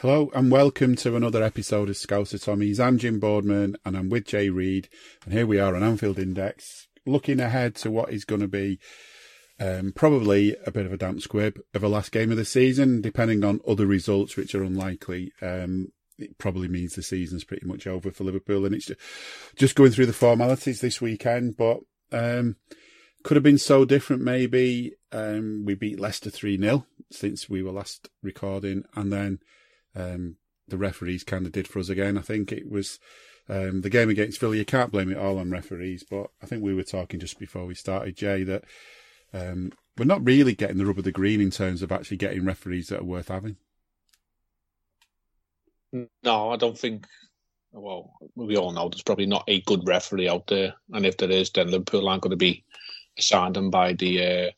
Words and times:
Hello 0.00 0.30
and 0.32 0.48
welcome 0.52 0.94
to 0.94 1.16
another 1.16 1.42
episode 1.42 1.88
of 1.88 1.96
Scouser 1.96 2.38
Tommies. 2.38 2.78
I'm 2.78 2.98
Jim 2.98 3.18
Boardman 3.18 3.76
and 3.84 3.96
I'm 3.96 4.08
with 4.08 4.26
Jay 4.26 4.48
Reid. 4.48 4.88
and 5.24 5.34
here 5.34 5.44
we 5.44 5.58
are 5.58 5.74
on 5.74 5.82
Anfield 5.82 6.20
Index, 6.20 6.86
looking 7.04 7.40
ahead 7.40 7.74
to 7.76 7.90
what 7.90 8.12
is 8.12 8.24
going 8.24 8.40
to 8.40 8.46
be 8.46 8.78
um, 9.58 9.92
probably 9.92 10.54
a 10.64 10.70
bit 10.70 10.86
of 10.86 10.92
a 10.92 10.96
damp 10.96 11.20
squib 11.20 11.58
of 11.74 11.82
a 11.82 11.88
last 11.88 12.12
game 12.12 12.30
of 12.30 12.36
the 12.36 12.44
season, 12.44 13.00
depending 13.00 13.42
on 13.42 13.60
other 13.66 13.86
results, 13.86 14.36
which 14.36 14.54
are 14.54 14.62
unlikely. 14.62 15.32
Um, 15.42 15.88
it 16.16 16.38
probably 16.38 16.68
means 16.68 16.94
the 16.94 17.02
season's 17.02 17.42
pretty 17.42 17.66
much 17.66 17.88
over 17.88 18.12
for 18.12 18.22
Liverpool, 18.22 18.64
and 18.66 18.76
it's 18.76 18.92
just 19.56 19.74
going 19.74 19.90
through 19.90 20.06
the 20.06 20.12
formalities 20.12 20.80
this 20.80 21.00
weekend. 21.00 21.56
But 21.56 21.80
um, 22.12 22.54
could 23.24 23.36
have 23.36 23.42
been 23.42 23.58
so 23.58 23.84
different. 23.84 24.22
Maybe 24.22 24.92
um, 25.10 25.64
we 25.66 25.74
beat 25.74 25.98
Leicester 25.98 26.30
three 26.30 26.56
0 26.56 26.86
since 27.10 27.50
we 27.50 27.64
were 27.64 27.72
last 27.72 28.10
recording, 28.22 28.84
and 28.94 29.12
then 29.12 29.40
um, 29.98 30.36
the 30.68 30.78
referees 30.78 31.24
kind 31.24 31.46
of 31.46 31.52
did 31.52 31.68
for 31.68 31.78
us 31.78 31.88
again. 31.88 32.16
I 32.16 32.22
think 32.22 32.52
it 32.52 32.70
was 32.70 32.98
um, 33.48 33.80
the 33.80 33.90
game 33.90 34.10
against 34.10 34.40
Villa. 34.40 34.56
You 34.56 34.64
can't 34.64 34.92
blame 34.92 35.10
it 35.10 35.18
all 35.18 35.38
on 35.38 35.50
referees, 35.50 36.04
but 36.08 36.30
I 36.42 36.46
think 36.46 36.62
we 36.62 36.74
were 36.74 36.82
talking 36.82 37.20
just 37.20 37.38
before 37.38 37.66
we 37.66 37.74
started, 37.74 38.16
Jay, 38.16 38.44
that 38.44 38.64
um, 39.32 39.72
we're 39.96 40.04
not 40.04 40.24
really 40.24 40.54
getting 40.54 40.78
the 40.78 40.86
rub 40.86 40.98
of 40.98 41.04
the 41.04 41.12
green 41.12 41.40
in 41.40 41.50
terms 41.50 41.82
of 41.82 41.90
actually 41.90 42.18
getting 42.18 42.44
referees 42.44 42.88
that 42.88 43.00
are 43.00 43.04
worth 43.04 43.28
having. 43.28 43.56
No, 46.22 46.50
I 46.50 46.56
don't 46.56 46.78
think. 46.78 47.06
Well, 47.72 48.12
we 48.34 48.56
all 48.56 48.72
know 48.72 48.88
there's 48.88 49.02
probably 49.02 49.26
not 49.26 49.44
a 49.46 49.60
good 49.62 49.86
referee 49.86 50.28
out 50.28 50.46
there, 50.46 50.74
and 50.92 51.04
if 51.04 51.16
there 51.16 51.30
is, 51.30 51.50
then 51.50 51.70
Liverpool 51.70 52.08
aren't 52.08 52.22
going 52.22 52.30
to 52.30 52.36
be 52.36 52.64
assigned 53.18 53.56
them 53.56 53.70
by 53.70 53.92
the 53.94 54.24
uh, 54.24 54.50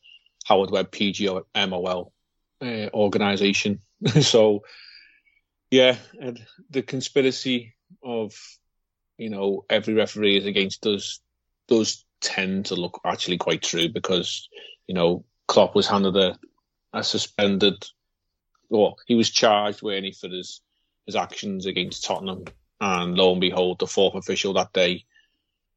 Howard 0.45 0.71
Webb 0.71 0.91
PGO 0.91 1.45
MOL 1.55 2.13
uh, 2.63 2.89
organisation. 2.95 3.81
so, 4.21 4.63
yeah, 5.71 5.97
and 6.21 6.45
the 6.71 6.83
conspiracy 6.83 7.75
of 8.03 8.35
you 9.19 9.31
know 9.31 9.65
every 9.71 9.95
referee 9.95 10.39
is 10.39 10.47
against 10.47 10.87
us 10.87 11.21
does 11.69 12.05
tend 12.21 12.67
to 12.67 12.75
look 12.75 13.01
actually 13.05 13.39
quite 13.39 13.63
true 13.63 13.89
because 13.89 14.49
you 14.87 14.95
know 14.95 15.25
Klopp 15.47 15.75
was 15.75 15.87
handed 15.87 16.17
a, 16.17 16.39
a 16.93 17.03
suspended, 17.03 17.85
or 18.69 18.97
he 19.07 19.15
was 19.15 19.31
charged, 19.31 19.83
weren't 19.83 20.05
he, 20.05 20.13
for 20.13 20.29
his 20.29 20.61
his 21.07 21.17
actions 21.17 21.67
against 21.67 22.05
Tottenham, 22.05 22.45
and 22.81 23.17
lo 23.17 23.33
and 23.33 23.41
behold, 23.41 23.79
the 23.79 23.87
fourth 23.87 24.15
official 24.15 24.55
that 24.55 24.73
day 24.73 25.05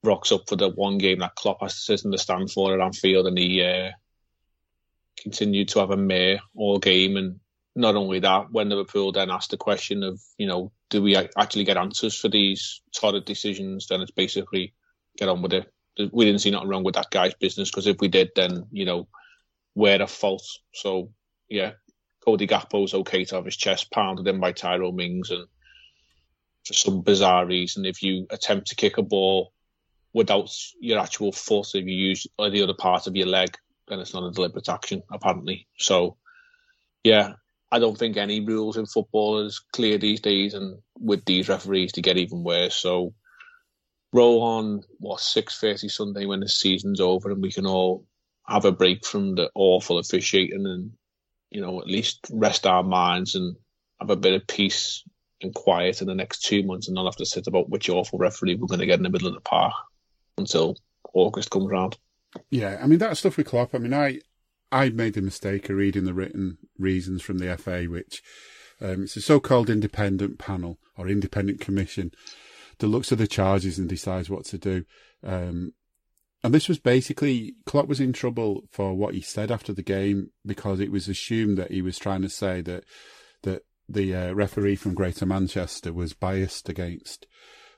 rocks 0.04 0.32
up 0.32 0.48
for 0.48 0.56
the 0.56 0.70
one 0.70 0.98
game 0.98 1.20
that 1.20 1.36
Klopp 1.36 1.62
has 1.62 1.74
to 1.76 1.80
sit 1.80 2.06
in 2.06 2.12
the 2.12 2.18
stand 2.18 2.52
for 2.52 2.74
at 2.74 2.82
Anfield, 2.82 3.28
and 3.28 3.38
he 3.38 3.64
uh, 3.64 3.92
continued 5.22 5.70
to 5.70 5.80
have 5.80 5.92
a 5.92 5.98
mare 5.98 6.40
all 6.56 6.80
game. 6.80 7.18
And 7.18 7.40
not 7.76 7.96
only 7.96 8.20
that, 8.20 8.52
when 8.52 8.70
Liverpool 8.70 9.12
then 9.12 9.32
asked 9.32 9.52
the 9.52 9.58
question 9.58 10.04
of, 10.04 10.22
you 10.38 10.48
know, 10.48 10.72
do 10.90 11.02
we 11.02 11.16
actually 11.16 11.64
get 11.64 11.78
answers 11.78 12.18
for 12.18 12.30
these 12.30 12.82
sort 12.92 13.16
of 13.16 13.26
decisions? 13.26 13.88
Then 13.88 14.02
it's 14.02 14.12
basically 14.12 14.74
get 15.18 15.30
on 15.30 15.42
with 15.42 15.54
it. 15.54 15.72
We 16.12 16.26
didn't 16.26 16.42
see 16.42 16.52
nothing 16.52 16.70
wrong 16.70 16.84
with 16.84 16.96
that 16.96 17.12
guy's 17.12 17.34
business 17.36 17.70
because 17.70 17.88
if 17.88 17.98
we 18.00 18.08
did, 18.08 18.32
then 18.36 18.66
you 18.72 18.86
know 18.86 19.08
we're 19.76 20.02
at 20.02 20.10
fault. 20.10 20.44
So 20.74 21.12
yeah, 21.50 21.74
Cody 22.26 22.48
Gakpo's 22.48 22.94
okay 22.94 23.26
to 23.26 23.36
have 23.36 23.46
his 23.46 23.58
chest 23.58 23.92
pounded 23.92 24.28
in 24.28 24.40
by 24.40 24.52
Tyrone 24.52 24.96
Mings, 24.96 25.30
and 25.30 25.46
for 26.66 26.74
some 26.74 27.02
bizarre 27.02 27.46
reason, 27.46 27.86
if 27.86 28.02
you 28.02 28.28
attempt 28.30 28.68
to 28.68 28.76
kick 28.76 28.98
a 28.98 29.04
ball 29.04 29.52
without 30.14 30.50
your 30.80 31.00
actual 31.00 31.32
foot, 31.32 31.76
if 31.76 31.86
you 31.86 31.96
use 31.96 32.28
the 32.38 32.64
other 32.64 32.74
part 32.74 33.08
of 33.08 33.16
your 33.16 33.28
leg, 33.28 33.58
then 33.88 34.00
it's 34.00 34.14
not 34.14 34.28
a 34.28 34.32
deliberate 34.32 34.70
action, 34.70 35.04
apparently. 35.12 35.68
So, 35.78 36.18
yeah, 37.04 37.34
I 37.74 37.80
don't 37.80 37.98
think 37.98 38.18
any 38.18 38.40
rules 38.40 38.78
in 38.78 38.86
football 38.86 39.40
is 39.40 39.60
clear 39.74 39.98
these 39.98 40.22
days, 40.22 40.54
and 40.54 40.78
with 41.00 41.26
these 41.26 41.50
referees, 41.50 41.92
to 41.94 42.02
get 42.02 42.18
even 42.18 42.44
worse. 42.44 42.76
So, 42.76 43.14
roll 44.14 44.42
on 44.44 44.84
what 45.00 45.20
six 45.20 45.60
thirty 45.60 45.90
Sunday 45.90 46.26
when 46.26 46.42
the 46.42 46.50
season's 46.50 47.02
over, 47.02 47.32
and 47.32 47.42
we 47.42 47.52
can 47.52 47.66
all 47.66 48.06
have 48.48 48.66
a 48.66 48.72
break 48.72 49.06
from 49.06 49.36
the 49.36 49.50
awful 49.56 49.98
officiating 49.98 50.66
and 50.66 50.92
you 51.54 51.62
know, 51.62 51.80
at 51.80 51.88
least 51.88 52.20
rest 52.32 52.66
our 52.66 52.84
minds 52.84 53.36
and 53.36 53.56
have 54.02 54.10
a 54.10 54.16
bit 54.16 54.34
of 54.34 54.46
peace 54.48 55.04
and 55.42 55.54
quiet 55.54 56.02
in 56.02 56.08
the 56.08 56.16
next 56.16 56.42
two 56.42 56.64
months 56.64 56.88
and 56.88 56.96
not 56.96 57.06
have 57.06 57.16
to 57.16 57.26
sit 57.26 57.48
about 57.48 57.70
which 57.70 57.90
awful 57.90 58.18
referee 58.18 58.56
we're 58.56 58.68
going 58.68 58.80
to 58.80 58.88
get 58.88 58.98
in 58.98 59.04
the 59.04 59.10
middle 59.10 59.28
of 59.28 59.36
the 59.36 59.42
park 59.42 59.74
until 60.38 60.76
August 61.14 61.52
comes 61.52 61.70
round. 61.70 61.98
Yeah, 62.50 62.80
I 62.82 62.88
mean, 62.88 62.98
that 63.00 63.18
stuff 63.18 63.38
with 63.38 63.46
Klopp, 63.46 63.76
I 63.76 63.78
mean, 63.78 63.94
I, 63.94 64.20
I 64.74 64.90
made 64.90 65.14
the 65.14 65.22
mistake 65.22 65.70
of 65.70 65.78
reading 65.78 66.06
the 66.06 66.16
written 66.16 66.58
reasons 66.80 67.22
from 67.22 67.38
the 67.38 67.56
FA, 67.58 67.84
which 67.84 68.24
um, 68.82 69.04
it's 69.04 69.16
a 69.16 69.22
so-called 69.22 69.70
independent 69.70 70.40
panel 70.40 70.80
or 70.98 71.08
independent 71.08 71.60
commission 71.60 72.12
that 72.80 72.88
looks 72.88 73.12
at 73.12 73.20
the 73.20 73.28
charges 73.28 73.78
and 73.78 73.88
decides 73.88 74.32
what 74.32 74.46
to 74.46 74.58
do. 74.58 74.84
Um, 75.24 75.74
and 76.44 76.56
this 76.56 76.68
was 76.68 76.80
basically 76.80 77.54
Klopp 77.68 77.88
was 77.88 78.00
in 78.00 78.14
trouble 78.14 78.64
for 78.72 78.96
what 78.96 79.14
he 79.14 79.22
said 79.22 79.52
after 79.52 79.74
the 79.74 79.84
game 79.84 80.32
because 80.44 80.80
it 80.80 80.92
was 80.92 81.08
assumed 81.08 81.56
that 81.60 81.72
he 81.72 81.84
was 81.84 82.00
trying 82.00 82.24
to 82.24 82.30
say 82.30 82.62
that 82.62 82.84
that 83.44 83.62
the 83.88 84.16
uh, 84.16 84.34
referee 84.34 84.76
from 84.76 84.96
Greater 84.96 85.28
Manchester 85.28 85.94
was 85.94 86.14
biased 86.14 86.68
against 86.68 87.28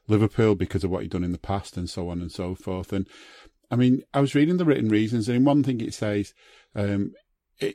Liverpool 0.08 0.56
because 0.56 0.86
of 0.86 0.92
what 0.92 1.02
he'd 1.02 1.12
done 1.12 1.26
in 1.26 1.34
the 1.34 1.38
past 1.38 1.76
and 1.76 1.90
so 1.90 2.10
on 2.10 2.22
and 2.22 2.32
so 2.32 2.56
forth. 2.56 2.94
And 2.94 3.06
I 3.70 3.76
mean, 3.76 4.04
I 4.14 4.22
was 4.22 4.36
reading 4.36 4.58
the 4.58 4.66
written 4.66 4.90
reasons, 4.90 5.28
and 5.28 5.36
in 5.36 5.44
one 5.44 5.64
thing 5.64 5.82
it 5.82 5.94
says, 5.94 6.34
um, 6.76 7.14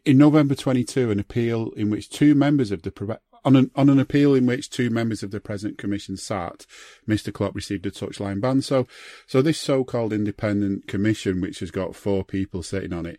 in 0.04 0.18
November 0.18 0.54
22, 0.54 1.10
an 1.10 1.18
appeal 1.18 1.70
in 1.76 1.90
which 1.90 2.10
two 2.10 2.34
members 2.34 2.70
of 2.70 2.82
the 2.82 3.18
on 3.44 3.56
an, 3.56 3.70
on 3.74 3.88
an 3.88 3.98
appeal 3.98 4.34
in 4.34 4.46
which 4.46 4.68
two 4.68 4.90
members 4.90 5.22
of 5.22 5.30
the 5.30 5.40
present 5.40 5.78
commission 5.78 6.16
sat, 6.16 6.66
Mr. 7.08 7.32
Klopp 7.32 7.54
received 7.54 7.86
a 7.86 7.90
touchline 7.90 8.40
ban. 8.40 8.60
So, 8.60 8.86
so 9.26 9.40
this 9.40 9.58
so-called 9.58 10.12
independent 10.12 10.86
commission, 10.86 11.40
which 11.40 11.60
has 11.60 11.70
got 11.70 11.96
four 11.96 12.24
people 12.24 12.62
sitting 12.62 12.92
on 12.92 13.06
it, 13.06 13.18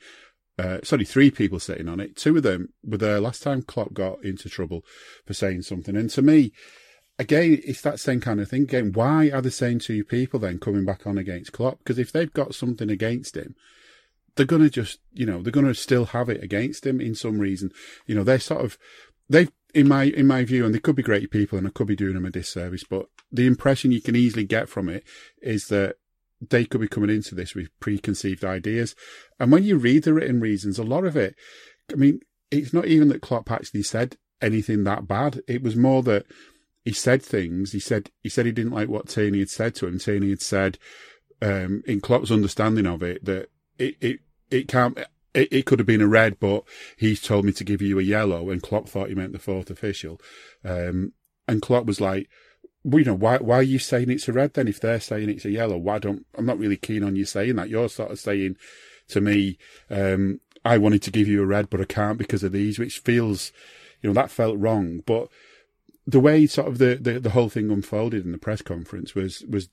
uh, 0.60 0.80
sorry, 0.84 1.06
three 1.06 1.32
people 1.32 1.60
sitting 1.60 1.88
on 1.88 2.00
it. 2.00 2.16
Two 2.16 2.38
of 2.38 2.44
them 2.44 2.70
were 2.84 2.98
there 2.98 3.20
last 3.20 3.42
time 3.42 3.64
Klopp 3.64 3.94
got 3.94 4.24
into 4.24 4.50
trouble 4.50 4.86
for 5.26 5.34
saying 5.34 5.64
something. 5.64 5.96
And 5.96 6.10
to 6.12 6.22
me, 6.22 6.52
again, 7.18 7.60
it's 7.66 7.82
that 7.82 8.00
same 8.00 8.22
kind 8.22 8.40
of 8.40 8.50
thing. 8.50 8.64
Again, 8.64 8.92
why 8.94 9.32
are 9.32 9.42
the 9.42 9.50
same 9.50 9.80
two 9.80 10.04
people 10.04 10.40
then 10.40 10.60
coming 10.60 10.86
back 10.86 11.08
on 11.08 11.18
against 11.18 11.52
Klopp? 11.52 11.80
Because 11.80 11.98
if 11.98 12.12
they've 12.12 12.32
got 12.32 12.54
something 12.54 12.92
against 12.92 13.36
him, 13.36 13.56
they're 14.36 14.46
going 14.46 14.62
to 14.64 14.70
just, 14.70 15.00
you 15.14 15.26
know, 15.26 15.42
they're 15.42 15.52
going 15.52 15.66
to 15.66 15.74
still 15.74 16.06
have 16.06 16.30
it 16.30 16.44
against 16.44 16.86
him 16.86 17.02
in 17.02 17.16
some 17.16 17.40
reason. 17.40 17.72
You 18.06 18.16
know, 18.16 18.24
they're 18.24 18.40
sort 18.40 18.64
of, 18.64 18.78
they've, 19.30 19.52
in 19.74 19.88
my, 19.88 20.04
in 20.04 20.28
my 20.28 20.44
view, 20.44 20.66
and 20.66 20.74
they 20.74 20.80
could 20.80 20.96
be 20.96 21.04
great 21.04 21.32
people 21.32 21.58
and 21.58 21.68
I 21.68 21.72
could 21.72 21.88
be 21.88 21.96
doing 21.96 22.16
them 22.16 22.26
a 22.26 22.30
disservice, 22.30 22.84
but 22.84 23.08
the 23.32 23.48
impression 23.48 23.92
you 23.92 24.02
can 24.02 24.16
easily 24.16 24.44
get 24.44 24.68
from 24.68 24.90
it 24.90 25.04
is 25.42 25.68
that 25.68 25.96
they 26.50 26.66
could 26.66 26.82
be 26.82 26.88
coming 26.88 27.10
into 27.10 27.36
this 27.36 27.56
with 27.56 27.70
preconceived 27.80 28.44
ideas. 28.44 28.96
And 29.40 29.52
when 29.52 29.64
you 29.64 29.78
read 29.78 30.04
the 30.04 30.14
written 30.14 30.40
reasons, 30.40 30.80
a 30.80 30.84
lot 30.84 31.06
of 31.06 31.16
it, 31.16 31.36
I 31.92 31.96
mean, 31.96 32.20
it's 32.50 32.74
not 32.74 32.86
even 32.86 33.10
that 33.10 33.22
Klopp 33.22 33.52
actually 33.52 33.84
said 33.84 34.18
anything 34.42 34.84
that 34.84 35.08
bad. 35.08 35.42
It 35.48 35.62
was 35.62 35.76
more 35.76 36.04
that 36.04 36.26
he 36.84 36.94
said 36.94 37.22
things. 37.22 37.72
He 37.72 37.80
said 37.80 38.10
he 38.22 38.30
said 38.30 38.46
he 38.46 38.52
didn't 38.52 38.74
like 38.74 38.90
what 38.90 39.08
Tierney 39.08 39.40
had 39.40 39.50
said 39.50 39.76
to 39.76 39.88
him. 39.88 40.00
Tierney 40.00 40.32
had 40.32 40.42
said, 40.42 40.80
um, 41.42 41.84
in 41.86 42.02
Klopp's 42.02 42.32
understanding 42.32 42.88
of 42.88 43.04
it, 43.04 43.24
that 43.26 43.50
it 43.82 43.96
it 44.02 44.20
it 44.50 44.68
can't. 44.68 44.98
It, 45.34 45.48
it 45.52 45.66
could 45.66 45.80
have 45.80 45.86
been 45.86 46.02
a 46.02 46.08
red, 46.08 46.40
but 46.40 46.64
he's 46.98 47.22
told 47.22 47.46
me 47.46 47.54
to 47.54 47.64
give 47.64 47.82
you 47.82 48.00
a 48.00 48.04
yellow, 48.04 48.50
and 48.50 48.62
Klopp 48.62 48.90
thought 48.90 49.10
he 49.10 49.16
meant 49.16 49.32
the 49.32 49.40
fourth 49.40 49.70
official. 49.70 50.20
Um, 50.64 51.14
and 51.48 51.62
Klopp 51.62 51.86
was 51.86 52.02
like, 52.02 52.30
well, 52.84 53.00
you 53.00 53.06
know, 53.06 53.14
why 53.14 53.38
why 53.38 53.58
are 53.58 53.64
you 53.64 53.80
saying 53.80 54.10
it's 54.10 54.28
a 54.28 54.34
red 54.34 54.54
then? 54.54 54.68
If 54.68 54.80
they're 54.80 55.00
saying 55.00 55.30
it's 55.30 55.46
a 55.46 55.52
yellow, 55.52 55.78
why 55.78 56.00
don't 56.00 56.26
I'm 56.38 56.46
not 56.46 56.60
really 56.60 56.78
keen 56.78 57.04
on 57.04 57.16
you 57.16 57.26
saying 57.26 57.56
that. 57.56 57.70
You're 57.70 57.90
sort 57.90 58.12
of 58.12 58.20
saying 58.20 58.58
to 59.10 59.22
me, 59.22 59.58
um, 59.90 60.40
I 60.64 60.78
wanted 60.78 61.02
to 61.04 61.12
give 61.12 61.28
you 61.28 61.42
a 61.42 61.46
red, 61.46 61.70
but 61.70 61.82
I 61.82 61.86
can't 61.86 62.18
because 62.18 62.44
of 62.44 62.52
these, 62.52 62.80
which 62.80 63.00
feels, 63.00 63.52
you 64.02 64.10
know, 64.10 64.14
that 64.14 64.32
felt 64.32 64.58
wrong. 64.58 65.02
But 65.06 65.30
the 66.06 66.20
way 66.20 66.48
sort 66.48 66.68
of 66.68 66.78
the, 66.78 66.96
the, 66.96 67.20
the 67.20 67.32
whole 67.32 67.50
thing 67.50 67.70
unfolded 67.70 68.26
in 68.26 68.32
the 68.32 68.38
press 68.38 68.62
conference 68.62 69.16
was 69.16 69.44
was 69.48 69.70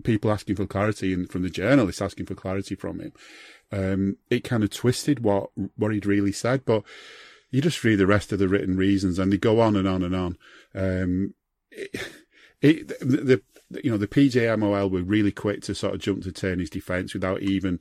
people 0.00 0.30
asking 0.30 0.56
for 0.56 0.66
clarity 0.66 1.12
and 1.12 1.30
from 1.30 1.42
the 1.42 1.50
journalists 1.50 2.02
asking 2.02 2.26
for 2.26 2.34
clarity 2.34 2.74
from 2.74 3.00
him. 3.00 3.12
Um, 3.72 4.16
it 4.28 4.44
kind 4.44 4.64
of 4.64 4.70
twisted 4.70 5.20
what 5.20 5.50
what 5.76 5.92
he'd 5.92 6.06
really 6.06 6.32
said, 6.32 6.64
but 6.64 6.82
you 7.50 7.60
just 7.60 7.82
read 7.84 7.96
the 7.96 8.06
rest 8.06 8.32
of 8.32 8.38
the 8.38 8.48
written 8.48 8.76
reasons 8.76 9.18
and 9.18 9.32
they 9.32 9.38
go 9.38 9.60
on 9.60 9.76
and 9.76 9.88
on 9.88 10.02
and 10.02 10.14
on. 10.14 10.38
Um, 10.74 11.34
it, 11.70 12.12
it, 12.60 12.88
the, 13.00 13.42
the, 13.70 13.82
you 13.82 13.90
know, 13.90 13.96
the 13.96 14.08
PGMOL 14.08 14.90
were 14.90 15.02
really 15.02 15.32
quick 15.32 15.62
to 15.62 15.74
sort 15.74 15.94
of 15.94 16.00
jump 16.00 16.22
to 16.22 16.32
Tierney's 16.32 16.70
defence 16.70 17.14
without 17.14 17.42
even 17.42 17.80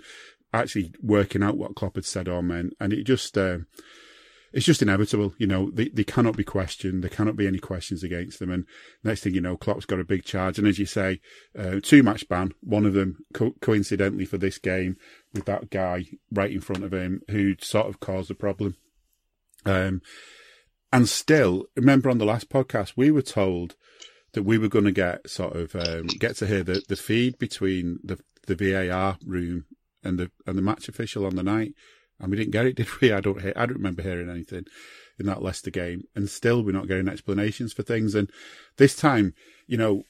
actually 0.53 0.93
working 1.01 1.43
out 1.43 1.57
what 1.57 1.75
Klopp 1.75 1.95
had 1.95 2.05
said 2.05 2.27
or 2.27 2.41
meant. 2.41 2.73
And 2.79 2.93
it 2.93 3.03
just, 3.03 3.37
uh, 3.37 3.59
it's 4.53 4.65
just 4.65 4.81
inevitable. 4.81 5.33
You 5.37 5.47
know, 5.47 5.71
they, 5.71 5.89
they 5.89 6.03
cannot 6.03 6.37
be 6.37 6.43
questioned. 6.43 7.03
There 7.03 7.09
cannot 7.09 7.35
be 7.35 7.47
any 7.47 7.59
questions 7.59 8.03
against 8.03 8.39
them. 8.39 8.51
And 8.51 8.65
next 9.03 9.21
thing 9.21 9.33
you 9.33 9.41
know, 9.41 9.57
Klopp's 9.57 9.85
got 9.85 9.99
a 9.99 10.05
big 10.05 10.23
charge. 10.23 10.57
And 10.57 10.67
as 10.67 10.79
you 10.79 10.85
say, 10.85 11.19
uh, 11.57 11.79
two 11.81 12.03
match 12.03 12.27
ban, 12.27 12.53
one 12.61 12.85
of 12.85 12.93
them 12.93 13.25
co- 13.33 13.55
coincidentally 13.61 14.25
for 14.25 14.37
this 14.37 14.57
game 14.57 14.97
with 15.33 15.45
that 15.45 15.69
guy 15.69 16.05
right 16.31 16.51
in 16.51 16.61
front 16.61 16.83
of 16.83 16.93
him 16.93 17.21
who 17.29 17.55
sort 17.61 17.87
of 17.87 17.99
caused 17.99 18.29
the 18.29 18.35
problem. 18.35 18.75
Um, 19.65 20.01
and 20.91 21.07
still, 21.07 21.65
remember 21.75 22.09
on 22.09 22.17
the 22.17 22.25
last 22.25 22.49
podcast, 22.49 22.93
we 22.95 23.11
were 23.11 23.21
told 23.21 23.75
that 24.33 24.43
we 24.43 24.57
were 24.57 24.67
going 24.67 24.85
to 24.85 24.91
get 24.91 25.29
sort 25.29 25.55
of 25.55 25.75
um, 25.75 26.07
get 26.07 26.35
to 26.37 26.47
hear 26.47 26.63
the, 26.63 26.83
the 26.87 26.95
feed 26.95 27.37
between 27.37 27.99
the 28.03 28.19
the 28.47 28.55
VAR 28.55 29.17
room 29.25 29.65
and 30.03 30.17
the 30.17 30.31
and 30.47 30.57
the 30.57 30.61
match 30.61 30.89
official 30.89 31.25
on 31.25 31.35
the 31.35 31.43
night, 31.43 31.73
and 32.19 32.31
we 32.31 32.37
didn't 32.37 32.51
get 32.51 32.65
it, 32.65 32.75
did 32.77 32.87
we? 33.01 33.11
I 33.11 33.21
don't 33.21 33.39
I 33.39 33.65
don't 33.65 33.77
remember 33.77 34.01
hearing 34.01 34.29
anything 34.29 34.65
in 35.19 35.25
that 35.25 35.41
Leicester 35.41 35.71
game, 35.71 36.03
and 36.15 36.29
still 36.29 36.63
we're 36.63 36.71
not 36.71 36.87
getting 36.87 37.07
explanations 37.07 37.73
for 37.73 37.83
things. 37.83 38.15
And 38.15 38.29
this 38.77 38.95
time, 38.95 39.33
you 39.67 39.77
know, 39.77 40.03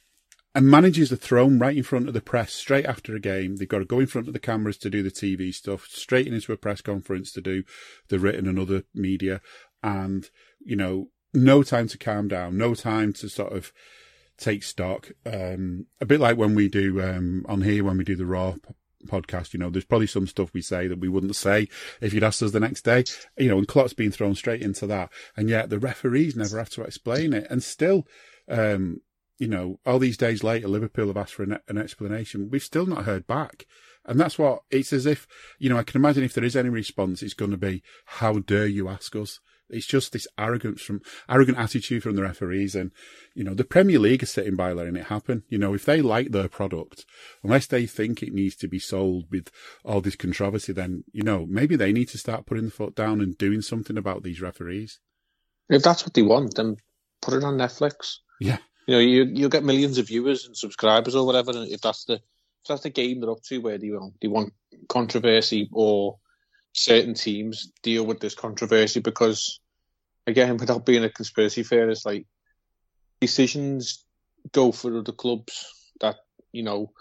and 0.56 0.70
managers 0.70 1.12
are 1.12 1.18
thrown 1.18 1.60
right 1.60 1.78
in 1.78 1.84
front 1.84 2.08
of 2.08 2.14
the 2.14 2.22
press 2.22 2.54
straight 2.54 2.86
after 2.86 3.16
a 3.16 3.20
game. 3.20 3.56
They've 3.56 3.68
got 3.68 3.80
to 3.80 3.86
go 3.86 4.00
in 4.00 4.08
front 4.08 4.28
of 4.28 4.34
the 4.34 4.40
cameras 4.40 4.78
to 4.80 4.90
do 4.90 5.04
the 5.04 5.12
TV 5.12 5.54
stuff, 5.54 5.86
straight 5.86 6.28
into 6.28 6.52
a 6.52 6.58
press 6.58 6.82
conference 6.82 7.32
to 7.34 7.42
do 7.42 7.64
the 8.10 8.20
written 8.20 8.48
and 8.48 8.60
other 8.60 8.84
media, 8.94 9.42
and 9.84 10.30
you 10.60 10.76
know, 10.76 11.10
no 11.34 11.64
time 11.64 11.88
to 11.88 11.98
calm 11.98 12.28
down, 12.28 12.58
no 12.58 12.74
time 12.74 13.14
to 13.14 13.30
sort 13.30 13.54
of 13.54 13.72
take 14.38 14.64
stock. 14.64 15.12
Um, 15.26 15.88
a 16.02 16.06
bit 16.06 16.20
like 16.20 16.38
when 16.38 16.56
we 16.56 16.68
do 16.68 17.02
um, 17.02 17.46
on 17.48 17.62
here 17.62 17.84
when 17.84 17.98
we 17.98 18.04
do 18.04 18.16
the 18.16 18.26
Raw 18.26 18.56
podcast. 19.08 19.54
You 19.54 19.60
know, 19.60 19.70
there's 19.70 19.86
probably 19.86 20.08
some 20.08 20.28
stuff 20.28 20.54
we 20.54 20.62
say 20.62 20.88
that 20.88 21.00
we 21.00 21.10
wouldn't 21.10 21.36
say 21.36 21.68
if 22.02 22.14
you'd 22.14 22.24
asked 22.24 22.44
us 22.44 22.52
the 22.52 22.60
next 22.60 22.82
day. 22.82 23.04
You 23.38 23.50
know, 23.50 23.58
and 23.58 23.68
Klopp's 23.68 23.94
been 23.94 24.12
thrown 24.12 24.36
straight 24.36 24.62
into 24.62 24.88
that, 24.88 25.10
and 25.36 25.50
yet 25.50 25.70
the 25.70 25.80
referees 25.80 26.36
never 26.36 26.58
have 26.58 26.70
to 26.72 26.84
explain 26.84 27.34
it, 27.34 27.48
and 27.50 27.64
still. 27.64 28.06
Um, 28.48 29.02
you 29.38 29.48
know, 29.48 29.80
all 29.86 30.00
these 30.00 30.18
days 30.18 30.44
later, 30.44 30.68
Liverpool 30.68 31.08
have 31.08 31.16
asked 31.16 31.34
for 31.34 31.44
an, 31.44 31.60
an 31.70 31.78
explanation. 31.78 32.50
We've 32.50 32.62
still 32.62 32.86
not 32.86 33.06
heard 33.06 33.26
back. 33.26 33.66
And 34.06 34.20
that's 34.20 34.38
what 34.38 34.64
it's 34.70 34.92
as 34.92 35.06
if, 35.06 35.28
you 35.60 35.70
know, 35.70 35.78
I 35.78 35.84
can 35.84 36.02
imagine 36.02 36.24
if 36.24 36.34
there 36.34 36.44
is 36.44 36.58
any 36.58 36.70
response, 36.70 37.22
it's 37.22 37.34
going 37.34 37.52
to 37.52 37.58
be, 37.58 37.82
how 38.06 38.40
dare 38.40 38.68
you 38.68 38.90
ask 38.90 39.16
us? 39.16 39.40
It's 39.70 39.86
just 39.86 40.12
this 40.12 40.28
arrogance 40.38 40.82
from 40.82 41.02
arrogant 41.28 41.58
attitude 41.58 42.04
from 42.04 42.16
the 42.16 42.24
referees, 42.24 42.76
and 42.76 42.92
you 43.34 43.44
know 43.44 43.54
the 43.54 43.64
Premier 43.64 44.00
League 44.00 44.24
is 44.24 44.32
sitting 44.32 44.56
by 44.56 44.72
letting 44.72 44.96
it 44.96 45.08
happen. 45.08 45.44
You 45.50 45.58
know 45.58 45.74
if 45.74 45.86
they 45.86 46.02
like 46.02 46.32
their 46.32 46.48
product, 46.48 47.06
unless 47.44 47.68
they 47.68 47.86
think 47.86 48.22
it 48.22 48.34
needs 48.34 48.56
to 48.58 48.68
be 48.68 48.80
sold 48.80 49.26
with 49.32 49.50
all 49.84 50.02
this 50.02 50.16
controversy, 50.16 50.74
then 50.74 51.04
you 51.12 51.24
know 51.24 51.46
maybe 51.48 51.76
they 51.76 51.92
need 51.92 52.10
to 52.10 52.18
start 52.18 52.46
putting 52.46 52.66
the 52.66 52.72
foot 52.72 52.96
down 52.96 53.22
and 53.22 53.38
doing 53.38 53.62
something 53.62 53.98
about 53.98 54.24
these 54.24 54.42
referees. 54.42 55.00
If 55.70 55.84
that's 55.84 56.04
what 56.04 56.14
they 56.14 56.24
want, 56.24 56.56
then 56.56 56.78
put 57.22 57.36
it 57.36 57.44
on 57.44 57.58
Netflix. 57.58 58.18
Yeah, 58.40 58.58
you 58.88 58.94
know 58.96 59.00
you 59.00 59.24
you'll 59.34 59.50
get 59.50 59.64
millions 59.64 59.98
of 59.98 60.08
viewers 60.08 60.46
and 60.46 60.58
subscribers 60.58 61.16
or 61.16 61.26
whatever. 61.26 61.52
And 61.52 61.70
if 61.70 61.82
that's 61.82 62.06
the 62.06 62.16
if 62.16 62.68
that's 62.68 62.84
the 62.84 62.90
game 62.90 63.22
they're 63.22 63.32
up 63.32 63.44
to, 63.44 63.60
where 63.60 63.78
they 63.78 63.90
want 63.92 64.14
do 64.14 64.28
they 64.28 64.28
want 64.28 64.54
controversy 64.88 65.70
or 65.72 66.18
certain 66.74 67.14
teams 67.14 67.72
deal 67.84 68.06
with 68.06 68.20
this 68.20 68.36
controversy 68.36 69.00
because, 69.00 69.60
again, 70.28 70.58
without 70.58 70.86
being 70.86 71.04
a 71.04 71.10
conspiracy 71.10 71.64
theorist, 71.64 72.06
like 72.06 72.26
decisions 73.20 74.06
go 74.52 74.72
for 74.72 74.98
other 74.98 75.12
clubs 75.12 75.92
that 76.02 76.18
you 76.52 76.64
know. 76.64 76.92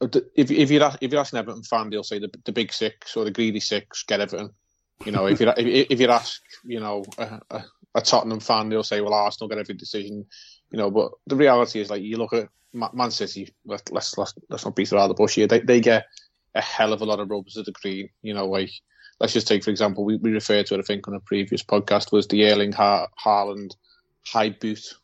If 0.00 0.50
if 0.50 0.70
you're 0.70 0.92
if 1.00 1.10
you're 1.10 1.20
asking 1.20 1.38
Everton 1.38 1.62
fan, 1.62 1.88
they'll 1.88 2.02
say 2.02 2.18
the 2.18 2.30
the 2.44 2.52
big 2.52 2.72
six 2.72 3.16
or 3.16 3.24
the 3.24 3.30
greedy 3.30 3.60
six 3.60 4.02
get 4.02 4.20
Everton. 4.20 4.50
You 5.04 5.12
know, 5.12 5.26
if 5.26 5.40
you 5.40 5.48
if, 5.56 5.86
if 5.90 6.00
you 6.00 6.08
ask, 6.08 6.42
you 6.64 6.80
know, 6.80 7.04
a, 7.16 7.40
a, 7.50 7.64
a 7.94 8.00
Tottenham 8.02 8.40
fan, 8.40 8.68
they'll 8.68 8.82
say, 8.82 9.00
well, 9.00 9.14
Arsenal 9.14 9.48
get 9.48 9.58
every 9.58 9.74
decision. 9.74 10.26
You 10.70 10.78
know, 10.78 10.90
but 10.90 11.12
the 11.26 11.36
reality 11.36 11.80
is, 11.80 11.88
like, 11.88 12.02
you 12.02 12.18
look 12.18 12.34
at 12.34 12.48
Man 12.74 13.10
City. 13.10 13.54
Let's 13.64 13.90
let's 13.90 14.18
let's, 14.18 14.34
let's 14.50 14.64
not 14.64 14.76
beat 14.76 14.92
around 14.92 15.08
the 15.08 15.14
bush 15.14 15.36
here. 15.36 15.46
They 15.46 15.60
they 15.60 15.80
get 15.80 16.04
a 16.56 16.60
hell 16.60 16.92
of 16.92 17.02
a 17.02 17.04
lot 17.04 17.20
of 17.20 17.30
rubs 17.30 17.54
to 17.54 17.62
the 17.62 17.72
green. 17.72 18.08
You 18.22 18.34
know, 18.34 18.46
like 18.46 18.70
let's 19.20 19.32
just 19.32 19.46
take 19.46 19.62
for 19.62 19.70
example, 19.70 20.04
we, 20.04 20.16
we 20.16 20.32
referred 20.32 20.66
to 20.66 20.74
it 20.74 20.80
I 20.80 20.82
think 20.82 21.06
on 21.06 21.14
a 21.14 21.20
previous 21.20 21.62
podcast 21.62 22.12
was 22.12 22.26
the 22.26 22.50
Erling 22.50 22.72
ha- 22.72 23.08
Haaland 23.24 23.76
high 24.26 24.50
boot 24.50 24.94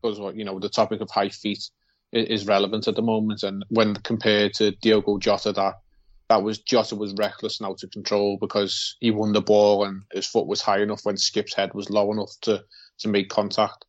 because 0.00 0.18
you 0.34 0.44
know 0.44 0.58
the 0.58 0.68
topic 0.68 1.00
of 1.00 1.10
high 1.10 1.28
feet 1.28 1.68
is, 2.12 2.26
is 2.26 2.46
relevant 2.46 2.88
at 2.88 2.96
the 2.96 3.02
moment, 3.02 3.42
and 3.42 3.64
when 3.68 3.94
compared 3.96 4.54
to 4.54 4.72
Diogo 4.72 5.18
Jota, 5.18 5.52
that 5.52 5.74
that 6.28 6.42
was 6.42 6.58
Jota 6.58 6.96
was 6.96 7.14
reckless 7.14 7.60
and 7.60 7.68
out 7.68 7.82
of 7.82 7.90
control 7.90 8.38
because 8.40 8.96
he 9.00 9.10
won 9.10 9.32
the 9.32 9.42
ball 9.42 9.84
and 9.84 10.02
his 10.12 10.26
foot 10.26 10.46
was 10.46 10.60
high 10.60 10.80
enough 10.80 11.04
when 11.04 11.16
Skip's 11.16 11.54
head 11.54 11.74
was 11.74 11.90
low 11.90 12.10
enough 12.12 12.32
to 12.42 12.64
to 12.98 13.08
make 13.08 13.28
contact. 13.28 13.84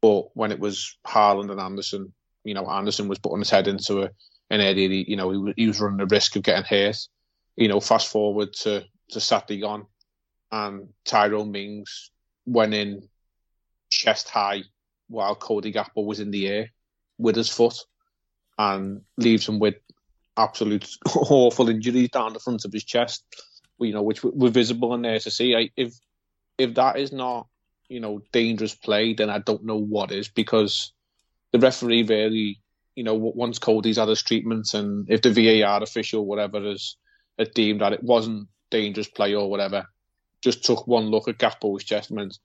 But 0.00 0.36
when 0.36 0.52
it 0.52 0.60
was 0.60 0.96
Haaland 1.06 1.50
and 1.50 1.60
Andersen, 1.60 2.12
you 2.44 2.54
know, 2.54 2.66
Andersen 2.66 3.08
was 3.08 3.18
putting 3.18 3.38
his 3.38 3.50
head 3.50 3.68
into 3.68 4.02
a 4.02 4.10
an 4.50 4.60
Eddie, 4.60 5.04
you 5.08 5.16
know, 5.16 5.30
he, 5.30 5.54
he 5.56 5.66
was 5.66 5.80
running 5.80 5.98
the 5.98 6.06
risk 6.06 6.36
of 6.36 6.42
getting 6.42 6.64
hurt. 6.64 6.96
You 7.56 7.68
know, 7.68 7.80
fast 7.80 8.08
forward 8.08 8.52
to, 8.62 8.84
to 9.10 9.20
Saturday 9.20 9.60
gone, 9.60 9.86
and 10.50 10.88
Tyrone 11.04 11.52
Mings 11.52 12.10
went 12.46 12.74
in 12.74 13.08
chest 13.90 14.28
high 14.28 14.62
while 15.08 15.34
Cody 15.34 15.72
Gakpo 15.72 16.04
was 16.04 16.20
in 16.20 16.30
the 16.30 16.48
air 16.48 16.70
with 17.18 17.36
his 17.36 17.48
foot 17.48 17.78
and 18.58 19.02
leaves 19.16 19.48
him 19.48 19.58
with 19.58 19.76
absolute 20.36 20.88
awful 21.14 21.68
injuries 21.68 22.10
down 22.10 22.32
the 22.32 22.40
front 22.40 22.64
of 22.64 22.72
his 22.72 22.84
chest, 22.84 23.24
you 23.78 23.92
know, 23.92 24.02
which 24.02 24.22
were 24.24 24.50
visible 24.50 24.94
in 24.94 25.02
there 25.02 25.18
to 25.18 25.30
see. 25.30 25.54
I, 25.54 25.70
if 25.76 25.94
if 26.58 26.74
that 26.74 26.98
is 26.98 27.12
not, 27.12 27.48
you 27.88 28.00
know, 28.00 28.20
dangerous 28.32 28.74
play, 28.74 29.14
then 29.14 29.30
I 29.30 29.38
don't 29.38 29.64
know 29.64 29.78
what 29.78 30.12
is 30.12 30.28
because 30.28 30.92
the 31.52 31.58
referee 31.58 32.04
really 32.04 32.60
you 32.94 33.04
know, 33.04 33.14
once 33.14 33.58
Cody's 33.58 33.96
had 33.96 34.08
his 34.08 34.22
treatment 34.22 34.72
and 34.74 35.10
if 35.10 35.22
the 35.22 35.32
VAR 35.32 35.82
official, 35.82 36.26
whatever, 36.26 36.62
has, 36.62 36.96
has 37.38 37.48
deemed 37.48 37.80
that 37.80 37.92
it 37.92 38.02
wasn't 38.02 38.48
dangerous 38.70 39.08
play 39.08 39.34
or 39.34 39.50
whatever, 39.50 39.86
just 40.42 40.64
took 40.64 40.86
one 40.86 41.06
look 41.06 41.28
at 41.28 41.38
Gakpo's 41.38 41.84
chest 41.84 42.10
and 42.10 42.18
went, 42.18 42.38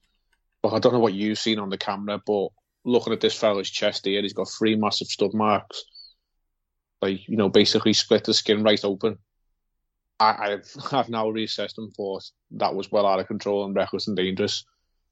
well, 0.63 0.75
I 0.75 0.79
don't 0.79 0.93
know 0.93 0.99
what 0.99 1.13
you've 1.13 1.39
seen 1.39 1.59
on 1.59 1.69
the 1.69 1.77
camera, 1.77 2.21
but 2.25 2.49
looking 2.83 3.13
at 3.13 3.21
this 3.21 3.37
fella's 3.37 3.69
chest 3.69 4.05
here, 4.05 4.21
he's 4.21 4.33
got 4.33 4.49
three 4.49 4.75
massive 4.75 5.07
stub 5.07 5.33
marks. 5.33 5.83
Like, 7.01 7.27
you 7.27 7.37
know, 7.37 7.49
basically 7.49 7.93
split 7.93 8.23
the 8.23 8.33
skin 8.33 8.63
right 8.63 8.83
open. 8.83 9.17
I, 10.19 10.49
have 10.49 10.65
I've 10.91 11.09
now 11.09 11.27
reassessed 11.27 11.77
and 11.77 11.93
thought 11.93 12.23
that 12.51 12.75
was 12.75 12.91
well 12.91 13.05
out 13.05 13.19
of 13.19 13.27
control 13.27 13.65
and 13.65 13.75
reckless 13.75 14.07
and 14.07 14.17
dangerous. 14.17 14.65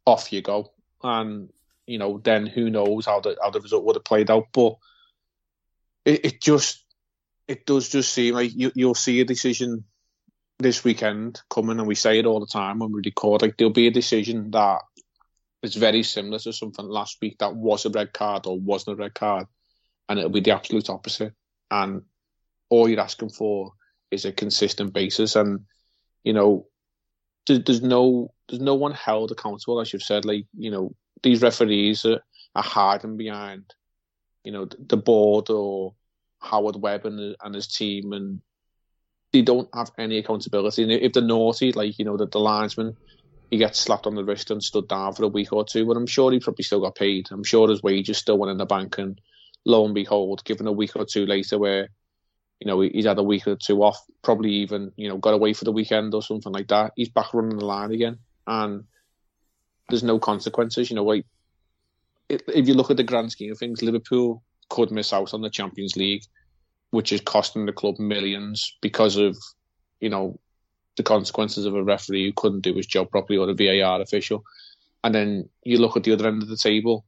Off 0.06 0.32
you 0.32 0.42
go, 0.42 0.72
and 1.04 1.50
you 1.86 1.98
know 1.98 2.22
then 2.24 2.46
who 2.46 2.70
knows 2.70 3.06
how 3.06 3.20
the 3.20 3.36
how 3.42 3.50
the 3.50 3.60
result 3.60 3.84
would 3.84 3.98
have 3.98 4.06
played 4.06 4.32
out. 4.32 4.46
But 4.54 4.76
it, 6.08 6.26
it 6.26 6.42
just 6.42 6.86
it 7.48 7.66
does 7.66 7.90
just 7.90 8.14
seem 8.14 8.34
like 8.34 8.52
you, 8.56 8.72
you'll 8.76 8.96
see 8.96 9.20
a 9.22 9.26
decision 9.26 9.84
this 10.60 10.84
weekend 10.84 11.42
coming, 11.50 11.78
and 11.78 11.88
we 11.88 11.96
say 11.96 12.18
it 12.18 12.26
all 12.26 12.40
the 12.40 12.48
time 12.48 12.80
when 12.80 12.92
we 12.92 13.02
record. 13.06 13.42
Like 13.42 13.58
there'll 13.58 13.74
be 13.74 13.88
a 13.88 13.92
decision 13.92 14.50
that 14.52 14.82
is 15.62 15.76
very 15.76 16.04
similar 16.04 16.40
to 16.40 16.54
something 16.54 16.86
last 16.86 17.18
week 17.22 17.38
that 17.40 17.56
was 17.56 17.86
a 17.86 17.90
red 17.90 18.14
card 18.14 18.48
or 18.48 18.58
wasn't 18.58 18.98
a 18.98 19.04
red 19.04 19.14
card, 19.14 19.48
and 20.08 20.18
it'll 20.18 20.32
be 20.32 20.40
the 20.40 20.56
absolute 20.56 20.90
opposite. 20.90 21.34
And 21.70 22.04
all 22.70 22.88
you're 22.88 23.02
asking 23.02 23.30
for 23.30 23.74
is 24.10 24.24
a 24.24 24.32
consistent 24.32 24.94
basis, 24.94 25.36
and 25.36 25.66
you 26.24 26.32
know, 26.32 26.68
there, 27.48 27.60
there's 27.60 27.82
no 27.82 28.34
there's 28.48 28.62
no 28.62 28.76
one 28.76 28.94
held 28.94 29.32
accountable, 29.32 29.82
as 29.82 29.92
you've 29.92 30.04
said. 30.04 30.24
Like 30.24 30.46
you 30.58 30.72
know, 30.72 30.96
these 31.22 31.42
referees 31.42 32.06
are, 32.06 32.22
are 32.56 32.64
hiding 32.64 33.18
behind, 33.18 33.74
you 34.48 34.54
know, 34.54 34.66
the 34.66 34.96
board 34.96 35.50
or 35.50 35.94
Howard 36.40 36.78
Webb 36.78 37.06
and, 37.06 37.36
and 37.44 37.54
his 37.54 37.68
team, 37.68 38.14
and 38.14 38.40
they 39.34 39.42
don't 39.42 39.68
have 39.76 39.92
any 39.98 40.20
accountability. 40.20 40.84
And 40.84 40.92
if 40.94 41.12
they're 41.12 41.22
naughty, 41.22 41.74
like 41.74 42.00
you 42.00 42.06
know, 42.06 42.16
the, 42.16 42.28
the 42.28 42.40
linesman, 42.40 42.96
he 43.52 43.58
gets 43.58 43.78
slapped 43.78 44.08
on 44.08 44.16
the 44.16 44.24
wrist 44.24 44.50
and 44.50 44.64
stood 44.64 44.88
down 44.88 45.12
for 45.12 45.24
a 45.24 45.28
week 45.28 45.52
or 45.52 45.66
two. 45.66 45.86
But 45.86 45.98
I'm 45.98 46.08
sure 46.08 46.32
he 46.32 46.40
probably 46.40 46.64
still 46.64 46.80
got 46.80 46.96
paid. 46.96 47.28
I'm 47.30 47.44
sure 47.44 47.68
his 47.68 47.84
wages 47.84 48.20
still 48.20 48.38
went 48.38 48.52
in 48.52 48.58
the 48.58 48.66
bank, 48.66 48.98
and 48.98 49.20
lo 49.66 49.84
and 49.84 49.94
behold, 49.94 50.46
given 50.46 50.66
a 50.66 50.72
week 50.72 50.96
or 50.96 51.04
two 51.04 51.26
later, 51.26 51.60
where 51.60 51.90
you 52.62 52.68
know 52.68 52.80
he's 52.80 53.06
had 53.06 53.20
a 53.20 53.24
week 53.24 53.48
or 53.48 53.58
two 53.58 53.84
off, 53.84 54.00
probably 54.24 54.52
even 54.52 54.94
you 54.96 55.10
know 55.10 55.18
got 55.18 55.34
away 55.34 55.52
for 55.52 55.66
the 55.66 55.74
weekend 55.74 56.14
or 56.14 56.24
something 56.24 56.54
like 56.54 56.70
that, 56.70 56.94
he's 56.96 57.10
back 57.10 57.34
running 57.34 57.58
the 57.58 57.66
line 57.66 57.92
again, 57.92 58.20
and 58.48 58.86
there's 59.90 60.04
no 60.04 60.20
consequences. 60.20 60.90
You 60.90 60.96
know, 60.96 61.04
like 61.04 61.26
if 62.30 62.68
you 62.68 62.74
look 62.74 62.92
at 62.92 62.98
the 62.98 63.04
grand 63.04 63.32
scheme 63.32 63.52
of 63.52 63.58
things, 63.58 63.82
Liverpool 63.82 64.44
could 64.70 64.92
miss 64.92 65.14
out 65.14 65.34
on 65.34 65.42
the 65.42 65.50
Champions 65.50 65.96
League, 65.96 66.24
which 66.92 67.12
is 67.12 67.22
costing 67.22 67.66
the 67.66 67.74
club 67.74 68.00
millions 68.00 68.78
because 68.82 69.18
of 69.18 69.38
you 70.00 70.10
know 70.10 70.40
the 70.98 71.04
consequences 71.04 71.66
of 71.66 71.76
a 71.76 71.84
referee 71.84 72.26
who 72.26 72.34
couldn't 72.34 72.62
do 72.62 72.74
his 72.74 72.88
job 72.88 73.10
properly 73.12 73.38
or 73.38 73.50
a 73.50 73.54
VAR 73.54 74.02
official. 74.02 74.44
And 75.04 75.14
then 75.14 75.50
you 75.64 75.78
look 75.78 75.96
at 75.96 76.04
the 76.04 76.12
other 76.12 76.28
end 76.28 76.42
of 76.42 76.50
the 76.50 76.58
table, 76.58 77.06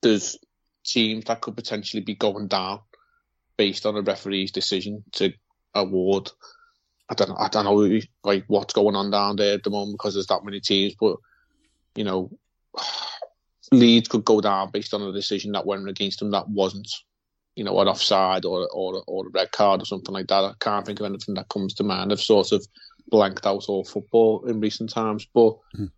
there's 0.00 0.38
teams 0.84 1.26
that 1.26 1.42
could 1.42 1.54
potentially 1.54 2.02
be 2.02 2.14
going 2.14 2.48
down 2.48 2.80
based 3.58 3.84
on 3.84 3.96
a 3.96 4.02
referee's 4.02 4.52
decision 4.52 5.04
to 5.12 5.32
award. 5.74 6.30
I 7.10 7.14
don't 7.14 7.28
know, 7.28 7.36
I 7.38 7.48
don't 7.48 7.64
know 7.64 8.00
like 8.24 8.44
what's 8.46 8.74
going 8.74 8.96
on 8.96 9.10
down 9.10 9.36
there 9.36 9.54
at 9.54 9.62
the 9.62 9.70
moment 9.70 9.98
because 9.98 10.14
there's 10.14 10.26
that 10.28 10.44
many 10.44 10.60
teams, 10.60 10.94
but 10.98 11.16
you 11.94 12.04
know, 12.04 12.30
Leeds 13.72 14.08
could 14.08 14.24
go 14.24 14.40
down 14.40 14.70
based 14.70 14.94
on 14.94 15.02
a 15.02 15.12
decision 15.12 15.52
that 15.52 15.66
went 15.66 15.88
against 15.88 16.20
them 16.20 16.30
that 16.30 16.48
wasn't, 16.48 16.88
you 17.54 17.64
know, 17.64 17.78
an 17.80 17.88
offside 17.88 18.44
or 18.44 18.68
or 18.72 19.02
or 19.06 19.26
a 19.26 19.30
red 19.30 19.52
card 19.52 19.82
or 19.82 19.84
something 19.84 20.14
like 20.14 20.28
that. 20.28 20.44
I 20.44 20.52
can't 20.60 20.86
think 20.86 21.00
of 21.00 21.06
anything 21.06 21.34
that 21.34 21.48
comes 21.48 21.74
to 21.74 21.84
mind. 21.84 22.12
I've 22.12 22.20
sort 22.20 22.52
of 22.52 22.66
blanked 23.08 23.46
out 23.46 23.68
all 23.68 23.84
football 23.84 24.46
in 24.46 24.60
recent 24.60 24.90
times, 24.90 25.26
but 25.32 25.56
mm. 25.76 25.90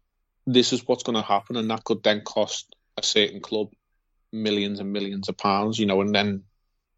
this 0.47 0.73
is 0.73 0.87
what's 0.87 1.03
going 1.03 1.17
to 1.17 1.23
happen, 1.23 1.57
and 1.57 1.71
that 1.71 1.85
could 1.85 2.03
then 2.03 2.23
cost 2.23 2.75
a 2.97 3.03
certain 3.03 3.41
club 3.41 3.69
millions 4.33 4.81
and 4.81 4.93
millions 4.93 5.29
of 5.29 5.37
pounds, 5.37 5.79
you 5.79 5.87
know, 5.87 6.01
and 6.01 6.15
then 6.15 6.45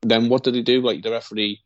then 0.02 0.28
what 0.28 0.42
do 0.44 0.50
they 0.50 0.62
do? 0.62 0.80
Like 0.80 1.02
the 1.02 1.10
referee, 1.10 1.60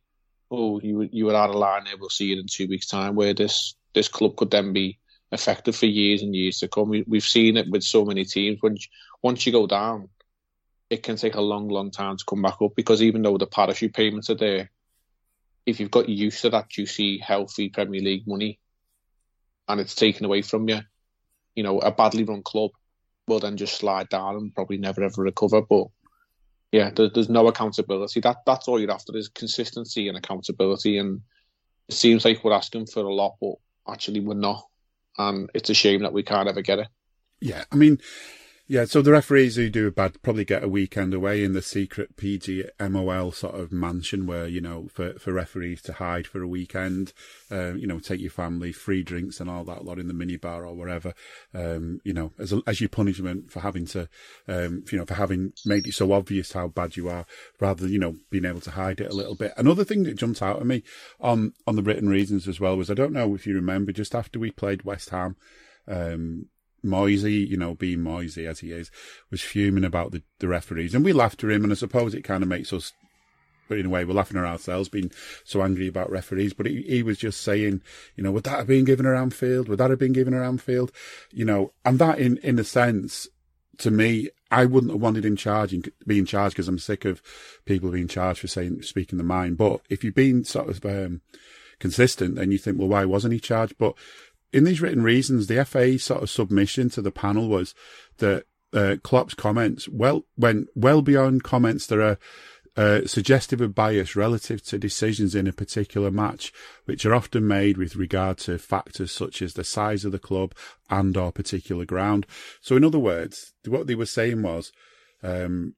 oh, 0.51 0.79
you 0.79 1.07
you 1.11 1.25
were 1.25 1.35
out 1.35 1.49
of 1.49 1.55
line 1.55 1.85
there. 1.85 1.97
We'll 1.97 2.09
see 2.09 2.25
you 2.25 2.39
in 2.39 2.45
two 2.49 2.67
weeks' 2.67 2.87
time. 2.87 3.15
Where 3.15 3.33
this 3.33 3.75
this 3.93 4.07
club 4.07 4.35
could 4.35 4.51
then 4.51 4.73
be 4.73 4.99
effective 5.31 5.75
for 5.75 5.85
years 5.85 6.21
and 6.21 6.35
years 6.35 6.59
to 6.59 6.67
come. 6.67 6.89
We, 6.89 7.03
we've 7.07 7.23
seen 7.23 7.57
it 7.57 7.69
with 7.69 7.83
so 7.83 8.05
many 8.05 8.25
teams. 8.25 8.59
When 8.61 8.77
once 9.21 9.45
you 9.45 9.51
go 9.51 9.67
down, 9.67 10.09
it 10.89 11.03
can 11.03 11.17
take 11.17 11.35
a 11.35 11.41
long, 11.41 11.67
long 11.67 11.91
time 11.91 12.17
to 12.17 12.25
come 12.27 12.41
back 12.41 12.61
up 12.61 12.75
because 12.75 13.01
even 13.01 13.21
though 13.21 13.37
the 13.37 13.47
parachute 13.47 13.93
payments 13.93 14.29
are 14.29 14.35
there, 14.35 14.71
if 15.65 15.79
you've 15.79 15.91
got 15.91 16.07
used 16.07 16.41
to 16.41 16.49
that 16.51 16.69
juicy, 16.69 17.17
healthy 17.17 17.69
Premier 17.69 18.01
League 18.01 18.25
money, 18.25 18.59
and 19.67 19.81
it's 19.81 19.95
taken 19.95 20.25
away 20.25 20.41
from 20.41 20.69
you, 20.69 20.79
you 21.55 21.63
know, 21.63 21.79
a 21.79 21.91
badly 21.91 22.23
run 22.23 22.41
club 22.41 22.71
will 23.27 23.39
then 23.39 23.57
just 23.57 23.75
slide 23.75 24.07
down 24.07 24.35
and 24.35 24.55
probably 24.55 24.77
never 24.77 25.03
ever 25.03 25.21
recover. 25.21 25.61
But 25.61 25.87
yeah, 26.71 26.91
there, 26.91 27.09
there's 27.09 27.29
no 27.29 27.47
accountability. 27.47 28.21
That 28.21 28.37
that's 28.45 28.69
all 28.69 28.79
you're 28.79 28.91
after 28.91 29.15
is 29.17 29.27
consistency 29.27 30.07
and 30.07 30.17
accountability. 30.17 30.97
And 30.97 31.21
it 31.89 31.95
seems 31.95 32.23
like 32.23 32.43
we're 32.43 32.53
asking 32.53 32.85
for 32.85 33.03
a 33.03 33.13
lot, 33.13 33.35
but 33.41 33.55
actually 33.89 34.21
we're 34.21 34.35
not 34.35 34.63
and 35.17 35.49
it's 35.53 35.69
a 35.69 35.73
shame 35.73 36.01
that 36.01 36.13
we 36.13 36.23
can't 36.23 36.49
ever 36.49 36.61
get 36.61 36.79
it. 36.79 36.87
Yeah, 37.39 37.63
I 37.71 37.75
mean, 37.75 37.99
yeah, 38.69 38.83
so 38.83 39.01
the 39.01 39.13
referees 39.13 39.55
who 39.55 39.69
do 39.69 39.89
bad 39.91 40.21
probably 40.21 40.43
get 40.43 40.61
a 40.61 40.67
weekend 40.67 41.13
away 41.13 41.41
in 41.41 41.53
the 41.53 41.61
secret 41.61 42.17
PG 42.17 42.65
MOL 42.81 43.31
sort 43.31 43.55
of 43.55 43.71
mansion 43.71 44.27
where, 44.27 44.45
you 44.45 44.59
know, 44.59 44.89
for, 44.91 45.13
for 45.13 45.31
referees 45.31 45.81
to 45.83 45.93
hide 45.93 46.27
for 46.27 46.41
a 46.41 46.47
weekend, 46.47 47.13
uh, 47.49 47.73
you 47.75 47.87
know, 47.87 47.99
take 47.99 48.19
your 48.19 48.29
family, 48.29 48.73
free 48.73 49.03
drinks 49.03 49.39
and 49.39 49.49
all 49.49 49.63
that 49.63 49.85
lot 49.85 49.99
in 49.99 50.09
the 50.09 50.13
minibar 50.13 50.67
or 50.67 50.73
wherever, 50.75 51.13
um, 51.53 52.01
you 52.03 52.11
know, 52.11 52.33
as, 52.37 52.51
a, 52.51 52.61
as 52.67 52.81
your 52.81 52.89
punishment 52.89 53.49
for 53.49 53.61
having 53.61 53.85
to, 53.85 54.09
um, 54.49 54.83
you 54.91 54.97
know, 54.97 55.05
for 55.05 55.13
having 55.13 55.53
made 55.65 55.87
it 55.87 55.93
so 55.93 56.11
obvious 56.11 56.51
how 56.51 56.67
bad 56.67 56.97
you 56.97 57.07
are 57.07 57.25
rather 57.61 57.83
than, 57.83 57.93
you 57.93 57.99
know, 57.99 58.15
being 58.29 58.45
able 58.45 58.59
to 58.59 58.71
hide 58.71 58.99
it 58.99 59.09
a 59.09 59.15
little 59.15 59.35
bit. 59.35 59.53
Another 59.55 59.85
thing 59.85 60.03
that 60.03 60.17
jumped 60.17 60.41
out 60.41 60.59
at 60.59 60.65
me 60.65 60.83
on, 61.21 61.53
on 61.65 61.77
the 61.77 61.83
written 61.83 62.09
reasons 62.09 62.49
as 62.49 62.59
well 62.59 62.75
was, 62.75 62.91
I 62.91 62.95
don't 62.95 63.13
know 63.13 63.33
if 63.33 63.47
you 63.47 63.55
remember, 63.55 63.93
just 63.93 64.13
after 64.13 64.39
we 64.39 64.51
played 64.51 64.83
West 64.83 65.11
Ham, 65.11 65.37
um, 65.87 66.47
Moyesy, 66.87 67.47
you 67.47 67.57
know, 67.57 67.75
being 67.75 67.99
Moyesy 67.99 68.47
as 68.47 68.59
he 68.59 68.71
is, 68.71 68.91
was 69.29 69.41
fuming 69.41 69.83
about 69.83 70.11
the, 70.11 70.23
the 70.39 70.47
referees. 70.47 70.95
And 70.95 71.05
we 71.05 71.13
laughed 71.13 71.43
at 71.43 71.51
him, 71.51 71.63
and 71.63 71.71
I 71.71 71.75
suppose 71.75 72.13
it 72.13 72.23
kind 72.23 72.43
of 72.43 72.49
makes 72.49 72.73
us, 72.73 72.93
but 73.67 73.77
in 73.77 73.85
a 73.85 73.89
way, 73.89 74.05
we're 74.05 74.13
laughing 74.13 74.37
at 74.37 74.45
ourselves 74.45 74.89
being 74.89 75.11
so 75.43 75.61
angry 75.61 75.87
about 75.87 76.09
referees. 76.09 76.53
But 76.53 76.67
he, 76.67 76.81
he 76.83 77.03
was 77.03 77.17
just 77.17 77.41
saying, 77.41 77.81
you 78.15 78.23
know, 78.23 78.31
would 78.31 78.45
that 78.45 78.57
have 78.57 78.67
been 78.67 78.85
given 78.85 79.05
around 79.05 79.33
field? 79.33 79.67
Would 79.67 79.79
that 79.79 79.89
have 79.89 79.99
been 79.99 80.13
given 80.13 80.33
around 80.33 80.61
field? 80.61 80.91
You 81.31 81.45
know, 81.45 81.73
and 81.83 81.99
that 81.99 82.19
in, 82.19 82.37
in 82.37 82.57
a 82.59 82.63
sense, 82.63 83.27
to 83.79 83.91
me, 83.91 84.29
I 84.49 84.65
wouldn't 84.65 84.93
have 84.93 85.01
wanted 85.01 85.25
him 85.25 85.35
charging, 85.35 85.83
being 86.05 86.25
charged 86.25 86.55
because 86.55 86.69
I'm 86.69 86.79
sick 86.79 87.03
of 87.03 87.21
people 87.65 87.91
being 87.91 88.07
charged 88.07 88.39
for 88.39 88.47
saying, 88.47 88.83
speaking 88.83 89.17
the 89.17 89.23
mind. 89.23 89.57
But 89.57 89.81
if 89.89 90.03
you've 90.03 90.15
been 90.15 90.45
sort 90.45 90.69
of, 90.69 90.85
um, 90.85 91.21
consistent, 91.79 92.35
then 92.35 92.51
you 92.51 92.57
think, 92.57 92.79
well, 92.79 92.87
why 92.87 93.05
wasn't 93.05 93.33
he 93.33 93.39
charged? 93.39 93.77
But 93.77 93.93
in 94.53 94.63
these 94.63 94.81
written 94.81 95.03
reasons, 95.03 95.47
the 95.47 95.63
FA 95.65 95.99
sort 95.99 96.23
of 96.23 96.29
submission 96.29 96.89
to 96.91 97.01
the 97.01 97.11
panel 97.11 97.47
was 97.47 97.73
that 98.17 98.45
uh, 98.73 98.97
Klopp's 99.03 99.33
comments 99.33 99.87
well 99.87 100.25
went 100.37 100.67
well 100.75 101.01
beyond 101.01 101.43
comments 101.43 101.87
that 101.87 101.99
are 101.99 102.17
uh, 102.75 103.07
suggestive 103.07 103.59
of 103.59 103.73
bias 103.73 104.15
relative 104.15 104.63
to 104.63 104.77
decisions 104.77 105.33
in 105.33 105.47
a 105.47 105.53
particular 105.53 106.11
match, 106.11 106.53
which 106.85 107.05
are 107.05 107.15
often 107.15 107.47
made 107.47 107.75
with 107.75 107.95
regard 107.95 108.37
to 108.37 108.59
factors 108.59 109.11
such 109.11 109.41
as 109.41 109.53
the 109.53 109.63
size 109.63 110.05
of 110.05 110.11
the 110.11 110.19
club 110.19 110.53
and 110.89 111.17
or 111.17 111.31
particular 111.31 111.85
ground. 111.85 112.27
So, 112.61 112.75
in 112.75 112.83
other 112.83 112.99
words, 112.99 113.53
what 113.65 113.87
they 113.87 113.95
were 113.95 114.05
saying 114.05 114.43
was, 114.43 114.71
um, 115.23 115.73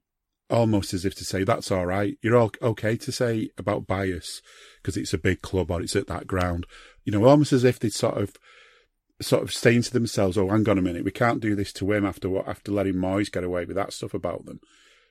almost 0.50 0.94
as 0.94 1.06
if 1.06 1.16
to 1.16 1.24
say, 1.24 1.44
that's 1.44 1.72
all 1.72 1.86
right. 1.86 2.18
You're 2.22 2.36
all 2.36 2.52
okay 2.62 2.98
to 2.98 3.12
say 3.12 3.50
about 3.58 3.88
bias 3.88 4.42
because 4.82 4.98
it's 4.98 5.14
a 5.14 5.18
big 5.18 5.42
club 5.42 5.72
or 5.72 5.82
it's 5.82 5.96
at 5.96 6.08
that 6.08 6.28
ground. 6.28 6.66
You 7.06 7.14
know, 7.14 7.26
almost 7.26 7.54
as 7.54 7.64
if 7.64 7.80
they 7.80 7.90
sort 7.90 8.18
of 8.18 8.34
sort 9.22 9.44
of 9.44 9.54
saying 9.54 9.84
to 9.84 9.94
themselves, 9.94 10.38
"Oh, 10.38 10.50
hang 10.50 10.68
on 10.70 10.78
a 10.78 10.82
minute, 10.82 11.04
we 11.04 11.12
can't 11.12 11.42
do 11.42 11.56
this 11.56 11.74
to 11.74 11.92
him 11.92 12.06
after 12.06 12.30
what 12.30 12.48
after 12.48 12.72
letting 12.72 12.96
Moyes 12.96 13.32
get 13.32 13.44
away 13.44 13.66
with 13.66 13.76
that 13.76 13.94
stuff 13.94 14.14
about 14.14 14.46
them." 14.46 14.60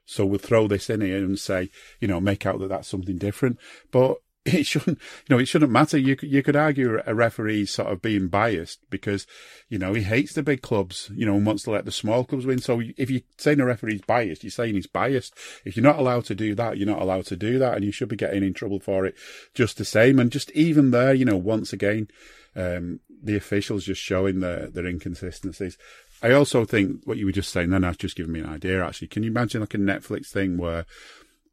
So 0.09 0.25
we'll 0.25 0.39
throw 0.39 0.67
this 0.67 0.89
in 0.89 1.03
here 1.03 1.19
and 1.19 1.39
say, 1.39 1.69
you 2.01 2.09
know, 2.09 2.19
make 2.19 2.47
out 2.47 2.59
that 2.61 2.71
that's 2.71 2.89
something 2.89 3.19
different. 3.19 3.59
But 3.91 4.17
it 4.47 4.67
shouldn't, 4.67 4.99
you 4.99 5.37
know, 5.37 5.39
it 5.39 5.47
shouldn't 5.47 5.71
matter. 5.71 5.99
You 5.99 6.17
could, 6.17 6.31
you 6.31 6.43
could 6.43 6.57
argue 6.57 7.03
a 7.05 7.15
referee 7.15 7.67
sort 7.67 7.93
of 7.93 8.01
being 8.01 8.29
biased 8.29 8.79
because, 8.89 9.27
you 9.69 9.79
know, 9.79 9.93
he 9.93 10.03
hates 10.03 10.33
the 10.33 10.43
big 10.43 10.63
clubs, 10.63 11.11
you 11.15 11.27
know, 11.27 11.35
and 11.35 11.45
wants 11.45 11.65
to 11.65 11.71
let 11.71 11.85
the 11.85 11.93
small 11.93 12.25
clubs 12.25 12.47
win. 12.47 12.59
So 12.59 12.81
if 12.97 13.11
you're 13.11 13.21
saying 13.37 13.61
a 13.61 13.67
referee's 13.67 14.01
biased, 14.01 14.43
you're 14.43 14.51
saying 14.51 14.75
he's 14.75 14.87
biased. 14.87 15.35
If 15.67 15.77
you're 15.77 15.83
not 15.83 15.99
allowed 15.99 16.25
to 16.27 16.35
do 16.35 16.55
that, 16.55 16.79
you're 16.79 16.89
not 16.89 17.03
allowed 17.03 17.27
to 17.27 17.37
do 17.37 17.59
that. 17.59 17.75
And 17.75 17.85
you 17.85 17.93
should 17.93 18.09
be 18.09 18.17
getting 18.17 18.43
in 18.43 18.55
trouble 18.55 18.81
for 18.81 19.05
it 19.05 19.15
just 19.53 19.77
the 19.77 19.85
same. 19.85 20.19
And 20.19 20.33
just 20.33 20.51
even 20.53 20.91
there, 20.91 21.13
you 21.13 21.27
know, 21.27 21.37
once 21.37 21.75
again, 21.75 22.09
um, 22.57 23.01
the 23.23 23.37
officials 23.37 23.85
just 23.85 24.01
showing 24.01 24.41
their, 24.41 24.69
their 24.69 24.87
inconsistencies. 24.87 25.77
I 26.23 26.33
also 26.33 26.65
think 26.65 27.03
what 27.05 27.17
you 27.17 27.27
were 27.27 27.33
just 27.33 27.53
saying 27.53 27.71
then, 27.71 27.83
that's 27.83 27.97
just 27.97 28.17
given 28.17 28.33
me 28.33 28.41
an 28.41 28.47
idea 28.47 28.85
actually. 28.85 29.09
Can 29.09 29.23
you 29.23 29.31
imagine 29.31 29.61
like 29.61 29.75
a 29.75 29.79
Netflix 29.79 30.27
thing 30.27 30.57
where 30.57 30.85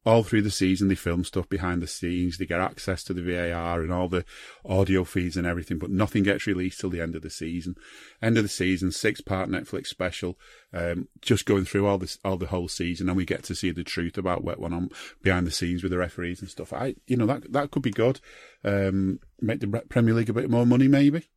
all 0.05 0.21
through 0.21 0.43
the 0.43 0.51
season 0.51 0.87
they 0.87 0.95
film 0.95 1.23
stuff 1.23 1.49
behind 1.49 1.81
the 1.81 1.87
scenes. 1.87 2.37
They 2.37 2.45
get 2.45 2.59
access 2.59 3.03
to 3.05 3.13
the 3.13 3.23
VAR 3.23 3.81
and 3.81 3.91
all 3.91 4.07
the 4.07 4.23
audio 4.63 5.03
feeds 5.03 5.35
and 5.35 5.47
everything, 5.47 5.79
but 5.79 5.89
nothing 5.89 6.23
gets 6.23 6.45
released 6.45 6.79
till 6.79 6.91
the 6.91 7.01
end 7.01 7.15
of 7.15 7.23
the 7.23 7.29
season. 7.29 7.75
End 8.21 8.37
of 8.37 8.43
the 8.43 8.49
season, 8.49 8.91
six 8.91 9.19
part 9.19 9.49
Netflix 9.49 9.87
special, 9.87 10.37
um, 10.73 11.07
just 11.21 11.45
going 11.45 11.65
through 11.65 11.87
all 11.87 11.97
this, 11.97 12.19
all 12.23 12.37
the 12.37 12.47
whole 12.47 12.67
season, 12.67 13.09
and 13.09 13.17
we 13.17 13.25
get 13.25 13.43
to 13.45 13.55
see 13.55 13.71
the 13.71 13.83
truth 13.83 14.17
about 14.17 14.43
what 14.43 14.59
went 14.59 14.75
on 14.75 14.91
behind 15.23 15.47
the 15.47 15.51
scenes 15.51 15.81
with 15.81 15.91
the 15.91 15.97
referees 15.97 16.39
and 16.39 16.49
stuff. 16.49 16.71
I, 16.71 16.95
you 17.07 17.17
know, 17.17 17.25
that 17.25 17.51
that 17.51 17.71
could 17.71 17.83
be 17.83 17.91
good. 17.91 18.19
Um, 18.63 19.19
make 19.41 19.59
the 19.59 19.83
Premier 19.89 20.13
League 20.13 20.29
a 20.29 20.33
bit 20.33 20.49
more 20.49 20.65
money, 20.65 20.87
maybe. 20.87 21.27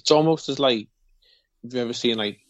It's 0.00 0.10
almost 0.10 0.48
as 0.48 0.58
like 0.58 0.88
have 1.62 1.74
you 1.74 1.80
ever 1.80 1.92
seen 1.92 2.16
like 2.16 2.40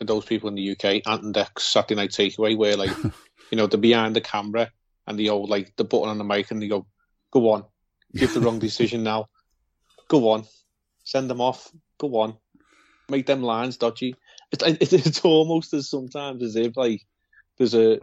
those 0.00 0.24
people 0.24 0.48
in 0.48 0.56
the 0.56 0.72
UK, 0.72 1.06
Ant 1.06 1.22
and 1.22 1.32
Dec's 1.32 1.62
Saturday 1.62 1.94
Night 1.94 2.10
Takeaway, 2.10 2.56
where 2.56 2.76
like 2.76 2.90
you 3.50 3.56
know 3.56 3.68
they're 3.68 3.78
behind 3.80 4.16
the 4.16 4.20
camera 4.20 4.70
and 5.06 5.16
the 5.16 5.30
old 5.30 5.48
like 5.48 5.74
the 5.76 5.84
button 5.84 6.08
on 6.08 6.18
the 6.18 6.24
mic 6.24 6.50
and 6.50 6.60
they 6.60 6.66
go, 6.66 6.84
"Go 7.30 7.52
on, 7.52 7.64
give 8.14 8.34
the 8.34 8.40
wrong 8.40 8.58
decision 8.68 9.04
now, 9.04 9.28
go 10.08 10.30
on, 10.30 10.46
send 11.04 11.30
them 11.30 11.40
off, 11.40 11.70
go 11.98 12.08
on, 12.16 12.36
make 13.08 13.26
them 13.26 13.42
lines 13.42 13.76
dodgy." 13.76 14.16
It's 14.50 14.64
it's, 14.66 14.92
it's 14.92 15.20
almost 15.20 15.72
as 15.74 15.88
sometimes 15.88 16.42
as 16.42 16.56
if 16.56 16.76
like 16.76 17.02
there's 17.56 17.74
a 17.74 18.00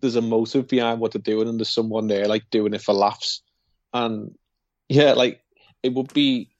there's 0.00 0.16
a 0.16 0.22
motive 0.22 0.68
behind 0.68 1.00
what 1.00 1.10
they're 1.10 1.20
doing 1.20 1.48
and 1.48 1.58
there's 1.58 1.74
someone 1.74 2.06
there 2.06 2.28
like 2.28 2.50
doing 2.50 2.72
it 2.72 2.82
for 2.82 2.94
laughs, 2.94 3.42
and 3.92 4.32
yeah, 4.88 5.14
like 5.14 5.40
it 5.82 5.92
would 5.92 6.14
be 6.14 6.53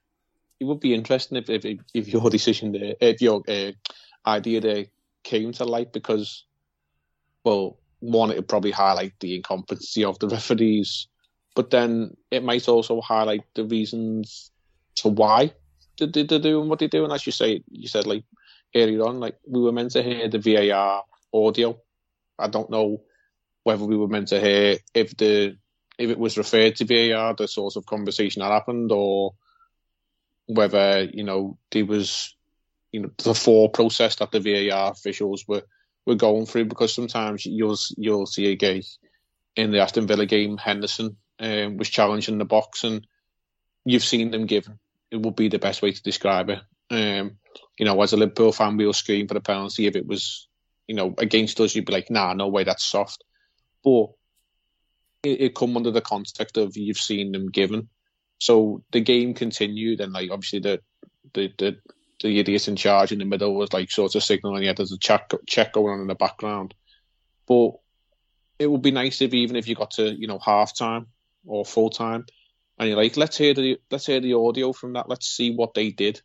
it 0.65 0.69
would 0.69 0.81
be 0.81 0.95
interesting 0.95 1.37
if 1.37 1.51
if, 1.51 1.65
if 1.93 2.09
your 2.09 2.31
decision 2.39 2.73
there, 2.73 2.95
if 3.01 3.21
your 3.21 3.43
uh, 3.49 3.73
idea 4.27 4.61
there 4.61 4.87
came 5.23 5.53
to 5.53 5.65
light 5.65 5.93
because, 5.93 6.45
well, 7.45 7.79
one, 8.01 8.31
it 8.31 8.37
would 8.37 8.49
probably 8.49 8.71
highlight 8.71 9.13
the 9.21 9.37
incompetency 9.37 10.05
of 10.05 10.19
the 10.19 10.29
referees, 10.37 11.09
but 11.55 11.71
then 11.71 12.17
it 12.31 12.43
might 12.43 12.69
also 12.69 13.01
highlight 13.01 13.45
the 13.55 13.65
reasons 13.65 14.51
to 14.97 15.09
why 15.09 15.53
they're, 15.99 16.25
they're 16.25 16.39
doing 16.39 16.69
what 16.69 16.79
they're 16.79 16.89
doing. 16.89 17.13
As 17.13 17.27
you 17.27 17.33
say, 17.33 17.63
you 17.71 17.89
said 17.89 18.07
like 18.07 18.25
earlier 18.75 19.05
on, 19.05 19.21
like 19.21 19.37
we 19.47 19.61
were 19.61 19.73
meant 19.73 19.93
to 19.93 20.03
hear 20.03 20.29
the 20.29 20.39
VAR 20.39 21.05
audio. 21.33 21.79
I 22.39 22.49
don't 22.49 22.71
know 22.71 23.03
whether 23.63 23.85
we 23.85 23.97
were 23.97 24.09
meant 24.09 24.29
to 24.29 24.41
hear 24.41 24.79
if 24.95 25.17
the 25.17 25.57
if 25.97 26.11
it 26.11 26.19
was 26.19 26.37
referred 26.37 26.77
to 26.77 26.85
VAR, 26.85 27.35
the 27.35 27.47
sort 27.47 27.77
of 27.77 27.87
conversation 27.87 28.41
that 28.41 28.51
happened, 28.51 28.91
or 28.91 29.35
whether 30.47 31.05
you 31.05 31.25
know 31.25 31.59
there 31.71 31.87
was 31.87 32.35
you 32.93 33.01
know 33.01 33.11
the 33.25 33.35
four 33.35 33.71
process 33.71 34.17
that 34.17 34.31
the 34.31 34.41
VAR 34.41 34.93
officials 34.93 35.47
were 35.49 35.63
were 36.07 36.15
going 36.15 36.47
through 36.47 36.67
because 36.67 36.95
sometimes 36.95 37.47
you'll 37.47 37.79
you'll 37.97 38.27
see 38.27 38.47
a 38.53 38.57
guy 38.57 38.83
in 39.57 39.71
the 39.71 39.81
Aston 39.81 40.07
Villa 40.07 40.27
game 40.27 40.57
Henderson 40.57 41.17
um, 41.41 41.77
was 41.77 41.89
challenging 41.89 42.39
the 42.39 42.45
box 42.45 42.85
and 42.85 43.07
you've 43.85 44.05
seen 44.05 44.31
them 44.31 44.47
given 44.47 44.79
it 45.11 45.21
would 45.23 45.37
be 45.37 45.49
the 45.49 45.59
best 45.59 45.83
way 45.83 45.93
to 45.93 46.03
describe 46.03 46.51
it. 46.51 46.61
Um, 46.91 47.39
you 47.79 47.87
know 47.87 48.01
as 48.03 48.13
a 48.13 48.17
Liverpool 48.17 48.53
fan 48.53 48.77
we'll 48.77 48.93
scream 48.93 49.27
for 49.27 49.35
the 49.35 49.41
penalty. 49.41 49.87
If 49.87 49.97
it 49.97 50.07
was 50.07 50.49
you 50.87 50.95
know 50.95 51.15
against 51.19 51.59
us 51.61 51.75
you'd 51.75 51.87
be 51.87 51.93
like 51.93 52.11
nah 52.11 52.35
no 52.35 52.49
way 52.49 52.65
that's 52.65 52.85
soft. 52.85 53.25
But 53.83 54.09
it, 55.23 55.41
it 55.41 55.55
come 55.55 55.77
under 55.77 55.91
the 55.91 56.01
context 56.01 56.57
of 56.59 56.77
you've 56.77 56.99
seen 56.99 57.33
them 57.33 57.51
given 57.51 57.89
so 58.39 58.83
the 58.93 59.01
game 59.01 59.35
continued, 59.35 60.01
and 60.01 60.13
like 60.13 60.31
obviously 60.31 60.61
the 60.61 60.81
the 61.33 61.53
the, 61.59 61.77
the 62.23 62.39
idiot 62.39 62.69
in 62.69 62.77
charge 62.77 63.13
in 63.13 63.19
the 63.19 63.25
middle 63.25 63.55
was 63.55 63.73
like 63.73 63.91
sort 63.91 64.15
of 64.15 64.23
signaling 64.23 64.65
yeah, 64.65 64.73
there's 64.73 64.93
a 64.93 64.99
check 64.99 65.33
check 65.47 65.73
going 65.73 65.95
on 65.95 66.01
in 66.01 66.07
the 66.07 66.15
background. 66.15 66.75
But 67.47 67.73
it 68.59 68.71
would 68.71 68.83
be 68.83 68.91
nice 68.91 69.21
if 69.21 69.35
even 69.35 69.57
if 69.57 69.69
you 69.69 69.75
got 69.75 69.93
to 69.93 70.13
you 70.13 70.27
know 70.27 70.39
half 70.39 70.77
time 70.77 71.07
or 71.47 71.65
full 71.65 71.91
time, 71.91 72.27
and 72.79 72.89
you're 72.89 72.97
like 72.97 73.17
let's 73.17 73.37
hear 73.37 73.55
the 73.55 73.79
let's 73.91 74.07
hear 74.07 74.21
the 74.21 74.35
audio 74.35 74.73
from 74.73 74.95
that. 74.95 75.09
Let's 75.09 75.27
see 75.27 75.55
what 75.55 75.75
they 75.75 75.91
did. 75.91 76.21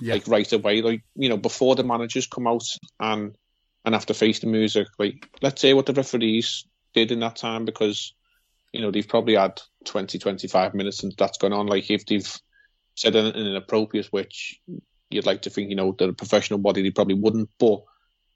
Yeah. 0.00 0.14
Like 0.14 0.26
right 0.26 0.52
away, 0.52 0.82
like 0.82 1.02
you 1.14 1.28
know, 1.28 1.36
before 1.36 1.76
the 1.76 1.84
managers 1.84 2.26
come 2.26 2.46
out 2.46 2.64
and 2.98 3.36
and 3.84 3.94
have 3.94 4.06
to 4.06 4.14
face 4.14 4.40
the 4.40 4.46
music, 4.46 4.88
like 4.98 5.28
let's 5.42 5.62
hear 5.62 5.76
what 5.76 5.86
the 5.86 5.92
referees 5.92 6.66
did 6.94 7.12
in 7.12 7.20
that 7.20 7.36
time 7.36 7.64
because 7.64 8.14
you 8.74 8.80
know, 8.80 8.90
they've 8.90 9.08
probably 9.08 9.36
had 9.36 9.60
20, 9.84 10.18
25 10.18 10.74
minutes 10.74 10.98
since 10.98 11.14
that's 11.16 11.38
gone 11.38 11.52
on. 11.52 11.68
Like, 11.68 11.88
if 11.92 12.06
they've 12.06 12.40
said 12.96 13.14
anything 13.14 13.46
inappropriate, 13.46 14.06
which 14.06 14.60
you'd 15.10 15.26
like 15.26 15.42
to 15.42 15.50
think, 15.50 15.70
you 15.70 15.76
know, 15.76 15.94
they're 15.96 16.08
a 16.10 16.14
professional 16.14 16.58
body, 16.58 16.82
they 16.82 16.90
probably 16.90 17.14
wouldn't, 17.14 17.50
but 17.60 17.84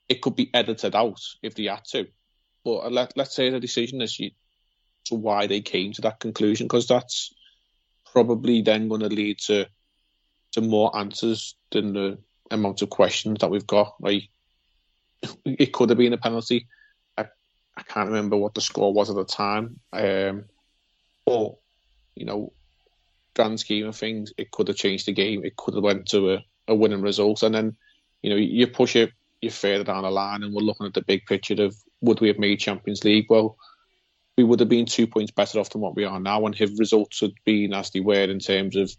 it 0.09 0.23
could 0.23 0.37
be 0.37 0.49
edited 0.55 0.95
out 0.95 1.21
if 1.43 1.57
they 1.57 1.65
had 1.65 1.85
to. 1.87 2.07
But 2.65 2.79
uh, 2.79 2.91
let, 2.91 3.17
let's 3.17 3.35
say 3.35 3.51
the 3.51 3.59
decision 3.59 4.01
is 4.01 4.19
you, 4.21 4.31
to 5.07 5.17
why 5.17 5.49
they 5.49 5.61
came 5.61 5.93
to 5.95 6.03
that 6.03 6.21
conclusion, 6.21 6.69
because 6.69 6.87
that's 6.87 7.35
probably 8.13 8.63
then 8.63 8.89
going 8.89 9.01
to 9.01 9.09
lead 9.09 9.39
to 9.47 9.67
to 10.53 10.61
more 10.61 10.97
answers 10.97 11.57
than 11.73 11.93
the 11.93 12.19
amount 12.51 12.81
of 12.81 12.91
questions 12.91 13.39
that 13.41 13.51
we've 13.51 13.67
got. 13.67 13.95
Like, 14.01 14.23
it 15.45 15.73
could 15.73 15.91
have 15.91 15.99
been 15.99 16.13
a 16.13 16.19
penalty. 16.19 16.69
I 17.79 17.83
can't 17.83 18.09
remember 18.09 18.37
what 18.37 18.55
the 18.55 18.61
score 18.61 18.93
was 18.93 19.09
at 19.09 19.15
the 19.15 19.25
time. 19.25 19.79
Um, 19.93 20.45
but 21.25 21.55
you 22.17 22.27
know, 22.27 22.53
grand 23.37 23.61
scheme 23.61 23.87
of 23.87 23.97
things, 23.97 24.33
it 24.37 24.51
could 24.51 24.67
have 24.67 24.77
changed 24.77 25.07
the 25.07 25.13
game. 25.13 25.45
It 25.45 25.57
could 25.57 25.75
have 25.75 25.85
went 25.85 26.07
to 26.09 26.35
a, 26.35 26.45
a 26.67 26.75
winning 26.75 27.03
result, 27.03 27.45
and 27.45 27.55
then 27.55 27.77
you 28.21 28.31
know 28.31 28.37
you 28.37 28.67
push 28.67 28.97
it, 28.97 29.13
you 29.41 29.51
further 29.51 29.85
down 29.85 30.03
the 30.03 30.11
line, 30.11 30.43
and 30.43 30.53
we're 30.53 30.63
looking 30.63 30.87
at 30.87 30.95
the 30.95 31.03
big 31.03 31.25
picture 31.27 31.63
of 31.63 31.77
would 32.01 32.21
we 32.21 32.29
have 32.29 32.39
made 32.39 32.59
Champions 32.59 33.05
League? 33.05 33.27
Well, 33.29 33.57
we 34.37 34.43
would 34.43 34.59
have 34.59 34.69
been 34.69 34.87
two 34.87 35.07
points 35.07 35.31
better 35.31 35.61
off 35.61 35.71
than 35.71 35.81
what 35.81 35.95
we 35.95 36.05
are 36.05 36.19
now, 36.19 36.47
and 36.47 36.61
if 36.61 36.81
results 36.81 37.21
had 37.21 37.33
been 37.45 37.73
as 37.73 37.91
they 37.91 38.01
were 38.01 38.25
in 38.25 38.41
terms 38.41 38.75
of 38.75 38.91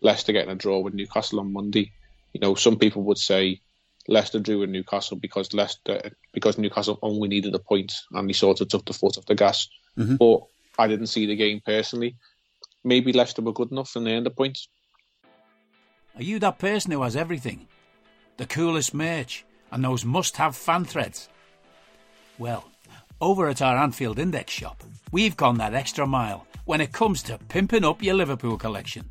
Leicester 0.00 0.32
getting 0.32 0.52
a 0.52 0.54
draw 0.54 0.78
with 0.78 0.94
Newcastle 0.94 1.40
on 1.40 1.52
Monday, 1.52 1.90
you 2.32 2.40
know, 2.40 2.54
some 2.54 2.78
people 2.78 3.02
would 3.02 3.18
say 3.18 3.60
Leicester 4.08 4.40
drew 4.40 4.60
with 4.60 4.70
Newcastle 4.70 5.18
because 5.18 5.52
Leicester 5.52 6.10
because 6.32 6.58
Newcastle 6.58 6.98
only 7.02 7.28
needed 7.28 7.54
a 7.54 7.58
point 7.58 7.92
and 8.12 8.28
he 8.28 8.32
sort 8.32 8.60
of 8.60 8.68
took 8.68 8.86
the 8.86 8.94
foot 8.94 9.18
off 9.18 9.26
the 9.26 9.34
gas. 9.34 9.68
Mm-hmm. 9.98 10.16
But 10.16 10.40
I 10.78 10.88
didn't 10.88 11.08
see 11.08 11.26
the 11.26 11.36
game 11.36 11.60
personally. 11.64 12.16
Maybe 12.84 13.12
Leicester 13.12 13.42
were 13.42 13.52
good 13.52 13.70
enough 13.70 13.94
and 13.96 14.06
they 14.06 14.14
earned 14.14 14.26
a 14.26 14.30
point. 14.30 14.58
Are 16.16 16.22
you 16.22 16.38
that 16.38 16.58
person 16.58 16.90
who 16.90 17.02
has 17.02 17.16
everything? 17.16 17.68
The 18.38 18.46
coolest 18.46 18.94
merch 18.94 19.44
and 19.70 19.84
those 19.84 20.04
must-have 20.04 20.56
fan 20.56 20.84
threads? 20.84 21.28
Well, 22.38 22.70
over 23.20 23.48
at 23.48 23.60
our 23.60 23.76
Anfield 23.76 24.18
Index 24.18 24.52
shop, 24.52 24.82
we've 25.12 25.36
gone 25.36 25.58
that 25.58 25.74
extra 25.74 26.06
mile 26.06 26.46
when 26.64 26.80
it 26.80 26.92
comes 26.92 27.22
to 27.24 27.38
pimping 27.48 27.84
up 27.84 28.02
your 28.02 28.14
Liverpool 28.14 28.56
collection. 28.56 29.10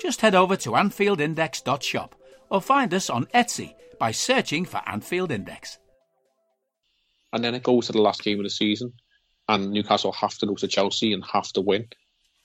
just 0.00 0.20
head 0.20 0.34
over 0.34 0.56
to 0.56 0.70
AnfieldIndex.shop 0.70 2.14
or 2.50 2.60
find 2.60 2.94
us 2.94 3.10
on 3.10 3.26
Etsy 3.26 3.74
by 3.98 4.10
searching 4.10 4.64
for 4.64 4.80
Anfield 4.86 5.30
Index. 5.30 5.78
And 7.32 7.44
then 7.44 7.54
it 7.54 7.62
goes 7.62 7.86
to 7.86 7.92
the 7.92 8.00
last 8.00 8.22
game 8.22 8.38
of 8.38 8.44
the 8.44 8.50
season, 8.50 8.94
and 9.48 9.70
Newcastle 9.70 10.12
have 10.12 10.36
to 10.38 10.46
go 10.46 10.54
to 10.54 10.68
Chelsea 10.68 11.12
and 11.12 11.24
have 11.24 11.52
to 11.52 11.60
win 11.60 11.88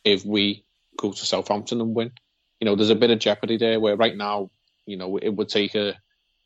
if 0.04 0.26
we 0.26 0.66
go 0.98 1.12
to 1.12 1.26
Southampton 1.26 1.80
and 1.80 1.96
win. 1.96 2.12
You 2.60 2.66
know, 2.66 2.76
there's 2.76 2.90
a 2.90 2.96
bit 2.96 3.12
of 3.12 3.20
jeopardy 3.20 3.58
there 3.58 3.80
where 3.80 3.96
right 3.96 4.16
now, 4.16 4.52
you 4.86 4.98
know, 4.98 5.18
it 5.18 5.30
would 5.30 5.50
take 5.50 5.76
a 5.76 5.96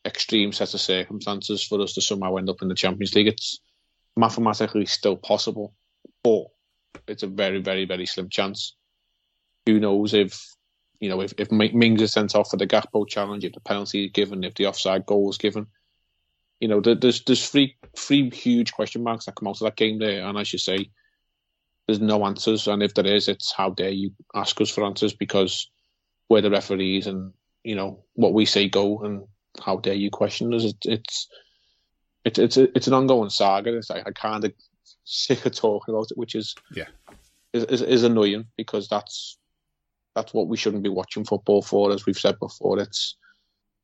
extreme 0.06 0.54
set 0.54 0.74
of 0.74 0.80
circumstances 0.80 1.64
for 1.64 1.82
us 1.82 1.94
to 1.94 2.02
somehow 2.02 2.36
end 2.36 2.50
up 2.50 2.62
in 2.62 2.68
the 2.68 2.76
Champions 2.76 3.14
League. 3.16 3.28
It's 3.28 3.60
mathematically 4.16 4.86
still 4.86 5.18
possible, 5.18 5.74
but 6.24 6.46
it's 7.08 7.24
a 7.24 7.28
very, 7.28 7.62
very, 7.62 7.86
very 7.86 8.06
slim 8.06 8.30
chance. 8.30 8.76
Who 9.66 9.80
knows 9.80 10.14
if 10.14 10.57
you 11.00 11.10
know, 11.10 11.22
if, 11.22 11.34
if 11.38 11.52
Mings 11.52 12.02
is 12.02 12.12
sent 12.12 12.36
off 12.36 12.50
for 12.50 12.58
the 12.58 12.68
Gakpo 12.68 13.08
challenge, 13.08 13.46
if 13.46 13.54
the 13.54 13.60
penalty 13.60 14.06
is 14.06 14.12
given, 14.12 14.44
if 14.44 14.56
the 14.56 14.66
offside 14.66 15.06
goal 15.06 15.30
is 15.30 15.38
given, 15.38 15.68
you 16.60 16.68
know, 16.68 16.82
there's 16.82 17.24
there's 17.24 17.50
three 17.50 17.76
three 17.96 18.30
huge 18.32 18.74
question 18.74 19.04
marks 19.04 19.26
that 19.26 19.36
come 19.36 19.48
out 19.48 19.62
of 19.62 19.66
that 19.66 19.76
game 19.76 20.00
there, 20.00 20.26
and 20.26 20.38
as 20.38 20.52
you 20.52 20.60
say, 20.60 20.90
there's 21.86 22.00
no 22.00 22.26
answers, 22.26 22.68
and 22.68 22.82
if 22.82 22.96
there 22.96 23.06
is, 23.06 23.28
it's 23.28 23.54
how 23.54 23.70
dare 23.70 23.92
you 23.92 24.12
ask 24.34 24.60
us 24.60 24.72
for 24.72 24.84
answers 24.84 25.14
because 25.14 25.70
we're 26.30 26.42
the 26.42 26.50
referees, 26.50 27.06
and 27.06 27.34
you 27.64 27.76
know 27.76 28.04
what 28.14 28.34
we 28.34 28.46
say 28.46 28.68
go, 28.68 29.00
and 29.00 29.26
how 29.64 29.78
dare 29.78 29.94
you 29.94 30.10
question 30.10 30.54
us? 30.54 30.64
It, 30.64 30.78
it's 30.84 31.28
it's 32.26 32.40
it's 32.40 32.58
it's 32.58 32.88
an 32.88 32.94
ongoing 32.94 33.30
saga. 33.30 33.78
It's 33.78 33.92
like 33.92 34.08
I 34.08 34.12
kind 34.12 34.44
of 34.44 34.54
sick 35.04 35.46
of 35.46 35.54
talking 35.54 35.94
about 35.94 36.10
it, 36.10 36.18
which 36.18 36.34
is 36.34 36.56
yeah 36.74 36.88
is, 37.54 37.64
is, 37.66 37.82
is 37.82 38.04
annoying 38.04 38.46
because 38.58 38.88
that's 38.88 39.38
that's 40.18 40.34
what 40.34 40.48
we 40.48 40.58
shouldn't 40.58 40.82
be 40.82 40.90
watching 40.90 41.24
football 41.24 41.62
for, 41.62 41.92
as 41.92 42.08
we've 42.08 42.18
said 42.18 42.40
before. 42.40 42.80
It's 42.80 43.16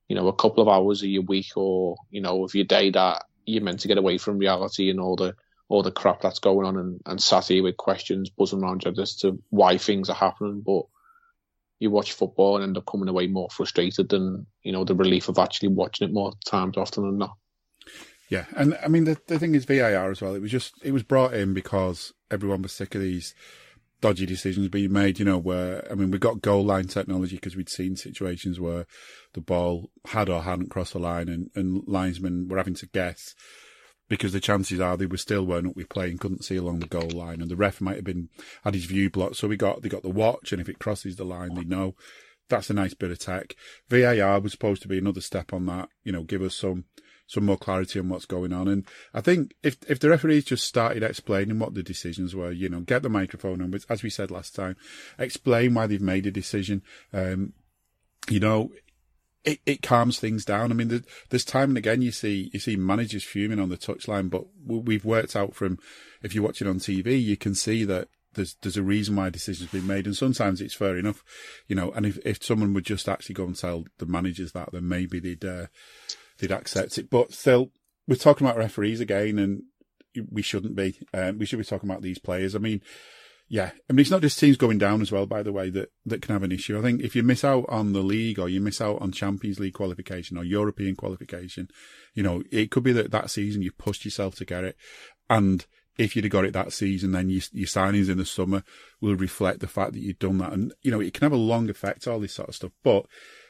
you 0.08 0.16
know 0.16 0.28
a 0.28 0.36
couple 0.36 0.64
of 0.64 0.68
hours 0.68 1.04
of 1.04 1.10
your 1.10 1.22
week 1.22 1.56
or 1.56 1.96
you 2.10 2.22
know 2.22 2.44
of 2.44 2.56
your 2.56 2.66
day 2.66 2.90
that 2.90 3.26
you're 3.46 3.64
meant 3.64 3.82
to 3.82 3.88
get 3.88 4.00
away 4.00 4.18
from 4.18 4.40
reality 4.40 4.90
and 4.90 5.00
all 5.00 5.16
the 5.16 5.36
all 5.70 5.84
the 5.84 5.92
crap 5.92 6.22
that's 6.22 6.40
going 6.40 6.66
on 6.66 6.78
and, 6.78 7.00
and 7.06 7.22
sat 7.22 7.48
here 7.48 7.64
with 7.64 7.78
questions 7.78 8.32
buzzing 8.32 8.64
around 8.64 8.84
you 8.84 8.94
as 9.00 9.16
to 9.18 9.42
why 9.50 9.78
things 9.78 10.10
are 10.10 10.16
happening. 10.16 10.62
But 10.66 10.84
you 11.80 11.92
watch 11.92 12.14
football 12.14 12.56
and 12.56 12.64
end 12.64 12.78
up 12.78 12.86
coming 12.88 13.10
away 13.10 13.28
more 13.28 13.50
frustrated 13.52 14.10
than 14.10 14.48
you 14.64 14.72
know 14.72 14.86
the 14.86 14.96
relief 14.96 15.30
of 15.30 15.38
actually 15.38 15.70
watching 15.70 16.10
it 16.10 16.14
more 16.14 16.34
times 16.48 16.78
often 16.78 17.04
than 17.04 17.20
not. 17.20 17.38
Yeah, 18.30 18.46
and 18.56 18.76
I 18.84 18.88
mean 18.88 19.04
the 19.04 19.20
the 19.28 19.38
thing 19.38 19.54
is 19.54 19.66
VAR 19.66 20.10
as 20.10 20.20
well. 20.20 20.34
It 20.34 20.42
was 20.42 20.52
just 20.52 20.74
it 20.82 20.94
was 20.94 21.04
brought 21.04 21.36
in 21.36 21.54
because 21.54 22.12
everyone 22.32 22.64
was 22.64 22.72
sick 22.72 22.96
of 22.96 23.02
these 23.02 23.36
dodgy 24.04 24.26
decisions 24.26 24.68
being 24.68 24.92
made. 24.92 25.18
You 25.18 25.26
know, 25.26 25.38
where 25.38 25.90
I 25.90 25.96
mean 25.96 26.12
we 26.12 26.20
got 26.20 26.42
goal 26.42 26.64
line 26.64 26.88
technology 26.88 27.38
because 27.38 27.56
we'd 27.56 27.70
seen 27.70 27.96
situations 27.96 28.60
where 28.60 28.86
the 29.34 29.42
ball 29.42 29.90
had 30.08 30.30
or 30.30 30.42
hadn't 30.42 30.70
crossed 30.70 30.94
the 30.94 31.00
line, 31.00 31.30
and 31.30 31.50
and 31.56 31.84
linesmen 31.88 32.50
were 32.50 32.58
having 32.58 32.76
to 32.76 32.88
guess 32.88 33.34
because 34.10 34.34
the 34.34 34.42
chances 34.42 34.82
are 34.82 34.98
they 34.98 35.06
were 35.06 35.18
still 35.18 35.46
weren't 35.46 35.68
up 35.68 35.76
with 35.78 35.96
and 35.96 36.20
couldn't 36.20 36.44
see 36.44 36.58
along 36.58 36.80
the 36.80 36.88
goal 36.88 37.10
line, 37.10 37.42
and 37.42 37.50
the 37.50 37.56
ref 37.56 37.80
might 37.80 37.96
have 37.96 38.04
been 38.04 38.28
had 38.66 38.74
his 38.74 38.86
view 38.86 39.10
blocked. 39.10 39.38
So 39.38 39.48
we 39.48 39.56
got 39.56 39.82
they 39.82 39.90
got 39.90 40.04
the 40.04 40.10
watch, 40.10 40.52
and 40.52 40.62
if 40.62 40.68
it 40.68 40.80
crosses 40.80 41.16
the 41.16 41.24
line, 41.24 41.56
they 41.56 41.64
know. 41.64 41.96
That's 42.50 42.70
a 42.70 42.74
nice 42.74 42.94
bit 42.94 43.10
of 43.10 43.20
tech. 43.20 43.56
VAR 43.90 44.42
was 44.42 44.52
supposed 44.52 44.82
to 44.82 44.90
be 44.90 44.98
another 44.98 45.22
step 45.22 45.54
on 45.54 45.66
that. 45.68 45.88
You 46.04 46.12
know, 46.12 46.24
give 46.24 46.42
us 46.42 46.56
some 46.56 46.84
some 47.28 47.46
more 47.46 47.58
clarity 47.58 48.00
on 48.00 48.10
what's 48.10 48.26
going 48.26 48.54
on. 48.54 48.68
And 48.68 48.86
I 49.14 49.22
think 49.22 49.54
if 49.64 49.78
if 49.90 50.00
the 50.00 50.10
referees 50.10 50.46
just 50.46 50.66
started 50.66 51.04
explaining 51.04 51.60
what 51.60 51.74
the 51.74 51.84
decisions 51.84 52.36
were, 52.36 52.52
you 52.52 52.70
know, 52.70 52.82
get 52.82 53.02
the 53.02 53.10
microphone 53.10 53.62
on, 53.62 53.74
as 53.90 54.04
we 54.04 54.10
said 54.10 54.32
last 54.32 54.56
time, 54.56 54.76
explain 55.18 55.74
why 55.74 55.88
they've 55.88 56.02
made 56.02 56.28
a 56.28 56.32
decision. 56.32 56.82
Um, 57.12 57.54
you 58.30 58.40
know, 58.40 58.72
it, 59.44 59.60
it 59.66 59.82
calms 59.82 60.20
things 60.20 60.46
down. 60.46 60.72
I 60.72 60.76
mean, 60.76 61.04
there's 61.30 61.46
time 61.46 61.72
and 61.72 61.78
again 61.78 62.02
you 62.02 62.12
see 62.12 62.50
you 62.54 62.60
see 62.60 62.76
managers 62.76 63.24
fuming 63.24 63.60
on 63.60 63.70
the 63.70 63.78
touchline, 63.78 64.30
but 64.30 64.44
we've 64.66 65.06
worked 65.06 65.36
out 65.36 65.56
from 65.56 65.80
if 66.22 66.34
you're 66.34 66.44
watching 66.44 66.68
on 66.68 66.80
TV, 66.80 67.22
you 67.22 67.38
can 67.38 67.56
see 67.56 67.84
that 67.86 68.08
there's 68.34 68.56
there's 68.62 68.78
a 68.78 68.84
reason 68.84 69.16
why 69.16 69.30
decision's 69.30 69.72
been 69.72 69.88
made, 69.88 70.06
and 70.06 70.16
sometimes 70.16 70.62
it's 70.62 70.74
fair 70.74 70.98
enough, 70.98 71.24
you 71.68 71.76
know. 71.76 71.92
And 71.92 72.06
if 72.06 72.18
if 72.26 72.44
someone 72.44 72.74
would 72.74 72.86
just 72.86 73.08
actually 73.08 73.36
go 73.36 73.46
and 73.46 73.56
tell 73.56 73.86
the 73.98 74.06
managers 74.06 74.54
that, 74.54 74.72
then 74.72 74.88
maybe 74.88 75.20
they'd 75.20 75.46
uh, 75.46 75.68
they'd 76.48 76.56
accept 76.56 76.98
it. 76.98 77.10
But 77.10 77.34
still, 77.34 77.72
we're 78.08 78.16
talking 78.16 78.46
about 78.46 78.58
referees 78.58 79.00
again, 79.00 79.40
and 79.40 79.64
we 80.32 80.42
shouldn't 80.42 80.76
be. 80.76 81.00
Um, 81.14 81.40
we 81.40 81.46
should 81.46 81.60
be 81.60 81.66
talking 81.66 81.90
about 81.90 82.02
these 82.02 82.20
players. 82.20 82.56
I 82.56 82.60
mean, 82.60 82.82
yeah, 83.48 83.72
I 83.90 83.94
mean 83.94 84.02
it's 84.02 84.12
not 84.12 84.22
just 84.22 84.40
teams 84.40 84.58
going 84.58 84.78
down 84.78 85.02
as 85.02 85.12
well. 85.12 85.26
By 85.26 85.44
the 85.44 85.52
way, 85.52 85.70
that 85.70 85.92
that 86.06 86.22
can 86.22 86.34
have 86.34 86.44
an 86.44 86.52
issue. 86.52 86.78
I 86.78 86.82
think 86.82 87.02
if 87.02 87.16
you 87.16 87.24
miss 87.24 87.44
out 87.44 87.66
on 87.70 87.94
the 87.94 88.02
league 88.02 88.40
or 88.40 88.50
you 88.50 88.62
miss 88.62 88.82
out 88.82 89.02
on 89.02 89.12
Champions 89.12 89.60
League 89.60 89.74
qualification 89.74 90.38
or 90.38 90.44
European 90.44 90.96
qualification, 90.96 91.70
you 92.14 92.24
know 92.24 92.44
it 92.52 92.72
could 92.72 92.84
be 92.84 92.94
that 92.94 93.12
that 93.12 93.32
season 93.32 93.62
you 93.62 93.72
pushed 93.72 94.06
yourself 94.06 94.36
to 94.36 94.46
get 94.46 94.64
it, 94.64 94.78
and 95.30 95.66
if 95.98 96.16
you'd 96.16 96.26
have 96.26 96.32
got 96.32 96.46
it 96.46 96.54
that 96.54 96.74
season, 96.74 97.12
then 97.12 97.30
your, 97.30 97.42
your 97.52 97.68
signings 97.68 98.10
in 98.10 98.18
the 98.18 98.26
summer 98.26 98.64
will 99.00 99.16
reflect 99.16 99.60
the 99.60 99.68
fact 99.68 99.94
that 99.94 100.02
you've 100.02 100.20
done 100.20 100.40
that. 100.40 100.52
And, 100.52 100.74
you 100.82 100.92
know, 100.92 101.00
it 101.00 101.14
can 101.14 101.24
have 101.24 101.34
a 101.34 101.38
long 101.38 101.70
effect, 101.70 102.08
all 102.08 102.20
this 102.20 102.34
sort 102.34 102.50
of 102.50 102.56
stuff. 102.56 102.72
But, 102.84 103.06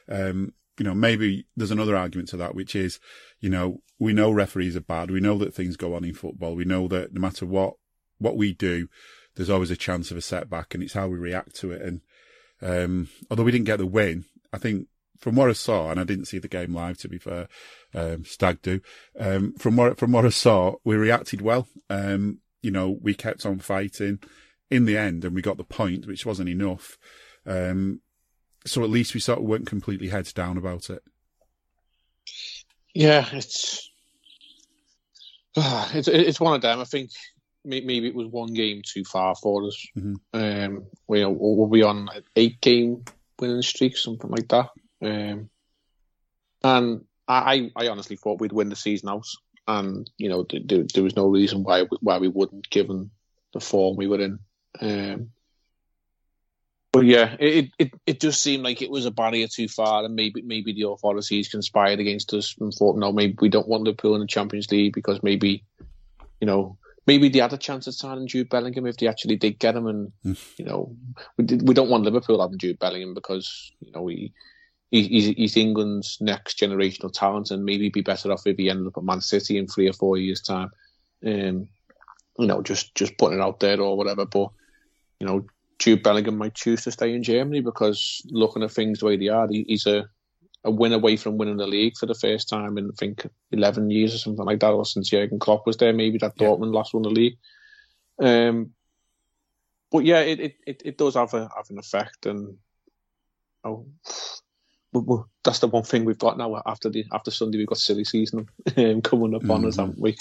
um, 0.08 0.52
you 0.78 0.84
know, 0.84 0.94
maybe 0.94 1.46
there's 1.56 1.70
another 1.70 1.96
argument 1.96 2.28
to 2.30 2.36
that, 2.38 2.54
which 2.54 2.74
is, 2.74 2.98
you 3.40 3.50
know, 3.50 3.80
we 3.98 4.12
know 4.12 4.30
referees 4.30 4.76
are 4.76 4.80
bad. 4.80 5.10
We 5.10 5.20
know 5.20 5.38
that 5.38 5.54
things 5.54 5.76
go 5.76 5.94
on 5.94 6.04
in 6.04 6.14
football. 6.14 6.54
We 6.54 6.64
know 6.64 6.88
that 6.88 7.12
no 7.14 7.20
matter 7.20 7.46
what, 7.46 7.74
what 8.18 8.36
we 8.36 8.52
do, 8.52 8.88
there's 9.36 9.50
always 9.50 9.70
a 9.70 9.76
chance 9.76 10.10
of 10.10 10.16
a 10.16 10.22
setback 10.22 10.74
and 10.74 10.82
it's 10.82 10.94
how 10.94 11.08
we 11.08 11.18
react 11.18 11.54
to 11.56 11.72
it. 11.72 11.82
And, 11.82 12.00
um, 12.60 13.08
although 13.30 13.44
we 13.44 13.52
didn't 13.52 13.66
get 13.66 13.78
the 13.78 13.86
win, 13.86 14.24
I 14.52 14.58
think 14.58 14.88
from 15.18 15.36
what 15.36 15.48
I 15.48 15.54
saw, 15.54 15.90
and 15.90 16.00
I 16.00 16.04
didn't 16.04 16.26
see 16.26 16.38
the 16.38 16.48
game 16.48 16.74
live 16.74 16.98
to 16.98 17.08
be 17.08 17.18
fair, 17.18 17.48
um, 17.94 18.24
Stag 18.24 18.60
do. 18.62 18.80
Um, 19.18 19.54
from 19.54 19.76
what 19.76 19.98
from 19.98 20.12
what 20.12 20.26
I 20.26 20.30
saw, 20.30 20.74
we 20.84 20.96
reacted 20.96 21.40
well. 21.40 21.68
Um, 21.88 22.40
you 22.62 22.70
know, 22.70 22.98
we 23.00 23.14
kept 23.14 23.46
on 23.46 23.58
fighting 23.58 24.18
in 24.70 24.86
the 24.86 24.96
end, 24.96 25.24
and 25.24 25.34
we 25.34 25.42
got 25.42 25.56
the 25.56 25.64
point, 25.64 26.06
which 26.06 26.26
wasn't 26.26 26.48
enough. 26.48 26.98
Um, 27.46 28.00
so 28.66 28.82
at 28.82 28.90
least 28.90 29.14
we 29.14 29.20
sort 29.20 29.38
of 29.38 29.44
weren't 29.44 29.66
completely 29.66 30.08
heads 30.08 30.32
down 30.32 30.56
about 30.56 30.90
it. 30.90 31.02
Yeah, 32.94 33.28
it's 33.32 33.90
uh, 35.56 35.88
it's 35.94 36.08
it's 36.08 36.40
one 36.40 36.54
of 36.54 36.62
them. 36.62 36.80
I 36.80 36.84
think 36.84 37.10
maybe 37.64 38.06
it 38.06 38.14
was 38.14 38.28
one 38.28 38.52
game 38.52 38.82
too 38.84 39.04
far 39.04 39.34
for 39.34 39.66
us. 39.66 39.86
Mm-hmm. 39.96 40.14
Um, 40.32 40.86
we 41.06 41.24
will 41.24 41.68
be 41.68 41.82
on 41.82 42.08
an 42.14 42.22
eight 42.36 42.60
game 42.60 43.04
winning 43.38 43.62
streak, 43.62 43.96
something 43.96 44.30
like 44.30 44.48
that. 44.48 44.68
Um, 45.02 45.50
and 46.62 47.04
I, 47.26 47.70
I 47.76 47.88
honestly 47.88 48.16
thought 48.16 48.40
we'd 48.40 48.52
win 48.52 48.68
the 48.68 48.76
season 48.76 49.08
out, 49.08 49.26
and 49.66 50.08
you 50.16 50.28
know 50.28 50.46
there, 50.50 50.84
there 50.92 51.02
was 51.02 51.16
no 51.16 51.26
reason 51.26 51.62
why 51.62 51.84
why 52.00 52.18
we 52.18 52.28
wouldn't, 52.28 52.70
given 52.70 53.10
the 53.52 53.60
form 53.60 53.96
we 53.96 54.06
were 54.06 54.20
in. 54.20 54.38
Um, 54.80 55.30
but 56.94 57.06
yeah, 57.06 57.34
it, 57.40 57.70
it 57.76 57.92
it 58.06 58.20
just 58.20 58.40
seemed 58.40 58.62
like 58.62 58.80
it 58.80 58.88
was 58.88 59.04
a 59.04 59.10
barrier 59.10 59.48
too 59.48 59.66
far, 59.66 60.04
and 60.04 60.14
maybe 60.14 60.42
maybe 60.42 60.72
the 60.72 60.88
authorities 60.88 61.48
conspired 61.48 61.98
against 61.98 62.32
us 62.32 62.54
and 62.60 62.72
thought, 62.72 62.96
no, 62.96 63.10
maybe 63.10 63.34
we 63.40 63.48
don't 63.48 63.66
want 63.66 63.82
Liverpool 63.82 64.14
in 64.14 64.20
the 64.20 64.28
Champions 64.28 64.70
League 64.70 64.94
because 64.94 65.20
maybe, 65.20 65.64
you 66.40 66.46
know, 66.46 66.78
maybe 67.04 67.28
they 67.28 67.40
had 67.40 67.52
a 67.52 67.58
chance 67.58 67.88
of 67.88 67.96
signing 67.96 68.28
Jude 68.28 68.48
Bellingham 68.48 68.86
if 68.86 68.98
they 68.98 69.08
actually 69.08 69.34
did 69.34 69.58
get 69.58 69.74
him, 69.74 69.88
and 69.88 70.12
hmm. 70.22 70.34
you 70.56 70.64
know, 70.64 70.94
we 71.36 71.44
did, 71.44 71.66
we 71.66 71.74
don't 71.74 71.90
want 71.90 72.04
Liverpool 72.04 72.40
having 72.40 72.58
Jude 72.58 72.78
Bellingham 72.78 73.12
because 73.12 73.72
you 73.80 73.90
know 73.90 74.02
we 74.02 74.32
he's, 74.92 75.34
he's 75.36 75.56
England's 75.56 76.18
next 76.20 76.60
generational 76.60 77.12
talent, 77.12 77.50
and 77.50 77.64
maybe 77.64 77.88
be 77.88 78.02
better 78.02 78.30
off 78.30 78.46
if 78.46 78.56
he 78.56 78.70
ended 78.70 78.86
up 78.86 78.98
at 78.98 79.02
Man 79.02 79.20
City 79.20 79.58
in 79.58 79.66
three 79.66 79.88
or 79.88 79.94
four 79.94 80.16
years' 80.16 80.42
time. 80.42 80.70
Um, 81.26 81.66
you 82.38 82.46
know, 82.46 82.62
just 82.62 82.94
just 82.94 83.18
putting 83.18 83.40
it 83.40 83.42
out 83.42 83.58
there 83.58 83.80
or 83.80 83.96
whatever. 83.96 84.26
But 84.26 84.50
you 85.18 85.26
know, 85.26 85.44
Jude 85.84 86.02
Bellingham 86.02 86.38
might 86.38 86.54
choose 86.54 86.82
to 86.84 86.90
stay 86.90 87.14
in 87.14 87.22
Germany 87.22 87.60
because 87.60 88.22
looking 88.30 88.62
at 88.62 88.70
things 88.70 89.00
the 89.00 89.04
way 89.04 89.18
they 89.18 89.28
are, 89.28 89.46
he's 89.50 89.86
a 89.86 90.08
a 90.66 90.70
win 90.70 90.94
away 90.94 91.18
from 91.18 91.36
winning 91.36 91.58
the 91.58 91.66
league 91.66 91.94
for 91.98 92.06
the 92.06 92.14
first 92.14 92.48
time 92.48 92.78
in 92.78 92.86
I 92.86 92.94
think 92.98 93.26
eleven 93.52 93.90
years 93.90 94.14
or 94.14 94.18
something 94.18 94.46
like 94.46 94.60
that, 94.60 94.70
or 94.70 94.86
since 94.86 95.10
Jurgen 95.10 95.38
Klopp 95.38 95.66
was 95.66 95.76
there. 95.76 95.92
Maybe 95.92 96.16
that 96.18 96.32
yeah. 96.36 96.46
Dortmund 96.46 96.72
last 96.72 96.94
won 96.94 97.02
the 97.02 97.10
league. 97.10 97.36
Um, 98.18 98.70
but 99.92 100.06
yeah, 100.06 100.20
it, 100.20 100.56
it, 100.66 100.82
it, 100.86 100.96
does 100.96 101.16
have 101.16 101.34
a 101.34 101.50
have 101.54 101.68
an 101.68 101.78
effect, 101.78 102.24
and 102.24 102.56
oh, 103.62 103.84
that's 105.44 105.58
the 105.58 105.68
one 105.68 105.82
thing 105.82 106.06
we've 106.06 106.16
got 106.16 106.38
now. 106.38 106.62
After 106.64 106.88
the 106.88 107.04
after 107.12 107.30
Sunday, 107.30 107.58
we've 107.58 107.66
got 107.66 107.76
silly 107.76 108.04
season 108.04 108.48
um, 108.78 109.02
coming 109.02 109.34
up 109.34 109.42
mm-hmm. 109.42 109.50
on 109.50 109.66
us, 109.66 109.76
haven't 109.76 110.00
we? 110.00 110.16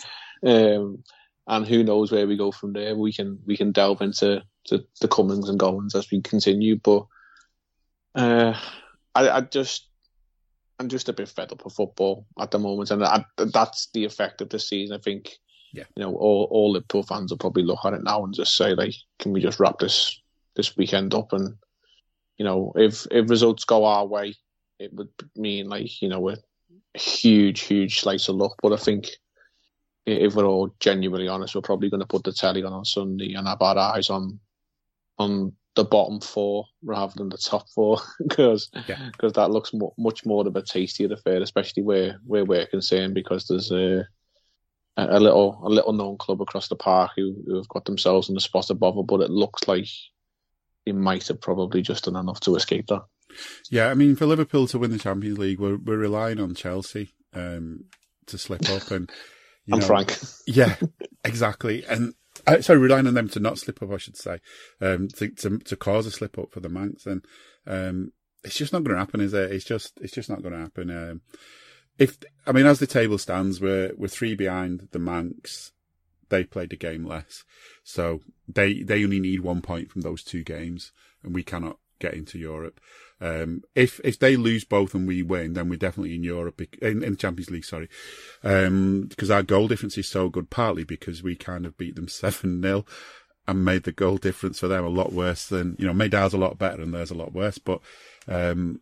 Um, 0.46 1.06
and 1.48 1.66
who 1.66 1.86
knows 1.86 2.12
where 2.12 2.28
we 2.28 2.36
go 2.36 2.52
from 2.52 2.74
there? 2.74 2.98
We 2.98 3.14
can 3.14 3.40
we 3.46 3.56
can 3.56 3.72
delve 3.72 4.02
into 4.02 4.44
to 4.66 4.86
the 5.02 5.08
comings 5.08 5.50
and 5.50 5.60
goings 5.60 5.96
as 5.96 6.10
we 6.12 6.22
continue. 6.22 6.78
But 6.78 7.06
uh, 8.16 8.58
I, 9.16 9.30
I 9.30 9.42
just 9.42 9.88
I'm 10.80 10.90
just 10.90 11.10
a 11.10 11.14
bit 11.14 11.30
fed 11.30 11.52
up 11.52 11.66
of 11.66 11.74
football 11.74 12.26
at 12.40 12.52
the 12.52 12.60
moment, 12.60 12.92
and 12.92 13.04
I, 13.04 13.26
that's 13.38 13.90
the 13.94 14.06
effect 14.06 14.42
of 14.42 14.50
the 14.50 14.60
season. 14.60 14.96
I 14.96 15.00
think. 15.00 15.38
Yeah. 15.76 15.86
You 15.96 16.04
know, 16.04 16.14
all 16.14 16.48
all 16.52 16.74
Liverpool 16.74 17.02
fans 17.02 17.32
will 17.32 17.40
probably 17.40 17.64
look 17.64 17.80
at 17.84 17.94
it 17.94 18.04
now 18.04 18.24
and 18.24 18.32
just 18.32 18.56
say, 18.56 18.76
like, 18.76 18.94
can 19.18 19.34
we 19.34 19.42
just 19.42 19.60
wrap 19.60 19.80
this 19.80 20.22
this 20.56 20.78
weekend 20.78 21.16
up? 21.16 21.34
And 21.34 21.56
you 22.38 22.46
know, 22.46 22.74
if 22.76 23.08
if 23.10 23.28
results 23.28 23.66
go 23.66 23.84
our 23.86 24.06
way, 24.06 24.36
it 24.78 24.94
would 24.94 25.10
mean 25.36 25.70
like 25.70 26.00
you 26.00 26.10
know 26.10 26.30
a 26.30 26.38
huge, 26.96 27.62
huge 27.62 28.02
slice 28.02 28.30
of 28.30 28.36
luck. 28.36 28.56
But 28.62 28.74
I 28.74 28.78
think 28.78 29.10
if 30.06 30.36
we're 30.36 30.46
all 30.46 30.76
genuinely 30.80 31.28
honest, 31.28 31.56
we're 31.56 31.62
probably 31.62 31.90
going 31.90 32.02
to 32.02 32.08
put 32.08 32.24
the 32.24 32.34
telly 32.34 32.64
on 32.64 32.74
on 32.74 32.86
Sunday 32.86 33.34
and 33.34 33.48
have 33.48 33.62
our 33.62 33.78
eyes 33.78 34.10
on 34.10 34.40
on 35.18 35.54
the 35.76 35.84
bottom 35.84 36.20
four 36.20 36.66
rather 36.84 37.14
than 37.16 37.30
the 37.30 37.38
top 37.38 37.68
four 37.70 37.98
because 38.28 38.70
yeah. 38.88 39.10
Cause 39.18 39.34
that 39.34 39.52
looks 39.52 39.74
mo- 39.74 39.94
much 39.98 40.26
more 40.26 40.46
of 40.46 40.56
a 40.56 40.62
tastier 40.62 41.12
affair, 41.12 41.42
especially 41.42 41.84
where 41.84 42.20
where 42.26 42.46
we're 42.46 42.68
concerned 42.68 43.14
because 43.14 43.48
there's 43.48 43.72
a 43.72 44.08
a 44.96 45.20
little 45.20 45.60
a 45.64 45.70
little 45.70 45.94
known 45.94 46.18
club 46.18 46.42
across 46.42 46.68
the 46.68 46.76
park 46.76 47.12
who, 47.16 47.36
who 47.48 47.56
have 47.56 47.68
got 47.68 47.86
themselves 47.86 48.30
in 48.30 48.36
the 48.36 48.42
spot 48.42 48.70
above 48.70 48.98
it, 48.98 49.08
but 49.08 49.22
it 49.22 49.32
looks 49.32 49.68
like 49.68 49.88
they 50.86 50.92
might 50.92 51.28
have 51.28 51.42
probably 51.42 51.82
just 51.82 52.06
done 52.06 52.16
enough 52.16 52.40
to 52.42 52.56
escape 52.56 52.88
that. 52.88 53.04
Yeah, 53.72 53.88
I 53.88 53.96
mean, 53.96 54.16
for 54.16 54.28
Liverpool 54.28 54.68
to 54.68 54.78
win 54.78 54.92
the 54.92 55.00
Champions 55.00 55.40
League, 55.40 55.60
we're 55.60 55.78
we're 55.78 55.98
relying 55.98 56.40
on 56.40 56.54
Chelsea 56.54 57.14
um, 57.34 57.86
to 58.28 58.38
slip 58.38 58.70
up, 58.70 58.92
and 58.92 59.10
I'm 59.72 59.80
know, 59.80 59.86
Frank. 59.86 60.20
Yeah, 60.46 60.76
exactly, 61.24 61.84
and 61.86 62.14
uh, 62.46 62.62
sorry, 62.62 62.80
relying 62.80 63.08
on 63.08 63.14
them 63.14 63.30
to 63.30 63.40
not 63.40 63.58
slip 63.58 63.82
up, 63.82 63.92
I 63.92 63.98
should 63.98 64.18
say, 64.18 64.40
um, 64.82 65.08
to, 65.10 65.30
to, 65.30 65.60
to 65.60 65.76
cause 65.76 66.06
a 66.06 66.12
slip 66.12 66.38
up 66.38 66.52
for 66.52 66.60
the 66.60 66.70
Mancs. 66.70 67.06
and 67.06 67.26
um, 67.66 68.12
it's 68.44 68.58
just 68.58 68.74
not 68.74 68.84
going 68.84 68.96
to 68.96 69.00
happen, 69.00 69.22
is 69.22 69.34
it? 69.34 69.52
It's 69.52 69.66
just 69.66 69.94
it's 70.02 70.14
just 70.14 70.30
not 70.30 70.42
going 70.42 70.54
to 70.54 70.60
happen. 70.60 70.90
Um, 70.90 71.22
if 71.98 72.18
I 72.46 72.52
mean, 72.52 72.66
as 72.66 72.80
the 72.80 72.88
table 72.88 73.18
stands, 73.18 73.62
we're 73.62 73.94
we're 73.98 74.08
three 74.08 74.36
behind 74.36 74.90
the 74.92 75.00
Mancs. 75.00 75.72
they 76.30 76.44
played 76.44 76.74
a 76.74 76.78
game 76.78 77.06
less. 77.06 77.44
So 77.84 78.22
they 78.48 78.84
they 78.84 79.04
only 79.04 79.20
need 79.20 79.42
one 79.42 79.62
point 79.62 79.92
from 79.92 80.02
those 80.02 80.24
two 80.24 80.44
games, 80.44 80.92
and 81.24 81.34
we 81.34 81.44
cannot 81.44 81.78
get 82.00 82.14
into 82.14 82.38
Europe. 82.38 82.80
Um, 83.24 83.62
if 83.74 84.02
if 84.04 84.20
they 84.20 84.36
lose 84.36 84.66
both 84.66 84.94
and 84.94 85.08
we 85.08 85.24
win, 85.24 85.54
then 85.54 85.70
we're 85.70 85.78
definitely 85.78 86.14
in 86.14 86.24
Europe 86.24 86.62
in, 86.82 87.04
in 87.04 87.16
Champions 87.16 87.50
League. 87.50 87.64
Sorry, 87.64 87.88
um, 88.44 89.04
because 89.04 89.32
our 89.32 89.44
goal 89.44 89.70
difference 89.70 89.98
is 89.98 90.10
so 90.10 90.28
good. 90.28 90.50
Partly 90.50 90.84
because 90.84 91.24
we 91.24 91.38
kind 91.38 91.66
of 91.66 91.78
beat 91.78 91.96
them 91.96 92.08
seven 92.10 92.62
0 92.62 92.86
and 93.48 93.64
made 93.64 93.84
the 93.84 93.94
goal 93.94 94.18
difference 94.18 94.60
for 94.60 94.68
them 94.68 94.84
a 94.84 94.90
lot 94.90 95.14
worse 95.14 95.48
than 95.48 95.78
you 95.80 95.88
know 95.88 95.94
made 95.94 96.14
ours 96.14 96.34
a 96.34 96.38
lot 96.38 96.58
better 96.58 96.82
and 96.82 96.94
theirs 96.94 97.12
a 97.12 97.16
lot 97.16 97.32
worse. 97.32 97.58
But 97.58 97.80
um, 98.28 98.82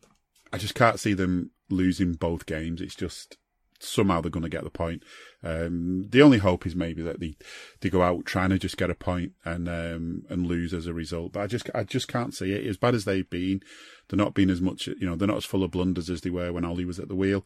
I 0.51 0.57
just 0.57 0.73
can't 0.73 0.99
see 0.99 1.13
them 1.13 1.51
losing 1.69 2.13
both 2.13 2.47
games. 2.47 2.81
It's 2.81 2.95
just 2.95 3.37
somehow 3.83 4.21
they're 4.21 4.31
going 4.31 4.43
to 4.43 4.49
get 4.49 4.63
the 4.63 4.69
point. 4.69 5.03
Um, 5.43 6.07
the 6.09 6.21
only 6.21 6.37
hope 6.37 6.65
is 6.65 6.75
maybe 6.75 7.01
that 7.01 7.19
they, 7.19 7.35
they 7.81 7.89
go 7.89 8.01
out 8.01 8.25
trying 8.25 8.49
to 8.51 8.59
just 8.59 8.77
get 8.77 8.89
a 8.89 8.95
point 8.95 9.33
and 9.43 9.67
um, 9.67 10.23
and 10.29 10.47
lose 10.47 10.73
as 10.73 10.87
a 10.87 10.93
result. 10.93 11.33
But 11.33 11.41
I 11.41 11.47
just 11.47 11.69
I 11.73 11.83
just 11.83 12.07
can't 12.07 12.33
see 12.33 12.53
it. 12.53 12.65
As 12.65 12.77
bad 12.77 12.95
as 12.95 13.05
they've 13.05 13.29
been, 13.29 13.61
they're 14.07 14.17
not 14.17 14.33
being 14.33 14.49
as 14.49 14.61
much. 14.61 14.87
You 14.87 14.95
know, 15.01 15.15
they're 15.15 15.27
not 15.27 15.37
as 15.37 15.45
full 15.45 15.63
of 15.63 15.71
blunders 15.71 16.09
as 16.09 16.21
they 16.21 16.29
were 16.29 16.53
when 16.53 16.65
Ollie 16.65 16.85
was 16.85 16.99
at 16.99 17.07
the 17.07 17.15
wheel. 17.15 17.45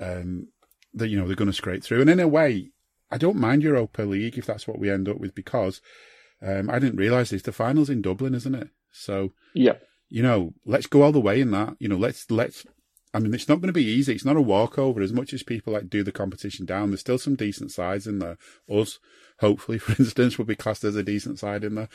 Um, 0.00 0.48
that 0.92 1.08
you 1.08 1.18
know 1.18 1.26
they're 1.26 1.36
going 1.36 1.50
to 1.50 1.52
scrape 1.52 1.82
through. 1.82 2.00
And 2.00 2.10
in 2.10 2.20
a 2.20 2.28
way, 2.28 2.70
I 3.10 3.18
don't 3.18 3.36
mind 3.36 3.62
Europa 3.62 4.02
League 4.02 4.38
if 4.38 4.46
that's 4.46 4.68
what 4.68 4.78
we 4.78 4.90
end 4.90 5.08
up 5.08 5.18
with 5.18 5.34
because 5.34 5.80
um, 6.42 6.70
I 6.70 6.78
didn't 6.78 6.98
realise 6.98 7.30
this. 7.30 7.42
The 7.42 7.52
finals 7.52 7.90
in 7.90 8.02
Dublin, 8.02 8.34
isn't 8.34 8.54
it? 8.54 8.68
So 8.92 9.32
yeah, 9.54 9.74
you 10.08 10.22
know, 10.22 10.54
let's 10.64 10.86
go 10.86 11.02
all 11.02 11.12
the 11.12 11.20
way 11.20 11.40
in 11.40 11.50
that. 11.50 11.76
You 11.78 11.88
know, 11.88 11.96
let's 11.96 12.30
let's 12.30 12.64
I 13.14 13.20
mean, 13.20 13.32
it's 13.32 13.48
not 13.48 13.60
going 13.60 13.68
to 13.68 13.72
be 13.72 13.84
easy. 13.84 14.12
It's 14.12 14.24
not 14.24 14.36
a 14.36 14.42
walkover. 14.42 15.00
As 15.00 15.12
much 15.12 15.32
as 15.32 15.44
people 15.44 15.72
like 15.72 15.88
do 15.88 16.02
the 16.02 16.10
competition 16.10 16.66
down, 16.66 16.90
there's 16.90 17.00
still 17.00 17.16
some 17.16 17.36
decent 17.36 17.70
sides 17.70 18.08
in 18.08 18.18
there. 18.18 18.36
Us, 18.68 18.98
hopefully, 19.38 19.78
for 19.78 19.92
instance, 20.02 20.36
will 20.36 20.44
be 20.44 20.56
classed 20.56 20.82
as 20.82 20.96
a 20.96 21.02
decent 21.04 21.38
side 21.38 21.62
in 21.62 21.76
there. 21.76 21.88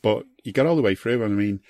But 0.00 0.24
you 0.44 0.52
get 0.52 0.64
all 0.64 0.76
the 0.76 0.82
way 0.82 0.94
through. 0.94 1.22
And 1.22 1.34
I 1.34 1.36
mean, 1.36 1.60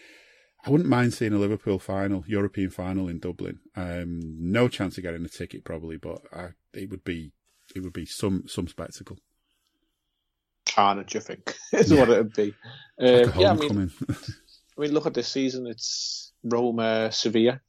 I 0.64 0.70
wouldn't 0.70 0.88
mind 0.88 1.14
seeing 1.14 1.32
a 1.32 1.38
Liverpool 1.38 1.80
final, 1.80 2.22
European 2.28 2.70
final 2.70 3.08
in 3.08 3.18
Dublin. 3.18 3.58
Um, 3.74 4.20
no 4.38 4.68
chance 4.68 4.96
of 4.96 5.02
getting 5.02 5.24
a 5.24 5.28
ticket 5.28 5.64
probably, 5.64 5.96
but 5.96 6.22
I, 6.32 6.50
it 6.72 6.88
would 6.90 7.02
be 7.02 7.32
it 7.74 7.80
would 7.80 7.92
be 7.92 8.06
some 8.06 8.44
some 8.46 8.68
spectacle. 8.68 9.18
Carnage, 10.68 11.16
I 11.16 11.20
think, 11.20 11.56
is 11.72 11.90
yeah. 11.90 12.00
what 12.00 12.10
it 12.10 12.18
would 12.18 12.34
be. 12.34 12.54
Um, 13.00 13.32
yeah, 13.36 13.50
I 13.50 13.54
mean, 13.54 13.90
I 14.08 14.80
mean, 14.80 14.92
look 14.92 15.06
at 15.06 15.14
this 15.14 15.28
season. 15.28 15.66
It's 15.66 16.32
Roma, 16.44 17.10
Sevilla. 17.10 17.60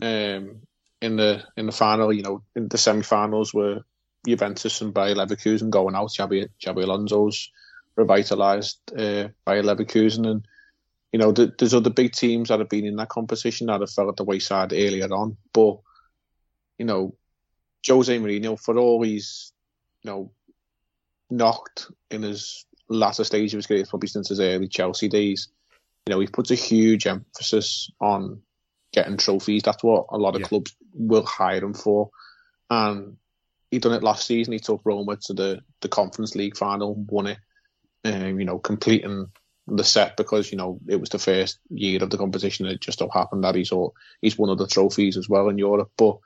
Um, 0.00 0.62
in 1.00 1.16
the 1.16 1.42
in 1.56 1.66
the 1.66 1.72
final, 1.72 2.12
you 2.12 2.22
know, 2.22 2.42
in 2.54 2.68
the 2.68 2.78
semi-finals 2.78 3.54
were 3.54 3.80
Juventus 4.26 4.80
and 4.80 4.92
Bayer 4.92 5.14
Leverkusen 5.14 5.70
going 5.70 5.94
out. 5.94 6.10
Xabi, 6.10 6.48
Xabi 6.62 6.84
Alonso's 6.84 7.50
revitalised 7.98 8.76
uh, 8.92 9.28
Bayer 9.46 9.62
Leverkusen, 9.62 10.26
and 10.26 10.46
you 11.12 11.18
know, 11.18 11.32
the, 11.32 11.52
there's 11.58 11.74
other 11.74 11.90
big 11.90 12.12
teams 12.12 12.48
that 12.48 12.58
have 12.58 12.68
been 12.68 12.86
in 12.86 12.96
that 12.96 13.08
competition 13.08 13.68
that 13.68 13.80
have 13.80 13.90
fell 13.90 14.08
at 14.08 14.16
the 14.16 14.24
wayside 14.24 14.72
earlier 14.72 15.12
on. 15.12 15.36
But 15.52 15.78
you 16.78 16.84
know, 16.84 17.16
Jose 17.86 18.18
Mourinho, 18.18 18.60
for 18.60 18.78
all 18.78 19.02
he's 19.02 19.52
you 20.02 20.10
know 20.10 20.32
knocked 21.30 21.90
in 22.10 22.22
his 22.22 22.66
latter 22.88 23.24
stage 23.24 23.54
of 23.54 23.58
his 23.58 23.66
career, 23.66 23.86
probably 23.88 24.08
since 24.08 24.28
his 24.28 24.40
early 24.40 24.68
Chelsea 24.68 25.08
days, 25.08 25.48
you 26.06 26.14
know, 26.14 26.20
he 26.20 26.26
puts 26.26 26.50
a 26.50 26.56
huge 26.56 27.06
emphasis 27.06 27.90
on 28.00 28.42
getting 28.92 29.16
trophies. 29.16 29.62
That's 29.62 29.82
what 29.82 30.06
a 30.10 30.18
lot 30.18 30.34
of 30.34 30.42
yeah. 30.42 30.48
clubs 30.48 30.74
will 30.92 31.24
hire 31.24 31.62
him 31.62 31.74
for. 31.74 32.10
And 32.68 33.16
he 33.70 33.78
done 33.78 33.92
it 33.92 34.02
last 34.02 34.26
season. 34.26 34.52
He 34.52 34.58
took 34.58 34.82
Roma 34.84 35.16
to 35.16 35.32
the, 35.32 35.60
the 35.80 35.88
Conference 35.88 36.34
League 36.34 36.56
final, 36.56 36.94
won 36.94 37.26
it, 37.28 37.38
um, 38.04 38.38
you 38.38 38.46
know, 38.46 38.58
completing 38.58 39.26
the 39.66 39.84
set 39.84 40.16
because, 40.16 40.50
you 40.50 40.58
know, 40.58 40.80
it 40.88 41.00
was 41.00 41.10
the 41.10 41.18
first 41.18 41.58
year 41.68 42.02
of 42.02 42.10
the 42.10 42.18
competition. 42.18 42.66
It 42.66 42.80
just 42.80 42.98
so 42.98 43.08
happened 43.08 43.44
that 43.44 43.54
he's, 43.54 43.72
all, 43.72 43.94
he's 44.20 44.38
won 44.38 44.50
other 44.50 44.66
trophies 44.66 45.16
as 45.16 45.28
well 45.28 45.48
in 45.48 45.58
Europe. 45.58 45.90
But, 45.96 46.18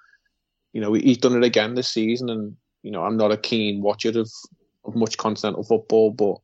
you 0.72 0.80
know, 0.80 0.92
he's 0.92 1.18
done 1.18 1.36
it 1.36 1.44
again 1.44 1.74
this 1.74 1.88
season. 1.88 2.30
And, 2.30 2.56
you 2.82 2.90
know, 2.90 3.02
I'm 3.02 3.16
not 3.16 3.32
a 3.32 3.36
keen 3.36 3.82
watcher 3.82 4.18
of, 4.18 4.30
of 4.84 4.94
much 4.94 5.16
continental 5.16 5.62
football, 5.62 6.10
but 6.10 6.36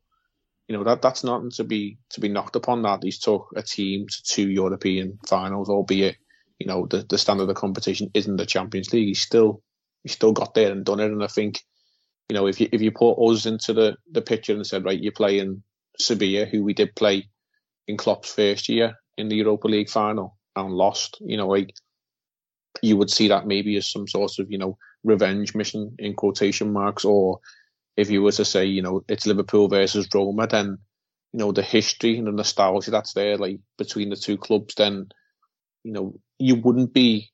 you 0.71 0.77
know 0.77 0.85
that 0.85 1.01
that's 1.01 1.25
nothing 1.25 1.51
to 1.51 1.65
be 1.65 1.97
to 2.11 2.21
be 2.21 2.29
knocked 2.29 2.55
upon. 2.55 2.83
That 2.83 3.03
he's 3.03 3.19
took 3.19 3.49
a 3.57 3.61
team 3.61 4.07
to 4.07 4.23
two 4.23 4.49
European 4.49 5.19
finals, 5.27 5.67
albeit 5.67 6.15
you 6.61 6.67
know 6.67 6.85
the, 6.85 7.05
the 7.09 7.17
standard 7.17 7.43
of 7.43 7.47
the 7.47 7.53
competition 7.53 8.11
isn't 8.13 8.37
the 8.37 8.45
Champions 8.45 8.93
League. 8.93 9.07
He's 9.07 9.21
still 9.21 9.61
he's 10.03 10.13
still 10.13 10.31
got 10.31 10.53
there 10.53 10.71
and 10.71 10.85
done 10.85 10.99
it. 10.99 11.11
And 11.11 11.23
I 11.23 11.27
think 11.27 11.59
you 12.29 12.35
know 12.35 12.47
if 12.47 12.61
you 12.61 12.69
if 12.71 12.81
you 12.81 12.91
put 12.91 13.13
us 13.13 13.45
into 13.45 13.73
the 13.73 13.97
the 14.11 14.21
picture 14.21 14.53
and 14.53 14.65
said 14.65 14.85
right, 14.85 15.01
you're 15.01 15.11
playing 15.11 15.63
Sevilla, 15.99 16.45
who 16.45 16.63
we 16.63 16.73
did 16.73 16.95
play 16.95 17.29
in 17.87 17.97
Klopp's 17.97 18.33
first 18.33 18.69
year 18.69 18.95
in 19.17 19.27
the 19.27 19.35
Europa 19.35 19.67
League 19.67 19.89
final 19.89 20.37
and 20.55 20.71
lost. 20.71 21.17
You 21.21 21.37
know, 21.37 21.47
like 21.47 21.73
you 22.81 22.97
would 22.97 23.09
see 23.09 23.29
that 23.29 23.47
maybe 23.47 23.75
as 23.77 23.91
some 23.91 24.07
sort 24.07 24.39
of 24.39 24.51
you 24.51 24.59
know 24.59 24.77
revenge 25.03 25.55
mission 25.55 25.95
in 25.97 26.13
quotation 26.13 26.71
marks 26.71 27.03
or 27.05 27.39
if 27.97 28.09
you 28.09 28.21
were 28.21 28.31
to 28.31 28.45
say, 28.45 28.65
you 28.65 28.81
know, 28.81 29.03
it's 29.07 29.25
Liverpool 29.25 29.67
versus 29.67 30.07
Roma, 30.13 30.47
then 30.47 30.77
you 31.33 31.39
know 31.39 31.51
the 31.51 31.61
history 31.61 32.17
and 32.17 32.27
the 32.27 32.31
nostalgia 32.31 32.91
that's 32.91 33.13
there, 33.13 33.37
like 33.37 33.59
between 33.77 34.09
the 34.09 34.15
two 34.15 34.37
clubs, 34.37 34.75
then 34.75 35.07
you 35.83 35.93
know 35.93 36.13
you 36.41 36.55
wouldn't 36.55 36.93
be 36.93 37.29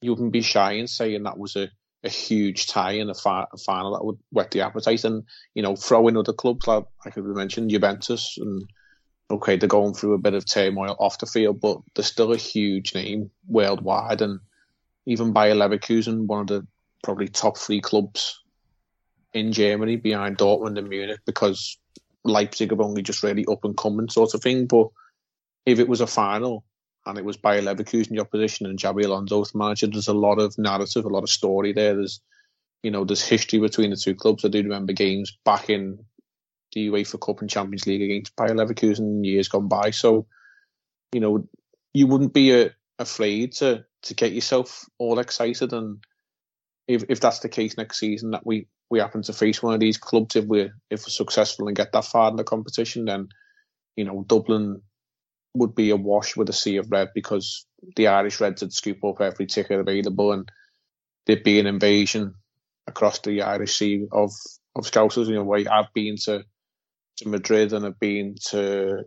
you 0.00 0.12
wouldn't 0.12 0.32
be 0.32 0.42
shy 0.42 0.72
in 0.72 0.86
saying 0.86 1.24
that 1.24 1.38
was 1.38 1.56
a, 1.56 1.68
a 2.04 2.08
huge 2.08 2.68
tie 2.68 2.92
in 2.92 3.10
a, 3.10 3.14
fi- 3.14 3.46
a 3.52 3.58
final 3.58 3.94
that 3.94 4.04
would 4.04 4.18
whet 4.30 4.52
the 4.52 4.60
appetite, 4.60 5.04
and 5.04 5.24
you 5.54 5.62
know 5.62 5.76
throw 5.76 6.06
in 6.08 6.16
other 6.16 6.32
clubs 6.32 6.66
like 6.66 6.84
I 7.04 7.10
could 7.10 7.24
mention 7.24 7.68
Juventus, 7.68 8.38
and 8.38 8.64
okay, 9.30 9.56
they're 9.56 9.68
going 9.68 9.94
through 9.94 10.14
a 10.14 10.18
bit 10.18 10.34
of 10.34 10.46
turmoil 10.46 10.96
off 10.98 11.18
the 11.18 11.26
field, 11.26 11.60
but 11.60 11.78
they're 11.94 12.04
still 12.04 12.32
a 12.32 12.36
huge 12.36 12.94
name 12.94 13.30
worldwide, 13.46 14.22
and 14.22 14.40
even 15.06 15.32
Bayer 15.32 15.54
Leverkusen, 15.54 16.26
one 16.26 16.42
of 16.42 16.46
the 16.46 16.66
probably 17.02 17.28
top 17.28 17.58
three 17.58 17.80
clubs 17.80 18.40
in 19.32 19.52
Germany 19.52 19.96
behind 19.96 20.38
Dortmund 20.38 20.78
and 20.78 20.88
Munich 20.88 21.20
because 21.26 21.78
Leipzig 22.24 22.70
have 22.70 22.80
only 22.80 23.02
just 23.02 23.22
really 23.22 23.44
up 23.46 23.64
and 23.64 23.76
coming 23.76 24.08
sort 24.08 24.34
of 24.34 24.42
thing. 24.42 24.66
But 24.66 24.88
if 25.66 25.78
it 25.78 25.88
was 25.88 26.00
a 26.00 26.06
final 26.06 26.64
and 27.08 27.18
it 27.18 27.24
was 27.24 27.36
Bayer 27.36 27.62
Leverkusen 27.62 28.14
your 28.14 28.26
position 28.26 28.66
and 28.66 28.78
Xabi 28.78 29.04
Alonso's 29.04 29.54
manager, 29.54 29.86
there's 29.86 30.08
a 30.08 30.14
lot 30.14 30.38
of 30.38 30.56
narrative, 30.58 31.04
a 31.04 31.08
lot 31.08 31.22
of 31.22 31.30
story 31.30 31.72
there. 31.72 31.96
There's 31.96 32.20
you 32.82 32.92
know, 32.92 33.04
there's 33.04 33.26
history 33.26 33.58
between 33.58 33.90
the 33.90 33.96
two 33.96 34.14
clubs. 34.14 34.44
I 34.44 34.48
do 34.48 34.62
remember 34.62 34.92
games 34.92 35.36
back 35.44 35.68
in 35.68 35.98
the 36.72 36.88
UEFA 36.88 37.20
Cup 37.20 37.40
and 37.40 37.50
Champions 37.50 37.86
League 37.86 38.02
against 38.02 38.36
Bayer 38.36 38.54
Leverkusen 38.54 39.24
years 39.24 39.48
gone 39.48 39.66
by. 39.66 39.90
So, 39.90 40.26
you 41.12 41.20
know, 41.20 41.48
you 41.92 42.06
wouldn't 42.06 42.34
be 42.34 42.54
uh, 42.54 42.68
afraid 42.98 43.52
to 43.54 43.84
to 44.02 44.14
get 44.14 44.32
yourself 44.32 44.84
all 44.98 45.18
excited 45.18 45.72
and 45.72 45.98
if 46.86 47.04
if 47.08 47.20
that's 47.20 47.40
the 47.40 47.48
case 47.48 47.76
next 47.76 47.98
season 47.98 48.30
that 48.30 48.46
we 48.46 48.66
we 48.90 49.00
happen 49.00 49.22
to 49.22 49.32
face 49.32 49.62
one 49.62 49.74
of 49.74 49.80
these 49.80 49.98
clubs 49.98 50.36
if 50.36 50.44
we're 50.44 50.72
if 50.90 51.00
we're 51.00 51.10
successful 51.10 51.66
and 51.66 51.76
get 51.76 51.92
that 51.92 52.04
far 52.04 52.30
in 52.30 52.36
the 52.36 52.44
competition, 52.44 53.04
then 53.06 53.28
you 53.96 54.04
know 54.04 54.24
Dublin 54.26 54.82
would 55.54 55.74
be 55.74 55.90
a 55.90 55.96
wash 55.96 56.36
with 56.36 56.48
a 56.48 56.52
sea 56.52 56.76
of 56.76 56.90
red 56.90 57.08
because 57.14 57.66
the 57.96 58.08
Irish 58.08 58.40
Reds 58.40 58.62
would 58.62 58.72
scoop 58.72 59.04
up 59.04 59.20
every 59.20 59.46
ticket 59.46 59.80
available 59.80 60.32
and 60.32 60.48
there'd 61.26 61.42
be 61.44 61.60
an 61.60 61.66
invasion 61.66 62.34
across 62.86 63.20
the 63.20 63.42
Irish 63.42 63.76
Sea 63.76 64.06
of 64.10 64.32
of 64.74 64.84
Scousers. 64.84 65.28
You 65.28 65.34
know, 65.34 65.54
I've 65.54 65.92
been 65.94 66.16
to 66.24 66.44
to 67.18 67.28
Madrid 67.28 67.72
and 67.72 67.86
I've 67.86 68.00
been 68.00 68.34
to. 68.48 69.04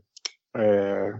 Uh... 0.57 1.19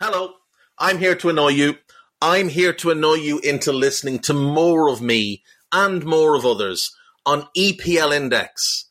Hello, 0.00 0.34
I'm 0.78 0.98
here 0.98 1.14
to 1.16 1.30
annoy 1.30 1.48
you. 1.48 1.76
I'm 2.20 2.48
here 2.48 2.72
to 2.74 2.90
annoy 2.90 3.14
you 3.14 3.38
into 3.40 3.72
listening 3.72 4.18
to 4.20 4.34
more 4.34 4.88
of 4.88 5.00
me 5.00 5.42
and 5.72 6.04
more 6.04 6.34
of 6.34 6.44
others 6.44 6.94
on 7.24 7.48
EPL 7.56 8.14
Index. 8.14 8.90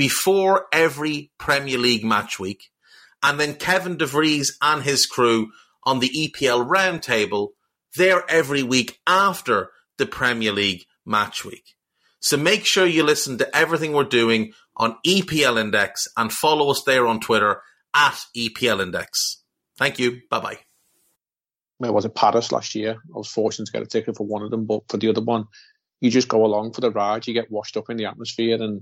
before 0.00 0.64
every 0.72 1.30
Premier 1.36 1.76
League 1.76 2.02
match 2.02 2.38
week. 2.38 2.70
And 3.22 3.38
then 3.38 3.52
Kevin 3.52 3.98
DeVries 3.98 4.48
and 4.62 4.82
his 4.82 5.04
crew 5.04 5.50
on 5.84 5.98
the 5.98 6.08
EPL 6.08 6.66
roundtable, 6.66 7.48
they're 7.98 8.24
every 8.26 8.62
week 8.62 8.98
after 9.06 9.68
the 9.98 10.06
Premier 10.06 10.52
League 10.52 10.86
match 11.04 11.44
week. 11.44 11.74
So 12.18 12.38
make 12.38 12.66
sure 12.66 12.86
you 12.86 13.02
listen 13.02 13.36
to 13.36 13.54
everything 13.54 13.92
we're 13.92 14.04
doing 14.04 14.54
on 14.74 14.96
EPL 15.06 15.60
Index 15.60 16.08
and 16.16 16.32
follow 16.32 16.70
us 16.70 16.82
there 16.86 17.06
on 17.06 17.20
Twitter 17.20 17.60
at 17.94 18.18
EPL 18.34 18.80
Index. 18.80 19.42
Thank 19.76 19.98
you. 19.98 20.22
Bye 20.30 20.40
bye. 20.40 20.58
Where 21.76 21.92
was 21.92 22.06
it 22.06 22.14
Paris 22.14 22.52
last 22.52 22.74
year? 22.74 22.92
I 22.92 23.18
was 23.18 23.28
fortunate 23.28 23.66
to 23.66 23.72
get 23.72 23.82
a 23.82 23.86
ticket 23.86 24.16
for 24.16 24.26
one 24.26 24.40
of 24.40 24.50
them, 24.50 24.64
but 24.64 24.80
for 24.88 24.96
the 24.96 25.10
other 25.10 25.20
one, 25.20 25.44
you 26.00 26.10
just 26.10 26.28
go 26.28 26.46
along 26.46 26.72
for 26.72 26.80
the 26.80 26.90
ride. 26.90 27.26
You 27.26 27.34
get 27.34 27.50
washed 27.50 27.76
up 27.76 27.90
in 27.90 27.98
the 27.98 28.06
atmosphere 28.06 28.62
and 28.62 28.80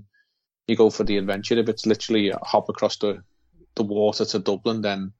you 0.69 0.75
go 0.75 0.89
for 0.89 1.03
the 1.03 1.17
adventure. 1.17 1.57
If 1.57 1.69
it's 1.69 1.85
literally 1.85 2.31
hop 2.43 2.69
across 2.69 2.97
the, 2.97 3.23
the 3.75 3.83
water 3.83 4.25
to 4.25 4.39
Dublin, 4.39 4.81
then 4.81 5.13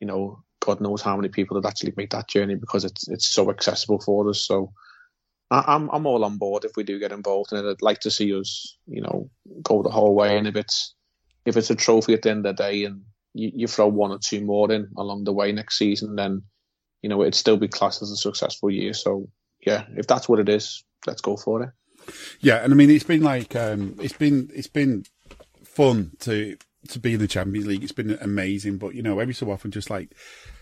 you 0.00 0.06
know 0.06 0.42
God 0.60 0.80
knows 0.80 1.02
how 1.02 1.16
many 1.16 1.28
people 1.28 1.56
would 1.56 1.66
actually 1.66 1.94
make 1.96 2.10
that 2.10 2.28
journey 2.28 2.54
because 2.54 2.84
it's 2.84 3.08
it's 3.08 3.26
so 3.26 3.50
accessible 3.50 4.00
for 4.00 4.28
us. 4.28 4.44
So 4.44 4.72
I, 5.50 5.74
am 5.74 5.88
I'm 5.92 6.06
all 6.06 6.24
on 6.24 6.38
board 6.38 6.64
if 6.64 6.72
we 6.76 6.82
do 6.82 6.98
get 6.98 7.12
involved 7.12 7.52
in 7.52 7.64
it. 7.64 7.70
I'd 7.70 7.82
like 7.82 8.00
to 8.00 8.10
see 8.10 8.34
us, 8.34 8.76
you 8.86 9.00
know, 9.00 9.30
go 9.62 9.82
the 9.82 9.90
whole 9.90 10.14
way. 10.14 10.36
And 10.36 10.46
if 10.46 10.56
it's 10.56 10.94
if 11.44 11.56
it's 11.56 11.70
a 11.70 11.76
trophy 11.76 12.14
at 12.14 12.22
the 12.22 12.30
end 12.30 12.44
of 12.46 12.56
the 12.56 12.62
day, 12.62 12.84
and 12.84 13.02
you, 13.32 13.52
you 13.54 13.66
throw 13.68 13.86
one 13.86 14.10
or 14.10 14.18
two 14.18 14.44
more 14.44 14.70
in 14.72 14.88
along 14.96 15.24
the 15.24 15.32
way 15.32 15.52
next 15.52 15.78
season, 15.78 16.16
then 16.16 16.42
you 17.02 17.08
know 17.08 17.22
it'd 17.22 17.34
still 17.34 17.56
be 17.56 17.68
classed 17.68 18.02
as 18.02 18.10
a 18.10 18.16
successful 18.16 18.70
year. 18.70 18.92
So 18.92 19.28
yeah, 19.64 19.84
if 19.96 20.06
that's 20.06 20.28
what 20.28 20.40
it 20.40 20.48
is, 20.48 20.84
let's 21.06 21.20
go 21.22 21.36
for 21.36 21.62
it. 21.62 21.70
Yeah, 22.40 22.56
and 22.56 22.72
I 22.72 22.76
mean 22.76 22.90
it's 22.90 23.04
been 23.04 23.22
like 23.22 23.54
um, 23.56 23.96
it's 24.00 24.16
been 24.16 24.50
it's 24.54 24.68
been 24.68 25.04
fun 25.64 26.12
to 26.20 26.56
to 26.88 26.98
be 26.98 27.14
in 27.14 27.20
the 27.20 27.28
Champions 27.28 27.66
League. 27.66 27.82
It's 27.82 27.92
been 27.92 28.18
amazing, 28.20 28.78
but 28.78 28.94
you 28.94 29.02
know 29.02 29.18
every 29.18 29.34
so 29.34 29.50
often 29.50 29.70
just 29.70 29.90
like 29.90 30.14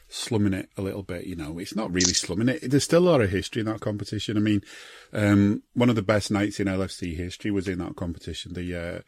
slumming 0.09 0.55
it 0.55 0.69
a 0.77 0.83
little 0.83 1.03
bit. 1.03 1.27
You 1.27 1.37
know, 1.37 1.59
it's 1.59 1.77
not 1.77 1.93
really 1.93 2.15
slumming 2.15 2.49
it. 2.49 2.71
There's 2.71 2.85
still 2.85 3.07
a 3.07 3.11
lot 3.11 3.21
of 3.21 3.31
history 3.31 3.61
in 3.61 3.67
that 3.67 3.81
competition. 3.81 4.37
I 4.37 4.41
mean, 4.41 4.63
um, 5.13 5.63
one 5.75 5.91
of 5.91 5.97
the 5.97 6.03
best 6.03 6.31
nights 6.31 6.61
in 6.61 6.67
LFC 6.67 7.17
history 7.17 7.51
was 7.51 7.69
in 7.69 7.79
that 7.79 7.97
competition. 7.97 8.55
The 8.55 8.77
uh, 8.77 8.99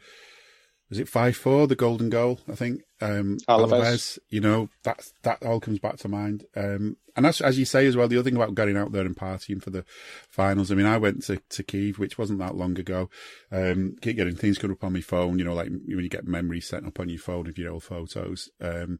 was 0.89 0.99
it 0.99 1.09
five 1.09 1.35
four, 1.35 1.67
the 1.67 1.75
golden 1.75 2.09
goal, 2.09 2.39
I 2.49 2.55
think. 2.55 2.81
Um, 3.01 3.37
Alaves. 3.47 3.71
Alaves. 3.71 4.19
you 4.29 4.39
know, 4.39 4.69
that 4.83 5.11
that 5.23 5.43
all 5.43 5.59
comes 5.59 5.79
back 5.79 5.97
to 5.97 6.07
mind. 6.07 6.45
Um, 6.55 6.97
and 7.15 7.25
as 7.25 7.41
as 7.41 7.59
you 7.59 7.65
say 7.65 7.85
as 7.87 7.97
well, 7.97 8.07
the 8.07 8.17
other 8.17 8.29
thing 8.29 8.35
about 8.35 8.55
getting 8.55 8.77
out 8.77 8.91
there 8.91 9.05
and 9.05 9.15
partying 9.15 9.61
for 9.61 9.69
the 9.69 9.83
finals. 10.29 10.71
I 10.71 10.75
mean, 10.75 10.85
I 10.85 10.97
went 10.97 11.23
to, 11.23 11.41
to 11.49 11.63
Kiev, 11.63 11.99
which 11.99 12.17
wasn't 12.17 12.39
that 12.39 12.55
long 12.55 12.79
ago. 12.79 13.09
Um, 13.51 13.95
keep 14.01 14.17
getting 14.17 14.35
things 14.35 14.57
come 14.57 14.71
up 14.71 14.83
on 14.83 14.93
my 14.93 15.01
phone, 15.01 15.39
you 15.39 15.45
know, 15.45 15.53
like 15.53 15.69
when 15.69 16.03
you 16.03 16.09
get 16.09 16.27
memories 16.27 16.67
set 16.67 16.85
up 16.85 16.99
on 16.99 17.09
your 17.09 17.19
phone 17.19 17.47
of 17.47 17.57
your 17.57 17.73
old 17.73 17.83
photos. 17.83 18.49
Um, 18.61 18.99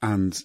and 0.00 0.40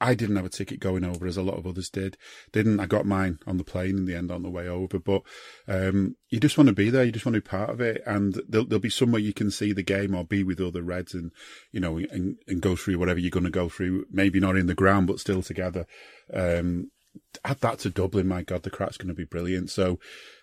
I 0.00 0.14
didn't 0.14 0.36
have 0.36 0.44
a 0.44 0.50
ticket 0.50 0.80
going 0.80 1.04
over 1.04 1.26
as 1.26 1.36
a 1.36 1.42
lot 1.42 1.58
of 1.58 1.66
others 1.66 1.90
did. 1.90 2.16
Didn't. 2.52 2.78
I 2.78 2.86
got 2.86 3.04
mine 3.04 3.38
on 3.46 3.56
the 3.56 3.64
plane 3.64 3.96
in 3.96 4.04
the 4.04 4.14
end 4.14 4.30
on 4.30 4.42
the 4.42 4.50
way 4.50 4.68
over. 4.68 4.98
But 4.98 5.22
um, 5.66 6.16
you 6.28 6.38
just 6.38 6.56
want 6.56 6.68
to 6.68 6.74
be 6.74 6.90
there. 6.90 7.04
You 7.04 7.12
just 7.12 7.26
want 7.26 7.34
to 7.34 7.40
be 7.40 7.48
part 7.48 7.70
of 7.70 7.80
it. 7.80 8.02
And 8.06 8.40
there'll, 8.48 8.66
there'll, 8.66 8.80
be 8.80 8.90
somewhere 8.90 9.20
you 9.20 9.32
can 9.32 9.50
see 9.50 9.72
the 9.72 9.82
game 9.82 10.14
or 10.14 10.24
be 10.24 10.44
with 10.44 10.60
other 10.60 10.82
Reds 10.82 11.14
and, 11.14 11.32
you 11.72 11.80
know, 11.80 11.98
and, 11.98 12.36
and 12.46 12.60
go 12.60 12.76
through 12.76 12.98
whatever 12.98 13.18
you're 13.18 13.30
going 13.30 13.44
to 13.44 13.50
go 13.50 13.68
through. 13.68 14.04
Maybe 14.10 14.38
not 14.38 14.56
in 14.56 14.66
the 14.66 14.74
ground, 14.74 15.08
but 15.08 15.20
still 15.20 15.42
together. 15.42 15.86
Um, 16.32 16.90
add 17.44 17.60
that 17.60 17.80
to 17.80 17.90
Dublin. 17.90 18.28
My 18.28 18.42
God, 18.42 18.62
the 18.62 18.70
crack's 18.70 18.98
going 18.98 19.08
to 19.08 19.14
be 19.14 19.24
brilliant. 19.24 19.70
So 19.70 19.98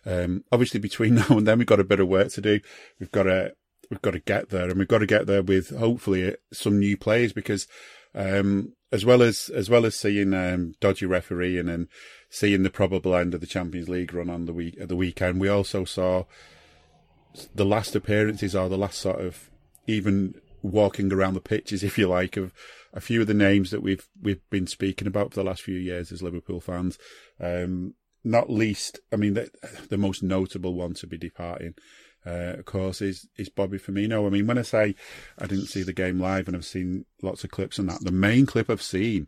um, 0.05 0.43
obviously 0.51 0.79
between 0.81 1.15
now 1.15 1.27
and 1.29 1.47
then, 1.47 1.59
we've 1.59 1.67
got 1.67 1.79
a 1.79 1.85
bit 1.85 2.01
of 2.01 2.09
work 2.09 2.29
to 2.33 2.41
do. 2.41 2.59
We've 2.99 3.11
got 3.11 3.23
to 3.23 3.53
we've 3.89 4.01
got 4.01 4.11
to 4.11 4.19
get 4.19 4.49
there, 4.49 4.69
and 4.69 4.77
we've 4.77 4.87
got 4.87 4.99
to 4.99 5.05
get 5.05 5.27
there 5.27 5.43
with 5.43 5.75
hopefully 5.75 6.35
some 6.51 6.79
new 6.79 6.97
players 6.97 7.33
because 7.33 7.67
um, 8.13 8.73
as 8.91 9.05
well 9.05 9.21
as 9.21 9.49
as 9.49 9.69
well 9.69 9.85
as 9.85 9.95
seeing 9.95 10.33
um, 10.33 10.73
dodgy 10.79 11.05
refereeing 11.05 11.67
and 11.67 11.87
seeing 12.29 12.63
the 12.63 12.69
probable 12.69 13.15
end 13.15 13.33
of 13.33 13.41
the 13.41 13.47
Champions 13.47 13.89
League 13.89 14.13
run 14.13 14.29
on 14.29 14.45
the 14.45 14.53
week 14.53 14.77
at 14.79 14.87
the 14.87 14.95
weekend, 14.95 15.39
we 15.39 15.49
also 15.49 15.83
saw 15.83 16.23
the 17.53 17.65
last 17.65 17.95
appearances 17.95 18.55
or 18.55 18.69
the 18.69 18.77
last 18.77 18.99
sort 18.99 19.19
of 19.19 19.49
even 19.87 20.35
walking 20.61 21.11
around 21.11 21.33
the 21.33 21.41
pitches, 21.41 21.83
if 21.83 21.97
you 21.97 22.07
like, 22.07 22.37
of 22.37 22.53
a 22.93 23.01
few 23.01 23.21
of 23.21 23.27
the 23.27 23.33
names 23.33 23.71
that 23.71 23.83
we've 23.83 24.07
we've 24.21 24.49
been 24.49 24.67
speaking 24.67 25.07
about 25.07 25.33
for 25.33 25.41
the 25.41 25.49
last 25.49 25.61
few 25.61 25.77
years 25.77 26.11
as 26.11 26.23
Liverpool 26.23 26.61
fans. 26.61 26.97
Um, 27.39 27.95
not 28.23 28.49
least, 28.49 28.99
I 29.13 29.17
mean, 29.17 29.35
the, 29.35 29.51
the 29.89 29.99
most 29.99 30.23
notable 30.23 30.73
one 30.73 30.95
to 30.95 31.05
be 31.05 31.17
departing 31.17 31.75
uh, 32.25 32.55
of 32.57 32.65
course, 32.65 33.01
is 33.01 33.27
is 33.37 33.49
Bobby 33.49 33.77
Firmino. 33.77 34.25
I 34.25 34.29
mean, 34.29 34.47
when 34.47 34.57
I 34.57 34.63
say 34.63 34.95
I 35.37 35.45
didn't 35.45 35.67
see 35.67 35.83
the 35.83 35.93
game 35.93 36.19
live 36.19 36.47
and 36.47 36.57
I've 36.57 36.65
seen 36.65 37.05
lots 37.21 37.43
of 37.43 37.51
clips 37.51 37.77
on 37.79 37.85
that, 37.87 38.03
the 38.03 38.11
main 38.11 38.45
clip 38.45 38.69
I've 38.69 38.81
seen 38.81 39.27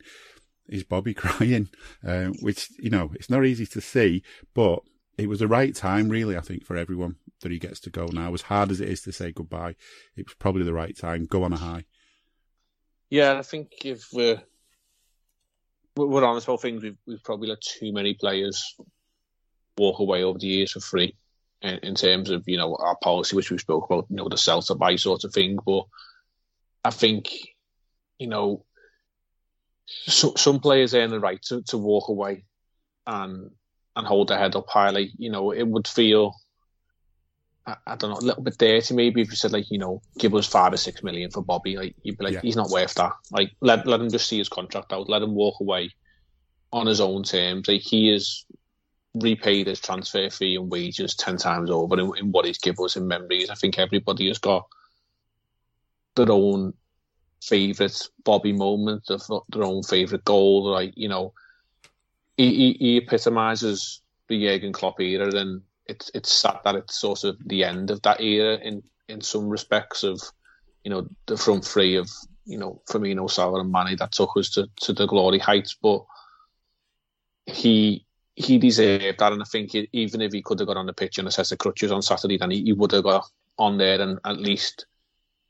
is 0.68 0.84
Bobby 0.84 1.14
crying, 1.16 1.70
uh, 2.06 2.28
which 2.42 2.70
you 2.80 2.90
know 2.90 3.12
it's 3.14 3.30
not 3.30 3.46
easy 3.46 3.66
to 3.68 3.82
see, 3.82 4.24
but 4.54 4.80
it 5.18 5.30
was 5.30 5.40
the 5.40 5.48
right 5.48 5.76
time, 5.76 6.10
really. 6.10 6.38
I 6.38 6.42
think 6.42 6.66
for 6.66 6.76
everyone 6.76 7.18
that 7.42 7.52
he 7.52 7.60
gets 7.60 7.80
to 7.82 7.90
go 7.92 8.08
now, 8.12 8.34
as 8.34 8.42
hard 8.44 8.72
as 8.72 8.82
it 8.82 8.90
is 8.90 9.02
to 9.02 9.12
say 9.12 9.32
goodbye, 9.32 9.76
it 10.16 10.26
was 10.26 10.36
probably 10.40 10.64
the 10.64 10.74
right 10.74 10.98
time. 10.98 11.26
Go 11.26 11.44
on 11.44 11.54
a 11.54 11.58
high. 11.58 11.86
Yeah, 13.10 13.38
I 13.38 13.44
think 13.44 13.86
if 13.86 14.08
we're 14.12 14.42
we're 15.96 16.26
honest 16.26 16.48
about 16.48 16.62
things, 16.62 16.82
we've 16.82 16.98
we've 17.06 17.24
probably 17.24 17.50
let 17.50 17.62
too 17.62 17.94
many 17.94 18.16
players 18.16 18.76
walk 19.78 20.00
away 20.00 20.24
over 20.24 20.40
the 20.40 20.48
years 20.48 20.72
for 20.72 20.80
free 20.80 21.16
in, 21.62 21.80
in, 21.80 21.96
terms 21.96 22.30
of 22.30 22.44
you 22.48 22.58
know 22.58 22.76
our 22.76 22.96
policy, 22.98 23.36
which 23.36 23.52
we 23.52 23.58
spoke 23.58 23.86
about, 23.86 24.06
you 24.10 24.16
know, 24.16 24.30
the 24.30 24.38
sell 24.38 24.62
to 24.64 24.76
buy 24.76 24.96
sort 24.96 25.24
of 25.24 25.34
thing. 25.34 25.58
But 25.66 25.86
I 26.84 26.92
think 26.92 27.30
you 28.20 28.28
know 28.28 28.66
so, 29.88 30.34
some 30.36 30.60
players 30.60 30.94
earn 30.94 31.10
the 31.10 31.20
right 31.20 31.42
to, 31.44 31.62
to 31.64 31.78
walk 31.78 32.10
away 32.10 32.44
and 33.06 33.52
and 33.96 34.06
hold 34.06 34.28
their 34.28 34.38
head 34.38 34.56
up 34.56 34.68
highly. 34.68 35.12
You 35.18 35.32
know, 35.32 35.52
it 35.52 35.68
would 35.68 35.88
feel. 35.88 36.36
I, 37.66 37.76
I 37.86 37.96
don't 37.96 38.12
know, 38.12 38.18
a 38.18 38.28
little 38.28 38.44
bit 38.44 38.58
dirty 38.58 38.94
maybe 38.94 39.22
if 39.22 39.30
you 39.30 39.36
said 39.36 39.52
like, 39.52 39.70
you 39.70 39.78
know, 39.78 40.02
give 40.18 40.34
us 40.36 40.48
five 40.48 40.72
or 40.72 40.78
six 40.78 41.04
million 41.04 41.32
for 41.32 41.44
Bobby, 41.44 41.76
like 41.76 41.96
you'd 42.04 42.18
be 42.18 42.26
like, 42.26 42.34
yeah. 42.36 42.42
he's 42.42 42.56
not 42.56 42.70
worth 42.70 42.94
that. 42.96 43.14
Like 43.32 43.52
let 43.62 43.86
let 43.86 44.00
him 44.00 44.10
just 44.10 44.28
see 44.30 44.38
his 44.38 44.50
contract 44.50 44.94
out, 44.94 45.10
let 45.10 45.22
him 45.22 45.36
walk 45.36 45.60
away 45.60 45.92
on 46.72 46.88
his 46.88 47.02
own 47.02 47.24
terms. 47.24 47.68
Like 47.68 47.82
he 47.82 48.14
is 48.14 48.46
repaid 49.22 49.68
his 49.68 49.80
transfer 49.80 50.30
fee 50.30 50.56
and 50.56 50.72
wages 50.72 51.16
ten 51.16 51.38
times 51.38 51.70
over 51.70 52.00
in, 52.00 52.12
in 52.18 52.32
what 52.32 52.46
he's 52.46 52.58
given 52.58 52.86
us 52.86 52.96
in 52.96 53.08
memories. 53.08 53.50
I 53.50 53.56
think 53.56 53.78
everybody 53.78 54.28
has 54.28 54.38
got 54.38 54.68
their 56.16 56.32
own 56.32 56.74
favourite 57.44 58.10
Bobby 58.24 58.54
moment, 58.54 59.08
their 59.08 59.64
own 59.64 59.84
favourite 59.84 60.26
goal. 60.26 60.72
Like 60.72 60.94
you 60.96 61.10
know, 61.10 61.34
he, 62.36 62.54
he, 62.54 62.74
he 62.74 62.98
epitomises 62.98 64.02
the 64.28 64.42
Jurgen 64.42 64.74
Klopp 64.74 65.00
era, 65.00 65.34
and 65.36 65.62
it's 65.86 66.12
it's 66.14 66.32
sad 66.32 66.60
that 66.64 66.76
it's 66.76 67.00
sort 67.00 67.24
of 67.24 67.38
the 67.46 67.64
end 67.64 67.92
of 67.92 68.02
that 68.04 68.22
era 68.22 68.58
in 68.58 68.84
in 69.08 69.22
some 69.22 69.48
respects 69.48 70.04
of 70.04 70.22
you 70.84 70.92
know 70.92 71.08
the 71.28 71.38
front 71.38 71.66
three 71.66 71.96
of 71.96 72.10
you 72.46 72.58
know 72.58 72.82
Firmino, 72.90 73.30
Salah, 73.30 73.62
and 73.62 73.72
Mane 73.72 73.98
that 73.98 74.12
took 74.12 74.36
us 74.38 74.50
to, 74.52 74.68
to 74.82 74.94
the 74.94 75.06
glory 75.06 75.40
heights, 75.40 75.76
but 75.82 76.06
he 77.46 78.07
he 78.38 78.60
deserved 78.60 79.18
that, 79.18 79.34
and 79.34 79.42
I 79.42 79.46
think 79.46 79.72
he, 79.72 79.90
even 79.94 80.22
if 80.22 80.32
he 80.32 80.44
could 80.44 80.60
have 80.60 80.68
got 80.68 80.78
on 80.78 80.86
the 80.86 80.94
pitch 80.94 81.18
and 81.18 81.28
assessed 81.28 81.50
the 81.50 81.58
crutches 81.58 81.92
on 81.92 82.04
Saturday, 82.04 82.38
then 82.38 82.52
he, 82.52 82.62
he, 82.62 82.72
would 82.74 82.92
have 82.92 83.04
got 83.04 83.26
on 83.58 83.80
there 83.80 84.00
and 84.00 84.20
at 84.26 84.38
least, 84.38 84.86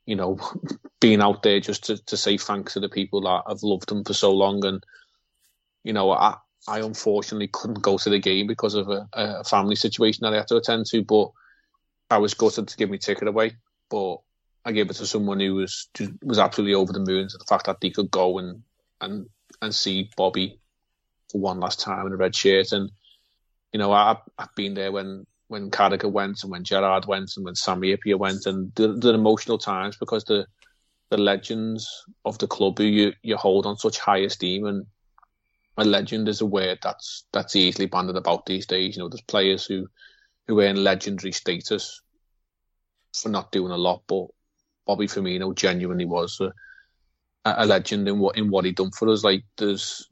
you 0.06 0.16
know, 0.16 0.38
being 1.00 1.20
out 1.20 1.42
there 1.42 1.60
just 1.60 1.84
to, 1.84 2.02
to 2.06 2.16
say 2.16 2.38
thanks 2.38 2.72
to 2.72 2.80
the 2.80 2.88
people 2.88 3.20
that 3.20 3.42
have 3.46 3.62
loved 3.62 3.92
him 3.92 4.04
for 4.04 4.14
so 4.14 4.32
long. 4.32 4.64
And 4.64 4.82
you 5.84 5.92
know, 5.92 6.10
I 6.12 6.36
I 6.66 6.80
unfortunately 6.80 7.48
couldn't 7.48 7.82
go 7.82 7.98
to 7.98 8.08
the 8.08 8.18
game 8.18 8.46
because 8.46 8.74
of 8.74 8.88
a, 8.88 9.06
a 9.12 9.44
family 9.44 9.76
situation 9.76 10.20
that 10.22 10.32
I 10.32 10.38
had 10.38 10.48
to 10.48 10.56
attend 10.56 10.86
to, 10.86 11.04
but 11.04 11.30
I 12.10 12.16
was 12.16 12.32
gutted 12.32 12.68
to 12.68 12.76
give 12.78 12.88
my 12.88 12.96
ticket 12.96 13.28
away, 13.28 13.52
but 13.90 14.16
I 14.64 14.72
gave 14.72 14.88
it 14.88 14.94
to 14.94 15.06
someone 15.06 15.40
who 15.40 15.56
was 15.56 15.90
was 16.22 16.38
absolutely 16.38 16.74
over 16.74 16.94
the 16.94 17.00
moon 17.00 17.28
to 17.28 17.36
the 17.36 17.44
fact 17.44 17.66
that 17.66 17.76
he 17.82 17.90
could 17.90 18.10
go 18.10 18.38
and 18.38 18.62
and 19.02 19.28
and 19.60 19.74
see 19.74 20.08
Bobby 20.16 20.58
for 21.30 21.40
one 21.40 21.60
last 21.60 21.80
time 21.80 22.06
in 22.06 22.12
a 22.12 22.16
red 22.16 22.34
shirt. 22.34 22.72
And 22.72 22.90
you 23.72 23.78
know, 23.78 23.92
I've, 23.92 24.18
I've 24.38 24.54
been 24.54 24.74
there 24.74 24.92
when 24.92 25.26
when 25.48 25.70
Carragher 25.70 26.10
went 26.10 26.42
and 26.42 26.52
when 26.52 26.64
Gerrard 26.64 27.06
went 27.06 27.32
and 27.36 27.44
when 27.44 27.54
Sami 27.54 27.96
Hyypiä 27.96 28.18
went, 28.18 28.46
and 28.46 28.72
the, 28.74 28.88
the 28.88 29.14
emotional 29.14 29.58
times 29.58 29.96
because 29.96 30.24
the 30.24 30.46
the 31.10 31.16
legends 31.16 32.04
of 32.24 32.36
the 32.38 32.46
club 32.46 32.78
who 32.78 32.84
you, 32.84 33.12
you 33.22 33.36
hold 33.36 33.64
on 33.64 33.78
such 33.78 33.98
high 33.98 34.18
esteem 34.18 34.66
and 34.66 34.86
a 35.78 35.84
legend 35.84 36.28
is 36.28 36.40
a 36.40 36.46
word 36.46 36.78
that's 36.82 37.24
that's 37.32 37.56
easily 37.56 37.86
banded 37.86 38.16
about 38.16 38.44
these 38.46 38.66
days. 38.66 38.96
You 38.96 39.02
know, 39.02 39.08
there's 39.08 39.22
players 39.22 39.64
who 39.64 39.88
who 40.46 40.60
earn 40.60 40.82
legendary 40.82 41.32
status 41.32 42.02
for 43.14 43.28
not 43.28 43.52
doing 43.52 43.72
a 43.72 43.76
lot, 43.76 44.02
but 44.06 44.26
Bobby 44.86 45.06
Firmino 45.06 45.54
genuinely 45.54 46.04
was 46.04 46.40
a, 46.40 46.52
a 47.44 47.64
legend 47.64 48.08
in 48.08 48.18
what 48.18 48.36
in 48.36 48.50
what 48.50 48.64
he 48.64 48.72
done 48.72 48.90
for 48.90 49.08
us. 49.08 49.22
Like 49.24 49.44
there's 49.56 50.08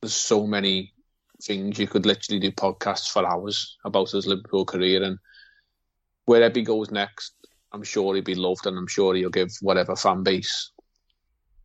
there's 0.00 0.14
so 0.14 0.46
many 0.46 0.92
things 1.42 1.78
you 1.78 1.86
could 1.86 2.06
literally 2.06 2.40
do 2.40 2.50
podcasts 2.52 3.10
for 3.10 3.26
hours 3.26 3.78
about 3.84 4.10
his 4.10 4.26
Liverpool 4.26 4.64
career 4.64 5.02
and 5.02 5.18
wherever 6.26 6.58
he 6.58 6.62
goes 6.62 6.90
next, 6.90 7.34
I'm 7.72 7.82
sure 7.82 8.14
he'll 8.14 8.24
be 8.24 8.34
loved 8.34 8.66
and 8.66 8.76
I'm 8.76 8.86
sure 8.86 9.14
he'll 9.14 9.30
give 9.30 9.50
whatever 9.60 9.96
fan 9.96 10.22
base 10.22 10.70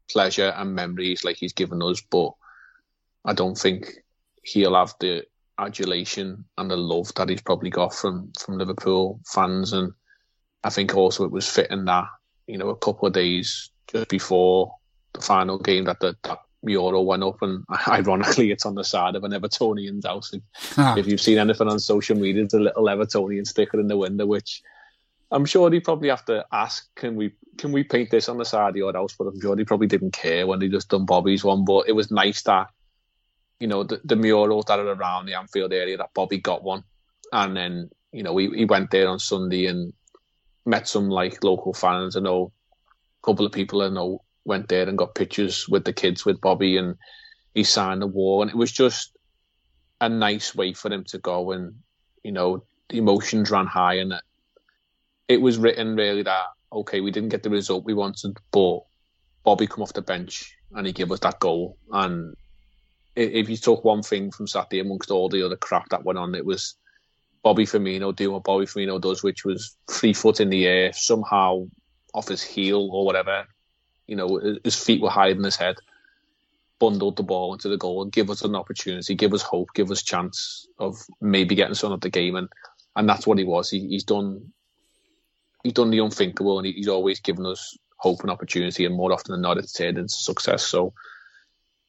pleasure 0.09 0.53
and 0.55 0.75
memories 0.75 1.23
like 1.23 1.37
he's 1.37 1.53
given 1.53 1.81
us. 1.81 2.01
But 2.01 2.31
I 3.25 3.33
don't 3.33 3.57
think 3.57 4.03
he'll 4.43 4.75
have 4.75 4.93
the 4.99 5.25
adulation 5.57 6.45
and 6.57 6.69
the 6.69 6.77
love 6.77 7.13
that 7.15 7.29
he's 7.29 7.41
probably 7.41 7.69
got 7.69 7.93
from 7.93 8.31
from 8.39 8.57
Liverpool 8.57 9.19
fans, 9.25 9.73
and 9.73 9.93
I 10.63 10.69
think 10.69 10.95
also 10.95 11.25
it 11.25 11.31
was 11.31 11.49
fitting 11.49 11.85
that 11.85 12.05
you 12.47 12.57
know 12.57 12.69
a 12.69 12.77
couple 12.77 13.07
of 13.07 13.13
days 13.13 13.71
just 13.87 14.09
before 14.09 14.75
the 15.13 15.21
final 15.21 15.57
game 15.57 15.85
that 15.85 15.99
the 15.99 16.15
that 16.23 16.39
mural 16.65 17.05
went 17.05 17.23
up, 17.23 17.41
and 17.41 17.63
ironically, 17.87 18.51
it's 18.51 18.65
on 18.65 18.75
the 18.75 18.83
side 18.83 19.15
of 19.15 19.23
an 19.23 19.31
Evertonian's 19.31 20.05
house. 20.05 20.33
Ah. 20.77 20.95
If 20.97 21.07
you've 21.07 21.21
seen 21.21 21.37
anything 21.37 21.67
on 21.67 21.79
social 21.79 22.17
media, 22.17 22.41
there's 22.43 22.53
a 22.53 22.59
little 22.59 22.85
Evertonian 22.85 23.47
sticker 23.47 23.79
in 23.79 23.87
the 23.87 23.97
window, 23.97 24.25
which 24.25 24.61
I'm 25.31 25.45
sure 25.45 25.71
he 25.71 25.79
probably 25.79 26.09
have 26.09 26.25
to 26.25 26.45
ask, 26.51 26.93
can 26.95 27.15
we 27.15 27.31
can 27.57 27.71
we 27.71 27.83
paint 27.83 28.11
this 28.11 28.27
on 28.27 28.37
the 28.37 28.45
side 28.45 28.69
of 28.69 28.75
your 28.75 28.93
house? 28.93 29.15
But 29.17 29.27
I'm 29.27 29.39
sure 29.39 29.55
he 29.55 29.63
probably 29.63 29.87
didn't 29.87 30.11
care 30.11 30.45
when 30.45 30.61
he 30.61 30.67
just 30.67 30.89
done 30.89 31.05
Bobby's 31.05 31.43
one. 31.43 31.63
But 31.63 31.87
it 31.87 31.93
was 31.93 32.11
nice 32.11 32.41
that 32.43 32.67
you 33.59 33.67
know, 33.67 33.83
the, 33.83 34.01
the 34.03 34.15
murals 34.15 34.65
that 34.65 34.79
are 34.79 34.91
around 34.91 35.25
the 35.25 35.33
Anfield 35.33 35.73
area 35.73 35.97
that 35.97 36.13
Bobby 36.13 36.37
got 36.37 36.63
one. 36.63 36.83
And 37.31 37.55
then, 37.55 37.89
you 38.11 38.23
know, 38.23 38.35
he, 38.37 38.49
he 38.49 38.65
went 38.65 38.91
there 38.91 39.07
on 39.07 39.19
Sunday 39.19 39.65
and 39.67 39.93
met 40.65 40.87
some 40.87 41.09
like 41.09 41.43
local 41.43 41.73
fans. 41.73 42.15
I 42.15 42.19
know 42.19 42.51
a 43.23 43.25
couple 43.25 43.45
of 43.45 43.51
people 43.51 43.81
I 43.81 43.89
know 43.89 44.21
went 44.45 44.69
there 44.69 44.87
and 44.87 44.97
got 44.97 45.15
pictures 45.15 45.67
with 45.67 45.83
the 45.83 45.93
kids 45.93 46.25
with 46.25 46.39
Bobby 46.39 46.77
and 46.77 46.95
he 47.53 47.63
signed 47.63 48.01
the 48.01 48.07
wall. 48.07 48.41
And 48.41 48.51
it 48.51 48.57
was 48.57 48.71
just 48.71 49.17
a 49.99 50.07
nice 50.07 50.55
way 50.55 50.73
for 50.73 50.91
him 50.91 51.03
to 51.05 51.17
go 51.17 51.51
and, 51.51 51.75
you 52.23 52.31
know, 52.31 52.63
the 52.89 52.99
emotions 52.99 53.51
ran 53.51 53.65
high 53.65 53.95
and 53.95 54.13
it 54.13 54.21
it 55.27 55.41
was 55.41 55.57
written 55.57 55.95
really 55.95 56.23
that, 56.23 56.45
okay, 56.71 57.01
we 57.01 57.11
didn't 57.11 57.29
get 57.29 57.43
the 57.43 57.49
result 57.49 57.85
we 57.85 57.93
wanted, 57.93 58.37
but 58.51 58.81
Bobby 59.43 59.67
come 59.67 59.81
off 59.81 59.93
the 59.93 60.01
bench 60.01 60.55
and 60.73 60.85
he 60.85 60.93
gave 60.93 61.11
us 61.11 61.19
that 61.21 61.39
goal. 61.39 61.77
And 61.91 62.35
if 63.15 63.49
you 63.49 63.57
took 63.57 63.83
one 63.83 64.03
thing 64.03 64.31
from 64.31 64.47
Saturday 64.47 64.79
amongst 64.79 65.11
all 65.11 65.29
the 65.29 65.45
other 65.45 65.55
crap 65.55 65.89
that 65.89 66.03
went 66.03 66.19
on, 66.19 66.35
it 66.35 66.45
was 66.45 66.75
Bobby 67.43 67.65
Firmino 67.65 68.15
doing 68.15 68.33
what 68.33 68.43
Bobby 68.43 68.65
Firmino 68.65 68.99
does, 68.99 69.23
which 69.23 69.45
was 69.45 69.77
three 69.89 70.13
foot 70.13 70.39
in 70.39 70.49
the 70.49 70.65
air, 70.65 70.93
somehow 70.93 71.65
off 72.13 72.27
his 72.27 72.43
heel 72.43 72.89
or 72.91 73.05
whatever. 73.05 73.45
You 74.07 74.15
know, 74.15 74.57
his 74.63 74.75
feet 74.75 75.01
were 75.01 75.09
higher 75.09 75.33
than 75.33 75.43
his 75.43 75.55
head. 75.55 75.77
Bundled 76.79 77.15
the 77.15 77.23
ball 77.23 77.53
into 77.53 77.69
the 77.69 77.77
goal 77.77 78.01
and 78.01 78.11
give 78.11 78.29
us 78.29 78.41
an 78.43 78.55
opportunity, 78.55 79.15
give 79.15 79.33
us 79.33 79.41
hope, 79.41 79.69
give 79.73 79.91
us 79.91 80.03
chance 80.03 80.67
of 80.77 80.97
maybe 81.21 81.55
getting 81.55 81.73
some 81.73 81.91
of 81.91 82.01
the 82.01 82.09
game, 82.09 82.35
and 82.35 82.49
and 82.95 83.07
that's 83.07 83.25
what 83.25 83.37
he 83.37 83.43
was. 83.43 83.69
He, 83.69 83.87
he's 83.87 84.03
done 84.03 84.51
he's 85.63 85.73
done 85.73 85.89
the 85.89 85.99
unthinkable, 85.99 86.59
and 86.59 86.67
he, 86.67 86.73
he's 86.73 86.87
always 86.87 87.19
given 87.19 87.45
us 87.45 87.77
hope 87.97 88.21
and 88.21 88.29
opportunity, 88.29 88.85
and 88.85 88.95
more 88.95 89.11
often 89.11 89.31
than 89.31 89.41
not, 89.41 89.57
it's 89.57 89.73
turned 89.73 89.97
into 89.97 90.13
success. 90.13 90.63
So 90.63 90.93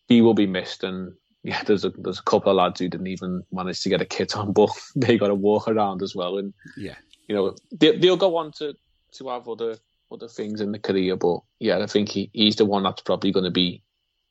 he 0.09 0.23
will 0.23 0.35
be 0.35 0.47
missed. 0.47 0.83
And 0.83 1.13
yeah, 1.43 1.63
there's 1.65 1.85
a 1.85 1.91
there's 1.91 2.19
a 2.19 2.25
couple 2.25 2.51
of 2.51 2.57
lads 2.57 2.81
who 2.81 2.89
didn't 2.89 3.09
even 3.09 3.43
manage 3.53 3.83
to 3.83 3.89
get 3.89 4.01
a 4.01 4.07
kit 4.07 4.37
on, 4.37 4.53
but 4.55 4.71
they 4.97 5.19
got 5.19 5.29
to 5.29 5.35
walk 5.35 5.69
around 5.69 6.03
as 6.03 6.15
well. 6.15 6.39
And 6.39 6.55
yeah, 6.77 6.97
you 7.29 7.35
know 7.35 7.55
they, 7.71 7.97
they'll 7.97 8.17
go 8.17 8.37
on 8.37 8.53
to 8.53 8.75
to 9.13 9.29
have 9.29 9.49
other 9.49 9.77
other 10.11 10.29
things 10.29 10.61
in 10.61 10.73
the 10.73 10.79
career, 10.79 11.17
but 11.17 11.41
yeah, 11.59 11.79
I 11.79 11.87
think 11.87 12.09
he, 12.09 12.31
he's 12.33 12.57
the 12.57 12.65
one 12.65 12.83
that's 12.83 13.03
probably 13.03 13.33
going 13.33 13.45
to 13.45 13.51
be 13.51 13.83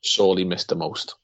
sorely 0.02 0.44
missed 0.44 0.68
the 0.68 0.76
most. 0.76 1.14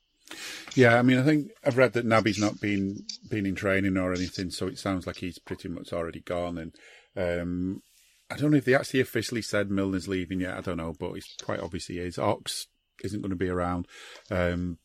Yeah, 0.75 0.99
I 0.99 1.03
mean, 1.03 1.19
I 1.19 1.23
think 1.23 1.51
I've 1.65 1.77
read 1.77 1.93
that 1.93 2.07
Naby's 2.07 2.39
not 2.39 2.61
been 2.61 3.05
been 3.29 3.45
in 3.45 3.55
training 3.55 3.97
or 3.97 4.13
anything, 4.13 4.51
so 4.51 4.67
it 4.67 4.79
sounds 4.79 5.07
like 5.07 5.17
he's 5.17 5.39
pretty 5.39 5.69
much 5.69 5.93
already 5.93 6.21
gone. 6.21 6.59
And 6.59 6.75
um, 7.17 7.83
I 8.31 8.37
don't 8.37 8.51
know 8.51 8.57
if 8.57 8.65
they 8.65 8.75
actually 8.75 9.01
officially 9.01 9.43
said 9.43 9.69
Milner's 9.69 10.09
leaving 10.09 10.41
yet. 10.41 10.57
I 10.57 10.61
don't 10.63 10.79
know, 10.79 10.95
but 10.99 11.13
it's 11.13 11.37
quite 11.43 11.61
obvious 11.61 11.87
he 11.87 11.99
is. 11.99 12.19
Ox 12.19 12.67
isn't 13.05 13.21
going 13.21 13.31
to 13.31 13.37
be 13.37 13.49
around. 13.49 13.87
Um, 14.31 14.79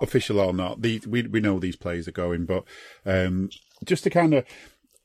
official 0.00 0.38
or 0.38 0.52
not, 0.52 0.80
we 0.80 1.00
we 1.08 1.40
know 1.40 1.58
these 1.58 1.76
players 1.76 2.06
are 2.06 2.12
going, 2.12 2.46
but 2.46 2.64
um, 3.04 3.50
just 3.84 4.04
to 4.04 4.10
kind 4.10 4.34
of. 4.34 4.44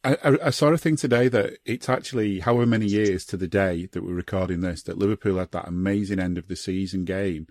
I, 0.04 0.38
I, 0.46 0.50
saw 0.52 0.68
a 0.68 0.78
thing 0.78 0.96
today 0.96 1.28
that 1.28 1.58
it's 1.66 1.90
actually 1.90 2.40
however 2.40 2.66
many 2.66 2.86
years 2.86 3.26
to 3.26 3.38
the 3.38 3.48
day 3.50 3.90
that 3.92 4.02
we're 4.02 4.14
recording 4.14 4.62
this 4.62 4.82
that 4.84 4.98
Liverpool 4.98 5.38
had 5.38 5.52
that 5.52 5.68
amazing 5.68 6.20
end 6.20 6.38
of 6.38 6.48
the 6.48 6.56
season 6.56 7.04
game 7.04 7.48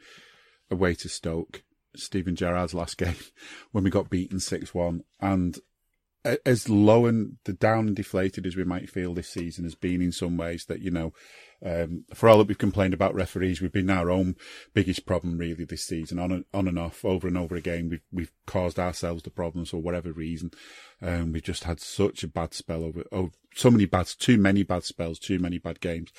away 0.71 0.95
to 0.95 1.11
Stoke, 1.11 1.63
Steven 1.95 2.37
Gerrard's 2.37 2.73
last 2.73 2.97
game, 2.99 3.17
when 3.73 3.85
we 3.85 3.91
got 3.91 4.09
beaten 4.09 4.41
6 4.41 4.73
1. 4.73 5.03
And 5.21 5.59
as 6.45 6.69
low 6.69 7.07
and 7.07 7.37
the 7.45 7.53
down 7.53 7.89
and 7.89 7.97
deflated 7.97 8.47
as 8.47 8.57
we 8.57 8.65
might 8.65 8.91
feel 8.91 9.15
this 9.15 9.29
season 9.29 9.65
has 9.65 9.75
been 9.75 10.03
in 10.03 10.13
some 10.13 10.37
ways, 10.37 10.65
that, 10.67 10.81
you 10.81 10.91
know, 10.91 11.13
um, 11.65 12.05
for 12.15 12.29
all 12.29 12.39
that 12.39 12.47
we've 12.47 12.59
complained 12.59 12.95
about 12.95 13.15
referees, 13.15 13.61
we've 13.61 13.73
been 13.73 13.91
our 13.91 14.11
own 14.11 14.37
biggest 14.75 15.07
problem 15.07 15.39
really 15.39 15.65
this 15.65 15.85
season, 15.85 16.19
on 16.19 16.31
and, 16.31 16.45
on 16.55 16.69
and 16.69 16.79
off, 16.79 17.05
over 17.05 17.27
and 17.27 17.37
over 17.37 17.57
again. 17.57 17.89
We've 17.89 18.05
we've 18.13 18.33
caused 18.47 18.79
ourselves 18.79 19.25
the 19.25 19.31
problems 19.31 19.71
for 19.71 19.79
whatever 19.79 20.13
reason. 20.13 20.53
Um, 21.03 21.33
we've 21.33 21.43
just 21.43 21.65
had 21.65 21.81
such 21.81 22.23
a 22.23 22.29
bad 22.29 22.55
spell 22.55 22.85
over, 22.85 23.05
oh, 23.11 23.31
so 23.55 23.71
many 23.71 23.87
bad, 23.87 24.07
too 24.07 24.39
many 24.39 24.63
bad 24.63 24.85
spells, 24.85 25.19
too 25.19 25.41
many 25.41 25.59
bad 25.59 25.81
games. 25.81 26.13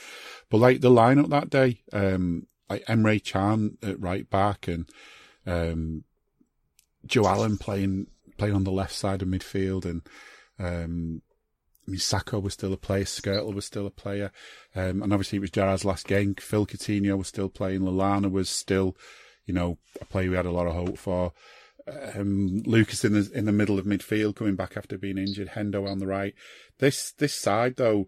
But 0.50 0.58
like 0.58 0.82
the 0.82 0.90
lineup 0.90 1.30
that 1.30 1.50
day, 1.50 1.84
um, 1.94 2.48
like 2.70 2.86
Emre 2.86 3.24
Can 3.24 3.78
at 3.82 4.00
right 4.00 4.30
back 4.30 4.68
and 4.68 4.90
um, 5.46 6.04
Joe 7.06 7.28
Allen 7.28 7.58
playing 7.58 8.08
playing 8.40 8.56
on 8.56 8.64
the 8.64 8.72
left 8.72 8.96
side 8.96 9.22
of 9.22 9.28
midfield 9.28 9.86
and 9.86 10.02
um, 10.58 11.22
was 11.88 12.04
still 12.54 12.74
a 12.74 12.78
player, 12.78 13.04
Skrtel 13.04 13.54
was 13.54 13.66
still 13.66 13.88
a 13.88 13.92
player, 13.92 14.32
um, 14.76 15.02
and 15.02 15.14
obviously 15.14 15.38
it 15.38 15.42
was 15.42 15.52
Gerrard's 15.52 15.86
last 15.86 16.08
game. 16.08 16.36
Phil 16.36 16.66
Coutinho 16.66 17.18
was 17.18 17.28
still 17.28 17.50
playing. 17.50 17.82
Lallana 17.82 18.32
was 18.32 18.50
still, 18.50 18.96
you 19.46 19.54
know, 19.54 19.78
a 20.02 20.06
player 20.06 20.30
we 20.30 20.36
had 20.36 20.46
a 20.46 20.52
lot 20.52 20.68
of 20.68 20.74
hope 20.74 20.98
for. 20.98 21.34
Um, 22.16 22.62
Lucas 22.66 23.04
in 23.04 23.14
the 23.14 23.32
in 23.34 23.46
the 23.46 23.52
middle 23.52 23.80
of 23.80 23.86
midfield, 23.86 24.36
coming 24.36 24.56
back 24.56 24.78
after 24.78 24.98
being 24.98 25.18
injured. 25.18 25.50
Hendo 25.50 25.90
on 25.90 25.98
the 26.00 26.06
right. 26.08 26.36
This 26.78 27.12
this 27.14 27.34
side 27.34 27.78
though, 27.78 28.08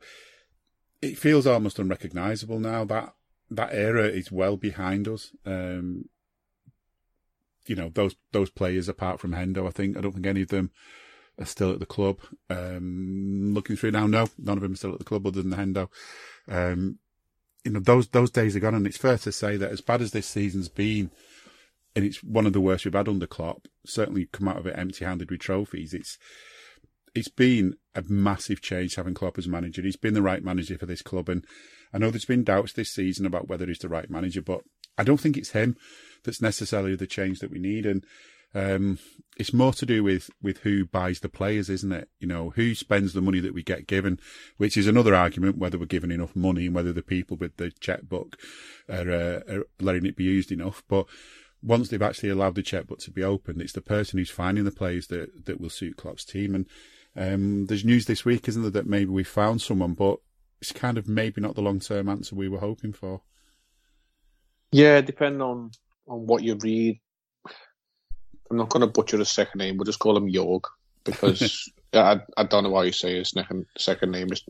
it 1.01 1.17
feels 1.17 1.47
almost 1.47 1.79
unrecognisable 1.79 2.59
now. 2.59 2.85
That 2.85 3.13
that 3.49 3.73
era 3.73 4.05
is 4.07 4.31
well 4.31 4.55
behind 4.55 5.07
us. 5.07 5.31
Um, 5.45 6.09
you 7.67 7.75
know 7.75 7.89
those 7.93 8.15
those 8.31 8.49
players 8.49 8.89
apart 8.89 9.19
from 9.19 9.31
Hendo, 9.31 9.67
I 9.67 9.71
think 9.71 9.97
I 9.97 10.01
don't 10.01 10.13
think 10.13 10.25
any 10.25 10.41
of 10.41 10.49
them 10.49 10.71
are 11.39 11.45
still 11.45 11.71
at 11.71 11.79
the 11.79 11.85
club. 11.85 12.19
Um, 12.49 13.53
looking 13.53 13.75
through 13.75 13.91
now, 13.91 14.07
no, 14.07 14.27
none 14.37 14.57
of 14.57 14.63
them 14.63 14.73
are 14.73 14.77
still 14.77 14.93
at 14.93 14.99
the 14.99 15.05
club 15.05 15.25
other 15.25 15.41
than 15.41 15.53
Hendo. 15.53 15.89
Um, 16.47 16.99
you 17.63 17.71
know, 17.71 17.79
those, 17.79 18.07
those 18.07 18.31
days 18.31 18.55
are 18.55 18.59
gone 18.59 18.75
and 18.75 18.87
it's 18.87 18.97
fair 18.97 19.17
to 19.19 19.31
say 19.31 19.57
that 19.57 19.71
as 19.71 19.81
bad 19.81 20.01
as 20.01 20.11
this 20.11 20.27
season's 20.27 20.69
been, 20.69 21.11
and 21.95 22.05
it's 22.05 22.23
one 22.23 22.45
of 22.45 22.53
the 22.53 22.61
worst 22.61 22.85
we've 22.85 22.93
had 22.93 23.07
under 23.07 23.27
Klopp, 23.27 23.67
certainly 23.85 24.27
come 24.31 24.47
out 24.47 24.57
of 24.57 24.65
it 24.65 24.77
empty 24.77 25.05
handed 25.05 25.29
with 25.29 25.41
trophies. 25.41 25.93
It's, 25.93 26.17
it's 27.13 27.27
been 27.27 27.75
a 27.93 28.03
massive 28.07 28.61
change 28.61 28.95
having 28.95 29.13
Klopp 29.13 29.37
as 29.37 29.47
manager. 29.47 29.81
He's 29.81 29.97
been 29.97 30.13
the 30.13 30.21
right 30.21 30.43
manager 30.43 30.77
for 30.77 30.85
this 30.85 31.01
club. 31.01 31.27
And 31.27 31.45
I 31.93 31.97
know 31.97 32.09
there's 32.09 32.25
been 32.25 32.43
doubts 32.43 32.73
this 32.73 32.93
season 32.93 33.25
about 33.25 33.47
whether 33.47 33.65
he's 33.65 33.79
the 33.79 33.89
right 33.89 34.09
manager, 34.09 34.41
but 34.41 34.61
I 34.97 35.03
don't 35.03 35.19
think 35.19 35.37
it's 35.37 35.51
him 35.51 35.75
that's 36.23 36.41
necessarily 36.41 36.95
the 36.95 37.07
change 37.07 37.39
that 37.39 37.51
we 37.51 37.59
need. 37.59 37.85
And 37.85 38.05
um, 38.53 38.99
it's 39.37 39.53
more 39.53 39.73
to 39.73 39.85
do 39.85 40.03
with, 40.03 40.29
with 40.41 40.59
who 40.59 40.85
buys 40.85 41.21
the 41.21 41.29
players, 41.29 41.69
isn't 41.69 41.91
it? 41.91 42.09
You 42.19 42.27
know, 42.27 42.51
who 42.51 42.75
spends 42.75 43.13
the 43.13 43.21
money 43.21 43.39
that 43.39 43.53
we 43.53 43.63
get 43.63 43.87
given, 43.87 44.19
which 44.57 44.75
is 44.75 44.87
another 44.87 45.15
argument 45.15 45.57
whether 45.57 45.77
we're 45.77 45.85
given 45.85 46.11
enough 46.11 46.35
money 46.35 46.65
and 46.65 46.75
whether 46.75 46.93
the 46.93 47.01
people 47.01 47.37
with 47.37 47.57
the 47.57 47.71
checkbook 47.79 48.37
are, 48.89 49.11
uh, 49.11 49.39
are 49.47 49.63
letting 49.79 50.05
it 50.05 50.17
be 50.17 50.25
used 50.25 50.51
enough. 50.51 50.83
But 50.87 51.05
once 51.63 51.89
they've 51.89 52.01
actually 52.01 52.29
allowed 52.29 52.55
the 52.55 52.63
checkbook 52.63 52.99
to 52.99 53.11
be 53.11 53.23
opened, 53.23 53.61
it's 53.61 53.73
the 53.73 53.81
person 53.81 54.19
who's 54.19 54.29
finding 54.29 54.65
the 54.65 54.71
players 54.71 55.07
that, 55.07 55.45
that 55.45 55.61
will 55.61 55.69
suit 55.69 55.97
Klopp's 55.97 56.25
team. 56.25 56.55
And 56.55 56.67
um, 57.15 57.67
there's 57.67 57.85
news 57.85 58.05
this 58.05 58.25
week, 58.25 58.47
isn't 58.47 58.61
there, 58.61 58.71
that 58.71 58.87
maybe 58.87 59.11
we 59.11 59.23
found 59.23 59.61
someone, 59.61 59.93
but 59.93 60.19
it's 60.59 60.71
kind 60.71 60.97
of 60.97 61.07
maybe 61.07 61.41
not 61.41 61.55
the 61.55 61.61
long 61.61 61.79
term 61.79 62.09
answer 62.09 62.35
we 62.35 62.49
were 62.49 62.59
hoping 62.59 62.93
for. 62.93 63.21
Yeah, 64.71 65.01
depending 65.01 65.41
on 65.41 65.71
on 66.07 66.25
what 66.27 66.43
you 66.43 66.55
read 66.55 66.99
I'm 68.51 68.57
not 68.57 68.69
going 68.69 68.81
to 68.81 68.87
butcher 68.87 69.17
his 69.17 69.29
second 69.29 69.59
name. 69.59 69.77
We'll 69.77 69.85
just 69.85 69.99
call 69.99 70.17
him 70.17 70.31
Jorg 70.31 70.65
because 71.05 71.71
I, 71.93 72.19
I 72.35 72.43
don't 72.43 72.65
know 72.65 72.69
why 72.69 72.83
you 72.83 72.91
say 72.91 73.15
his 73.17 73.29
second 73.29 73.65
second 73.77 74.11
name. 74.11 74.31
Is 74.31 74.43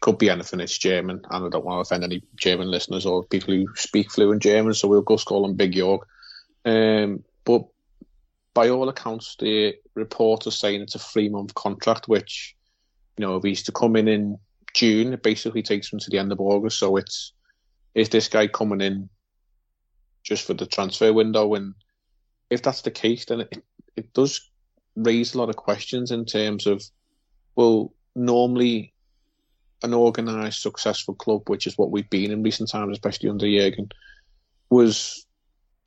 could 0.00 0.18
be 0.18 0.30
anything. 0.30 0.58
It's 0.58 0.78
German, 0.78 1.20
and 1.30 1.44
I 1.44 1.48
don't 1.50 1.64
want 1.64 1.76
to 1.76 1.80
offend 1.82 2.02
any 2.02 2.22
German 2.36 2.70
listeners 2.70 3.04
or 3.04 3.24
people 3.24 3.54
who 3.54 3.66
speak 3.76 4.10
fluent 4.10 4.42
German. 4.42 4.72
So 4.72 4.88
we'll 4.88 5.04
just 5.08 5.26
call 5.26 5.44
him 5.44 5.54
Big 5.54 5.74
Jorg. 5.74 6.00
Um, 6.64 7.22
but 7.44 7.66
by 8.54 8.70
all 8.70 8.88
accounts, 8.88 9.36
the 9.38 9.74
report 9.94 10.46
is 10.46 10.58
saying 10.58 10.80
it's 10.80 10.94
a 10.94 10.98
three 10.98 11.28
month 11.28 11.54
contract, 11.54 12.08
which 12.08 12.56
you 13.18 13.26
know 13.26 13.36
if 13.36 13.44
he's 13.44 13.64
to 13.64 13.72
come 13.72 13.96
in 13.96 14.08
in 14.08 14.38
June, 14.72 15.12
it 15.12 15.22
basically 15.22 15.62
takes 15.62 15.92
him 15.92 15.98
to 15.98 16.10
the 16.10 16.18
end 16.18 16.32
of 16.32 16.40
August. 16.40 16.78
So 16.78 16.96
it's 16.96 17.34
is 17.94 18.08
this 18.08 18.28
guy 18.28 18.46
coming 18.46 18.80
in 18.80 19.10
just 20.22 20.46
for 20.46 20.54
the 20.54 20.66
transfer 20.66 21.12
window 21.12 21.54
and 21.54 21.74
if 22.50 22.62
that's 22.62 22.82
the 22.82 22.90
case, 22.90 23.24
then 23.24 23.40
it, 23.40 23.64
it 23.96 24.12
does 24.12 24.50
raise 24.94 25.34
a 25.34 25.38
lot 25.38 25.48
of 25.48 25.56
questions 25.56 26.10
in 26.10 26.26
terms 26.26 26.66
of, 26.66 26.82
well, 27.56 27.92
normally 28.14 28.92
an 29.82 29.94
organised, 29.94 30.62
successful 30.62 31.14
club, 31.14 31.48
which 31.48 31.66
is 31.66 31.78
what 31.78 31.90
we've 31.90 32.10
been 32.10 32.30
in 32.30 32.42
recent 32.42 32.68
times, 32.68 32.92
especially 32.92 33.30
under 33.30 33.48
Jurgen, 33.48 33.88
was 34.70 35.26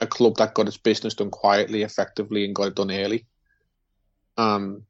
a 0.02 0.08
club 0.08 0.36
that 0.38 0.54
got 0.54 0.68
its 0.68 0.78
business 0.78 1.14
done 1.14 1.30
quietly, 1.30 1.84
effectively, 1.84 2.46
and 2.46 2.56
got 2.56 2.68
it 2.68 2.76
done 2.76 2.92
early. 2.92 3.26
Um, 4.38 4.84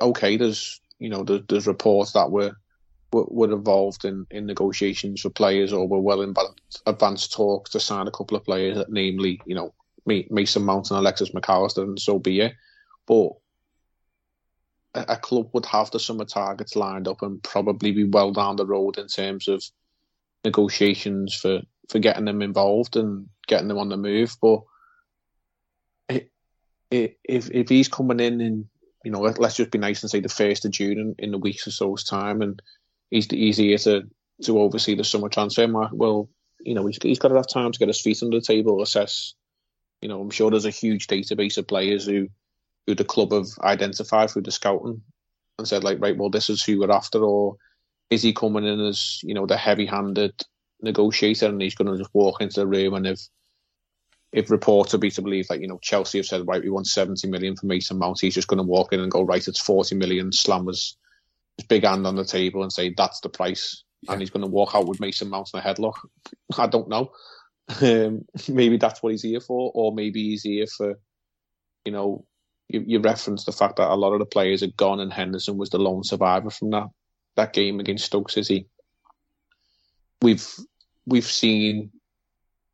okay, 0.00 0.36
there's 0.36 0.80
you 0.98 1.08
know 1.08 1.22
there's, 1.22 1.42
there's 1.48 1.66
reports 1.66 2.12
that 2.12 2.30
were, 2.30 2.56
were 3.12 3.26
were 3.28 3.52
involved 3.52 4.04
in, 4.04 4.26
in 4.30 4.46
negotiations 4.46 5.20
for 5.20 5.30
players 5.30 5.72
or 5.72 5.86
were 5.86 6.00
well 6.00 6.22
in 6.22 6.34
advanced 6.86 7.32
talks 7.32 7.70
to 7.70 7.80
sign 7.80 8.08
a 8.08 8.12
couple 8.12 8.36
of 8.36 8.44
players, 8.44 8.84
namely 8.88 9.40
you 9.46 9.54
know 9.54 9.72
Mason 10.06 10.64
Mount 10.64 10.90
and 10.90 10.98
Alexis 10.98 11.32
Mac 11.32 11.48
Allister, 11.48 11.82
and 11.82 12.00
so 12.00 12.18
be 12.18 12.40
it. 12.40 12.54
But 13.06 13.30
a, 14.94 15.12
a 15.12 15.16
club 15.16 15.50
would 15.52 15.66
have 15.66 15.90
the 15.90 16.00
summer 16.00 16.24
targets 16.24 16.76
lined 16.76 17.08
up 17.08 17.22
and 17.22 17.42
probably 17.42 17.92
be 17.92 18.04
well 18.04 18.32
down 18.32 18.56
the 18.56 18.66
road 18.66 18.98
in 18.98 19.06
terms 19.06 19.48
of 19.48 19.62
negotiations 20.44 21.34
for, 21.34 21.62
for 21.88 21.98
getting 21.98 22.24
them 22.24 22.42
involved 22.42 22.96
and 22.96 23.28
getting 23.46 23.68
them 23.68 23.78
on 23.78 23.88
the 23.88 23.96
move. 23.96 24.36
But 24.40 24.62
it, 26.08 26.30
it, 26.90 27.18
if 27.24 27.50
if 27.50 27.68
he's 27.68 27.88
coming 27.88 28.20
in 28.20 28.40
in 28.40 28.68
you 29.04 29.10
know 29.10 29.20
let's 29.20 29.56
just 29.56 29.70
be 29.70 29.78
nice 29.78 30.02
and 30.02 30.10
say 30.10 30.20
the 30.20 30.28
first 30.28 30.64
of 30.64 30.70
June 30.70 30.98
in, 30.98 31.14
in 31.18 31.34
a 31.34 31.38
week's 31.38 31.66
or 31.66 31.70
so's 31.70 32.04
time, 32.04 32.42
and 32.42 32.60
he's 33.30 33.56
here 33.56 33.78
to 33.78 34.02
to 34.44 34.58
oversee 34.58 34.94
the 34.94 35.04
summer 35.04 35.28
transfer 35.28 35.68
market. 35.68 35.96
Well, 35.96 36.28
you 36.60 36.74
know 36.74 36.86
he's 36.86 36.98
he's 37.00 37.18
got 37.18 37.30
enough 37.30 37.48
time 37.48 37.72
to 37.72 37.78
get 37.78 37.88
his 37.88 38.00
feet 38.00 38.22
under 38.22 38.38
the 38.38 38.44
table, 38.44 38.82
assess. 38.82 39.34
You 40.00 40.08
know, 40.08 40.20
I'm 40.20 40.30
sure 40.30 40.50
there's 40.50 40.64
a 40.64 40.70
huge 40.70 41.06
database 41.06 41.58
of 41.58 41.68
players 41.68 42.06
who 42.06 42.28
who 42.86 42.94
the 42.94 43.04
club 43.04 43.32
have 43.32 43.46
identified 43.60 44.30
through 44.30 44.42
the 44.42 44.50
scouting 44.50 45.02
and 45.58 45.68
said 45.68 45.84
like, 45.84 46.00
right, 46.00 46.16
well, 46.16 46.30
this 46.30 46.50
is 46.50 46.62
who 46.62 46.80
we're 46.80 46.90
after, 46.90 47.22
or 47.22 47.56
is 48.10 48.22
he 48.22 48.32
coming 48.32 48.64
in 48.64 48.80
as 48.80 49.20
you 49.22 49.34
know 49.34 49.46
the 49.46 49.56
heavy-handed 49.56 50.32
negotiator 50.82 51.46
and 51.46 51.62
he's 51.62 51.74
going 51.74 51.90
to 51.90 51.96
just 51.96 52.10
walk 52.12 52.40
into 52.40 52.60
the 52.60 52.66
room 52.66 52.94
and 52.94 53.06
if 53.06 53.20
if 54.32 54.50
reports 54.50 54.94
are 54.94 54.98
be 54.98 55.10
to 55.10 55.22
believe 55.22 55.46
like 55.48 55.60
you 55.60 55.68
know 55.68 55.78
Chelsea 55.80 56.18
have 56.18 56.26
said 56.26 56.46
right 56.46 56.62
we 56.62 56.70
want 56.70 56.86
70 56.86 57.28
million 57.28 57.56
for 57.56 57.66
Mason 57.66 57.98
Mount 57.98 58.20
he's 58.20 58.34
just 58.34 58.48
going 58.48 58.58
to 58.58 58.64
walk 58.64 58.92
in 58.92 59.00
and 59.00 59.10
go 59.10 59.22
right 59.22 59.46
it's 59.46 59.60
40 59.60 59.94
million 59.94 60.32
slam 60.32 60.66
his, 60.66 60.96
his 61.58 61.66
big 61.66 61.84
hand 61.84 62.06
on 62.06 62.16
the 62.16 62.24
table 62.24 62.62
and 62.62 62.72
say 62.72 62.92
that's 62.96 63.20
the 63.20 63.28
price 63.28 63.84
yeah. 64.02 64.12
and 64.12 64.20
he's 64.20 64.30
going 64.30 64.44
to 64.44 64.50
walk 64.50 64.74
out 64.74 64.86
with 64.86 65.00
Mason 65.00 65.28
Mount 65.28 65.50
in 65.52 65.60
a 65.60 65.62
headlock 65.62 65.94
I 66.58 66.66
don't 66.66 66.88
know 66.88 67.12
um, 67.80 68.24
maybe 68.48 68.76
that's 68.76 69.02
what 69.02 69.12
he's 69.12 69.22
here 69.22 69.40
for 69.40 69.70
or 69.74 69.94
maybe 69.94 70.30
he's 70.30 70.42
here 70.42 70.66
for 70.66 70.98
you 71.84 71.92
know 71.92 72.24
you, 72.68 72.82
you 72.86 73.00
referenced 73.00 73.46
the 73.46 73.52
fact 73.52 73.76
that 73.76 73.90
a 73.90 73.94
lot 73.94 74.12
of 74.12 74.18
the 74.18 74.26
players 74.26 74.62
had 74.62 74.76
gone 74.76 75.00
and 75.00 75.12
Henderson 75.12 75.56
was 75.58 75.70
the 75.70 75.78
lone 75.78 76.04
survivor 76.04 76.50
from 76.50 76.70
that 76.70 76.88
that 77.36 77.52
game 77.52 77.80
against 77.80 78.06
Stoke 78.06 78.30
City. 78.30 78.66
We've 80.20 80.46
we've 81.06 81.24
seen 81.24 81.90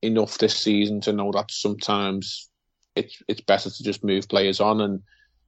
enough 0.02 0.38
this 0.38 0.56
season 0.56 1.00
to 1.02 1.12
know 1.12 1.32
that 1.32 1.50
sometimes 1.50 2.48
it's 2.94 3.22
it's 3.28 3.40
better 3.40 3.70
to 3.70 3.82
just 3.82 4.04
move 4.04 4.28
players 4.28 4.60
on, 4.60 4.80
and 4.80 5.02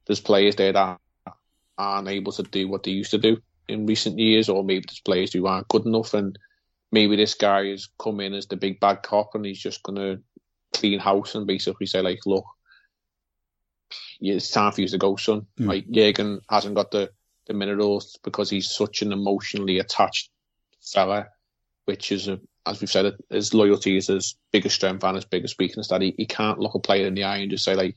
there's 0.07 0.21
players 0.21 0.57
there 0.57 0.73
that 0.73 0.99
aren't 1.81 2.09
able 2.09 2.33
to 2.33 2.43
do 2.43 2.69
what 2.69 2.83
they 2.83 2.91
used 2.91 3.11
to 3.13 3.19
do 3.19 3.39
in 3.69 3.87
recent 3.87 4.19
years, 4.19 4.49
or 4.49 4.63
maybe 4.63 4.85
there's 4.87 5.01
players 5.01 5.33
who 5.33 5.47
aren't 5.47 5.69
good 5.69 5.87
enough, 5.87 6.15
and 6.15 6.39
maybe 6.93 7.17
this 7.17 7.35
guy 7.35 7.67
has 7.69 7.89
come 7.99 8.21
in 8.21 8.35
as 8.35 8.47
the 8.47 8.57
big 8.57 8.81
bad 8.81 9.03
cop, 9.03 9.35
and 9.35 9.45
he's 9.45 9.61
just 9.61 9.83
gonna 9.83 10.19
clean 10.73 10.99
house 10.99 11.35
and 11.35 11.47
basically 11.47 11.87
say 11.87 12.01
like, 12.01 12.21
look, 12.27 12.45
it's 14.21 14.51
time 14.51 14.73
for 14.73 14.81
you 14.83 14.89
to 14.89 14.99
go, 14.99 15.17
son. 15.17 15.47
Mm. 15.59 15.67
Like 15.67 15.91
Jurgen 15.91 16.41
hasn't 16.49 16.75
got 16.75 16.91
the 16.91 17.11
the 17.47 17.55
minerals 17.55 18.19
because 18.23 18.51
he's 18.51 18.71
such 18.71 19.03
an 19.03 19.13
emotionally 19.13 19.79
attached 19.79 20.31
fella, 20.81 21.29
which 21.87 22.13
is 22.13 22.29
a, 22.29 22.39
as 22.67 22.81
we've 22.81 22.91
said, 22.91 23.15
his 23.29 23.55
loyalty 23.55 23.97
is 23.97 24.07
his 24.07 24.37
biggest 24.53 24.77
strength 24.77 25.03
and 25.03 25.17
his 25.17 25.25
biggest 25.25 25.59
weakness. 25.59 25.89
That 25.89 26.03
he, 26.03 26.15
he 26.17 26.27
can't 26.27 26.61
look 26.61 26.75
a 26.75 26.79
player 26.79 27.07
in 27.07 27.15
the 27.15 27.25
eye 27.25 27.39
and 27.39 27.51
just 27.51 27.65
say 27.65 27.75
like, 27.75 27.97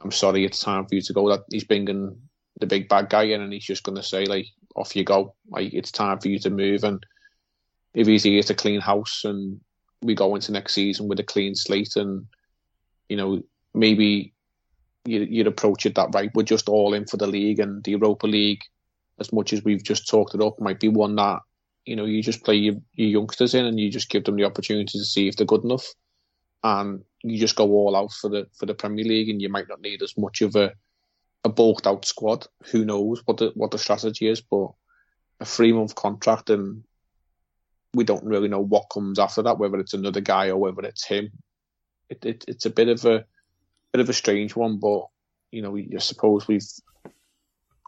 "I'm 0.00 0.12
sorry, 0.12 0.44
it's 0.44 0.60
time 0.60 0.86
for 0.86 0.94
you 0.94 1.02
to 1.02 1.12
go." 1.12 1.28
That 1.28 1.44
he's 1.50 1.64
bringing 1.64 2.16
the 2.60 2.66
big 2.66 2.88
bad 2.88 3.08
guy 3.08 3.24
in, 3.24 3.40
and 3.40 3.52
he's 3.52 3.64
just 3.64 3.84
going 3.84 3.96
to 3.96 4.02
say 4.02 4.24
like, 4.24 4.46
"Off 4.76 4.96
you 4.96 5.04
go! 5.04 5.34
Like 5.48 5.72
it's 5.72 5.92
time 5.92 6.18
for 6.18 6.28
you 6.28 6.38
to 6.40 6.50
move." 6.50 6.84
And 6.84 7.04
if 7.94 8.06
he's 8.06 8.24
here 8.24 8.42
to 8.42 8.54
clean 8.54 8.80
house, 8.80 9.22
and 9.24 9.60
we 10.02 10.14
go 10.14 10.34
into 10.34 10.52
next 10.52 10.74
season 10.74 11.08
with 11.08 11.20
a 11.20 11.24
clean 11.24 11.54
slate, 11.54 11.96
and 11.96 12.26
you 13.08 13.16
know 13.16 13.42
maybe 13.74 14.32
you'd, 15.04 15.28
you'd 15.30 15.46
approach 15.46 15.86
it 15.86 15.94
that 15.94 16.10
right. 16.12 16.30
We're 16.34 16.42
just 16.42 16.68
all 16.68 16.94
in 16.94 17.06
for 17.06 17.16
the 17.16 17.26
league 17.26 17.60
and 17.60 17.82
the 17.84 17.92
Europa 17.92 18.26
League, 18.26 18.62
as 19.18 19.32
much 19.32 19.52
as 19.52 19.64
we've 19.64 19.82
just 19.82 20.08
talked 20.08 20.34
it 20.34 20.42
up, 20.42 20.60
might 20.60 20.80
be 20.80 20.88
one 20.88 21.16
that 21.16 21.40
you 21.84 21.96
know 21.96 22.04
you 22.04 22.22
just 22.22 22.44
play 22.44 22.56
your, 22.56 22.74
your 22.94 23.08
youngsters 23.08 23.54
in 23.54 23.66
and 23.66 23.78
you 23.78 23.90
just 23.90 24.10
give 24.10 24.24
them 24.24 24.36
the 24.36 24.44
opportunity 24.44 24.98
to 24.98 25.04
see 25.04 25.28
if 25.28 25.36
they're 25.36 25.46
good 25.46 25.64
enough, 25.64 25.86
and 26.64 27.02
you 27.22 27.38
just 27.38 27.56
go 27.56 27.66
all 27.70 27.96
out 27.96 28.12
for 28.12 28.28
the 28.28 28.46
for 28.58 28.66
the 28.66 28.74
Premier 28.74 29.04
League, 29.04 29.28
and 29.28 29.40
you 29.40 29.48
might 29.48 29.68
not 29.68 29.80
need 29.80 30.02
as 30.02 30.16
much 30.16 30.42
of 30.42 30.56
a 30.56 30.72
a 31.44 31.48
bulked 31.48 31.86
out 31.86 32.04
squad. 32.04 32.46
Who 32.72 32.84
knows 32.84 33.22
what 33.24 33.38
the 33.38 33.52
what 33.54 33.70
the 33.70 33.78
strategy 33.78 34.28
is, 34.28 34.40
but 34.40 34.72
a 35.40 35.44
three 35.44 35.72
month 35.72 35.94
contract 35.94 36.50
and 36.50 36.84
we 37.94 38.04
don't 38.04 38.24
really 38.24 38.48
know 38.48 38.60
what 38.60 38.90
comes 38.92 39.18
after 39.18 39.42
that, 39.42 39.58
whether 39.58 39.78
it's 39.78 39.94
another 39.94 40.20
guy 40.20 40.50
or 40.50 40.58
whether 40.58 40.82
it's 40.82 41.04
him. 41.04 41.30
It, 42.10 42.24
it, 42.24 42.44
it's 42.48 42.66
a 42.66 42.70
bit 42.70 42.88
of 42.88 43.04
a 43.04 43.24
bit 43.92 44.00
of 44.00 44.08
a 44.08 44.14
strange 44.14 44.54
one, 44.54 44.78
but 44.78 45.06
you 45.50 45.62
know, 45.62 45.76
I 45.76 45.98
suppose 45.98 46.46
we've 46.46 46.66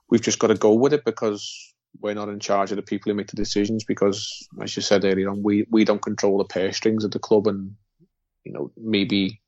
we've 0.08 0.22
just 0.22 0.38
got 0.38 0.48
to 0.48 0.54
go 0.54 0.74
with 0.74 0.92
it 0.92 1.04
because 1.04 1.74
we're 2.00 2.14
not 2.14 2.28
in 2.28 2.40
charge 2.40 2.70
of 2.70 2.76
the 2.76 2.82
people 2.82 3.10
who 3.10 3.16
make 3.16 3.28
the 3.28 3.36
decisions. 3.36 3.84
Because, 3.84 4.48
as 4.60 4.74
you 4.76 4.82
said 4.82 5.04
earlier 5.04 5.30
on, 5.30 5.42
we 5.42 5.66
we 5.70 5.84
don't 5.84 6.02
control 6.02 6.38
the 6.38 6.44
purse 6.44 6.76
strings 6.76 7.04
of 7.04 7.10
the 7.10 7.18
club, 7.18 7.46
and 7.46 7.74
you 8.44 8.52
know, 8.52 8.72
maybe 8.76 9.40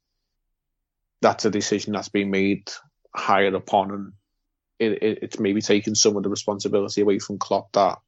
that's 1.20 1.44
a 1.44 1.50
decision 1.50 1.92
that's 1.92 2.08
been 2.08 2.30
made 2.30 2.70
higher 3.14 3.54
upon, 3.54 3.90
and 3.90 4.12
it, 4.78 5.02
it, 5.02 5.18
it's 5.22 5.38
maybe 5.38 5.60
taking 5.60 5.94
some 5.94 6.16
of 6.16 6.22
the 6.22 6.28
responsibility 6.28 7.00
away 7.00 7.18
from 7.18 7.38
Klopp 7.38 7.72
that 7.72 7.98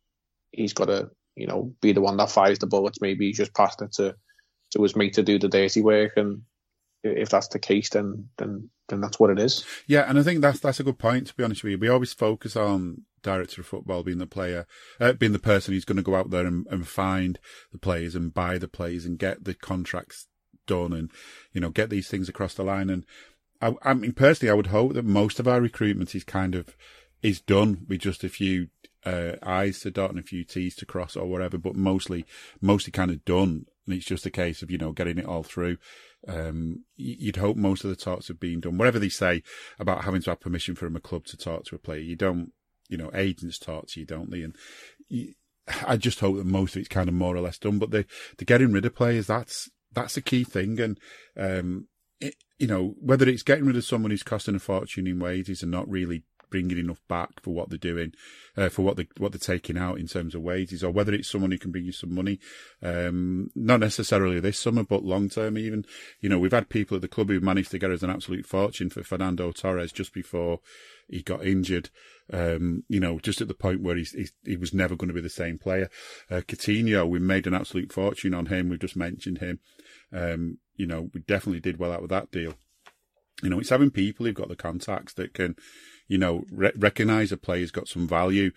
he's 0.50 0.72
got 0.72 0.86
to, 0.86 1.10
you 1.36 1.46
know, 1.46 1.74
be 1.80 1.92
the 1.92 2.00
one 2.00 2.16
that 2.16 2.30
fires 2.30 2.58
the 2.58 2.66
bullets. 2.66 3.00
Maybe 3.00 3.26
he's 3.26 3.38
just 3.38 3.54
passed 3.54 3.82
it 3.82 3.92
to 3.94 4.16
to 4.72 4.82
his 4.82 4.96
mate 4.96 5.14
to 5.14 5.22
do 5.22 5.38
the 5.38 5.48
dirty 5.48 5.82
work, 5.82 6.12
and 6.16 6.42
if 7.02 7.28
that's 7.28 7.48
the 7.48 7.58
case, 7.58 7.90
then 7.90 8.28
then 8.38 8.70
then 8.88 9.00
that's 9.00 9.18
what 9.18 9.30
it 9.30 9.38
is. 9.38 9.64
Yeah, 9.86 10.04
and 10.08 10.18
I 10.18 10.22
think 10.22 10.40
that's 10.40 10.60
that's 10.60 10.80
a 10.80 10.84
good 10.84 10.98
point. 10.98 11.28
To 11.28 11.34
be 11.34 11.44
honest 11.44 11.62
with 11.62 11.72
you, 11.72 11.78
we 11.78 11.88
always 11.88 12.12
focus 12.12 12.56
on 12.56 13.02
director 13.22 13.60
of 13.60 13.66
football 13.66 14.02
being 14.02 14.18
the 14.18 14.26
player, 14.26 14.66
uh, 15.00 15.12
being 15.12 15.32
the 15.32 15.38
person 15.38 15.72
who's 15.74 15.84
going 15.84 15.96
to 15.96 16.02
go 16.02 16.14
out 16.14 16.30
there 16.30 16.46
and, 16.46 16.66
and 16.70 16.86
find 16.86 17.38
the 17.72 17.78
players 17.78 18.14
and 18.14 18.34
buy 18.34 18.58
the 18.58 18.68
players 18.68 19.04
and 19.04 19.18
get 19.18 19.44
the 19.44 19.54
contracts 19.54 20.26
done 20.66 20.92
and 20.92 21.10
you 21.52 21.60
know 21.60 21.68
get 21.68 21.90
these 21.90 22.08
things 22.08 22.28
across 22.28 22.54
the 22.54 22.64
line. 22.64 22.90
And 22.90 23.04
I, 23.64 23.74
I 23.82 23.94
mean, 23.94 24.12
personally, 24.12 24.50
I 24.50 24.54
would 24.54 24.66
hope 24.68 24.92
that 24.92 25.04
most 25.04 25.40
of 25.40 25.48
our 25.48 25.60
recruitment 25.60 26.14
is 26.14 26.24
kind 26.24 26.54
of 26.54 26.76
is 27.22 27.40
done 27.40 27.86
with 27.88 28.00
just 28.00 28.22
a 28.22 28.28
few 28.28 28.68
uh, 29.06 29.32
I's 29.42 29.80
to 29.80 29.90
dot 29.90 30.10
and 30.10 30.18
a 30.18 30.22
few 30.22 30.44
T's 30.44 30.76
to 30.76 30.86
cross 30.86 31.16
or 31.16 31.26
whatever, 31.26 31.56
but 31.56 31.74
mostly 31.74 32.26
mostly 32.60 32.92
kind 32.92 33.10
of 33.10 33.24
done. 33.24 33.66
And 33.86 33.94
it's 33.94 34.06
just 34.06 34.26
a 34.26 34.30
case 34.30 34.62
of 34.62 34.70
you 34.70 34.78
know 34.78 34.92
getting 34.92 35.18
it 35.18 35.26
all 35.26 35.42
through. 35.42 35.78
Um, 36.28 36.84
you'd 36.96 37.36
hope 37.36 37.56
most 37.56 37.84
of 37.84 37.90
the 37.90 37.96
talks 37.96 38.28
have 38.28 38.40
been 38.40 38.60
done. 38.60 38.78
Whatever 38.78 38.98
they 38.98 39.08
say 39.08 39.42
about 39.78 40.04
having 40.04 40.22
to 40.22 40.30
have 40.30 40.40
permission 40.40 40.74
from 40.74 40.96
a 40.96 41.00
club 41.00 41.24
to 41.26 41.36
talk 41.36 41.64
to 41.64 41.74
a 41.74 41.78
player, 41.78 42.00
you 42.00 42.16
don't, 42.16 42.52
you 42.88 42.96
know, 42.96 43.10
agents 43.14 43.58
talk 43.58 43.88
to 43.88 44.00
you, 44.00 44.06
don't 44.06 44.30
they? 44.30 44.42
And 44.42 44.56
you, 45.08 45.34
I 45.86 45.96
just 45.96 46.20
hope 46.20 46.36
that 46.36 46.46
most 46.46 46.76
of 46.76 46.80
it's 46.80 46.88
kind 46.88 47.08
of 47.08 47.14
more 47.14 47.36
or 47.36 47.40
less 47.40 47.58
done. 47.58 47.78
But 47.78 47.90
the, 47.90 48.06
the 48.38 48.46
getting 48.46 48.72
rid 48.72 48.86
of 48.86 48.94
players, 48.94 49.26
that's, 49.26 49.70
that's 49.92 50.16
a 50.16 50.22
key 50.22 50.44
thing. 50.44 50.80
And, 50.80 50.98
um, 51.36 51.88
it, 52.20 52.34
you 52.58 52.66
know, 52.66 52.94
whether 53.00 53.28
it's 53.28 53.42
getting 53.42 53.66
rid 53.66 53.76
of 53.76 53.84
someone 53.84 54.10
who's 54.10 54.22
costing 54.22 54.54
a 54.54 54.60
fortune 54.60 55.06
in 55.06 55.18
wages 55.18 55.62
and 55.62 55.70
not 55.70 55.88
really 55.88 56.24
bringing 56.54 56.78
enough 56.78 57.02
back 57.08 57.40
for 57.42 57.52
what 57.52 57.68
they're 57.68 57.76
doing, 57.76 58.12
uh, 58.56 58.68
for 58.68 58.82
what 58.82 58.96
they 58.96 59.08
what 59.18 59.32
they're 59.32 59.38
taking 59.40 59.76
out 59.76 59.98
in 59.98 60.06
terms 60.06 60.36
of 60.36 60.42
wages, 60.42 60.84
or 60.84 60.92
whether 60.92 61.12
it's 61.12 61.28
someone 61.28 61.50
who 61.50 61.58
can 61.58 61.72
bring 61.72 61.84
you 61.84 61.90
some 61.90 62.14
money. 62.14 62.38
Um, 62.80 63.50
not 63.56 63.80
necessarily 63.80 64.38
this 64.38 64.56
summer, 64.56 64.84
but 64.84 65.02
long 65.02 65.28
term 65.28 65.58
even. 65.58 65.84
You 66.20 66.28
know, 66.28 66.38
we've 66.38 66.52
had 66.52 66.68
people 66.68 66.94
at 66.94 67.02
the 67.02 67.08
club 67.08 67.28
who 67.28 67.40
managed 67.40 67.72
to 67.72 67.78
get 67.80 67.90
us 67.90 68.04
an 68.04 68.10
absolute 68.10 68.46
fortune 68.46 68.88
for 68.88 69.02
Fernando 69.02 69.50
Torres 69.50 69.90
just 69.90 70.14
before 70.14 70.60
he 71.08 71.22
got 71.22 71.44
injured. 71.44 71.90
Um, 72.32 72.84
you 72.88 73.00
know, 73.00 73.18
just 73.18 73.40
at 73.40 73.48
the 73.48 73.54
point 73.54 73.82
where 73.82 73.96
he's, 73.96 74.12
he's 74.12 74.32
he 74.44 74.56
was 74.56 74.72
never 74.72 74.94
going 74.94 75.08
to 75.08 75.14
be 75.14 75.20
the 75.20 75.28
same 75.28 75.58
player. 75.58 75.90
Uh, 76.30 76.36
Coutinho, 76.36 77.08
we 77.08 77.18
made 77.18 77.48
an 77.48 77.54
absolute 77.54 77.92
fortune 77.92 78.32
on 78.32 78.46
him. 78.46 78.68
We've 78.68 78.78
just 78.78 78.96
mentioned 78.96 79.38
him. 79.38 79.58
Um, 80.14 80.58
you 80.76 80.86
know, 80.86 81.10
we 81.12 81.20
definitely 81.20 81.60
did 81.60 81.78
well 81.78 81.92
out 81.92 82.02
of 82.02 82.08
that 82.10 82.30
deal. 82.30 82.54
You 83.42 83.50
know, 83.50 83.58
it's 83.58 83.70
having 83.70 83.90
people 83.90 84.24
who've 84.26 84.34
got 84.34 84.48
the 84.48 84.56
contacts 84.56 85.12
that 85.14 85.34
can, 85.34 85.56
you 86.08 86.18
know, 86.18 86.44
re- 86.50 86.72
recognize 86.76 87.32
a 87.32 87.36
player's 87.36 87.70
got 87.70 87.88
some 87.88 88.06
value, 88.06 88.52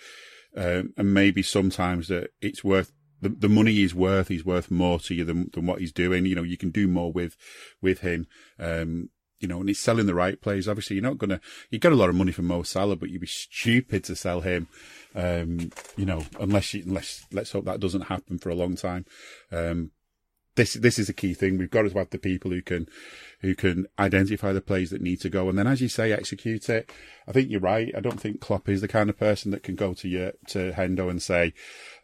um, 0.56 0.94
and 0.96 1.14
maybe 1.14 1.42
sometimes 1.42 2.08
that 2.08 2.30
it's 2.42 2.64
worth 2.64 2.92
the, 3.22 3.30
the 3.30 3.50
money 3.50 3.74
he's 3.74 3.96
worth. 3.96 4.28
He's 4.28 4.46
worth 4.46 4.70
more 4.70 5.00
to 5.00 5.16
you 5.16 5.26
than 5.26 5.50
than 5.54 5.66
what 5.66 5.80
he's 5.80 5.92
doing. 5.92 6.26
You 6.26 6.36
know, 6.36 6.44
you 6.44 6.58
can 6.58 6.70
do 6.70 6.88
more 6.88 7.12
with 7.12 7.36
with 7.82 8.00
him. 8.00 8.28
Um, 8.60 9.10
you 9.40 9.48
know, 9.48 9.60
and 9.60 9.70
he's 9.70 9.80
selling 9.80 10.08
the 10.08 10.16
right 10.16 10.42
players. 10.42 10.68
Obviously, 10.68 10.96
you're 10.96 11.04
not 11.04 11.18
gonna 11.18 11.40
you 11.70 11.80
get 11.80 11.92
a 11.92 11.96
lot 11.96 12.10
of 12.10 12.16
money 12.16 12.32
from 12.32 12.46
Mo 12.46 12.64
Salah, 12.64 12.96
but 12.96 13.10
you'd 13.10 13.22
be 13.22 13.28
stupid 13.28 14.04
to 14.06 14.16
sell 14.16 14.42
him. 14.42 14.68
Um, 15.16 15.72
you 15.96 16.06
know, 16.06 16.26
unless 16.40 16.74
you, 16.74 16.84
unless 16.86 17.26
let's 17.32 17.52
hope 17.52 17.66
that 17.66 17.80
doesn't 17.80 18.02
happen 18.02 18.38
for 18.40 18.50
a 18.50 18.56
long 18.56 18.76
time. 18.76 19.06
Um, 19.52 19.92
this 20.58 20.74
this 20.74 21.00
is 21.00 21.08
a 21.08 21.14
key 21.14 21.34
thing. 21.34 21.58
We've 21.58 21.72
got 21.72 21.84
to 21.84 21.98
have 21.98 22.10
the 22.10 22.18
people 22.18 22.52
who 22.52 22.62
can 22.62 22.90
who 23.40 23.56
can 23.56 23.88
identify 23.98 24.52
the 24.52 24.62
plays 24.62 24.90
that 24.90 25.02
need 25.02 25.22
to 25.22 25.30
go, 25.30 25.48
and 25.48 25.58
then, 25.58 25.68
as 25.68 25.80
you 25.80 25.88
say, 25.88 26.12
execute 26.12 26.68
it. 26.70 26.92
I 27.28 27.32
think 27.32 27.50
you're 27.50 27.62
right. 27.62 27.94
I 27.96 28.02
don't 28.02 28.20
think 28.20 28.42
Klopp 28.42 28.68
is 28.68 28.82
the 28.82 28.88
kind 28.88 29.10
of 29.10 29.18
person 29.18 29.52
that 29.52 29.64
can 29.64 29.76
go 29.76 29.94
to 29.94 30.08
you 30.08 30.34
to 30.48 30.74
Hendo 30.74 31.10
and 31.10 31.22
say, 31.22 31.54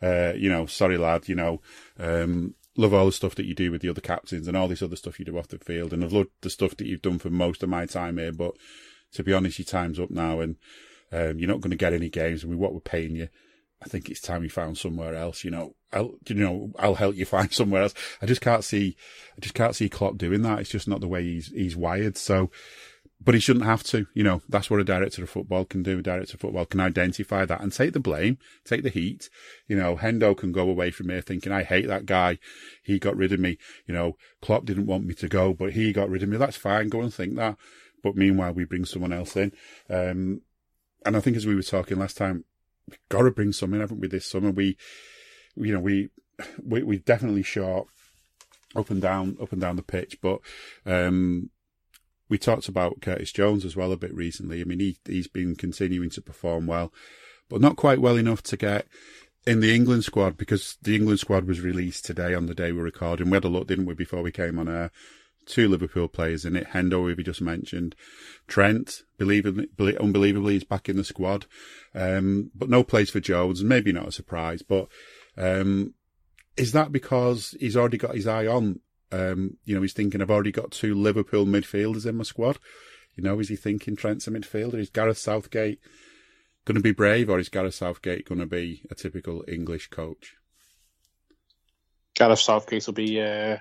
uh, 0.02 0.34
you 0.36 0.50
know, 0.50 0.66
sorry 0.68 0.98
lad, 0.98 1.28
you 1.28 1.36
know, 1.36 1.60
um, 2.00 2.54
love 2.78 2.94
all 2.94 3.08
the 3.08 3.12
stuff 3.12 3.36
that 3.36 3.46
you 3.46 3.56
do 3.56 3.72
with 3.72 3.82
the 3.82 3.90
other 3.90 4.02
captains 4.02 4.48
and 4.48 4.56
all 4.56 4.68
this 4.68 4.82
other 4.82 4.96
stuff 4.96 5.20
you 5.20 5.26
do 5.26 5.38
off 5.38 5.50
the 5.50 5.60
field, 5.60 5.92
and 5.92 6.04
I've 6.04 6.14
loved 6.14 6.30
the 6.42 6.50
stuff 6.50 6.78
that 6.78 6.88
you've 6.88 7.02
done 7.02 7.20
for 7.20 7.30
most 7.30 7.64
of 7.64 7.70
my 7.70 7.86
time 7.86 8.18
here, 8.18 8.32
but 8.32 8.56
to 9.14 9.24
be 9.24 9.34
honest, 9.34 9.60
your 9.60 9.66
time's 9.66 10.00
up 10.00 10.12
now, 10.12 10.40
and 10.40 10.56
um, 11.12 11.40
you're 11.40 11.50
not 11.50 11.62
going 11.62 11.72
to 11.72 11.78
get 11.78 11.94
any 11.94 12.10
games, 12.10 12.44
and 12.44 12.52
with 12.52 12.60
what 12.60 12.74
we're 12.74 12.80
paying 12.80 13.16
you, 13.16 13.28
I 13.84 13.90
think 13.90 14.10
it's 14.10 14.22
time 14.22 14.44
you 14.44 14.50
found 14.50 14.78
somewhere 14.78 15.16
else. 15.16 15.44
You 15.44 15.52
know, 15.52 15.76
I'll, 15.92 16.16
you 16.28 16.36
know, 16.36 16.72
I'll 16.80 16.96
help 16.96 17.16
you 17.16 17.26
find 17.26 17.52
somewhere 17.52 17.84
else. 17.84 17.94
I 18.22 18.26
just 18.26 18.42
can't 18.42 18.64
see, 18.64 18.96
I 19.38 19.42
just 19.42 19.54
can't 19.54 19.76
see 19.76 19.90
Klopp 19.90 20.18
doing 20.18 20.42
that. 20.44 20.60
It's 20.60 20.70
just 20.70 20.88
not 20.88 21.02
the 21.02 21.08
way 21.08 21.24
he's 21.24 21.48
he's 21.48 21.76
wired. 21.76 22.18
So, 22.18 22.50
but 23.22 23.36
he 23.36 23.42
shouldn't 23.42 23.66
have 23.66 23.84
to. 23.84 24.08
You 24.14 24.24
know, 24.24 24.42
that's 24.50 24.70
what 24.70 24.80
a 24.80 24.86
director 24.86 25.24
of 25.24 25.30
football 25.30 25.66
can 25.66 25.84
do. 25.84 26.00
A 26.00 26.02
director 26.02 26.36
of 26.36 26.42
football 26.42 26.66
can 26.66 26.80
identify 26.80 27.46
that 27.46 27.62
and 27.62 27.72
take 27.72 27.94
the 27.94 28.00
blame, 28.00 28.38
take 28.66 28.84
the 28.84 28.90
heat. 28.90 29.30
You 29.68 29.76
know, 29.76 29.96
Hendo 29.98 30.36
can 30.36 30.52
go 30.52 30.70
away 30.70 30.92
from 30.92 31.10
here 31.10 31.22
thinking, 31.22 31.52
I 31.52 31.64
hate 31.64 31.88
that 31.88 32.06
guy. 32.06 32.40
He 32.84 33.00
got 33.00 33.18
rid 33.18 33.34
of 33.34 33.40
me. 33.40 33.58
You 33.86 33.94
know, 33.94 34.18
Klopp 34.42 34.66
didn't 34.66 34.88
want 34.88 35.06
me 35.06 35.14
to 35.16 35.28
go, 35.28 35.54
but 35.54 35.74
he 35.74 35.94
got 35.94 36.10
rid 36.10 36.24
of 36.24 36.30
me. 36.30 36.38
That's 36.38 36.58
fine. 36.58 36.90
Go 36.90 37.02
and 37.02 37.14
think 37.14 37.36
that. 37.36 37.58
But 38.02 38.16
meanwhile, 38.16 38.54
we 38.54 38.66
bring 38.66 38.86
someone 38.86 39.14
else 39.14 39.36
in. 39.38 39.54
Um, 39.90 40.42
and 41.06 41.18
I 41.18 41.20
think 41.20 41.38
as 41.38 41.46
we 41.46 41.56
were 41.56 41.64
talking 41.64 42.00
last 42.00 42.18
time, 42.18 42.46
got 43.10 43.24
to 43.24 43.32
bring 43.32 43.52
some 43.52 43.74
in, 43.74 43.80
haven't 43.82 44.00
we, 44.00 44.08
this 44.08 44.26
summer? 44.26 44.52
We, 44.52 44.78
you 45.56 45.74
know, 45.74 45.80
we, 45.80 46.10
we, 46.64 46.84
we 46.84 46.98
definitely 46.98 47.44
short 47.44 47.88
up 48.76 48.90
and 48.90 49.02
down, 49.02 49.38
up 49.42 49.52
and 49.52 49.62
down 49.62 49.76
the 49.76 49.84
pitch, 49.84 50.20
but, 50.22 50.40
um, 50.86 51.50
we 52.30 52.38
talked 52.40 52.68
about 52.68 53.02
Curtis 53.02 53.32
Jones 53.32 53.64
as 53.64 53.76
well 53.76 53.92
a 53.92 53.98
bit 53.98 54.14
recently. 54.16 54.62
I 54.62 54.64
mean, 54.64 54.80
he, 54.80 54.98
he's 55.06 55.28
been 55.28 55.56
continuing 55.56 56.10
to 56.12 56.22
perform 56.22 56.66
well, 56.66 56.92
but 57.48 57.62
not 57.62 57.76
quite 57.76 58.02
well 58.02 58.16
enough 58.18 58.42
to 58.44 58.58
get 58.58 58.88
in 59.46 59.60
the 59.60 59.76
England 59.76 60.04
squad 60.04 60.38
because 60.38 60.78
the 60.82 60.96
England 60.96 61.20
squad 61.20 61.46
was 61.46 61.62
released 61.62 62.06
today 62.06 62.34
on 62.34 62.48
the 62.48 62.56
day 62.56 62.72
we're 62.72 62.84
recording. 62.84 63.30
We 63.30 63.36
had 63.36 63.44
a 63.44 63.50
look, 63.50 63.68
didn't 63.68 63.86
we, 63.86 63.94
before 63.94 64.24
we 64.24 64.32
came 64.32 64.58
on 64.58 64.70
air? 64.70 64.92
Two 65.46 65.68
Liverpool 65.68 66.08
players 66.08 66.46
in 66.46 66.56
it. 66.56 66.68
Hendo, 66.70 67.16
we 67.16 67.24
just 67.24 67.42
mentioned. 67.42 67.96
Trent, 68.48 69.02
believably, 69.20 70.00
unbelievably, 70.00 70.58
is 70.58 70.64
back 70.64 70.88
in 70.88 70.98
the 70.98 71.04
squad. 71.04 71.46
Um, 71.94 72.52
but 72.56 72.70
no 72.70 72.84
place 72.84 73.10
for 73.10 73.20
Jones, 73.20 73.64
maybe 73.64 73.92
not 73.92 74.08
a 74.08 74.12
surprise, 74.12 74.62
but, 74.62 74.88
um, 75.38 75.94
is 76.56 76.72
that 76.72 76.92
because 76.92 77.56
he's 77.60 77.76
already 77.76 77.98
got 77.98 78.16
his 78.16 78.28
eye 78.28 78.48
on, 78.48 78.80
um, 79.12 79.58
you 79.66 79.76
know, 79.76 79.82
he's 79.82 79.94
thinking, 79.94 80.22
I've 80.22 80.32
already 80.32 80.52
got 80.52 80.72
two 80.72 80.96
Liverpool 80.96 81.46
midfielders 81.46 82.06
in 82.06 82.16
my 82.16 82.24
squad. 82.24 82.58
You 83.16 83.24
know, 83.24 83.40
is 83.40 83.50
he 83.50 83.56
thinking 83.56 83.96
Trent's 83.96 84.28
a 84.28 84.32
midfielder? 84.32 84.76
Is 84.76 84.90
Gareth 84.90 85.18
Southgate 85.18 85.80
going 86.66 86.76
to 86.76 86.82
be 86.82 86.92
brave 86.92 87.30
or 87.30 87.38
is 87.38 87.50
Gareth 87.50 87.76
Southgate 87.76 88.28
going 88.28 88.40
to 88.40 88.46
be 88.46 88.84
a 88.90 88.96
typical 88.96 89.44
English 89.48 89.88
coach? 89.90 90.36
Gareth 92.16 92.40
Southgate 92.40 92.86
will 92.88 92.94
be, 92.94 93.22
uh, 93.22 93.58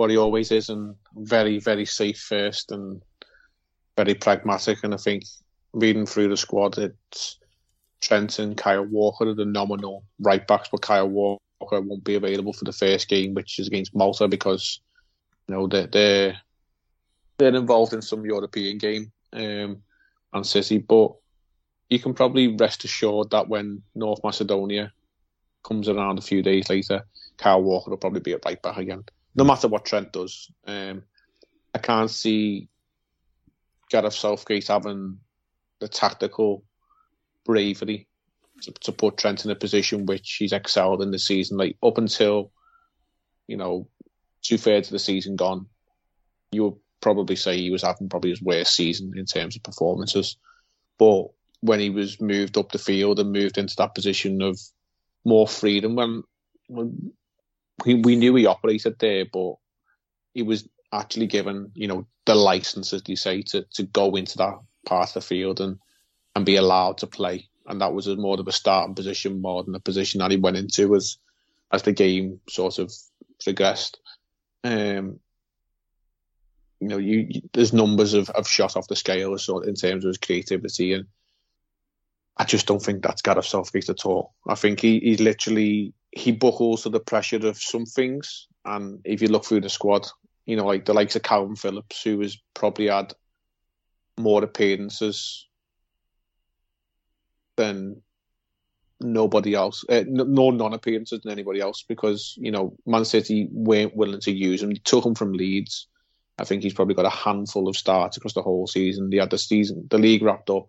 what 0.00 0.08
he 0.08 0.16
always 0.16 0.50
is 0.50 0.70
and 0.70 0.94
very, 1.14 1.58
very 1.58 1.84
safe 1.84 2.18
first 2.18 2.72
and 2.72 3.02
very 3.98 4.14
pragmatic. 4.14 4.82
And 4.82 4.94
I 4.94 4.96
think 4.96 5.24
reading 5.74 6.06
through 6.06 6.30
the 6.30 6.38
squad, 6.38 6.78
it's 6.78 7.38
Trent 8.00 8.38
and 8.38 8.56
Kyle 8.56 8.86
Walker 8.86 9.28
are 9.28 9.34
the 9.34 9.44
nominal 9.44 10.02
right 10.18 10.46
backs, 10.46 10.70
but 10.72 10.80
Kyle 10.80 11.06
Walker 11.06 11.82
won't 11.82 12.02
be 12.02 12.14
available 12.14 12.54
for 12.54 12.64
the 12.64 12.72
first 12.72 13.10
game, 13.10 13.34
which 13.34 13.58
is 13.58 13.66
against 13.66 13.94
Malta, 13.94 14.26
because 14.26 14.80
you 15.46 15.54
know 15.54 15.66
they're 15.66 15.86
they're, 15.86 16.40
they're 17.36 17.54
involved 17.54 17.92
in 17.92 18.00
some 18.00 18.24
European 18.24 18.78
game 18.78 19.12
um, 19.34 19.82
and 20.32 20.46
City. 20.46 20.78
But 20.78 21.12
you 21.90 21.98
can 21.98 22.14
probably 22.14 22.56
rest 22.56 22.84
assured 22.84 23.32
that 23.32 23.50
when 23.50 23.82
North 23.94 24.20
Macedonia 24.24 24.94
comes 25.62 25.90
around 25.90 26.18
a 26.18 26.22
few 26.22 26.42
days 26.42 26.70
later, 26.70 27.04
Kyle 27.36 27.62
Walker 27.62 27.90
will 27.90 27.98
probably 27.98 28.20
be 28.20 28.32
a 28.32 28.38
right 28.46 28.62
back 28.62 28.78
again 28.78 29.04
no 29.40 29.44
matter 29.44 29.68
what 29.68 29.86
Trent 29.86 30.12
does. 30.12 30.50
Um, 30.66 31.02
I 31.74 31.78
can't 31.78 32.10
see 32.10 32.68
Gareth 33.88 34.12
Southgate 34.12 34.68
having 34.68 35.16
the 35.80 35.88
tactical 35.88 36.62
bravery 37.46 38.06
to, 38.60 38.72
to, 38.82 38.92
put 38.92 39.16
Trent 39.16 39.46
in 39.46 39.50
a 39.50 39.54
position 39.54 40.04
which 40.04 40.36
he's 40.38 40.52
excelled 40.52 41.00
in 41.00 41.10
the 41.10 41.18
season. 41.18 41.56
Like 41.56 41.78
up 41.82 41.96
until, 41.96 42.52
you 43.48 43.56
know, 43.56 43.88
two 44.42 44.58
thirds 44.58 44.88
of 44.88 44.92
the 44.92 44.98
season 44.98 45.36
gone, 45.36 45.64
you 46.52 46.64
would 46.64 46.76
probably 47.00 47.36
say 47.36 47.56
he 47.56 47.70
was 47.70 47.80
having 47.80 48.10
probably 48.10 48.28
his 48.28 48.42
worst 48.42 48.76
season 48.76 49.14
in 49.16 49.24
terms 49.24 49.56
of 49.56 49.62
performances. 49.62 50.36
But 50.98 51.28
when 51.62 51.80
he 51.80 51.88
was 51.88 52.20
moved 52.20 52.58
up 52.58 52.72
the 52.72 52.78
field 52.78 53.18
and 53.18 53.32
moved 53.32 53.56
into 53.56 53.76
that 53.78 53.94
position 53.94 54.42
of 54.42 54.60
more 55.24 55.48
freedom, 55.48 55.96
when, 55.96 56.24
when 56.68 57.14
we, 57.84 58.16
knew 58.16 58.34
he 58.34 58.46
operated 58.46 58.98
there, 58.98 59.24
but 59.24 59.54
he 60.34 60.42
was 60.42 60.68
actually 60.92 61.26
given, 61.26 61.70
you 61.74 61.88
know, 61.88 62.06
the 62.26 62.34
license, 62.34 62.92
as 62.92 63.02
you 63.06 63.16
say, 63.16 63.42
to, 63.42 63.64
to 63.74 63.84
go 63.84 64.14
into 64.16 64.38
that 64.38 64.58
part 64.86 65.08
of 65.08 65.14
the 65.14 65.20
field 65.20 65.60
and, 65.60 65.78
and 66.34 66.46
be 66.46 66.56
allowed 66.56 66.98
to 66.98 67.06
play. 67.06 67.48
And 67.66 67.80
that 67.80 67.92
was 67.92 68.08
more 68.08 68.38
of 68.38 68.48
a 68.48 68.52
starting 68.52 68.94
position 68.94 69.40
more 69.40 69.62
than 69.62 69.74
a 69.74 69.80
position 69.80 70.18
that 70.18 70.30
he 70.30 70.36
went 70.36 70.56
into 70.56 70.94
as 70.94 71.18
as 71.72 71.82
the 71.82 71.92
game 71.92 72.40
sort 72.48 72.78
of 72.78 72.92
progressed. 73.42 73.98
Um, 74.64 75.20
you 76.80 76.88
know, 76.88 76.98
you, 76.98 77.42
there's 77.52 77.72
numbers 77.72 78.14
of, 78.14 78.30
of 78.30 78.48
shot 78.48 78.76
off 78.76 78.88
the 78.88 78.96
scale 78.96 79.36
sort 79.38 79.68
in 79.68 79.74
terms 79.74 80.04
of 80.04 80.08
his 80.08 80.18
creativity, 80.18 80.94
and 80.94 81.06
I 82.36 82.44
just 82.44 82.66
don't 82.66 82.82
think 82.82 83.02
that's 83.02 83.22
Gareth 83.22 83.44
Southgate 83.44 83.90
at 83.90 84.06
all. 84.06 84.34
I 84.48 84.54
think 84.54 84.80
he, 84.80 84.98
he's 85.00 85.20
literally 85.20 85.92
he 86.12 86.32
buckles 86.32 86.82
to 86.82 86.88
the 86.88 87.00
pressure 87.00 87.46
of 87.46 87.58
some 87.58 87.86
things. 87.86 88.48
And 88.64 89.00
if 89.04 89.22
you 89.22 89.28
look 89.28 89.44
through 89.44 89.60
the 89.60 89.68
squad, 89.68 90.06
you 90.46 90.56
know, 90.56 90.66
like 90.66 90.84
the 90.84 90.94
likes 90.94 91.16
of 91.16 91.22
Kalvin 91.22 91.58
Phillips, 91.58 92.02
who 92.02 92.20
has 92.20 92.38
probably 92.54 92.88
had 92.88 93.12
more 94.18 94.42
appearances 94.42 95.46
than 97.56 98.02
nobody 99.00 99.54
else, 99.54 99.84
uh, 99.88 100.04
no 100.06 100.50
non-appearances 100.50 101.20
than 101.22 101.32
anybody 101.32 101.60
else, 101.60 101.84
because 101.86 102.34
you 102.38 102.50
know 102.50 102.76
Man 102.86 103.04
City 103.04 103.48
weren't 103.50 103.96
willing 103.96 104.20
to 104.20 104.32
use 104.32 104.62
him. 104.62 104.70
He 104.70 104.78
took 104.78 105.04
him 105.04 105.14
from 105.14 105.32
Leeds. 105.32 105.86
I 106.38 106.44
think 106.44 106.62
he's 106.62 106.74
probably 106.74 106.94
got 106.94 107.04
a 107.04 107.10
handful 107.10 107.68
of 107.68 107.76
starts 107.76 108.16
across 108.16 108.32
the 108.32 108.42
whole 108.42 108.66
season. 108.66 109.10
They 109.10 109.18
had 109.18 109.30
the 109.30 109.38
season, 109.38 109.86
the 109.90 109.98
league 109.98 110.22
wrapped 110.22 110.48
up, 110.48 110.68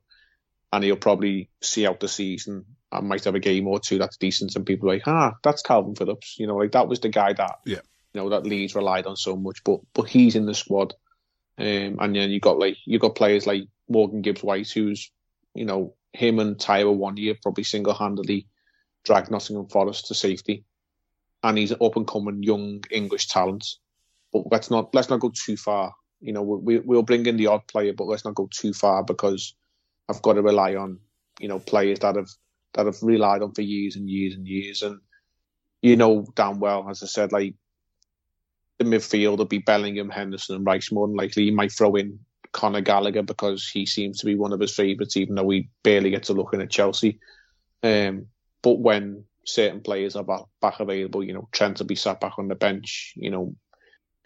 and 0.72 0.84
he'll 0.84 0.96
probably 0.96 1.50
see 1.62 1.86
out 1.86 2.00
the 2.00 2.08
season 2.08 2.66
I 2.92 3.00
might 3.00 3.24
have 3.24 3.36
a 3.36 3.40
game 3.40 3.68
or 3.68 3.80
two 3.80 3.98
that's 3.98 4.18
decent, 4.18 4.56
and 4.56 4.66
people 4.66 4.90
are 4.90 4.96
like, 4.96 5.08
ah, 5.08 5.34
that's 5.44 5.64
Kalvin 5.64 5.98
Phillips. 5.98 6.36
You 6.38 6.48
know, 6.48 6.58
like 6.58 6.74
that 6.74 6.88
was 6.88 7.00
the 7.00 7.10
guy 7.10 7.34
that 7.34 7.60
yeah. 7.66 7.80
you 8.14 8.22
know 8.22 8.30
that 8.30 8.46
Leeds 8.46 8.76
relied 8.76 9.06
on 9.06 9.16
so 9.16 9.36
much, 9.36 9.64
but 9.64 9.80
but 9.94 10.10
he's 10.10 10.36
in 10.36 10.46
the 10.46 10.54
squad. 10.54 10.94
Um, 11.58 11.98
and 12.00 12.16
then 12.16 12.32
you 12.32 12.40
got 12.40 12.60
like 12.60 12.78
you 12.86 13.00
got 13.00 13.16
players 13.16 13.48
like 13.48 13.64
Morgan 13.88 14.22
Gibbs 14.22 14.44
White, 14.44 14.70
who's 14.70 15.10
you 15.54 15.66
know 15.66 15.96
him 16.14 16.40
and 16.40 16.60
Tyler 16.60 16.92
one 16.92 17.16
year 17.16 17.36
probably 17.42 17.64
single 17.64 17.94
handedly 17.94 18.48
dragged 19.06 19.32
Nottingham 19.32 19.68
Forest 19.68 20.08
to 20.08 20.14
safety, 20.14 20.66
and 21.44 21.58
he's 21.58 21.72
an 21.72 21.78
up 21.82 21.96
and 21.96 22.08
coming 22.08 22.44
young 22.44 22.84
English 22.92 23.28
talent. 23.28 23.66
But 24.34 24.52
let's 24.52 24.70
not 24.70 24.94
let's 24.94 25.10
not 25.10 25.22
go 25.22 25.32
too 25.34 25.56
far. 25.56 25.94
You 26.20 26.34
know, 26.34 26.42
we 26.42 26.80
we'll 26.80 27.04
bring 27.04 27.26
in 27.26 27.38
the 27.38 27.48
odd 27.48 27.68
player, 27.68 27.94
but 27.94 28.08
let's 28.08 28.26
not 28.26 28.36
go 28.36 28.50
too 28.52 28.74
far 28.74 29.04
because 29.04 29.56
I've 30.10 30.22
got 30.22 30.34
to 30.34 30.42
rely 30.42 30.76
on 30.76 31.00
you 31.40 31.48
know 31.48 31.60
players 31.60 32.00
that 32.00 32.16
have 32.16 32.30
that 32.74 32.88
I've 32.88 33.02
relied 33.02 33.42
on 33.42 33.54
for 33.54 33.62
years 33.62 33.96
and 33.96 34.10
years 34.10 34.36
and 34.36 34.48
years. 34.48 34.82
And 34.82 35.00
you 35.82 35.96
know 35.96 36.26
damn 36.36 36.60
well, 36.60 36.88
as 36.90 37.04
I 37.04 37.08
said, 37.08 37.32
like 37.32 37.56
the 38.78 38.86
midfield 38.86 39.38
will 39.38 39.46
be 39.46 39.60
Bellingham, 39.60 40.10
Henderson, 40.10 40.56
and 40.56 40.66
Rice 40.66 40.92
more 40.92 41.08
than 41.08 41.16
likely. 41.16 41.46
He 41.46 41.52
might 41.52 41.72
throw 41.72 41.96
in 41.96 42.20
Conor 42.52 42.82
Gallagher 42.82 43.24
because 43.24 43.70
he 43.70 43.86
seems 43.86 44.20
to 44.20 44.26
be 44.26 44.36
one 44.36 44.54
of 44.54 44.60
his 44.60 44.76
favourites, 44.76 45.18
even 45.18 45.36
though 45.36 45.44
we 45.44 45.70
barely 45.84 46.10
get 46.10 46.24
to 46.24 46.34
look 46.34 46.54
in 46.54 46.62
at 46.62 46.72
Chelsea. 46.72 47.20
Um, 47.84 48.28
but 48.62 48.80
when 48.80 49.26
certain 49.46 49.82
players 49.82 50.16
are 50.16 50.24
back, 50.24 50.42
back 50.62 50.80
available, 50.80 51.24
you 51.24 51.34
know, 51.34 51.48
Trent 51.52 51.80
will 51.80 51.86
be 51.86 51.96
sat 51.96 52.20
back 52.20 52.38
on 52.38 52.48
the 52.48 52.56
bench. 52.56 53.14
You 53.16 53.32
know, 53.32 53.56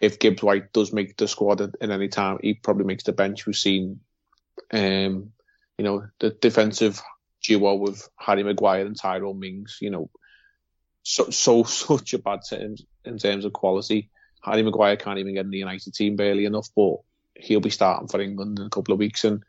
if 0.00 0.18
Gibbs 0.18 0.42
White 0.42 0.72
does 0.72 0.92
make 0.92 1.16
the 1.16 1.28
squad 1.28 1.60
at, 1.60 1.70
at 1.80 1.90
any 1.90 2.08
time, 2.08 2.38
he 2.42 2.54
probably 2.54 2.84
makes 2.84 3.04
the 3.04 3.12
bench. 3.12 3.46
We've 3.46 3.56
seen, 3.56 4.00
um, 4.72 5.32
you 5.78 5.84
know, 5.84 6.06
the 6.20 6.30
defensive 6.30 7.02
duo 7.42 7.74
with 7.74 8.08
Harry 8.18 8.42
Maguire 8.42 8.86
and 8.86 8.98
Tyrone 8.98 9.38
Mings, 9.38 9.78
you 9.80 9.90
know, 9.90 10.10
so, 11.02 11.30
so 11.30 11.62
such 11.64 12.14
a 12.14 12.18
bad 12.18 12.40
terms 12.48 12.82
in 13.04 13.18
terms 13.18 13.44
of 13.44 13.52
quality. 13.52 14.10
Harry 14.42 14.62
Maguire 14.62 14.96
can't 14.96 15.18
even 15.18 15.34
get 15.34 15.44
in 15.44 15.50
the 15.50 15.58
United 15.58 15.94
team 15.94 16.16
barely 16.16 16.44
enough, 16.44 16.68
but 16.76 16.96
he'll 17.34 17.60
be 17.60 17.70
starting 17.70 18.08
for 18.08 18.20
England 18.20 18.58
in 18.58 18.66
a 18.66 18.70
couple 18.70 18.92
of 18.92 18.98
weeks, 18.98 19.24
and 19.24 19.42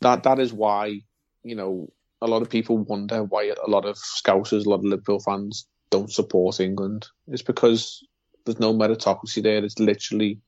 that 0.00 0.22
that 0.24 0.38
is 0.38 0.52
why 0.52 1.00
you 1.42 1.54
know 1.54 1.92
a 2.20 2.26
lot 2.26 2.42
of 2.42 2.50
people 2.50 2.78
wonder 2.78 3.22
why 3.22 3.52
a 3.64 3.70
lot 3.70 3.84
of 3.84 3.96
Scousers, 3.96 4.64
a 4.64 4.68
lot 4.68 4.76
of 4.76 4.84
Liverpool 4.84 5.20
fans 5.20 5.66
don't 5.90 6.12
support 6.12 6.60
England. 6.60 7.06
It's 7.28 7.42
because 7.42 8.06
there's 8.44 8.60
no 8.60 8.72
meritocracy 8.72 9.42
there. 9.42 9.62
It's 9.64 9.78
literally 9.78 10.40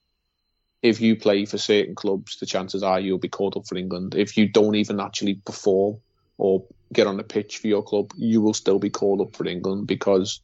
if 0.84 1.00
you 1.00 1.16
play 1.16 1.46
for 1.46 1.56
certain 1.56 1.94
clubs, 1.94 2.36
the 2.38 2.44
chances 2.44 2.82
are 2.82 3.00
you'll 3.00 3.16
be 3.16 3.26
called 3.26 3.56
up 3.56 3.66
for 3.66 3.78
England. 3.78 4.14
If 4.14 4.36
you 4.36 4.46
don't 4.46 4.74
even 4.74 5.00
actually 5.00 5.36
perform 5.36 5.96
or 6.36 6.66
get 6.92 7.06
on 7.06 7.16
the 7.16 7.24
pitch 7.24 7.56
for 7.56 7.68
your 7.68 7.82
club, 7.82 8.12
you 8.18 8.42
will 8.42 8.52
still 8.52 8.78
be 8.78 8.90
called 8.90 9.22
up 9.22 9.34
for 9.34 9.46
England 9.46 9.86
because 9.86 10.42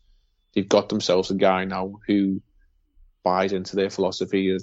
they've 0.54 0.66
got 0.66 0.88
themselves 0.88 1.30
a 1.30 1.34
guy 1.34 1.66
now 1.66 1.92
who 2.06 2.40
buys 3.22 3.52
into 3.52 3.76
their 3.76 3.90
philosophy 3.90 4.54
of 4.54 4.62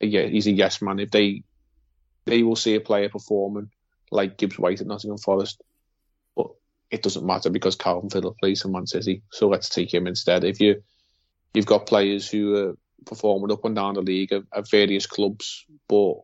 yeah, 0.00 0.24
he's 0.24 0.46
a 0.46 0.50
yes 0.50 0.80
man. 0.80 0.98
If 0.98 1.10
they 1.10 1.42
they 2.24 2.42
will 2.42 2.56
see 2.56 2.74
a 2.74 2.80
player 2.80 3.10
performing 3.10 3.68
like 4.10 4.38
Gibbs 4.38 4.58
White 4.58 4.80
at 4.80 4.86
Nottingham 4.86 5.18
Forest, 5.18 5.60
but 6.34 6.46
it 6.90 7.02
doesn't 7.02 7.26
matter 7.26 7.50
because 7.50 7.76
Kalvin 7.76 8.10
Phillips 8.10 8.38
plays 8.40 8.62
for 8.62 8.68
Man 8.68 8.86
City, 8.86 9.20
so 9.30 9.46
let's 9.46 9.68
take 9.68 9.92
him 9.92 10.06
instead. 10.06 10.42
If 10.42 10.58
you 10.58 10.82
you've 11.52 11.66
got 11.66 11.84
players 11.84 12.30
who 12.30 12.56
are 12.56 12.76
performing 13.06 13.52
up 13.52 13.64
and 13.64 13.74
down 13.74 13.94
the 13.94 14.02
league 14.02 14.32
at, 14.32 14.42
at 14.54 14.70
various 14.70 15.06
clubs, 15.06 15.64
but 15.88 16.14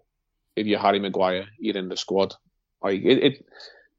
if 0.54 0.66
you're 0.66 0.78
Harry 0.78 0.98
Maguire, 0.98 1.46
you're 1.58 1.76
in 1.76 1.88
the 1.88 1.96
squad. 1.96 2.34
Like 2.82 3.02
it, 3.02 3.24
it, 3.24 3.46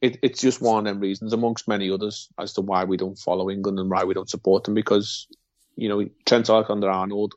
it, 0.01 0.19
it's 0.21 0.41
just 0.41 0.61
one 0.61 0.85
of 0.87 0.93
them 0.93 0.99
reasons, 1.01 1.33
amongst 1.33 1.67
many 1.67 1.89
others, 1.91 2.29
as 2.39 2.53
to 2.53 2.61
why 2.61 2.83
we 2.83 2.97
don't 2.97 3.17
follow 3.17 3.49
England 3.49 3.79
and 3.79 3.89
why 3.89 4.03
we 4.03 4.13
don't 4.13 4.29
support 4.29 4.63
them. 4.63 4.73
Because 4.73 5.27
you 5.75 5.89
know 5.89 6.07
Trent 6.25 6.49
Alexander-Arnold, 6.49 7.33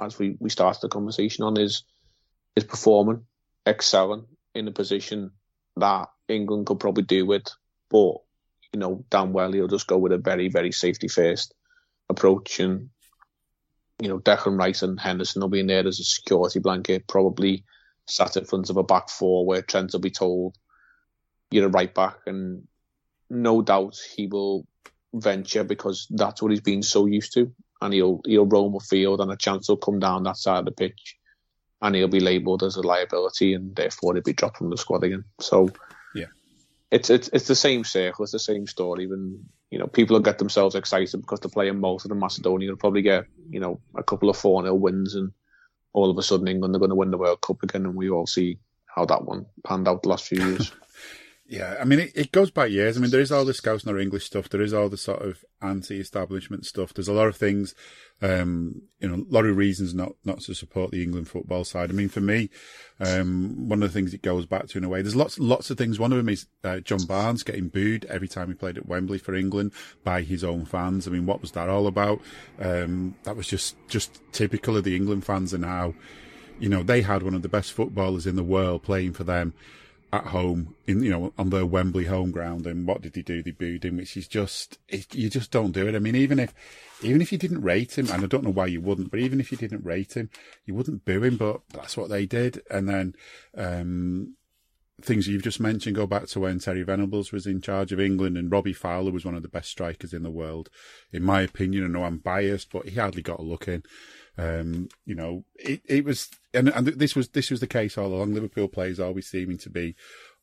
as 0.00 0.18
we 0.18 0.36
we 0.38 0.50
started 0.50 0.80
the 0.82 0.88
conversation 0.88 1.44
on, 1.44 1.58
is 1.58 1.84
is 2.56 2.64
performing, 2.64 3.24
excelling 3.66 4.26
in 4.54 4.68
a 4.68 4.72
position 4.72 5.30
that 5.76 6.08
England 6.28 6.66
could 6.66 6.80
probably 6.80 7.04
do 7.04 7.26
with, 7.26 7.46
but 7.90 8.14
you 8.72 8.80
know 8.80 9.04
damn 9.10 9.32
well 9.32 9.52
he'll 9.52 9.68
just 9.68 9.86
go 9.86 9.96
with 9.96 10.12
a 10.12 10.18
very 10.18 10.48
very 10.48 10.72
safety 10.72 11.08
first 11.08 11.54
approach 12.10 12.60
and 12.60 12.90
you 14.00 14.08
know, 14.08 14.18
Declan 14.18 14.58
Rice 14.58 14.82
and 14.82 14.98
Henderson 14.98 15.42
will 15.42 15.48
be 15.48 15.60
in 15.60 15.66
there. 15.66 15.86
As 15.86 16.00
a 16.00 16.04
security 16.04 16.60
blanket, 16.60 17.06
probably 17.06 17.64
sat 18.06 18.36
in 18.36 18.44
front 18.44 18.70
of 18.70 18.76
a 18.76 18.82
back 18.82 19.10
four 19.10 19.44
where 19.44 19.62
Trent 19.62 19.92
will 19.92 20.00
be 20.00 20.10
told 20.10 20.56
you're 21.50 21.66
a 21.66 21.70
right 21.70 21.94
back, 21.94 22.18
and 22.26 22.66
no 23.30 23.62
doubt 23.62 23.96
he 24.14 24.26
will 24.26 24.66
venture 25.14 25.64
because 25.64 26.06
that's 26.10 26.42
what 26.42 26.50
he's 26.50 26.60
been 26.60 26.82
so 26.82 27.06
used 27.06 27.32
to, 27.34 27.52
and 27.80 27.94
he'll 27.94 28.20
he'll 28.24 28.46
roam 28.46 28.74
a 28.74 28.80
field, 28.80 29.20
and 29.20 29.30
a 29.30 29.36
chance 29.36 29.68
will 29.68 29.76
come 29.76 29.98
down 29.98 30.22
that 30.24 30.36
side 30.36 30.60
of 30.60 30.64
the 30.66 30.72
pitch, 30.72 31.16
and 31.80 31.94
he'll 31.94 32.08
be 32.08 32.20
labelled 32.20 32.62
as 32.62 32.76
a 32.76 32.82
liability, 32.82 33.54
and 33.54 33.74
therefore 33.74 34.14
he'll 34.14 34.22
be 34.22 34.32
dropped 34.32 34.58
from 34.58 34.70
the 34.70 34.76
squad 34.76 35.04
again. 35.04 35.24
So, 35.40 35.70
it's 36.90 37.10
it's 37.10 37.28
it's 37.28 37.46
the 37.46 37.54
same 37.54 37.84
circle, 37.84 38.22
it's 38.22 38.32
the 38.32 38.38
same 38.38 38.66
story. 38.66 39.06
When 39.06 39.44
you 39.70 39.78
know, 39.78 39.86
people 39.86 40.14
will 40.14 40.22
get 40.22 40.38
themselves 40.38 40.74
excited 40.74 41.20
because 41.20 41.40
they're 41.40 41.50
playing 41.50 41.80
Malta 41.80 42.08
and 42.10 42.18
Macedonia. 42.18 42.68
They'll 42.68 42.76
probably 42.76 43.02
get, 43.02 43.26
you 43.50 43.60
know, 43.60 43.80
a 43.96 44.02
couple 44.02 44.30
of 44.30 44.36
4 44.36 44.62
0 44.62 44.74
wins 44.74 45.14
and 45.14 45.32
all 45.92 46.10
of 46.10 46.16
a 46.16 46.22
sudden 46.22 46.48
England 46.48 46.74
are 46.74 46.78
going 46.78 46.90
to 46.90 46.94
win 46.94 47.10
the 47.10 47.18
World 47.18 47.42
Cup 47.42 47.62
again. 47.62 47.84
And 47.84 47.94
we 47.94 48.08
all 48.08 48.26
see 48.26 48.58
how 48.86 49.04
that 49.04 49.24
one 49.24 49.44
panned 49.64 49.86
out 49.86 50.02
the 50.02 50.08
last 50.08 50.26
few 50.26 50.42
years. 50.42 50.72
Yeah, 51.50 51.76
I 51.80 51.84
mean, 51.84 52.00
it, 52.00 52.12
it 52.14 52.30
goes 52.30 52.50
back 52.50 52.68
years. 52.68 52.98
I 52.98 53.00
mean, 53.00 53.10
there 53.10 53.22
is 53.22 53.32
all 53.32 53.46
the 53.46 53.54
Scouts 53.54 53.84
and 53.84 53.98
English 53.98 54.26
stuff. 54.26 54.50
There 54.50 54.60
is 54.60 54.74
all 54.74 54.90
the 54.90 54.98
sort 54.98 55.22
of 55.22 55.42
anti-establishment 55.62 56.66
stuff. 56.66 56.92
There's 56.92 57.08
a 57.08 57.14
lot 57.14 57.26
of 57.26 57.36
things, 57.36 57.74
um, 58.20 58.82
you 59.00 59.08
know, 59.08 59.14
a 59.14 59.32
lot 59.32 59.46
of 59.46 59.56
reasons 59.56 59.94
not, 59.94 60.12
not 60.26 60.40
to 60.40 60.54
support 60.54 60.90
the 60.90 61.02
England 61.02 61.26
football 61.26 61.64
side. 61.64 61.88
I 61.88 61.94
mean, 61.94 62.10
for 62.10 62.20
me, 62.20 62.50
um, 63.00 63.66
one 63.66 63.82
of 63.82 63.90
the 63.90 63.98
things 63.98 64.12
it 64.12 64.20
goes 64.20 64.44
back 64.44 64.66
to 64.68 64.78
in 64.78 64.84
a 64.84 64.90
way, 64.90 65.00
there's 65.00 65.16
lots, 65.16 65.38
lots 65.38 65.70
of 65.70 65.78
things. 65.78 65.98
One 65.98 66.12
of 66.12 66.18
them 66.18 66.28
is, 66.28 66.44
uh, 66.64 66.80
John 66.80 67.06
Barnes 67.06 67.42
getting 67.42 67.68
booed 67.68 68.04
every 68.10 68.28
time 68.28 68.48
he 68.48 68.54
played 68.54 68.76
at 68.76 68.86
Wembley 68.86 69.16
for 69.16 69.34
England 69.34 69.72
by 70.04 70.20
his 70.20 70.44
own 70.44 70.66
fans. 70.66 71.08
I 71.08 71.12
mean, 71.12 71.24
what 71.24 71.40
was 71.40 71.52
that 71.52 71.70
all 71.70 71.86
about? 71.86 72.20
Um, 72.60 73.14
that 73.22 73.36
was 73.36 73.48
just, 73.48 73.74
just 73.88 74.20
typical 74.32 74.76
of 74.76 74.84
the 74.84 74.94
England 74.94 75.24
fans 75.24 75.54
and 75.54 75.64
how, 75.64 75.94
you 76.60 76.68
know, 76.68 76.82
they 76.82 77.00
had 77.00 77.22
one 77.22 77.32
of 77.32 77.40
the 77.40 77.48
best 77.48 77.72
footballers 77.72 78.26
in 78.26 78.36
the 78.36 78.42
world 78.42 78.82
playing 78.82 79.14
for 79.14 79.24
them 79.24 79.54
at 80.12 80.24
home 80.24 80.74
in 80.86 81.02
you 81.02 81.10
know 81.10 81.32
on 81.36 81.50
the 81.50 81.66
Wembley 81.66 82.04
home 82.04 82.30
ground 82.30 82.66
and 82.66 82.86
what 82.86 83.02
did 83.02 83.14
he 83.14 83.22
do? 83.22 83.42
They 83.42 83.50
booed 83.50 83.84
him 83.84 83.98
which 83.98 84.16
is 84.16 84.26
just 84.26 84.78
it, 84.88 85.14
you 85.14 85.28
just 85.28 85.50
don't 85.50 85.72
do 85.72 85.86
it. 85.86 85.94
I 85.94 85.98
mean 85.98 86.16
even 86.16 86.38
if 86.38 86.54
even 87.02 87.20
if 87.20 87.30
you 87.30 87.38
didn't 87.38 87.62
rate 87.62 87.98
him 87.98 88.10
and 88.10 88.24
I 88.24 88.26
don't 88.26 88.44
know 88.44 88.50
why 88.50 88.66
you 88.66 88.80
wouldn't 88.80 89.10
but 89.10 89.20
even 89.20 89.40
if 89.40 89.52
you 89.52 89.58
didn't 89.58 89.84
rate 89.84 90.16
him 90.16 90.30
you 90.64 90.74
wouldn't 90.74 91.04
boo 91.04 91.22
him 91.22 91.36
but 91.36 91.60
that's 91.72 91.96
what 91.96 92.08
they 92.08 92.24
did. 92.24 92.62
And 92.70 92.88
then 92.88 93.14
um, 93.56 94.36
things 95.02 95.28
you've 95.28 95.42
just 95.42 95.60
mentioned 95.60 95.94
go 95.94 96.06
back 96.06 96.26
to 96.28 96.40
when 96.40 96.58
Terry 96.58 96.82
Venables 96.82 97.30
was 97.30 97.46
in 97.46 97.60
charge 97.60 97.92
of 97.92 98.00
England 98.00 98.38
and 98.38 98.50
Robbie 98.50 98.72
Fowler 98.72 99.12
was 99.12 99.24
one 99.24 99.34
of 99.34 99.42
the 99.42 99.48
best 99.48 99.70
strikers 99.70 100.14
in 100.14 100.22
the 100.22 100.30
world 100.30 100.70
in 101.12 101.22
my 101.22 101.42
opinion. 101.42 101.84
I 101.84 101.88
know 101.88 102.04
I'm 102.04 102.18
biased 102.18 102.72
but 102.72 102.88
he 102.88 102.98
hardly 102.98 103.22
got 103.22 103.40
a 103.40 103.42
look 103.42 103.68
in 103.68 103.82
um, 104.38 104.88
you 105.04 105.16
know, 105.16 105.44
it, 105.56 105.82
it 105.84 106.04
was, 106.04 106.30
and, 106.54 106.68
and 106.68 106.86
this 106.86 107.16
was, 107.16 107.28
this 107.30 107.50
was 107.50 107.60
the 107.60 107.66
case 107.66 107.98
all 107.98 108.06
along. 108.06 108.34
Liverpool 108.34 108.68
players 108.68 109.00
always 109.00 109.26
seeming 109.26 109.58
to 109.58 109.68
be 109.68 109.96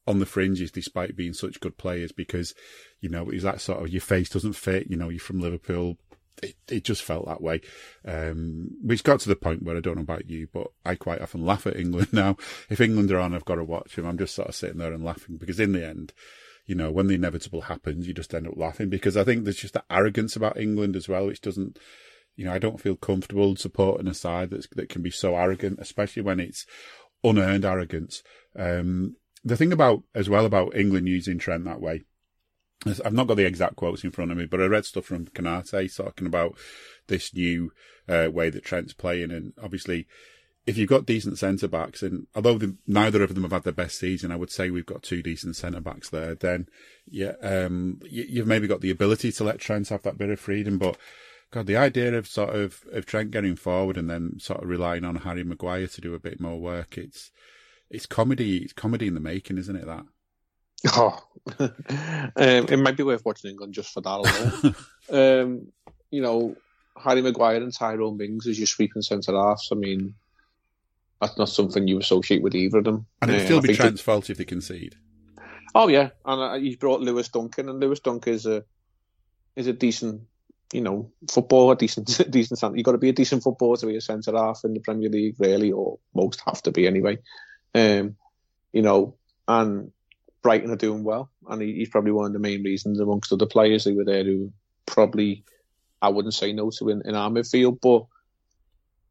on 0.06 0.20
the 0.20 0.26
fringes 0.26 0.70
despite 0.70 1.16
being 1.16 1.34
such 1.34 1.62
good 1.62 1.78
players 1.78 2.12
because, 2.12 2.54
you 3.00 3.10
know, 3.10 3.30
it's 3.30 3.44
that 3.44 3.62
sort 3.62 3.82
of 3.82 3.90
your 3.90 4.02
face 4.02 4.30
doesn't 4.30 4.54
fit, 4.54 4.88
you 4.90 4.98
know, 4.98 5.10
you're 5.10 5.20
from 5.20 5.40
Liverpool. 5.40 5.98
It, 6.44 6.56
it 6.68 6.84
just 6.84 7.02
felt 7.02 7.26
that 7.28 7.42
way. 7.42 7.62
Um, 8.06 8.72
which 8.84 9.06
got 9.06 9.22
to 9.22 9.30
the 9.30 9.38
point 9.38 9.64
where 9.64 9.78
I 9.78 9.80
don't 9.80 9.96
know 9.96 10.02
about 10.02 10.30
you, 10.30 10.50
but 10.52 10.68
I 10.86 10.96
quite 10.96 11.22
often 11.22 11.46
laugh 11.46 11.66
at 11.66 11.78
England 11.78 12.10
now. 12.12 12.36
If 12.70 12.82
England 12.82 13.10
are 13.12 13.20
on, 13.20 13.34
I've 13.34 13.46
got 13.46 13.56
to 13.56 13.64
watch 13.64 13.96
them. 13.96 14.06
I'm 14.06 14.18
just 14.18 14.36
sort 14.36 14.50
of 14.50 14.56
sitting 14.56 14.78
there 14.78 14.92
and 14.92 15.06
laughing 15.06 15.38
because 15.38 15.62
in 15.62 15.72
the 15.72 15.88
end, 15.88 16.12
you 16.66 16.76
know, 16.76 16.92
when 16.92 17.08
the 17.08 17.16
inevitable 17.16 17.62
happens, 17.62 18.08
you 18.08 18.14
just 18.14 18.34
end 18.34 18.48
up 18.48 18.58
laughing 18.58 18.90
because 18.90 19.16
I 19.16 19.24
think 19.24 19.44
there's 19.44 19.56
just 19.56 19.76
that 19.76 19.86
arrogance 19.90 20.36
about 20.36 20.58
England 20.58 20.96
as 20.96 21.08
well, 21.08 21.28
which 21.28 21.42
doesn't, 21.42 21.80
you 22.36 22.46
know, 22.46 22.54
I 22.54 22.60
don't 22.60 22.82
feel 22.82 22.96
comfortable 22.96 23.56
supporting 23.56 24.08
a 24.08 24.14
side 24.14 24.50
that's, 24.50 24.68
that 24.76 24.90
can 24.90 25.02
be 25.02 25.12
so 25.12 25.36
arrogant, 25.36 25.80
especially 25.80 26.22
when 26.22 26.40
it's 26.40 26.66
unearned 27.24 27.66
arrogance. 27.66 28.24
Um, 28.58 29.16
the 29.44 29.58
thing 29.58 29.72
about, 29.72 30.04
as 30.14 30.30
well, 30.30 30.46
about 30.46 30.76
England 30.76 31.08
using 31.08 31.38
Trent 31.38 31.66
that 31.66 31.82
way, 31.82 32.06
I've 32.86 33.14
not 33.14 33.28
got 33.28 33.38
the 33.38 33.46
exact 33.46 33.78
quotes 33.78 34.04
in 34.04 34.12
front 34.12 34.32
of 34.32 34.38
me, 34.38 34.46
but 34.46 34.62
I 34.62 34.66
read 34.66 34.86
stuff 34.86 35.06
from 35.06 35.26
Konate 35.28 35.96
talking 35.96 36.28
about 36.28 36.56
this 37.08 37.34
new 37.34 37.72
uh, 38.08 38.30
way 38.32 38.50
that 38.50 38.66
Trent's 38.66 38.94
playing. 38.94 39.32
And 39.32 39.54
obviously, 39.62 40.08
if 40.66 40.78
you've 40.78 40.90
got 40.90 41.06
decent 41.06 41.38
centre 41.38 41.68
backs, 41.68 42.04
and 42.04 42.28
although 42.36 42.58
the, 42.58 42.76
neither 42.86 43.24
of 43.24 43.34
them 43.34 43.44
have 43.44 43.52
had 43.52 43.64
their 43.64 43.74
best 43.74 43.98
season, 43.98 44.32
I 44.32 44.36
would 44.36 44.52
say 44.52 44.70
we've 44.70 44.86
got 44.86 45.04
two 45.04 45.24
decent 45.24 45.56
centre 45.56 45.82
backs 45.82 46.10
there. 46.10 46.36
Then, 46.36 46.68
yeah, 47.08 47.34
um, 47.42 48.00
you, 48.04 48.42
have 48.42 48.48
maybe 48.48 48.68
got 48.68 48.82
the 48.82 48.92
ability 48.92 49.32
to 49.34 49.44
let 49.44 49.60
Trent 49.60 49.90
have 49.90 50.04
that 50.04 50.18
bit 50.18 50.30
of 50.30 50.40
freedom, 50.40 50.78
but 50.78 50.98
God, 51.52 51.68
the 51.68 51.78
idea 51.78 52.14
of 52.18 52.28
sort 52.28 52.56
of 52.56 52.84
of 52.92 53.06
Trent 53.06 53.32
getting 53.32 53.56
forward 53.56 53.98
and 53.98 54.10
then 54.10 54.40
sort 54.40 54.62
of 54.62 54.70
relying 54.70 55.06
on 55.06 55.16
Harry 55.18 55.44
Maguire 55.44 55.88
to 55.88 56.02
do 56.02 56.14
a 56.14 56.20
bit 56.20 56.40
more 56.40 56.60
work, 56.60 56.98
it's 56.98 57.32
it's 57.90 58.06
comedy. 58.06 58.58
It's 58.58 58.74
comedy 58.74 59.08
in 59.08 59.14
the 59.14 59.20
making, 59.20 59.58
isn't 59.58 59.76
it? 59.76 59.86
That. 59.86 60.06
Oh, 60.94 61.20
um, 61.60 62.32
it 62.36 62.80
might 62.80 62.98
be 62.98 63.04
worth 63.04 63.26
watching 63.26 63.52
England 63.52 63.74
just 63.74 63.94
for 63.94 64.02
that 64.02 64.10
alone. 64.10 64.76
um, 65.10 65.68
you 66.12 66.22
know, 66.22 66.56
Harry 66.98 67.22
Maguire 67.22 67.58
and 67.58 67.74
Tyrone 67.74 68.18
Mings 68.18 68.48
as 68.48 68.60
your 68.60 68.68
sweeping 68.68 69.02
centre 69.02 69.34
halves. 69.34 69.70
I 69.72 69.76
mean, 69.76 70.16
that's 71.22 71.38
not 71.38 71.50
something 71.50 71.88
you 71.88 72.00
associate 72.00 72.44
with 72.44 72.56
either 72.56 72.80
of 72.80 72.84
them. 72.84 73.06
And 73.22 73.32
it'll 73.32 73.42
uh, 73.42 73.46
still 73.46 73.62
be 73.62 73.74
Trent's 73.74 74.02
that... 74.02 74.04
fault 74.04 74.30
if 74.30 74.38
they 74.38 74.46
concede. 74.46 74.96
Oh 75.74 75.88
yeah, 75.88 76.10
and 76.26 76.42
uh, 76.42 76.54
he's 76.56 76.78
brought 76.78 77.02
Lewis 77.02 77.30
Duncan, 77.30 77.70
and 77.70 77.80
Lewis 77.80 78.00
Duncan 78.00 78.34
is 78.34 78.46
a 78.46 78.64
is 79.56 79.68
a 79.68 79.74
decent 79.74 80.22
you 80.74 80.82
know, 80.82 81.12
football, 81.30 81.72
a 81.72 81.76
decent, 81.76 82.08
decent. 82.30 82.76
You've 82.76 82.86
got 82.86 82.94
to 82.94 82.98
be 82.98 83.10
a 83.10 83.14
decent 83.14 83.44
footballer 83.44 83.78
to 83.78 83.86
be 83.86 83.98
a 83.98 84.02
centre 84.02 84.36
half 84.36 84.62
in 84.64 84.74
the 84.74 84.80
Premier 84.80 85.10
League, 85.10 85.36
really, 85.40 85.72
or 85.72 86.00
most 86.14 86.42
have 86.46 86.62
to 86.64 86.72
be 86.72 86.88
anyway. 86.88 87.18
Um, 87.74 88.16
you 88.74 88.82
know, 88.82 89.16
and 89.48 89.92
Brighton 90.42 90.72
are 90.72 90.78
doing 90.78 91.04
well, 91.04 91.30
and 91.50 91.62
he, 91.62 91.74
he's 91.74 91.90
probably 91.90 92.12
one 92.12 92.26
of 92.26 92.34
the 92.34 92.40
main 92.40 92.64
reasons 92.64 93.00
amongst 93.00 93.32
other 93.32 93.46
players 93.46 93.84
who 93.84 93.96
were 93.96 94.06
there 94.06 94.24
who 94.24 94.52
probably 94.86 95.44
I 96.02 96.10
wouldn't 96.10 96.34
say 96.34 96.54
no 96.54 96.70
to 96.72 96.90
in, 96.90 97.02
in 97.06 97.16
our 97.16 97.30
midfield, 97.30 97.80
but 97.82 98.06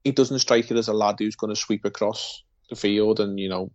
he 0.05 0.13
doesn't 0.13 0.39
strike 0.39 0.71
it 0.71 0.77
as 0.77 0.89
a 0.89 0.93
lad 0.93 1.17
who's 1.19 1.37
going 1.37 1.53
to 1.53 1.61
sweep 1.61 1.85
across 1.85 2.43
the 2.71 2.77
field, 2.77 3.21
and 3.21 3.39
you 3.39 3.49
know, 3.49 3.71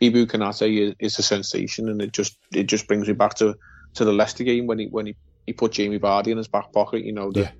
Ibou 0.00 0.26
Konate 0.26 0.88
is, 0.88 0.94
is 0.98 1.18
a 1.18 1.22
sensation, 1.22 1.88
and 1.88 2.00
it 2.00 2.12
just 2.12 2.36
it 2.52 2.64
just 2.64 2.88
brings 2.88 3.08
me 3.08 3.14
back 3.14 3.34
to 3.34 3.56
to 3.94 4.04
the 4.04 4.12
Leicester 4.12 4.44
game 4.44 4.66
when 4.66 4.78
he 4.78 4.86
when 4.86 5.06
he 5.06 5.16
he 5.50 5.54
put 5.54 5.72
Jamie 5.72 5.98
Vardy 5.98 6.28
in 6.28 6.36
his 6.36 6.46
back 6.46 6.72
pocket. 6.72 7.04
You 7.04 7.12
know 7.12 7.32
the 7.32 7.40
yeah. 7.40 7.50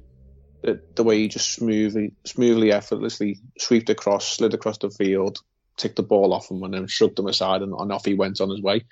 the, 0.62 0.80
the, 0.94 1.02
way 1.02 1.18
he 1.18 1.26
just 1.26 1.52
smoothly, 1.52 2.12
smoothly, 2.24 2.70
effortlessly 2.70 3.40
swept 3.58 3.90
across, 3.90 4.28
slid 4.28 4.54
across 4.54 4.78
the 4.78 4.90
field, 4.90 5.40
took 5.76 5.96
the 5.96 6.04
ball 6.04 6.32
off 6.32 6.52
him, 6.52 6.62
and 6.62 6.72
then 6.72 6.86
shrugged 6.86 7.18
him 7.18 7.26
aside, 7.26 7.62
and, 7.62 7.74
and 7.76 7.90
off 7.90 8.04
he 8.04 8.14
went 8.14 8.40
on 8.40 8.48
his 8.48 8.62
way. 8.62 8.84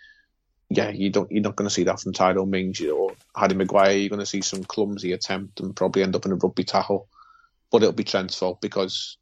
Yeah, 0.68 0.90
you 0.90 1.10
don't. 1.10 1.30
You're 1.30 1.44
not 1.44 1.54
going 1.54 1.68
to 1.68 1.74
see 1.74 1.84
that 1.84 2.00
from 2.00 2.12
Tyrone 2.12 2.50
Mings 2.50 2.80
or 2.82 3.12
Harry 3.36 3.54
Maguire. 3.54 3.92
You're 3.92 4.08
going 4.08 4.18
to 4.18 4.26
see 4.26 4.42
some 4.42 4.64
clumsy 4.64 5.12
attempt 5.12 5.60
and 5.60 5.76
probably 5.76 6.02
end 6.02 6.16
up 6.16 6.26
in 6.26 6.32
a 6.32 6.34
rugby 6.34 6.64
tackle. 6.64 7.08
But 7.70 7.82
it'll 7.82 7.92
be 7.92 8.02
Trent's 8.02 8.36
fault 8.36 8.60
because 8.60 9.16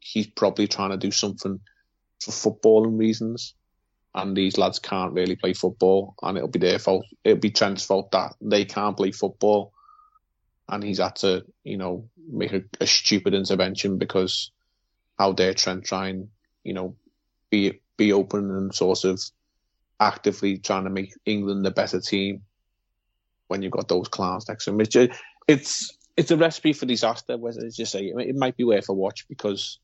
he's 0.00 0.26
probably 0.26 0.66
trying 0.66 0.90
to 0.90 0.96
do 0.96 1.12
something 1.12 1.60
for 2.20 2.32
footballing 2.32 2.98
reasons 2.98 3.54
and 4.14 4.36
these 4.36 4.58
lads 4.58 4.78
can't 4.78 5.12
really 5.12 5.36
play 5.36 5.52
football, 5.52 6.14
and 6.22 6.36
it'll 6.36 6.48
be 6.48 6.58
their 6.58 6.78
fault. 6.78 7.06
It'll 7.24 7.38
be 7.38 7.50
Trent's 7.50 7.84
fault 7.84 8.10
that 8.12 8.34
they 8.40 8.64
can't 8.64 8.96
play 8.96 9.12
football, 9.12 9.72
and 10.68 10.82
he's 10.82 10.98
had 10.98 11.16
to, 11.16 11.44
you 11.64 11.76
know, 11.76 12.08
make 12.28 12.52
a, 12.52 12.62
a 12.80 12.86
stupid 12.86 13.34
intervention 13.34 13.98
because 13.98 14.50
how 15.18 15.32
dare 15.32 15.54
Trent 15.54 15.84
try 15.84 16.08
and, 16.08 16.28
you 16.64 16.74
know, 16.74 16.96
be 17.50 17.80
be 17.96 18.12
open 18.12 18.50
and 18.50 18.74
sort 18.74 19.04
of 19.04 19.20
actively 20.00 20.58
trying 20.58 20.84
to 20.84 20.90
make 20.90 21.12
England 21.26 21.66
a 21.66 21.70
better 21.70 22.00
team 22.00 22.42
when 23.48 23.62
you've 23.62 23.72
got 23.72 23.88
those 23.88 24.08
clowns 24.08 24.48
next 24.48 24.64
to 24.64 24.70
him. 24.70 24.80
It's 24.80 24.90
just, 24.90 25.20
it's 25.46 25.96
it's 26.16 26.30
a 26.30 26.36
recipe 26.36 26.72
for 26.72 26.86
disaster. 26.86 27.36
As 27.46 27.78
you 27.78 27.84
say, 27.84 28.12
it 28.16 28.36
might 28.36 28.56
be 28.56 28.64
worth 28.64 28.88
a 28.88 28.92
watch 28.92 29.28
because 29.28 29.78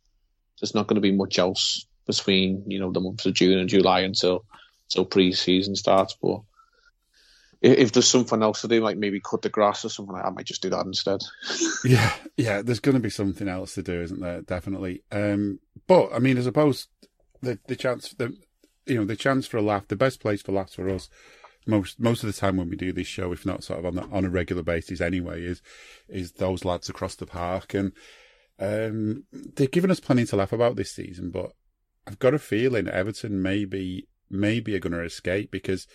there's 0.61 0.75
not 0.75 0.87
going 0.87 0.97
to 0.97 1.01
be 1.01 1.13
much 1.13 1.39
else 1.39 1.87
between 2.07 2.65
you 2.67 2.79
know 2.79 2.93
the 2.93 3.01
months 3.01 3.27
of 3.27 3.35
June 3.35 3.59
and 3.59 3.69
July 3.69 4.01
until 4.01 4.45
until 4.89 5.05
pre-season 5.05 5.77
starts. 5.77 6.17
But 6.21 6.41
if 7.61 7.93
there's 7.93 8.09
something 8.09 8.43
else 8.43 8.61
to 8.63 8.69
do, 8.69 8.81
like 8.81 8.97
maybe 8.97 9.21
cut 9.21 9.43
the 9.43 9.49
grass 9.49 9.85
or 9.85 9.89
something, 9.89 10.15
like 10.15 10.23
that, 10.23 10.29
I 10.29 10.33
might 10.33 10.47
just 10.47 10.63
do 10.63 10.71
that 10.71 10.87
instead. 10.87 11.21
yeah, 11.85 12.13
yeah. 12.37 12.63
There's 12.63 12.81
going 12.81 12.95
to 12.95 13.01
be 13.01 13.11
something 13.11 13.49
else 13.49 13.75
to 13.75 13.83
do, 13.83 14.01
isn't 14.03 14.21
there? 14.21 14.43
Definitely. 14.43 15.03
Um, 15.11 15.61
but 15.87 16.13
I 16.13 16.19
mean, 16.19 16.39
I 16.39 16.43
suppose 16.43 16.89
the 17.43 17.59
the 17.67 17.77
chance, 17.77 18.11
the 18.11 18.37
you 18.87 18.97
know, 18.97 19.05
the 19.05 19.17
chance 19.17 19.47
for 19.47 19.57
a 19.57 19.63
laugh, 19.63 19.89
the 19.89 19.97
best 19.97 20.21
place 20.21 20.43
for 20.43 20.53
laughs 20.53 20.75
for 20.75 20.89
us. 20.89 21.09
Most 21.67 21.99
most 21.99 22.23
of 22.23 22.33
the 22.33 22.39
time 22.39 22.57
when 22.57 22.71
we 22.71 22.77
do 22.77 22.93
this 22.93 23.09
show, 23.09 23.33
if 23.33 23.45
not 23.45 23.65
sort 23.65 23.81
of 23.81 23.87
on 23.87 23.97
the, 23.97 24.03
on 24.05 24.25
a 24.25 24.31
regular 24.31 24.63
basis 24.63 25.01
anyway, 25.01 25.43
is 25.43 25.63
is 26.09 26.33
those 26.33 26.65
lads 26.65 26.89
across 26.89 27.17
the 27.17 27.27
park, 27.27 27.75
and 27.75 27.93
um, 28.61 29.25
they've 29.33 29.71
given 29.71 29.91
us 29.91 29.99
plenty 29.99 30.25
to 30.27 30.37
laugh 30.37 30.53
about 30.53 30.77
this 30.77 30.93
season. 30.93 31.31
But 31.31 31.53
I've 32.07 32.19
got 32.19 32.35
a 32.35 32.39
feeling 32.39 32.89
Everton 32.89 33.43
maybe 33.43 34.07
maybe 34.31 34.75
are 34.75 34.81
going 34.81 34.93
to 34.93 35.03
escape 35.03 35.51
because 35.51 35.87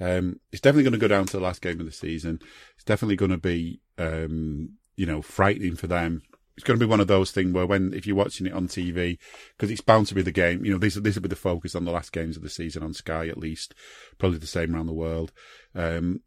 um, 0.00 0.40
it's 0.52 0.60
definitely 0.60 0.84
going 0.84 0.92
to 0.92 0.98
go 0.98 1.08
down 1.08 1.26
to 1.26 1.36
the 1.36 1.42
last 1.42 1.62
game 1.62 1.80
of 1.80 1.86
the 1.86 1.92
season. 1.92 2.40
It's 2.74 2.84
definitely 2.84 3.16
going 3.16 3.30
to 3.30 3.38
be, 3.38 3.80
um, 3.98 4.70
you 4.96 5.06
know, 5.06 5.22
frightening 5.22 5.76
for 5.76 5.86
them. 5.86 6.22
It's 6.56 6.64
going 6.64 6.78
to 6.78 6.84
be 6.84 6.88
one 6.88 7.00
of 7.00 7.06
those 7.06 7.32
things 7.32 7.52
where 7.52 7.66
when, 7.66 7.92
if 7.92 8.06
you're 8.06 8.16
watching 8.16 8.46
it 8.46 8.52
on 8.52 8.66
TV, 8.66 9.18
because 9.56 9.70
it's 9.70 9.82
bound 9.82 10.06
to 10.08 10.14
be 10.14 10.22
the 10.22 10.32
game, 10.32 10.64
you 10.64 10.72
know, 10.72 10.78
this, 10.78 10.94
this 10.94 11.14
will 11.14 11.22
be 11.22 11.28
the 11.28 11.36
focus 11.36 11.74
on 11.74 11.84
the 11.84 11.92
last 11.92 12.12
games 12.12 12.36
of 12.36 12.42
the 12.42 12.48
season 12.48 12.82
on 12.82 12.94
Sky 12.94 13.28
at 13.28 13.36
least, 13.36 13.74
probably 14.18 14.38
the 14.38 14.46
same 14.46 14.74
around 14.74 14.86
the 14.86 14.92
world. 14.92 15.32
Um, 15.74 16.20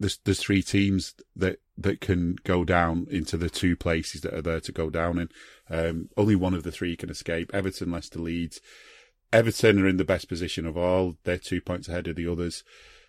there's, 0.00 0.18
there's 0.24 0.40
three 0.40 0.62
teams 0.62 1.14
that, 1.36 1.60
that 1.76 2.00
can 2.00 2.36
go 2.42 2.64
down 2.64 3.06
into 3.10 3.36
the 3.36 3.50
two 3.50 3.76
places 3.76 4.22
that 4.22 4.34
are 4.34 4.42
there 4.42 4.60
to 4.60 4.72
go 4.72 4.90
down 4.90 5.18
in. 5.18 5.28
Um, 5.68 6.08
only 6.16 6.34
one 6.34 6.54
of 6.54 6.62
the 6.62 6.72
three 6.72 6.96
can 6.96 7.10
escape. 7.10 7.50
Everton, 7.54 7.92
Leicester, 7.92 8.18
Leeds. 8.18 8.60
Everton 9.32 9.80
are 9.80 9.86
in 9.86 9.98
the 9.98 10.04
best 10.04 10.28
position 10.28 10.66
of 10.66 10.76
all. 10.76 11.16
They're 11.24 11.38
two 11.38 11.60
points 11.60 11.86
ahead 11.86 12.08
of 12.08 12.16
the 12.16 12.26
others. 12.26 12.64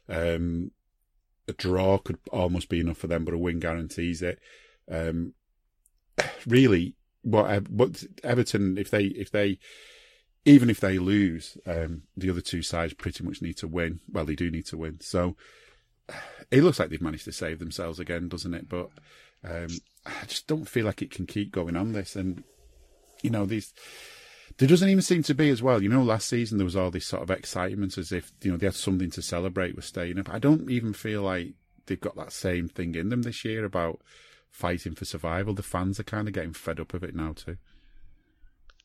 Um, 0.07 0.71
a 1.47 1.53
draw 1.53 1.97
could 1.97 2.19
almost 2.31 2.69
be 2.69 2.81
enough 2.81 2.97
for 2.97 3.07
them, 3.07 3.25
but 3.25 3.33
a 3.33 3.37
win 3.37 3.59
guarantees 3.59 4.21
it. 4.21 4.39
Um, 4.89 5.33
really, 6.45 6.95
what 7.23 7.69
what 7.69 8.03
Everton 8.23 8.77
if 8.77 8.91
they 8.91 9.05
if 9.05 9.31
they 9.31 9.57
even 10.43 10.69
if 10.69 10.79
they 10.79 10.97
lose, 10.97 11.57
um, 11.65 12.03
the 12.17 12.29
other 12.29 12.41
two 12.41 12.61
sides 12.61 12.93
pretty 12.93 13.23
much 13.23 13.41
need 13.41 13.57
to 13.57 13.67
win. 13.67 13.99
Well, 14.11 14.25
they 14.25 14.35
do 14.35 14.49
need 14.51 14.65
to 14.67 14.77
win. 14.77 14.99
So 15.01 15.35
it 16.51 16.63
looks 16.63 16.79
like 16.79 16.89
they've 16.89 17.01
managed 17.01 17.25
to 17.25 17.31
save 17.31 17.59
themselves 17.59 17.99
again, 17.99 18.27
doesn't 18.27 18.53
it? 18.53 18.69
But 18.69 18.89
um, 19.43 19.67
I 20.05 20.25
just 20.27 20.47
don't 20.47 20.67
feel 20.67 20.85
like 20.85 21.01
it 21.01 21.11
can 21.11 21.25
keep 21.25 21.51
going 21.51 21.75
on 21.75 21.93
this. 21.93 22.15
And 22.15 22.43
you 23.21 23.29
know 23.29 23.45
these 23.45 23.73
there 24.57 24.67
doesn't 24.67 24.89
even 24.89 25.01
seem 25.01 25.23
to 25.23 25.33
be 25.33 25.49
as 25.49 25.63
well. 25.63 25.81
You 25.81 25.89
know, 25.89 26.03
last 26.03 26.27
season 26.27 26.57
there 26.57 26.65
was 26.65 26.75
all 26.75 26.91
this 26.91 27.07
sort 27.07 27.23
of 27.23 27.31
excitement 27.31 27.97
as 27.97 28.11
if 28.11 28.31
you 28.41 28.51
know 28.51 28.57
they 28.57 28.67
had 28.67 28.75
something 28.75 29.11
to 29.11 29.21
celebrate 29.21 29.75
with 29.75 29.85
staying 29.85 30.19
up. 30.19 30.29
I 30.29 30.39
don't 30.39 30.69
even 30.69 30.93
feel 30.93 31.23
like 31.23 31.53
they've 31.85 31.99
got 31.99 32.15
that 32.17 32.31
same 32.31 32.67
thing 32.67 32.95
in 32.95 33.09
them 33.09 33.23
this 33.23 33.43
year 33.45 33.65
about 33.65 34.01
fighting 34.49 34.93
for 34.93 35.05
survival. 35.05 35.53
The 35.53 35.63
fans 35.63 35.99
are 35.99 36.03
kind 36.03 36.27
of 36.27 36.33
getting 36.33 36.53
fed 36.53 36.79
up 36.79 36.93
of 36.93 37.03
it 37.03 37.15
now 37.15 37.33
too. 37.33 37.57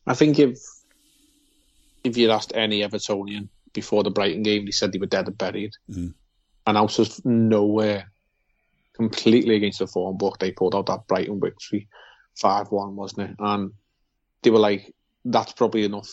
I 0.06 0.14
think 0.14 0.38
if 0.38 0.58
if 2.04 2.16
you'd 2.16 2.30
asked 2.30 2.52
any 2.54 2.82
Evertonian 2.82 3.48
before 3.72 4.02
the 4.02 4.10
Brighton 4.10 4.42
game, 4.42 4.64
they 4.64 4.70
said 4.70 4.92
they 4.92 4.98
were 4.98 5.06
dead 5.06 5.26
and 5.26 5.36
buried, 5.36 5.72
mm. 5.90 6.14
And 6.66 6.76
out 6.76 6.98
of 6.98 7.24
nowhere, 7.24 8.10
completely 8.94 9.56
against 9.56 9.78
the 9.78 9.86
form 9.86 10.16
book, 10.16 10.38
they 10.38 10.50
pulled 10.50 10.74
out 10.74 10.86
that 10.86 11.06
Brighton 11.06 11.40
victory, 11.40 11.88
five 12.34 12.68
one, 12.70 12.96
wasn't 12.96 13.30
it? 13.30 13.36
And 13.38 13.72
they 14.42 14.50
were 14.50 14.58
like, 14.58 14.94
that's 15.24 15.52
probably 15.52 15.84
enough. 15.84 16.10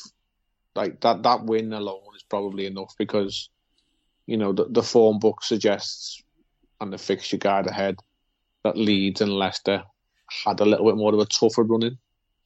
Like 0.76 1.02
that 1.02 1.24
that 1.24 1.46
win 1.46 1.72
alone 1.72 2.16
is 2.16 2.24
probably 2.24 2.66
enough 2.66 2.94
because 2.98 3.50
you 4.26 4.38
know 4.38 4.54
the, 4.54 4.66
the 4.70 4.84
form 4.84 5.20
book 5.20 5.44
suggests 5.44 6.24
and 6.82 6.92
the 6.92 6.98
fixture 6.98 7.38
guide 7.38 7.68
ahead 7.68 8.00
that 8.64 8.78
Leeds 8.78 9.22
and 9.22 9.32
Leicester 9.32 9.84
had 10.46 10.60
a 10.60 10.66
little 10.66 10.86
bit 10.86 10.98
more 10.98 11.14
of 11.14 11.20
a 11.20 11.26
tougher 11.26 11.64
running 11.64 11.98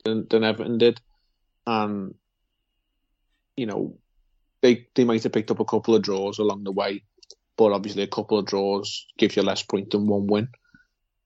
than, 0.03 0.27
than 0.29 0.43
Everton 0.43 0.77
did, 0.77 0.99
and 1.65 2.15
you 3.55 3.65
know 3.65 3.97
they 4.61 4.87
they 4.95 5.05
might 5.05 5.23
have 5.23 5.31
picked 5.31 5.51
up 5.51 5.59
a 5.59 5.65
couple 5.65 5.95
of 5.95 6.01
draws 6.01 6.39
along 6.39 6.63
the 6.63 6.71
way, 6.71 7.03
but 7.57 7.73
obviously 7.73 8.03
a 8.03 8.07
couple 8.07 8.37
of 8.37 8.45
draws 8.45 9.05
gives 9.17 9.35
you 9.35 9.41
less 9.41 9.63
point 9.63 9.91
than 9.91 10.07
one 10.07 10.27
win, 10.27 10.49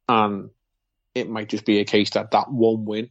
and 0.07 0.49
it 1.13 1.29
might 1.29 1.49
just 1.49 1.65
be 1.65 1.79
a 1.79 1.85
case 1.85 2.11
that 2.11 2.31
that 2.31 2.51
one 2.51 2.85
win 2.85 3.09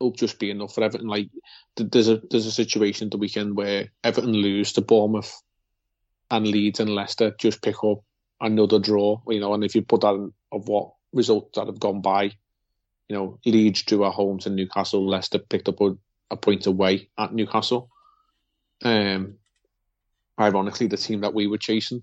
will 0.00 0.12
just 0.12 0.38
be 0.38 0.50
enough 0.50 0.74
for 0.74 0.82
Everton. 0.82 1.06
Like 1.06 1.28
there's 1.76 2.08
a 2.08 2.20
there's 2.30 2.46
a 2.46 2.52
situation 2.52 3.06
at 3.06 3.10
the 3.12 3.18
weekend 3.18 3.56
where 3.56 3.88
Everton 4.02 4.32
lose 4.32 4.72
to 4.72 4.80
Bournemouth, 4.80 5.32
and 6.30 6.46
Leeds 6.46 6.80
and 6.80 6.90
Leicester 6.90 7.34
just 7.38 7.62
pick 7.62 7.84
up 7.84 8.02
another 8.40 8.78
draw. 8.78 9.20
You 9.28 9.40
know, 9.40 9.54
and 9.54 9.62
if 9.64 9.74
you 9.74 9.82
put 9.82 10.00
that 10.00 10.14
in, 10.14 10.32
of 10.50 10.68
what 10.68 10.92
results 11.12 11.56
that 11.56 11.66
have 11.66 11.80
gone 11.80 12.00
by, 12.00 12.24
you 13.08 13.16
know, 13.16 13.38
Leeds 13.44 13.82
drew 13.82 14.04
at 14.06 14.12
home 14.12 14.38
to 14.40 14.50
Newcastle, 14.50 15.06
Leicester 15.06 15.38
picked 15.38 15.68
up 15.68 15.80
a, 15.80 15.96
a 16.30 16.36
point 16.36 16.66
away 16.66 17.10
at 17.18 17.34
Newcastle. 17.34 17.90
Um, 18.82 19.34
ironically, 20.40 20.86
the 20.86 20.96
team 20.96 21.20
that 21.20 21.34
we 21.34 21.46
were 21.46 21.58
chasing, 21.58 22.02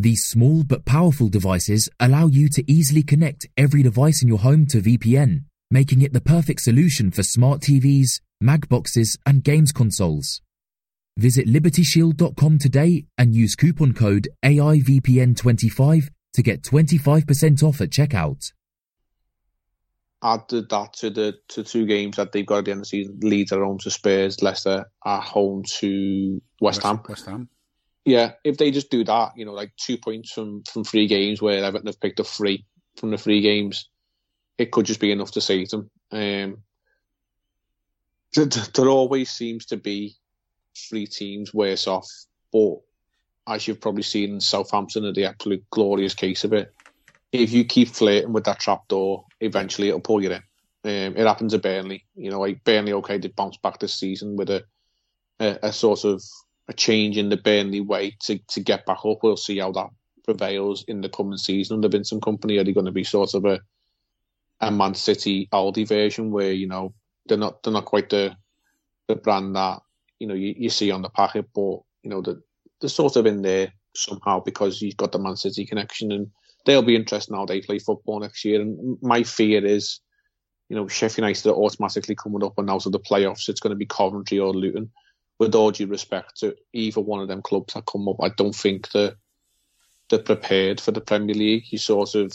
These 0.00 0.26
small 0.26 0.62
but 0.62 0.84
powerful 0.84 1.28
devices 1.28 1.88
allow 1.98 2.28
you 2.28 2.48
to 2.50 2.70
easily 2.70 3.02
connect 3.02 3.48
every 3.56 3.82
device 3.82 4.22
in 4.22 4.28
your 4.28 4.38
home 4.38 4.64
to 4.66 4.80
VPN, 4.80 5.42
making 5.72 6.02
it 6.02 6.12
the 6.12 6.20
perfect 6.20 6.60
solution 6.60 7.10
for 7.10 7.24
smart 7.24 7.62
TVs, 7.62 8.20
mag 8.40 8.68
boxes, 8.68 9.18
and 9.26 9.42
games 9.42 9.72
consoles. 9.72 10.40
Visit 11.16 11.48
libertyshield.com 11.48 12.58
today 12.60 13.06
and 13.18 13.34
use 13.34 13.56
coupon 13.56 13.92
code 13.92 14.28
AIVPN25 14.44 16.10
to 16.34 16.42
get 16.44 16.62
25% 16.62 17.64
off 17.64 17.80
at 17.80 17.90
checkout. 17.90 18.52
Added 20.22 20.68
that 20.68 20.92
to 20.98 21.10
the 21.10 21.38
to 21.48 21.64
two 21.64 21.86
games 21.86 22.18
that 22.18 22.30
they've 22.30 22.46
got 22.46 22.58
at 22.58 22.66
the 22.66 22.70
end 22.70 22.78
of 22.78 22.82
the 22.82 22.88
season. 22.88 23.18
Leeds 23.20 23.50
at 23.50 23.58
home 23.58 23.78
to 23.78 23.90
Spurs, 23.90 24.42
Leicester 24.42 24.88
are 25.02 25.20
home 25.20 25.64
to 25.78 26.40
West, 26.60 26.76
West 26.76 26.82
Ham. 26.84 27.02
West 27.08 27.26
Ham. 27.26 27.48
Yeah, 28.08 28.32
if 28.42 28.56
they 28.56 28.70
just 28.70 28.90
do 28.90 29.04
that, 29.04 29.32
you 29.36 29.44
know, 29.44 29.52
like 29.52 29.76
two 29.76 29.98
points 29.98 30.32
from 30.32 30.62
from 30.62 30.82
three 30.82 31.06
games 31.06 31.42
where 31.42 31.62
Everton 31.62 31.88
have 31.88 32.00
picked 32.00 32.20
up 32.20 32.26
three 32.26 32.64
from 32.96 33.10
the 33.10 33.18
three 33.18 33.42
games, 33.42 33.90
it 34.56 34.70
could 34.72 34.86
just 34.86 34.98
be 34.98 35.12
enough 35.12 35.32
to 35.32 35.42
save 35.42 35.68
them. 35.68 35.90
Um, 36.10 36.62
there 38.34 38.88
always 38.88 39.30
seems 39.30 39.66
to 39.66 39.76
be 39.76 40.16
three 40.88 41.06
teams 41.06 41.52
worse 41.52 41.86
off, 41.86 42.08
but 42.50 42.76
as 43.46 43.68
you've 43.68 43.82
probably 43.82 44.04
seen, 44.04 44.40
Southampton 44.40 45.04
are 45.04 45.12
the 45.12 45.26
absolute 45.26 45.68
glorious 45.68 46.14
case 46.14 46.44
of 46.44 46.54
it. 46.54 46.72
If 47.30 47.52
you 47.52 47.66
keep 47.66 47.88
flirting 47.88 48.32
with 48.32 48.44
that 48.44 48.58
trap 48.58 48.88
door, 48.88 49.26
eventually 49.42 49.88
it'll 49.88 50.00
pull 50.00 50.22
you 50.22 50.30
in. 50.30 50.42
Um, 50.84 51.14
it 51.14 51.26
happened 51.26 51.50
to 51.50 51.58
Burnley. 51.58 52.06
You 52.14 52.30
know, 52.30 52.40
like 52.40 52.64
Burnley, 52.64 52.94
okay, 52.94 53.18
they 53.18 53.28
bounced 53.28 53.60
back 53.60 53.80
this 53.80 53.92
season 53.92 54.36
with 54.36 54.48
a, 54.48 54.64
a, 55.40 55.58
a 55.64 55.72
sort 55.74 56.06
of 56.06 56.22
a 56.68 56.72
change 56.72 57.16
in 57.16 57.28
the 57.28 57.36
Burnley 57.36 57.80
way 57.80 58.16
to, 58.20 58.38
to 58.38 58.60
get 58.60 58.86
back 58.86 58.98
up. 59.04 59.18
We'll 59.22 59.36
see 59.36 59.58
how 59.58 59.72
that 59.72 59.88
prevails 60.24 60.84
in 60.86 61.00
the 61.00 61.08
coming 61.08 61.38
season 61.38 61.76
under 61.76 61.88
Vincent 61.88 62.22
Kompany. 62.22 62.60
Are 62.60 62.64
they 62.64 62.72
going 62.72 62.86
to 62.86 62.92
be 62.92 63.04
sort 63.04 63.34
of 63.34 63.44
a 63.44 63.60
a 64.60 64.70
Man 64.70 64.94
City 64.94 65.48
Aldi 65.52 65.86
version 65.86 66.30
where 66.30 66.52
you 66.52 66.66
know 66.66 66.92
they're 67.26 67.38
not 67.38 67.62
they're 67.62 67.72
not 67.72 67.84
quite 67.84 68.10
the 68.10 68.36
the 69.06 69.16
brand 69.16 69.56
that 69.56 69.80
you 70.18 70.26
know 70.26 70.34
you, 70.34 70.54
you 70.56 70.70
see 70.70 70.90
on 70.90 71.02
the 71.02 71.08
packet, 71.08 71.46
but 71.54 71.78
you 72.02 72.10
know 72.10 72.20
the 72.20 72.42
they're 72.80 72.90
sort 72.90 73.16
of 73.16 73.26
in 73.26 73.42
there 73.42 73.72
somehow 73.94 74.40
because 74.40 74.80
you've 74.80 74.96
got 74.96 75.12
the 75.12 75.18
Man 75.18 75.36
City 75.36 75.64
connection, 75.64 76.12
and 76.12 76.30
they'll 76.64 76.82
be 76.82 76.96
interested 76.96 77.32
now 77.32 77.46
they 77.46 77.60
play 77.60 77.78
football 77.78 78.20
next 78.20 78.44
year. 78.44 78.60
And 78.60 78.98
my 79.02 79.22
fear 79.22 79.64
is, 79.64 80.00
you 80.68 80.76
know, 80.76 80.86
Sheffield 80.86 81.18
United 81.18 81.48
are 81.48 81.54
automatically 81.54 82.14
coming 82.14 82.44
up 82.44 82.58
and 82.58 82.70
out 82.70 82.86
of 82.86 82.92
the 82.92 83.00
playoffs. 83.00 83.48
It's 83.48 83.60
going 83.60 83.72
to 83.72 83.76
be 83.76 83.86
Coventry 83.86 84.38
or 84.38 84.52
Luton. 84.52 84.90
With 85.38 85.54
all 85.54 85.70
due 85.70 85.86
respect 85.86 86.40
to 86.40 86.56
either 86.72 87.00
one 87.00 87.20
of 87.20 87.28
them 87.28 87.42
clubs 87.42 87.74
that 87.74 87.86
come 87.86 88.08
up, 88.08 88.16
I 88.20 88.30
don't 88.30 88.54
think 88.54 88.90
they're, 88.90 89.14
they're 90.10 90.18
prepared 90.18 90.80
for 90.80 90.90
the 90.90 91.00
Premier 91.00 91.34
League. 91.34 91.64
You 91.70 91.78
sort 91.78 92.14
of 92.16 92.32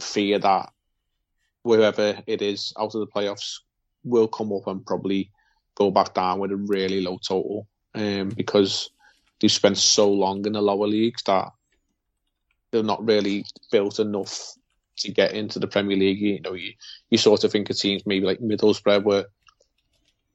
fear 0.00 0.38
that 0.38 0.70
whoever 1.64 2.22
it 2.26 2.42
is 2.42 2.72
out 2.78 2.94
of 2.94 3.00
the 3.00 3.06
playoffs 3.06 3.60
will 4.04 4.28
come 4.28 4.52
up 4.52 4.66
and 4.66 4.84
probably 4.84 5.30
go 5.74 5.90
back 5.90 6.14
down 6.14 6.38
with 6.38 6.50
a 6.50 6.56
really 6.56 7.00
low 7.00 7.18
total 7.18 7.66
um, 7.94 8.30
because 8.30 8.90
they've 9.40 9.50
spent 9.50 9.78
so 9.78 10.10
long 10.10 10.44
in 10.46 10.52
the 10.52 10.60
lower 10.62 10.86
leagues 10.86 11.22
that 11.24 11.50
they're 12.70 12.82
not 12.82 13.04
really 13.04 13.44
built 13.70 13.98
enough 13.98 14.54
to 14.98 15.12
get 15.12 15.32
into 15.32 15.58
the 15.58 15.68
Premier 15.68 15.96
League. 15.96 16.20
You 16.20 16.40
know, 16.40 16.54
you, 16.54 16.72
you 17.10 17.18
sort 17.18 17.44
of 17.44 17.52
think 17.52 17.70
of 17.70 17.78
teams 17.78 18.04
maybe 18.04 18.26
like 18.26 18.40
Middlesbrough 18.40 19.04
were 19.04 19.26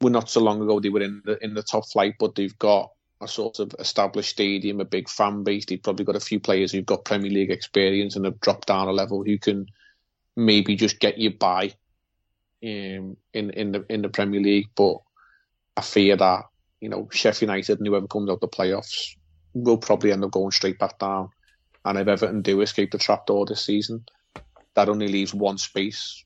were 0.03 0.09
not 0.09 0.29
so 0.29 0.41
long 0.41 0.61
ago 0.61 0.79
they 0.79 0.89
were 0.89 1.01
in 1.01 1.21
the 1.25 1.43
in 1.43 1.53
the 1.53 1.63
top 1.63 1.87
flight, 1.87 2.15
but 2.19 2.35
they've 2.35 2.57
got 2.59 2.91
a 3.21 3.27
sort 3.27 3.59
of 3.59 3.73
established 3.79 4.31
stadium, 4.31 4.81
a 4.81 4.85
big 4.85 5.09
fan 5.09 5.43
base. 5.43 5.65
They've 5.65 5.81
probably 5.81 6.05
got 6.05 6.17
a 6.17 6.19
few 6.19 6.39
players 6.39 6.71
who've 6.71 6.85
got 6.85 7.05
Premier 7.05 7.31
League 7.31 7.51
experience 7.51 8.15
and 8.15 8.25
have 8.25 8.39
dropped 8.39 8.67
down 8.67 8.87
a 8.87 8.91
level 8.91 9.23
who 9.23 9.37
can 9.37 9.67
maybe 10.35 10.75
just 10.75 10.99
get 10.99 11.17
you 11.17 11.31
by 11.31 11.73
um, 12.63 13.17
in 13.33 13.49
in 13.51 13.71
the 13.71 13.85
in 13.89 14.01
the 14.01 14.09
Premier 14.09 14.41
League. 14.41 14.69
But 14.75 14.97
I 15.77 15.81
fear 15.81 16.17
that 16.17 16.43
you 16.81 16.89
know 16.89 17.07
Sheffield 17.11 17.49
United 17.49 17.79
and 17.79 17.87
whoever 17.87 18.07
comes 18.07 18.29
out 18.29 18.41
the 18.41 18.47
playoffs 18.47 19.15
will 19.53 19.77
probably 19.77 20.11
end 20.11 20.23
up 20.23 20.31
going 20.31 20.51
straight 20.51 20.79
back 20.79 20.99
down. 20.99 21.29
And 21.85 21.97
if 21.97 22.07
Everton 22.07 22.41
do 22.41 22.61
escape 22.61 22.91
the 22.91 22.97
trapdoor 22.97 23.45
this 23.45 23.65
season, 23.65 24.05
that 24.73 24.89
only 24.89 25.07
leaves 25.07 25.33
one 25.33 25.57
space 25.57 26.23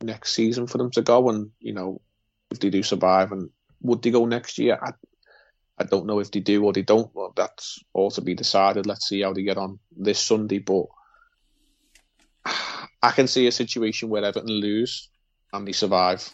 next 0.00 0.32
season 0.32 0.66
for 0.66 0.78
them 0.78 0.90
to 0.92 1.02
go. 1.02 1.28
And 1.28 1.50
you 1.60 1.72
know, 1.72 2.00
if 2.52 2.60
they 2.60 2.70
do 2.70 2.82
survive, 2.82 3.32
and 3.32 3.50
would 3.80 4.02
they 4.02 4.10
go 4.10 4.24
next 4.24 4.58
year? 4.58 4.78
I, 4.80 4.92
I 5.78 5.84
don't 5.84 6.06
know 6.06 6.20
if 6.20 6.30
they 6.30 6.40
do 6.40 6.64
or 6.64 6.72
they 6.72 6.82
don't. 6.82 7.10
Well, 7.14 7.32
that's 7.34 7.80
all 7.92 8.10
to 8.12 8.20
be 8.20 8.34
decided. 8.34 8.86
Let's 8.86 9.08
see 9.08 9.22
how 9.22 9.32
they 9.32 9.42
get 9.42 9.58
on 9.58 9.80
this 9.90 10.20
Sunday. 10.20 10.58
But 10.58 10.86
I 13.02 13.10
can 13.10 13.26
see 13.26 13.46
a 13.46 13.52
situation 13.52 14.08
where 14.08 14.24
Everton 14.24 14.48
lose 14.48 15.08
and 15.52 15.66
they 15.66 15.72
survive 15.72 16.28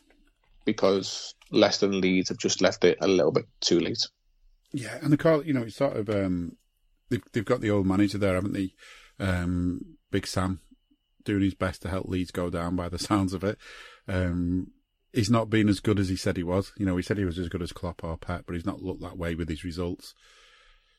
because 0.65 1.35
Leicester 1.51 1.87
and 1.87 1.97
Leeds 1.97 2.29
have 2.29 2.39
just 2.39 2.61
left 2.61 2.85
it 2.85 2.99
a 3.01 3.09
little 3.09 3.33
bit 3.33 3.47
too 3.61 3.81
late. 3.81 4.07
Yeah, 4.73 4.99
and 5.01 5.11
the 5.11 5.17
call, 5.17 5.43
you 5.45 5.55
know, 5.55 5.63
it's 5.63 5.77
sort 5.77 5.97
of 5.97 6.11
um, 6.11 6.57
they've 7.09 7.23
they've 7.33 7.45
got 7.45 7.61
the 7.61 7.71
old 7.71 7.87
manager 7.87 8.19
there, 8.19 8.35
haven't 8.35 8.53
they? 8.53 8.75
Um, 9.19 9.97
Big 10.11 10.27
Sam 10.27 10.61
doing 11.25 11.43
his 11.43 11.55
best 11.55 11.83
to 11.83 11.89
help 11.89 12.07
Leeds 12.09 12.31
go 12.31 12.51
down 12.51 12.77
by 12.77 12.89
the 12.89 12.99
sounds 13.11 13.33
of 13.33 13.45
it. 13.45 13.59
Um, 14.07 14.73
he's 15.13 15.31
not 15.31 15.51
been 15.51 15.69
as 15.69 15.81
good 15.81 15.99
as 15.99 16.09
he 16.09 16.17
said 16.17 16.37
he 16.37 16.43
was. 16.43 16.73
You 16.77 16.87
know, 16.87 16.97
he 16.97 17.03
said 17.03 17.19
he 17.19 17.25
was 17.25 17.39
as 17.39 17.49
good 17.49 17.63
as 17.63 17.73
Klopp 17.73 18.05
or 18.05 18.17
Pep, 18.17 18.45
but 18.47 18.55
he's 18.55 18.67
not 18.67 18.83
looked 18.83 19.03
that 19.03 19.19
way 19.19 19.35
with 19.35 19.49
his 19.49 19.65
results 19.65 20.15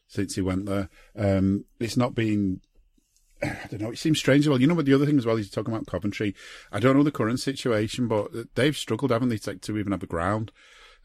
since 0.08 0.36
he 0.36 0.42
went 0.42 0.66
there. 0.66 0.90
Um, 1.16 1.66
it's 1.80 1.98
not 1.98 2.16
been 2.16 2.62
I 3.44 3.68
don't 3.70 3.82
know. 3.82 3.92
It 3.92 4.00
seems 4.00 4.20
strange. 4.20 4.48
Well, 4.48 4.60
you 4.60 4.68
know 4.68 4.76
what 4.76 4.86
the 4.86 4.94
other 4.94 5.06
thing 5.06 5.18
as 5.18 5.26
well. 5.26 5.38
He's 5.38 5.50
talking 5.50 5.74
about 5.74 5.88
Coventry. 5.88 6.36
I 6.72 6.80
don't 6.80 6.96
know 6.96 7.04
the 7.04 7.12
current 7.12 7.40
situation, 7.40 8.08
but 8.08 8.32
they've 8.56 8.76
struggled, 8.76 9.12
haven't 9.12 9.30
they, 9.30 9.38
to, 9.38 9.56
to 9.56 9.78
even 9.78 9.92
have 9.92 10.04
a 10.04 10.08
ground. 10.08 10.52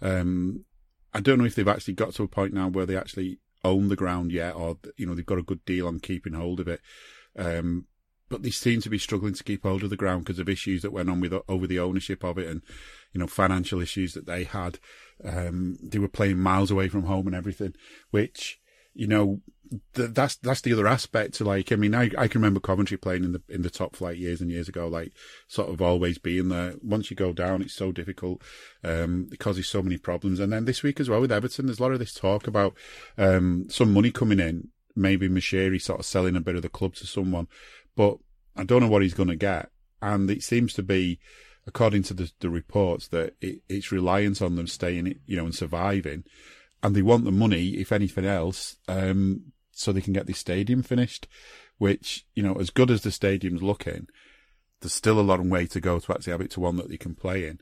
Um, 0.02 0.64
I 1.12 1.20
don't 1.20 1.38
know 1.38 1.44
if 1.44 1.54
they've 1.54 1.68
actually 1.68 1.94
got 1.94 2.14
to 2.14 2.24
a 2.24 2.28
point 2.28 2.52
now 2.52 2.68
where 2.68 2.86
they 2.86 2.96
actually 2.96 3.38
own 3.62 3.88
the 3.88 3.96
ground 3.96 4.32
yet, 4.32 4.54
or 4.54 4.78
you 4.96 5.06
know 5.06 5.14
they've 5.14 5.24
got 5.24 5.38
a 5.38 5.42
good 5.42 5.64
deal 5.64 5.86
on 5.86 6.00
keeping 6.00 6.34
hold 6.34 6.60
of 6.60 6.68
it. 6.68 6.80
Um, 7.36 7.86
but 8.34 8.42
they 8.42 8.50
seem 8.50 8.80
to 8.80 8.90
be 8.90 8.98
struggling 8.98 9.32
to 9.32 9.44
keep 9.44 9.62
hold 9.62 9.84
of 9.84 9.90
the 9.90 9.96
ground 9.96 10.24
because 10.24 10.40
of 10.40 10.48
issues 10.48 10.82
that 10.82 10.92
went 10.92 11.08
on 11.08 11.20
with 11.20 11.32
over 11.48 11.68
the 11.68 11.78
ownership 11.78 12.24
of 12.24 12.36
it, 12.36 12.48
and 12.48 12.62
you 13.12 13.20
know 13.20 13.28
financial 13.28 13.80
issues 13.80 14.12
that 14.14 14.26
they 14.26 14.42
had. 14.42 14.80
Um, 15.24 15.78
they 15.80 16.00
were 16.00 16.08
playing 16.08 16.40
miles 16.40 16.72
away 16.72 16.88
from 16.88 17.04
home 17.04 17.28
and 17.28 17.36
everything, 17.36 17.74
which 18.10 18.58
you 18.92 19.06
know, 19.06 19.40
th- 19.94 20.10
that's 20.10 20.34
that's 20.36 20.62
the 20.62 20.72
other 20.72 20.88
aspect 20.88 21.34
to 21.34 21.44
like. 21.44 21.70
I 21.70 21.76
mean, 21.76 21.94
I, 21.94 22.10
I 22.18 22.26
can 22.26 22.40
remember 22.40 22.58
Coventry 22.58 22.96
playing 22.96 23.22
in 23.22 23.30
the 23.30 23.42
in 23.48 23.62
the 23.62 23.70
top 23.70 23.94
flight 23.94 24.16
years 24.16 24.40
and 24.40 24.50
years 24.50 24.68
ago, 24.68 24.88
like 24.88 25.12
sort 25.46 25.68
of 25.68 25.80
always 25.80 26.18
being 26.18 26.48
there. 26.48 26.74
Once 26.82 27.10
you 27.10 27.16
go 27.16 27.32
down, 27.32 27.62
it's 27.62 27.74
so 27.74 27.92
difficult 27.92 28.42
um, 28.82 29.26
because 29.30 29.56
there's 29.56 29.68
so 29.68 29.82
many 29.82 29.98
problems. 29.98 30.40
And 30.40 30.52
then 30.52 30.64
this 30.64 30.82
week 30.82 31.00
as 31.00 31.08
well 31.08 31.20
with 31.20 31.30
Everton, 31.32 31.66
there's 31.66 31.80
a 31.80 31.82
lot 31.82 31.92
of 31.92 31.98
this 31.98 32.14
talk 32.14 32.46
about 32.48 32.74
um, 33.18 33.66
some 33.68 33.92
money 33.92 34.10
coming 34.10 34.40
in. 34.40 34.68
Maybe 34.96 35.28
Moshiri 35.28 35.82
sort 35.82 35.98
of 36.00 36.06
selling 36.06 36.36
a 36.36 36.40
bit 36.40 36.54
of 36.54 36.62
the 36.62 36.68
club 36.68 36.94
to 36.96 37.06
someone, 37.06 37.48
but 37.96 38.18
I 38.56 38.64
don't 38.64 38.82
know 38.82 38.88
what 38.88 39.02
he's 39.02 39.14
going 39.14 39.28
to 39.28 39.36
get. 39.36 39.70
And 40.00 40.30
it 40.30 40.42
seems 40.42 40.74
to 40.74 40.82
be, 40.82 41.18
according 41.66 42.02
to 42.04 42.14
the, 42.14 42.30
the 42.40 42.50
reports, 42.50 43.08
that 43.08 43.34
it, 43.40 43.62
it's 43.68 43.92
reliance 43.92 44.42
on 44.42 44.56
them 44.56 44.66
staying, 44.66 45.18
you 45.26 45.36
know, 45.36 45.44
and 45.44 45.54
surviving 45.54 46.24
and 46.84 46.94
they 46.94 47.02
want 47.02 47.24
the 47.24 47.32
money, 47.32 47.68
if 47.70 47.90
anything 47.90 48.26
else, 48.26 48.76
um, 48.88 49.52
so 49.72 49.90
they 49.90 50.02
can 50.02 50.12
get 50.12 50.26
the 50.26 50.34
stadium 50.34 50.82
finished. 50.82 51.26
Which 51.78 52.26
you 52.34 52.42
know, 52.42 52.54
as 52.54 52.70
good 52.70 52.90
as 52.90 53.00
the 53.00 53.10
stadium's 53.10 53.62
looking, 53.62 54.06
there's 54.80 54.94
still 54.94 55.18
a 55.18 55.22
long 55.22 55.48
way 55.48 55.66
to 55.66 55.80
go 55.80 55.98
to 55.98 56.12
actually 56.12 56.32
have 56.32 56.42
it 56.42 56.50
to 56.52 56.60
one 56.60 56.76
that 56.76 56.90
they 56.90 56.98
can 56.98 57.14
play 57.14 57.46
in, 57.46 57.58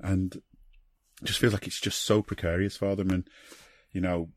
and 0.00 0.42
just 1.22 1.38
feels 1.38 1.52
like 1.52 1.68
it's 1.68 1.80
just 1.80 2.02
so 2.02 2.20
precarious 2.20 2.76
for 2.76 2.96
them. 2.96 3.10
And 3.10 3.28
you 3.92 4.00
know, 4.00 4.30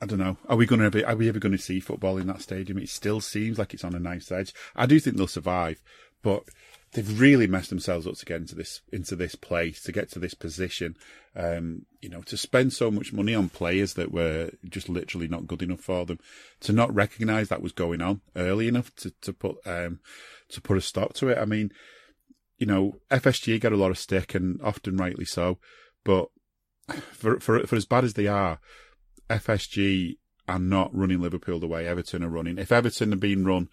I 0.00 0.06
don't 0.06 0.18
know. 0.18 0.38
Are 0.48 0.56
we 0.56 0.66
going 0.66 0.80
to 0.80 0.86
ever, 0.86 1.06
are 1.06 1.16
we 1.16 1.28
ever 1.28 1.38
going 1.38 1.52
to 1.52 1.58
see 1.58 1.78
football 1.78 2.16
in 2.16 2.26
that 2.28 2.40
stadium? 2.40 2.78
It 2.78 2.88
still 2.88 3.20
seems 3.20 3.58
like 3.58 3.74
it's 3.74 3.84
on 3.84 3.94
a 3.94 4.00
nice 4.00 4.32
edge. 4.32 4.54
I 4.74 4.86
do 4.86 4.98
think 4.98 5.16
they'll 5.16 5.26
survive, 5.26 5.80
but 6.22 6.44
they've 6.92 7.20
really 7.20 7.46
messed 7.46 7.70
themselves 7.70 8.06
up 8.06 8.14
to 8.16 8.24
get 8.24 8.40
into 8.40 8.54
this 8.54 8.80
into 8.92 9.14
this 9.14 9.34
place, 9.34 9.82
to 9.82 9.92
get 9.92 10.10
to 10.12 10.18
this 10.18 10.34
position. 10.34 10.96
Um, 11.36 11.86
you 12.00 12.08
know, 12.08 12.22
to 12.22 12.36
spend 12.36 12.72
so 12.72 12.90
much 12.90 13.12
money 13.12 13.34
on 13.34 13.48
players 13.48 13.94
that 13.94 14.10
were 14.10 14.50
just 14.68 14.88
literally 14.88 15.28
not 15.28 15.46
good 15.46 15.62
enough 15.62 15.80
for 15.80 16.06
them, 16.06 16.18
to 16.60 16.72
not 16.72 16.94
recognise 16.94 17.48
that 17.48 17.62
was 17.62 17.72
going 17.72 18.00
on 18.00 18.22
early 18.34 18.68
enough 18.68 18.94
to 18.96 19.12
to 19.20 19.32
put 19.32 19.58
um, 19.66 20.00
to 20.48 20.60
put 20.60 20.78
a 20.78 20.80
stop 20.80 21.12
to 21.14 21.28
it. 21.28 21.38
I 21.38 21.44
mean, 21.44 21.72
you 22.58 22.66
know, 22.66 22.96
FSG 23.10 23.60
get 23.60 23.72
a 23.72 23.76
lot 23.76 23.90
of 23.90 23.98
stick 23.98 24.34
and 24.34 24.60
often 24.62 24.96
rightly 24.96 25.26
so, 25.26 25.58
but 26.04 26.28
for 27.12 27.38
for 27.38 27.66
for 27.66 27.76
as 27.76 27.86
bad 27.86 28.04
as 28.04 28.14
they 28.14 28.26
are, 28.26 28.60
FSG 29.30 30.18
are 30.48 30.58
not 30.58 30.94
running 30.94 31.20
Liverpool 31.20 31.60
the 31.60 31.66
way 31.66 31.86
Everton 31.86 32.22
are 32.24 32.28
running. 32.28 32.58
If 32.58 32.72
Everton 32.72 33.12
are 33.12 33.16
been 33.16 33.44
run, 33.44 33.68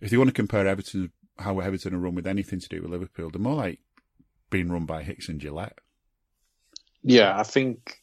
if 0.00 0.12
you 0.12 0.18
want 0.18 0.28
to 0.28 0.34
compare 0.34 0.66
Everton 0.66 1.12
how 1.38 1.60
Everton 1.60 1.94
are 1.94 1.98
run 1.98 2.14
with 2.14 2.26
anything 2.26 2.60
to 2.60 2.68
do 2.68 2.82
with 2.82 2.90
Liverpool. 2.90 3.30
They're 3.30 3.40
more 3.40 3.54
like 3.54 3.80
being 4.50 4.70
run 4.70 4.86
by 4.86 5.02
Hicks 5.02 5.28
and 5.28 5.40
Gillett. 5.40 5.72
Yeah, 7.02 7.38
I 7.38 7.44
think 7.44 8.02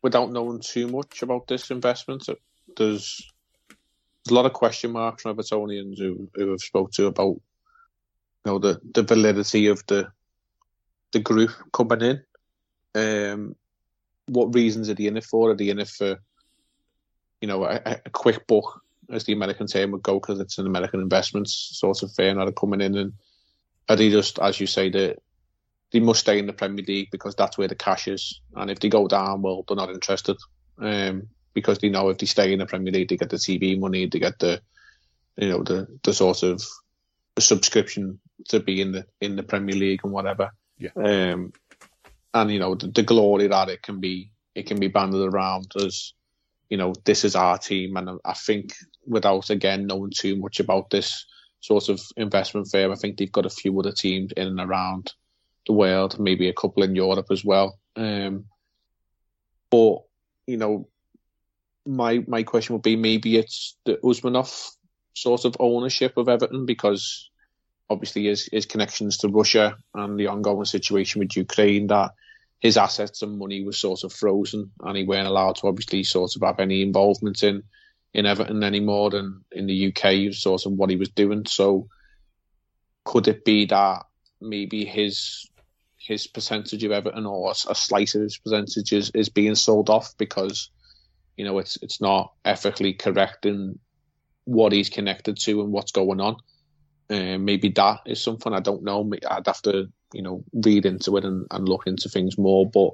without 0.00 0.32
knowing 0.32 0.60
too 0.60 0.88
much 0.88 1.22
about 1.22 1.46
this 1.46 1.70
investment, 1.70 2.26
there's, 2.26 2.38
there's 2.76 3.32
a 4.30 4.34
lot 4.34 4.46
of 4.46 4.52
question 4.52 4.92
marks 4.92 5.22
from 5.22 5.36
Evertonians 5.36 5.98
who 5.98 6.28
who 6.34 6.50
have 6.50 6.60
spoke 6.60 6.92
to 6.92 7.06
about 7.06 7.34
you 7.34 7.40
know 8.46 8.58
the, 8.58 8.80
the 8.94 9.02
validity 9.02 9.66
of 9.66 9.84
the 9.86 10.10
the 11.12 11.20
group 11.20 11.50
coming 11.72 12.00
in. 12.00 12.22
Um, 12.94 13.56
what 14.26 14.54
reasons 14.54 14.88
are 14.88 14.94
they 14.94 15.06
in 15.06 15.16
it 15.16 15.24
for? 15.24 15.50
Are 15.50 15.54
they 15.54 15.70
in 15.70 15.78
it 15.78 15.88
for 15.88 16.18
you 17.40 17.48
know 17.48 17.64
a, 17.64 17.80
a 18.06 18.10
quick 18.10 18.46
book 18.46 18.82
as 19.10 19.24
the 19.24 19.32
American 19.32 19.66
term 19.66 19.90
would 19.92 20.02
go, 20.02 20.18
because 20.18 20.40
it's 20.40 20.58
an 20.58 20.66
American 20.66 21.00
investment 21.00 21.48
sort 21.48 22.02
of 22.02 22.12
firm 22.14 22.38
that 22.38 22.48
are 22.48 22.52
coming 22.52 22.80
in, 22.80 22.96
and 22.96 23.12
are 23.88 23.96
they 23.96 24.10
just, 24.10 24.38
as 24.38 24.60
you 24.60 24.66
say, 24.66 24.88
that 24.90 25.18
they 25.90 26.00
must 26.00 26.20
stay 26.20 26.38
in 26.38 26.46
the 26.46 26.52
Premier 26.52 26.84
League 26.86 27.08
because 27.10 27.34
that's 27.34 27.58
where 27.58 27.68
the 27.68 27.74
cash 27.74 28.08
is, 28.08 28.40
and 28.56 28.70
if 28.70 28.78
they 28.80 28.88
go 28.88 29.08
down, 29.08 29.42
well, 29.42 29.64
they're 29.66 29.76
not 29.76 29.90
interested, 29.90 30.36
um, 30.78 31.28
because 31.52 31.78
they 31.78 31.88
know 31.88 32.08
if 32.08 32.18
they 32.18 32.26
stay 32.26 32.52
in 32.52 32.60
the 32.60 32.66
Premier 32.66 32.92
League, 32.92 33.08
they 33.08 33.16
get 33.16 33.30
the 33.30 33.36
TV 33.36 33.78
money, 33.78 34.06
they 34.06 34.18
get 34.18 34.38
the, 34.38 34.60
you 35.36 35.48
know, 35.48 35.62
the 35.62 35.86
the 36.04 36.14
sort 36.14 36.42
of 36.42 36.62
the 37.34 37.42
subscription 37.42 38.20
to 38.48 38.60
be 38.60 38.80
in 38.80 38.92
the 38.92 39.06
in 39.20 39.36
the 39.36 39.42
Premier 39.42 39.74
League 39.74 40.00
and 40.04 40.12
whatever. 40.12 40.52
Yeah. 40.78 40.90
Um, 40.96 41.52
and 42.34 42.50
you 42.50 42.58
know 42.58 42.74
the, 42.74 42.88
the 42.88 43.02
glory 43.02 43.46
that 43.46 43.68
it 43.68 43.82
can 43.82 44.00
be 44.00 44.30
it 44.54 44.66
can 44.66 44.78
be 44.78 44.88
banded 44.88 45.22
around 45.22 45.72
as 45.76 46.12
you 46.72 46.78
know, 46.78 46.94
this 47.04 47.22
is 47.22 47.36
our 47.36 47.58
team. 47.58 47.98
And 47.98 48.18
I 48.24 48.32
think 48.32 48.72
without, 49.06 49.50
again, 49.50 49.86
knowing 49.86 50.10
too 50.10 50.36
much 50.36 50.58
about 50.58 50.88
this 50.88 51.26
sort 51.60 51.90
of 51.90 52.00
investment 52.16 52.66
firm, 52.72 52.90
I 52.90 52.94
think 52.94 53.18
they've 53.18 53.30
got 53.30 53.44
a 53.44 53.50
few 53.50 53.78
other 53.78 53.92
teams 53.92 54.32
in 54.38 54.48
and 54.48 54.58
around 54.58 55.12
the 55.66 55.74
world, 55.74 56.18
maybe 56.18 56.48
a 56.48 56.54
couple 56.54 56.82
in 56.82 56.96
Europe 56.96 57.26
as 57.30 57.44
well. 57.44 57.78
Um, 57.94 58.46
but 59.70 59.98
you 60.46 60.56
know, 60.56 60.88
my 61.84 62.24
my 62.26 62.42
question 62.42 62.72
would 62.72 62.82
be 62.82 62.96
maybe 62.96 63.36
it's 63.36 63.76
the 63.84 63.98
Usmanov 64.02 64.70
sort 65.12 65.44
of 65.44 65.54
ownership 65.60 66.16
of 66.16 66.30
Everton 66.30 66.64
because 66.64 67.30
obviously 67.90 68.26
his 68.26 68.48
his 68.50 68.66
connections 68.66 69.18
to 69.18 69.28
Russia 69.28 69.76
and 69.94 70.18
the 70.18 70.28
ongoing 70.28 70.64
situation 70.64 71.20
with 71.20 71.36
Ukraine 71.36 71.88
that 71.88 72.12
his 72.60 72.76
assets 72.76 73.22
and 73.22 73.38
money 73.38 73.64
was 73.64 73.78
sort 73.78 74.04
of 74.04 74.12
frozen 74.12 74.70
and 74.80 74.96
he 74.96 75.04
weren't 75.04 75.26
allowed 75.26 75.56
to 75.56 75.66
obviously 75.66 76.04
sort 76.04 76.34
of 76.36 76.42
have 76.42 76.60
any 76.60 76.82
involvement 76.82 77.42
in 77.42 77.62
in 78.14 78.26
Everton 78.26 78.62
anymore 78.62 79.10
than 79.10 79.44
in 79.50 79.66
the 79.66 79.88
UK 79.88 80.32
sort 80.32 80.66
of 80.66 80.72
what 80.72 80.90
he 80.90 80.96
was 80.96 81.08
doing. 81.08 81.46
So 81.46 81.88
could 83.04 83.26
it 83.26 83.44
be 83.44 83.66
that 83.66 84.04
maybe 84.40 84.84
his 84.84 85.48
his 85.96 86.26
percentage 86.26 86.84
of 86.84 86.92
Everton 86.92 87.26
or 87.26 87.50
a 87.50 87.74
slice 87.74 88.14
of 88.14 88.22
his 88.22 88.36
percentage 88.36 88.92
is, 88.92 89.10
is 89.14 89.28
being 89.28 89.54
sold 89.54 89.88
off 89.88 90.16
because 90.18 90.70
you 91.36 91.44
know 91.44 91.58
it's 91.58 91.78
it's 91.80 92.00
not 92.00 92.32
ethically 92.44 92.92
correct 92.92 93.46
in 93.46 93.78
what 94.44 94.72
he's 94.72 94.88
connected 94.88 95.36
to 95.38 95.62
and 95.62 95.72
what's 95.72 95.92
going 95.92 96.20
on. 96.20 96.36
Uh, 97.12 97.36
maybe 97.36 97.68
that 97.68 98.00
is 98.06 98.22
something 98.22 98.54
I 98.54 98.60
don't 98.60 98.82
know. 98.82 99.10
I'd 99.28 99.46
have 99.46 99.60
to 99.62 99.92
you 100.14 100.22
know 100.22 100.44
read 100.54 100.86
into 100.86 101.16
it 101.18 101.24
and, 101.24 101.46
and 101.50 101.68
look 101.68 101.86
into 101.86 102.08
things 102.08 102.38
more, 102.38 102.68
but 102.68 102.92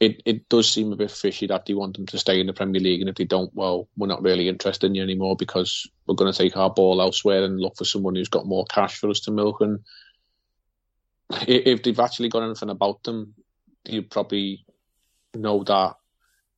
it, 0.00 0.22
it 0.24 0.48
does 0.48 0.70
seem 0.70 0.92
a 0.92 0.96
bit 0.96 1.10
fishy 1.10 1.46
that 1.48 1.66
they 1.66 1.74
want 1.74 1.96
them 1.96 2.06
to 2.06 2.18
stay 2.18 2.40
in 2.40 2.46
the 2.46 2.52
Premier 2.52 2.80
League, 2.80 3.00
and 3.00 3.08
if 3.10 3.16
they 3.16 3.24
don't, 3.24 3.52
well, 3.54 3.88
we're 3.96 4.06
not 4.06 4.22
really 4.22 4.48
interested 4.48 4.86
in 4.86 4.94
you 4.94 5.02
anymore 5.02 5.36
because 5.36 5.86
we're 6.06 6.14
going 6.14 6.32
to 6.32 6.38
take 6.38 6.56
our 6.56 6.70
ball 6.70 7.02
elsewhere 7.02 7.44
and 7.44 7.60
look 7.60 7.76
for 7.76 7.84
someone 7.84 8.14
who's 8.14 8.28
got 8.28 8.46
more 8.46 8.64
cash 8.66 8.96
for 8.96 9.10
us 9.10 9.20
to 9.20 9.30
milk. 9.30 9.60
And 9.60 9.80
if 11.46 11.82
they've 11.82 11.98
actually 11.98 12.28
got 12.28 12.44
anything 12.44 12.70
about 12.70 13.02
them, 13.02 13.34
you 13.84 14.02
probably 14.02 14.64
know 15.34 15.64
that 15.64 15.96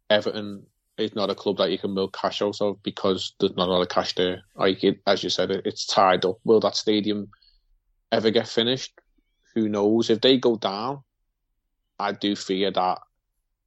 Everton 0.09 0.67
is 1.01 1.15
not 1.15 1.31
a 1.31 1.35
club 1.35 1.59
that 1.59 1.71
you 1.71 1.79
can 1.79 1.95
milk 1.95 2.17
cash 2.17 2.43
out 2.43 2.61
of 2.61 2.83
because 2.83 3.35
there's 3.41 3.57
not 3.57 3.69
a 3.69 3.73
lot 3.73 3.83
of 3.83 3.89
cash 3.89 4.15
there. 4.15 4.43
Like 4.55 4.85
it, 4.85 5.01
as 5.07 5.23
you 5.23 5.31
said, 5.31 5.51
it's 5.51 5.87
tied 5.87 6.25
up. 6.25 6.39
Will 6.45 6.61
that 6.61 6.77
stadium 6.77 7.29
ever 8.13 8.31
get 8.31 8.49
finished? 8.49 8.93
Who 9.55 9.69
knows? 9.69 10.11
If 10.11 10.21
they 10.21 10.39
go 10.39 10.57
down, 10.57 11.03
I 11.99 12.13
do 12.13 12.37
fear 12.37 12.71
that 12.71 12.99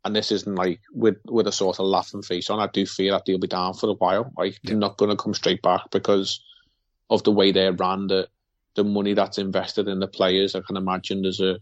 and 0.06 0.16
this 0.16 0.32
isn't 0.32 0.56
like 0.56 0.82
with 0.92 1.18
with 1.26 1.48
a 1.48 1.52
sort 1.52 1.80
of 1.80 1.86
laughing 1.86 2.22
face 2.22 2.50
on. 2.50 2.60
I 2.60 2.68
do 2.68 2.86
fear 2.86 3.12
that 3.12 3.26
they'll 3.26 3.40
be 3.40 3.48
down 3.48 3.74
for 3.74 3.90
a 3.90 3.94
while. 3.94 4.32
Like 4.38 4.54
yeah. 4.54 4.60
they're 4.72 4.78
not 4.78 4.98
going 4.98 5.12
to 5.12 5.22
come 5.22 5.34
straight 5.34 5.62
back 5.62 5.92
because 5.92 6.42
of 7.10 7.24
the 7.24 7.32
way 7.32 7.52
they 7.52 7.70
ran 7.72 8.08
the 8.08 8.28
the 8.76 8.84
money 8.84 9.14
that's 9.14 9.38
invested 9.38 9.88
in 9.88 10.00
the 10.00 10.08
players. 10.08 10.56
I 10.56 10.62
can 10.62 10.78
imagine 10.78 11.22
there's 11.22 11.40
a 11.40 11.58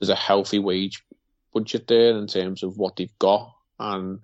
there's 0.00 0.10
a 0.10 0.14
healthy 0.14 0.58
wage 0.58 1.04
budget 1.52 1.86
there 1.86 2.16
in 2.16 2.26
terms 2.26 2.62
of 2.62 2.78
what 2.78 2.96
they've 2.96 3.18
got, 3.18 3.52
and 3.78 4.20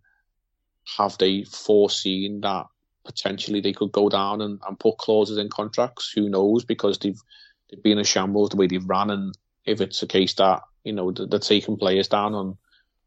have 0.96 1.18
they 1.18 1.44
foreseen 1.44 2.40
that 2.40 2.66
potentially 3.04 3.60
they 3.60 3.72
could 3.72 3.92
go 3.92 4.08
down 4.08 4.40
and, 4.40 4.60
and 4.66 4.78
put 4.78 4.98
clauses 4.98 5.38
in 5.38 5.48
contracts? 5.48 6.12
Who 6.14 6.28
knows? 6.28 6.64
Because 6.64 6.98
they've 6.98 7.20
they've 7.70 7.82
been 7.82 7.98
a 7.98 8.04
shambles 8.04 8.50
the 8.50 8.56
way 8.56 8.66
they've 8.66 8.88
run, 8.88 9.10
and 9.10 9.34
if 9.64 9.80
it's 9.80 10.02
a 10.02 10.06
case 10.06 10.34
that 10.34 10.62
you 10.84 10.92
know 10.92 11.12
they're 11.12 11.38
taking 11.38 11.76
players 11.76 12.08
down 12.08 12.34
on 12.34 12.56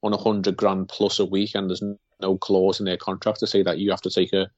on 0.03 0.13
a 0.13 0.17
hundred 0.17 0.57
grand 0.57 0.89
plus 0.89 1.19
a 1.19 1.25
week, 1.25 1.55
and 1.55 1.69
there's 1.69 1.83
no 2.21 2.37
clause 2.37 2.79
in 2.79 2.85
their 2.85 2.97
contract 2.97 3.39
to 3.39 3.47
say 3.47 3.63
that 3.63 3.79
you 3.79 3.91
have 3.91 4.01
to 4.01 4.09
take 4.09 4.33
a, 4.33 4.49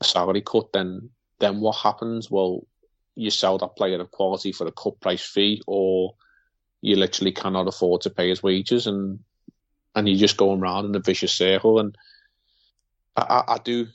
a 0.00 0.04
salary 0.04 0.42
cut, 0.42 0.72
then 0.72 1.10
then 1.38 1.60
what 1.60 1.76
happens? 1.76 2.30
Well, 2.30 2.66
you 3.14 3.30
sell 3.30 3.58
that 3.58 3.76
player 3.76 4.00
of 4.00 4.10
quality 4.10 4.52
for 4.52 4.66
a 4.66 4.72
cut 4.72 5.00
price 5.00 5.24
fee, 5.24 5.62
or 5.66 6.14
you 6.80 6.96
literally 6.96 7.32
cannot 7.32 7.68
afford 7.68 8.02
to 8.02 8.10
pay 8.10 8.28
his 8.28 8.42
wages, 8.42 8.86
and 8.86 9.20
and 9.94 10.08
you're 10.08 10.18
just 10.18 10.36
going 10.36 10.60
round 10.60 10.86
in 10.86 10.94
a 10.94 11.00
vicious 11.00 11.32
circle. 11.32 11.80
And 11.80 11.96
I, 13.16 13.42
I, 13.48 13.58
do 13.58 13.86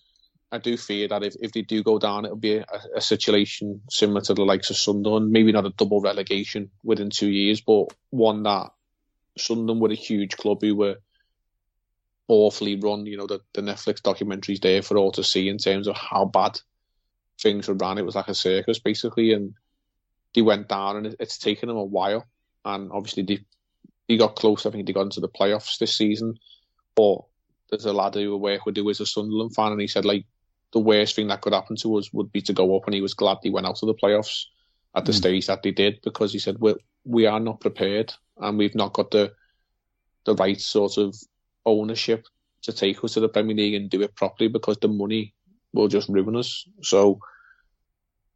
I 0.51 0.57
do 0.57 0.77
fear 0.77 1.07
that 1.09 1.23
if, 1.23 1.35
if 1.39 1.51
they 1.51 1.61
do 1.61 1.83
go 1.83 1.99
down, 1.99 2.25
it'll 2.25 2.37
be 2.37 2.57
a, 2.57 2.65
a, 2.95 3.01
situation 3.01 3.81
similar 3.89 4.21
to 4.21 4.33
the 4.33 4.43
likes 4.43 4.69
of 4.69 4.77
Sunderland. 4.77 5.31
Maybe 5.31 5.51
not 5.51 5.65
a 5.65 5.69
double 5.69 6.01
relegation 6.01 6.71
within 6.83 7.09
two 7.09 7.29
years, 7.29 7.61
but 7.61 7.85
one 8.09 8.43
that 8.43 8.71
Sunderland 9.37 9.81
were 9.81 9.91
a 9.91 9.95
huge 9.95 10.35
club 10.37 10.59
who 10.61 10.75
were 10.75 10.97
awfully 12.27 12.79
run. 12.79 13.05
You 13.05 13.17
know, 13.17 13.27
the, 13.27 13.41
the 13.53 13.61
Netflix 13.61 14.01
documentary's 14.01 14.59
there 14.59 14.81
for 14.81 14.97
all 14.97 15.11
to 15.13 15.23
see 15.23 15.49
in 15.49 15.57
terms 15.57 15.87
of 15.87 15.95
how 15.95 16.25
bad 16.25 16.59
things 17.39 17.67
were 17.67 17.75
ran. 17.75 17.97
It 17.97 18.05
was 18.05 18.15
like 18.15 18.27
a 18.27 18.35
circus, 18.35 18.79
basically, 18.79 19.33
and 19.33 19.53
they 20.33 20.41
went 20.41 20.67
down, 20.67 20.97
and 20.97 21.07
it, 21.07 21.15
it's 21.19 21.37
taken 21.37 21.67
them 21.67 21.77
a 21.77 21.83
while. 21.83 22.25
And 22.65 22.91
obviously, 22.91 23.23
they, 23.23 23.39
they 24.07 24.17
got 24.17 24.35
close. 24.35 24.65
I 24.65 24.71
think 24.71 24.85
they 24.85 24.93
got 24.93 25.03
into 25.03 25.21
the 25.21 25.29
playoffs 25.29 25.77
this 25.77 25.97
season. 25.97 26.35
But 26.95 27.19
there's 27.71 27.85
a 27.85 27.93
lad 27.93 28.15
who 28.15 28.35
I 28.35 28.37
work 28.37 28.65
with 28.65 28.77
who 28.77 28.89
is 28.89 28.99
a 28.99 29.05
Sunderland 29.05 29.55
fan, 29.55 29.71
and 29.71 29.81
he 29.81 29.87
said, 29.87 30.05
like, 30.05 30.25
the 30.73 30.79
worst 30.79 31.15
thing 31.15 31.27
that 31.27 31.41
could 31.41 31.53
happen 31.53 31.75
to 31.77 31.97
us 31.97 32.13
would 32.13 32.31
be 32.31 32.41
to 32.41 32.53
go 32.53 32.75
up, 32.77 32.83
and 32.85 32.93
he 32.93 33.01
was 33.01 33.13
glad 33.13 33.37
they 33.41 33.49
went 33.49 33.65
out 33.65 33.81
of 33.81 33.87
the 33.87 33.95
playoffs 33.95 34.45
at 34.95 35.05
the 35.05 35.11
mm. 35.11 35.15
stage 35.15 35.47
that 35.47 35.63
they 35.63 35.71
did 35.71 35.99
because 36.03 36.33
he 36.33 36.39
said, 36.39 36.57
we 36.59 36.75
we 37.03 37.25
are 37.25 37.39
not 37.39 37.59
prepared 37.59 38.13
and 38.37 38.57
we've 38.57 38.75
not 38.75 38.93
got 38.93 39.09
the 39.11 39.33
the 40.25 40.35
right 40.35 40.61
sort 40.61 40.97
of 40.97 41.15
ownership 41.65 42.25
to 42.61 42.71
take 42.71 43.03
us 43.03 43.13
to 43.13 43.19
the 43.19 43.29
Premier 43.29 43.55
League 43.55 43.73
and 43.73 43.89
do 43.89 44.01
it 44.01 44.15
properly 44.15 44.47
because 44.47 44.77
the 44.77 44.87
money 44.87 45.33
will 45.73 45.87
just 45.87 46.09
ruin 46.09 46.35
us. 46.35 46.67
So, 46.83 47.19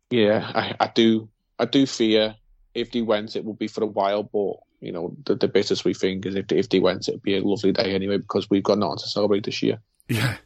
yeah, 0.10 0.52
I, 0.56 0.76
I 0.80 0.88
do 0.88 1.30
I 1.60 1.66
do 1.66 1.86
fear 1.86 2.36
if 2.74 2.92
they 2.92 3.02
went, 3.02 3.36
it 3.36 3.46
will 3.46 3.54
be 3.54 3.68
for 3.68 3.84
a 3.84 3.88
while. 3.88 4.24
But 4.24 4.56
you 4.86 4.92
know, 4.92 5.16
the, 5.26 5.36
the 5.36 5.48
bittersweet 5.48 5.98
thing 5.98 6.24
is 6.24 6.36
if 6.36 6.52
if 6.52 6.70
they 6.70 6.80
went, 6.80 7.08
it'd 7.08 7.22
be 7.22 7.38
a 7.38 7.42
lovely 7.42 7.72
day 7.72 7.94
anyway 7.94 8.18
because 8.18 8.50
we've 8.50 8.64
got 8.64 8.78
nothing 8.78 8.98
to 8.98 9.08
celebrate 9.08 9.44
this 9.44 9.62
year. 9.64 9.80
Yeah, 10.08 10.38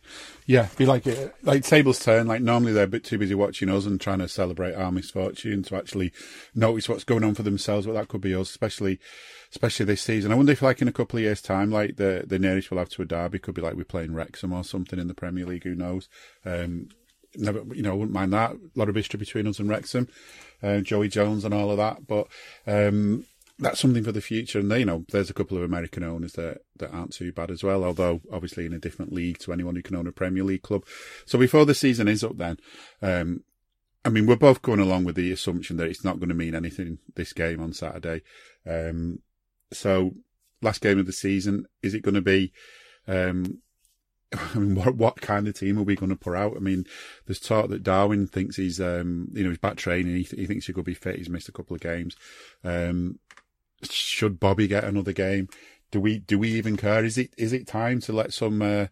yeah, 0.46 0.70
be 0.78 0.86
like 0.86 1.06
like 1.44 1.64
tables 1.64 2.00
turn. 2.00 2.28
Like 2.28 2.42
normally 2.42 2.72
they're 2.72 2.86
a 2.86 2.88
bit 2.88 3.04
too 3.04 3.18
busy 3.18 3.36
watching 3.36 3.70
us 3.70 3.86
and 3.86 4.00
trying 4.00 4.20
to 4.20 4.28
celebrate 4.30 4.74
our 4.74 4.92
misfortune 4.92 5.64
to 5.64 5.76
actually 5.76 6.14
notice 6.56 6.88
what's 6.88 7.04
going 7.04 7.26
on 7.26 7.36
for 7.36 7.44
themselves. 7.44 7.86
But 7.86 7.94
that 7.94 8.08
could 8.08 8.22
be 8.22 8.34
us, 8.34 8.50
especially 8.50 9.00
especially 9.52 9.86
this 9.86 10.02
season. 10.02 10.32
I 10.32 10.36
wonder 10.36 10.54
if 10.54 10.62
like 10.62 10.82
in 10.82 10.88
a 10.88 10.94
couple 10.94 11.18
of 11.18 11.24
years' 11.24 11.42
time, 11.42 11.72
like 11.72 11.98
the 11.98 12.24
the 12.26 12.40
nearest 12.40 12.72
we'll 12.72 12.80
have 12.80 12.90
to 12.90 13.02
a 13.02 13.06
derby 13.06 13.40
could 13.40 13.56
be 13.56 13.62
like 13.62 13.76
we're 13.76 13.84
playing 13.84 14.14
Wrexham 14.14 14.54
or 14.54 14.64
something 14.64 14.98
in 14.98 15.08
the 15.08 15.14
Premier 15.14 15.46
League. 15.46 15.66
Who 15.66 15.76
knows? 15.76 16.08
Um, 16.46 16.88
never, 17.36 17.64
you 17.74 17.82
know, 17.82 17.92
I 17.92 17.96
wouldn't 17.96 18.14
mind 18.14 18.34
that. 18.34 18.52
A 18.52 18.60
lot 18.76 18.90
of 18.90 18.96
history 18.96 19.18
between 19.18 19.48
us 19.48 19.60
and 19.60 19.70
Wrexham, 19.70 20.08
uh, 20.64 20.80
Joey 20.80 21.10
Jones 21.10 21.46
and 21.46 21.54
all 21.54 21.72
of 21.72 21.78
that. 21.78 22.08
But 22.08 22.28
um, 22.66 23.26
that's 23.60 23.80
something 23.80 24.04
for 24.04 24.12
the 24.12 24.22
future. 24.22 24.60
And 24.60 24.72
you 24.72 24.86
know, 24.86 25.06
there's 25.12 25.30
a 25.30 25.34
couple 25.34 25.58
of 25.58 25.64
American 25.64 26.04
owners 26.04 26.34
that 26.34 26.60
that 26.78 26.92
aren't 26.92 27.14
too 27.14 27.32
bad 27.32 27.52
as 27.52 27.64
well. 27.64 27.84
Although 27.84 28.22
obviously 28.32 28.66
in 28.66 28.74
a 28.74 28.80
different 28.80 29.14
league 29.14 29.40
to 29.40 29.54
anyone 29.54 29.76
who 29.76 29.82
can 29.82 29.96
own 29.96 30.08
a 30.08 30.12
Premier 30.12 30.44
League 30.44 30.64
club. 30.64 30.86
So 31.26 31.38
before 31.38 31.66
the 31.66 31.76
season 31.76 32.08
is 32.08 32.24
up, 32.24 32.38
then, 32.38 32.58
um, 33.02 33.44
I 34.06 34.10
mean, 34.10 34.26
we're 34.26 34.38
both 34.38 34.62
going 34.62 34.80
along 34.80 35.04
with 35.04 35.16
the 35.16 35.32
assumption 35.32 35.78
that 35.78 35.88
it's 35.88 36.06
not 36.06 36.20
going 36.20 36.30
to 36.30 36.36
mean 36.36 36.56
anything 36.56 37.00
this 37.16 37.34
game 37.34 37.62
on 37.62 37.74
Saturday. 37.74 38.22
Um, 38.66 39.20
so 39.72 40.16
last 40.62 40.82
game 40.82 41.00
of 41.00 41.06
the 41.06 41.14
season, 41.14 41.66
is 41.84 41.94
it 41.94 42.02
going 42.02 42.16
to 42.16 42.22
be? 42.22 42.54
Um, 43.08 43.60
I 44.34 44.60
mean, 44.60 44.76
what 44.76 44.96
what 44.96 45.22
kind 45.22 45.48
of 45.48 45.56
team 45.56 45.78
are 45.80 45.84
we 45.84 45.96
going 45.96 46.12
to 46.12 46.16
put 46.16 46.36
out? 46.36 46.56
I 46.56 46.60
mean, 46.60 46.86
there's 47.26 47.40
talk 47.40 47.70
that 47.70 47.84
Darwin 47.84 48.28
thinks 48.28 48.56
he's, 48.56 48.80
um, 48.80 49.28
you 49.34 49.44
know, 49.44 49.50
he's 49.50 49.58
back 49.58 49.76
training. 49.76 50.16
He, 50.16 50.24
he 50.24 50.46
thinks 50.46 50.68
he 50.68 50.74
could 50.74 50.86
be 50.86 50.94
fit. 50.94 51.18
He's 51.18 51.30
missed 51.30 51.50
a 51.50 51.54
couple 51.54 51.76
of 51.76 51.82
games. 51.82 52.16
Um, 52.64 53.20
should 53.84 54.40
Bobby 54.40 54.68
get 54.68 54.84
another 54.84 55.14
game? 55.14 55.48
Do 55.92 56.00
we 56.00 56.20
do 56.20 56.38
we 56.38 56.50
even 56.52 56.78
care? 56.78 57.04
Is 57.04 57.18
it 57.18 57.34
is 57.38 57.54
it 57.54 57.68
time 57.68 58.00
to 58.02 58.14
let 58.14 58.34
some 58.34 58.62
uh, 58.62 58.88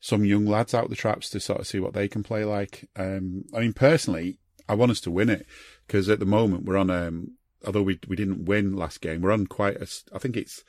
some 0.00 0.24
young 0.24 0.46
lads 0.46 0.74
out 0.74 0.90
the 0.90 0.96
traps 0.96 1.30
to 1.30 1.40
sort 1.40 1.60
of 1.60 1.66
see 1.66 1.80
what 1.80 1.94
they 1.94 2.08
can 2.08 2.22
play 2.22 2.44
like? 2.44 2.88
Um, 2.96 3.44
I 3.54 3.60
mean, 3.60 3.72
personally, 3.72 4.38
I 4.68 4.74
want 4.74 4.92
us 4.92 5.00
to 5.02 5.10
win 5.10 5.30
it 5.30 5.46
because 5.86 6.08
at 6.08 6.20
the 6.20 6.26
moment 6.26 6.64
we're 6.64 6.76
on. 6.76 6.90
Um, 6.90 7.36
although 7.66 7.82
we 7.82 7.98
we 8.06 8.16
didn't 8.16 8.44
win 8.44 8.76
last 8.76 9.00
game, 9.00 9.22
we're 9.22 9.32
on 9.32 9.46
quite 9.46 9.76
a. 9.76 9.88
I 10.14 10.18
think 10.18 10.36
it's 10.36 10.62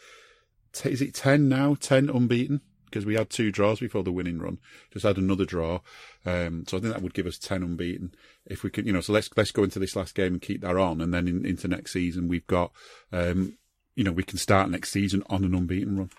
is 0.84 1.02
it 1.02 1.14
ten 1.14 1.48
now? 1.48 1.76
Ten 1.80 2.10
unbeaten 2.10 2.61
because 2.92 3.06
we 3.06 3.16
had 3.16 3.30
two 3.30 3.52
draws 3.52 3.80
before 3.80 4.04
the 4.04 4.12
winning 4.12 4.38
run. 4.38 4.60
Just 4.92 5.06
had 5.06 5.18
another 5.18 5.46
draw, 5.46 5.80
um, 6.26 6.66
so 6.68 6.78
I 6.78 6.82
think 6.82 6.94
that 6.94 7.02
would 7.02 7.14
give 7.14 7.26
us 7.26 7.38
ten 7.38 7.64
unbeaten 7.64 8.14
if 8.46 8.64
we 8.64 8.70
can. 8.70 8.86
You 8.86 8.94
know, 8.94 9.02
so 9.02 9.14
let's 9.14 9.30
let's 9.36 9.52
go 9.52 9.64
into 9.64 9.80
this 9.80 9.96
last 9.96 10.14
game 10.14 10.34
and 10.34 10.42
keep 10.42 10.62
that 10.62 10.78
on, 10.78 11.02
and 11.02 11.14
then 11.14 11.28
in, 11.28 11.46
into 11.46 11.68
next 11.68 11.94
season 11.94 12.28
we've 12.28 12.48
got, 12.48 12.72
um, 13.12 13.58
you 13.96 14.04
know, 14.04 14.12
we 14.12 14.24
can 14.24 14.38
start 14.38 14.70
next 14.70 14.92
season 14.92 15.24
on 15.30 15.44
an 15.44 15.56
unbeaten 15.56 15.98
run. 15.98 16.10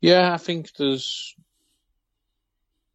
Yeah, 0.00 0.34
I 0.34 0.38
think 0.38 0.74
there's 0.76 1.34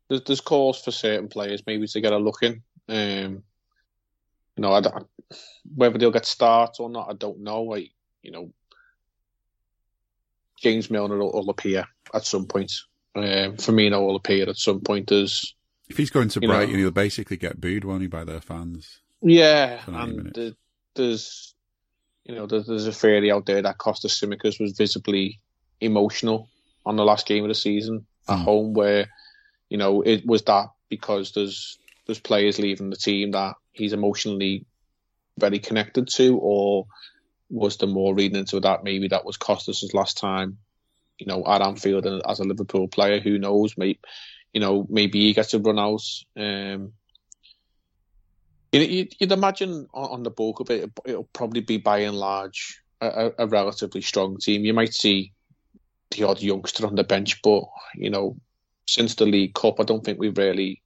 there's, 0.09 0.23
there's 0.23 0.41
cause 0.41 0.81
for 0.81 0.91
certain 0.91 1.27
players 1.29 1.63
maybe 1.65 1.87
to 1.87 2.01
get 2.01 2.13
a 2.13 2.17
look 2.17 2.43
in. 2.43 2.63
Um, 2.87 3.43
you 4.55 4.61
know, 4.61 4.73
I 4.73 4.81
whether 5.75 5.97
they'll 5.97 6.11
get 6.11 6.25
starts 6.25 6.79
or 6.79 6.89
not, 6.89 7.09
I 7.09 7.13
don't 7.13 7.41
know. 7.41 7.63
Like, 7.63 7.91
you 8.21 8.31
know, 8.31 8.51
James 10.61 10.89
Milner 10.89 11.17
will, 11.17 11.31
will 11.31 11.49
appear 11.49 11.85
at 12.13 12.25
some 12.25 12.45
point. 12.45 12.73
Um, 13.15 13.57
Firmino 13.57 14.05
will 14.05 14.15
appear 14.15 14.49
at 14.49 14.57
some 14.57 14.81
point 14.81 15.11
as. 15.11 15.53
If 15.89 15.97
he's 15.97 16.11
going 16.11 16.29
to 16.29 16.39
Brighton, 16.39 16.73
know, 16.73 16.77
he'll 16.79 16.91
basically 16.91 17.37
get 17.37 17.59
booed, 17.59 17.83
won't 17.83 18.01
he, 18.01 18.07
by 18.07 18.23
their 18.23 18.41
fans? 18.41 18.99
Yeah, 19.21 19.81
and 19.87 20.31
the, 20.33 20.55
there's, 20.95 21.53
you 22.23 22.35
know, 22.35 22.45
there's, 22.45 22.67
there's 22.67 22.87
a 22.87 22.91
theory 22.91 23.31
out 23.31 23.45
there 23.47 23.61
that 23.63 23.79
Costa 23.79 24.07
Tsimikas 24.07 24.59
was 24.59 24.73
visibly 24.77 25.39
emotional 25.81 26.47
on 26.85 26.95
the 26.95 27.03
last 27.03 27.25
game 27.25 27.43
of 27.43 27.49
the 27.49 27.55
season 27.55 28.05
at 28.27 28.37
Mm. 28.37 28.43
home, 28.43 28.73
where 28.73 29.07
you 29.69 29.77
know 29.77 30.01
it 30.01 30.25
was 30.25 30.43
that 30.43 30.67
because 30.89 31.31
there's 31.31 31.79
there's 32.05 32.19
players 32.19 32.59
leaving 32.59 32.91
the 32.91 32.95
team 32.95 33.31
that 33.31 33.55
he's 33.73 33.93
emotionally 33.93 34.65
very 35.37 35.59
connected 35.59 36.07
to, 36.07 36.37
or 36.37 36.85
was 37.49 37.77
the 37.77 37.87
more 37.87 38.13
reading 38.13 38.37
into 38.37 38.59
that? 38.59 38.83
Maybe 38.83 39.07
that 39.09 39.25
was 39.25 39.37
Costas' 39.37 39.93
last 39.93 40.17
time, 40.17 40.57
you 41.17 41.25
know, 41.25 41.45
at 41.47 41.61
Anfield 41.61 42.05
and 42.05 42.21
as 42.27 42.39
a 42.39 42.43
Liverpool 42.43 42.87
player. 42.87 43.19
Who 43.19 43.37
knows? 43.37 43.77
Maybe 43.77 43.99
you 44.53 44.61
know, 44.61 44.87
maybe 44.89 45.19
he 45.21 45.33
gets 45.33 45.53
a 45.53 45.59
run 45.59 45.77
out. 45.77 46.01
Um, 46.35 46.93
you- 48.71 48.81
you'd, 48.81 49.15
you'd 49.19 49.31
imagine 49.31 49.87
on, 49.93 50.23
the 50.23 50.31
bulk 50.31 50.59
of 50.59 50.69
it, 50.71 50.89
it'll 51.05 51.29
probably 51.33 51.61
be 51.61 51.77
by 51.77 51.99
and 51.99 52.17
large 52.17 52.81
a, 53.01 53.07
a, 53.07 53.31
a 53.45 53.47
relatively 53.47 54.01
strong 54.01 54.37
team. 54.37 54.65
You 54.65 54.73
might 54.73 54.93
see 54.93 55.33
the 56.11 56.23
odd 56.23 56.41
youngster 56.41 56.85
on 56.87 56.95
the 56.95 57.03
bench, 57.03 57.41
but 57.41 57.63
you 57.95 58.09
know, 58.09 58.37
since 58.87 59.15
the 59.15 59.25
League 59.25 59.53
Cup, 59.53 59.79
I 59.79 59.83
don't 59.83 60.03
think 60.03 60.19
we've 60.19 60.37
really, 60.37 60.81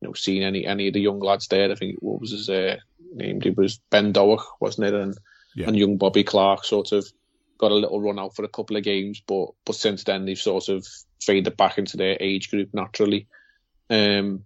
you 0.00 0.08
know, 0.08 0.14
seen 0.14 0.42
any 0.42 0.64
any 0.66 0.88
of 0.88 0.94
the 0.94 1.00
young 1.00 1.20
lads 1.20 1.48
there. 1.48 1.70
I 1.70 1.74
think 1.74 1.96
what 2.00 2.20
was 2.20 2.30
his 2.30 2.48
uh, 2.48 2.76
name? 3.14 3.40
It 3.44 3.56
was 3.56 3.80
Ben 3.90 4.12
Doak, 4.12 4.60
wasn't 4.60 4.86
it? 4.88 4.94
And 4.94 5.14
Yeah. 5.54 5.68
and 5.68 5.76
young 5.76 5.96
Bobby 5.96 6.24
Clark 6.24 6.64
sort 6.64 6.92
of 6.92 7.06
got 7.58 7.70
a 7.70 7.74
little 7.74 8.00
run 8.00 8.18
out 8.18 8.34
for 8.34 8.44
a 8.44 8.48
couple 8.48 8.76
of 8.76 8.82
games, 8.82 9.22
but 9.26 9.50
but 9.64 9.76
since 9.76 10.04
then 10.04 10.24
they've 10.24 10.38
sort 10.38 10.68
of 10.68 10.86
faded 11.22 11.56
back 11.56 11.78
into 11.78 11.96
their 11.96 12.16
age 12.20 12.50
group 12.50 12.70
naturally. 12.72 13.26
Um, 13.88 14.44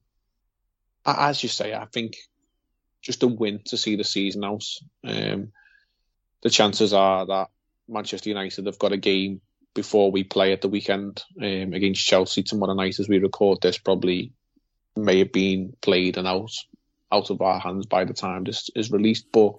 as 1.07 1.43
you 1.43 1.49
say, 1.49 1.75
I 1.75 1.87
think 1.87 2.17
just 3.01 3.23
a 3.23 3.27
win 3.27 3.61
to 3.67 3.77
see 3.77 3.97
the 3.97 4.05
season 4.05 4.45
out. 4.45 4.65
Um, 5.05 5.53
the 6.43 6.51
chances 6.51 6.93
are 6.93 7.27
that 7.27 7.49
Manchester 7.89 8.29
United 8.29 8.67
have 8.67 8.79
got 8.79 8.93
a 8.93 8.97
game 8.97 9.41
before 9.75 10.11
we 10.11 10.25
play 10.25 10.53
at 10.53 10.61
the 10.61 10.69
weekend 10.69 11.23
um, 11.41 11.73
against 11.73 12.07
Chelsea 12.07 12.43
tomorrow 12.43 12.75
night 12.75 12.99
as 12.99 13.09
we 13.09 13.19
record 13.19 13.59
this. 13.63 13.79
Probably 13.79 14.33
may 14.97 15.21
have 15.21 15.33
been 15.33 15.75
played 15.81 16.19
and 16.19 16.27
out 16.27 16.53
out 17.11 17.31
of 17.31 17.41
our 17.41 17.59
hands 17.59 17.87
by 17.87 18.05
the 18.05 18.13
time 18.13 18.45
this 18.45 18.69
is 18.75 18.91
released, 18.91 19.33
but 19.33 19.55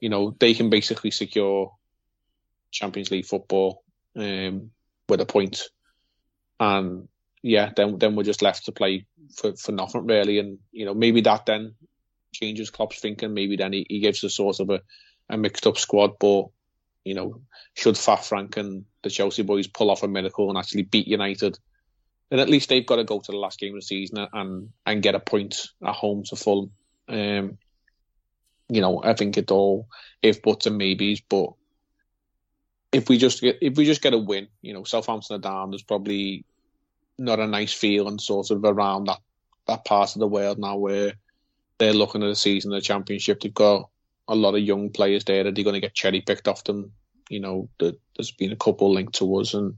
you 0.00 0.08
know 0.08 0.36
they 0.38 0.54
can 0.54 0.70
basically 0.70 1.10
secure 1.10 1.72
Champions 2.70 3.10
League 3.10 3.26
football 3.26 3.82
um, 4.16 4.70
with 5.08 5.20
a 5.20 5.26
point, 5.26 5.62
and 6.60 7.08
yeah, 7.42 7.70
then 7.74 7.98
then 7.98 8.16
we're 8.16 8.22
just 8.24 8.42
left 8.42 8.64
to 8.66 8.72
play 8.72 9.06
for, 9.34 9.54
for 9.56 9.72
nothing 9.72 10.06
really, 10.06 10.38
and 10.38 10.58
you 10.72 10.84
know 10.84 10.94
maybe 10.94 11.20
that 11.22 11.46
then 11.46 11.74
changes 12.32 12.70
Klopp's 12.70 13.00
thinking. 13.00 13.34
Maybe 13.34 13.56
then 13.56 13.72
he, 13.72 13.86
he 13.88 14.00
gives 14.00 14.22
us 14.24 14.34
sort 14.34 14.60
of 14.60 14.70
a, 14.70 14.80
a 15.28 15.36
mixed 15.36 15.66
up 15.66 15.78
squad, 15.78 16.18
but 16.18 16.46
you 17.04 17.14
know 17.14 17.40
should 17.74 17.96
Fat 17.96 18.24
Frank 18.24 18.56
and 18.56 18.84
the 19.02 19.10
Chelsea 19.10 19.42
boys 19.42 19.66
pull 19.66 19.90
off 19.90 20.02
a 20.02 20.08
miracle 20.08 20.48
and 20.48 20.58
actually 20.58 20.82
beat 20.82 21.08
United, 21.08 21.58
then 22.30 22.40
at 22.40 22.50
least 22.50 22.68
they've 22.68 22.86
got 22.86 22.96
to 22.96 23.04
go 23.04 23.20
to 23.20 23.32
the 23.32 23.38
last 23.38 23.60
game 23.60 23.74
of 23.74 23.80
the 23.80 23.86
season 23.86 24.26
and 24.32 24.70
and 24.84 25.02
get 25.02 25.14
a 25.14 25.20
point 25.20 25.68
at 25.84 25.94
home 25.94 26.24
to 26.24 26.36
Fulham. 26.36 26.72
Um, 27.08 27.58
you 28.68 28.80
know, 28.80 29.00
I 29.02 29.14
think 29.14 29.36
it 29.36 29.50
all 29.50 29.88
if 30.22 30.42
buts 30.42 30.66
and 30.66 30.78
maybes, 30.78 31.20
but 31.20 31.50
if 32.92 33.08
we 33.08 33.18
just 33.18 33.40
get 33.40 33.58
if 33.60 33.76
we 33.76 33.84
just 33.84 34.02
get 34.02 34.14
a 34.14 34.18
win, 34.18 34.48
you 34.62 34.72
know, 34.72 34.84
Southampton 34.84 35.36
are 35.36 35.40
down. 35.40 35.70
There's 35.70 35.82
probably 35.82 36.44
not 37.18 37.40
a 37.40 37.46
nice 37.46 37.72
feeling 37.72 38.18
sort 38.18 38.50
of 38.50 38.64
around 38.64 39.04
that 39.04 39.20
that 39.66 39.84
part 39.84 40.14
of 40.14 40.20
the 40.20 40.28
world 40.28 40.58
now 40.58 40.76
where 40.76 41.14
they're 41.78 41.92
looking 41.92 42.22
at 42.22 42.26
the 42.26 42.36
season 42.36 42.72
of 42.72 42.80
the 42.80 42.86
championship. 42.86 43.40
They've 43.40 43.52
got 43.52 43.88
a 44.28 44.34
lot 44.34 44.54
of 44.54 44.60
young 44.60 44.90
players 44.90 45.24
there 45.24 45.44
that 45.44 45.54
they're 45.54 45.64
going 45.64 45.74
to 45.74 45.80
get 45.80 45.94
cherry 45.94 46.20
picked 46.20 46.48
off 46.48 46.64
them. 46.64 46.92
You 47.28 47.40
know, 47.40 47.68
the, 47.78 47.96
there's 48.16 48.30
been 48.30 48.52
a 48.52 48.56
couple 48.56 48.92
linked 48.92 49.16
to 49.16 49.36
us, 49.36 49.54
and 49.54 49.76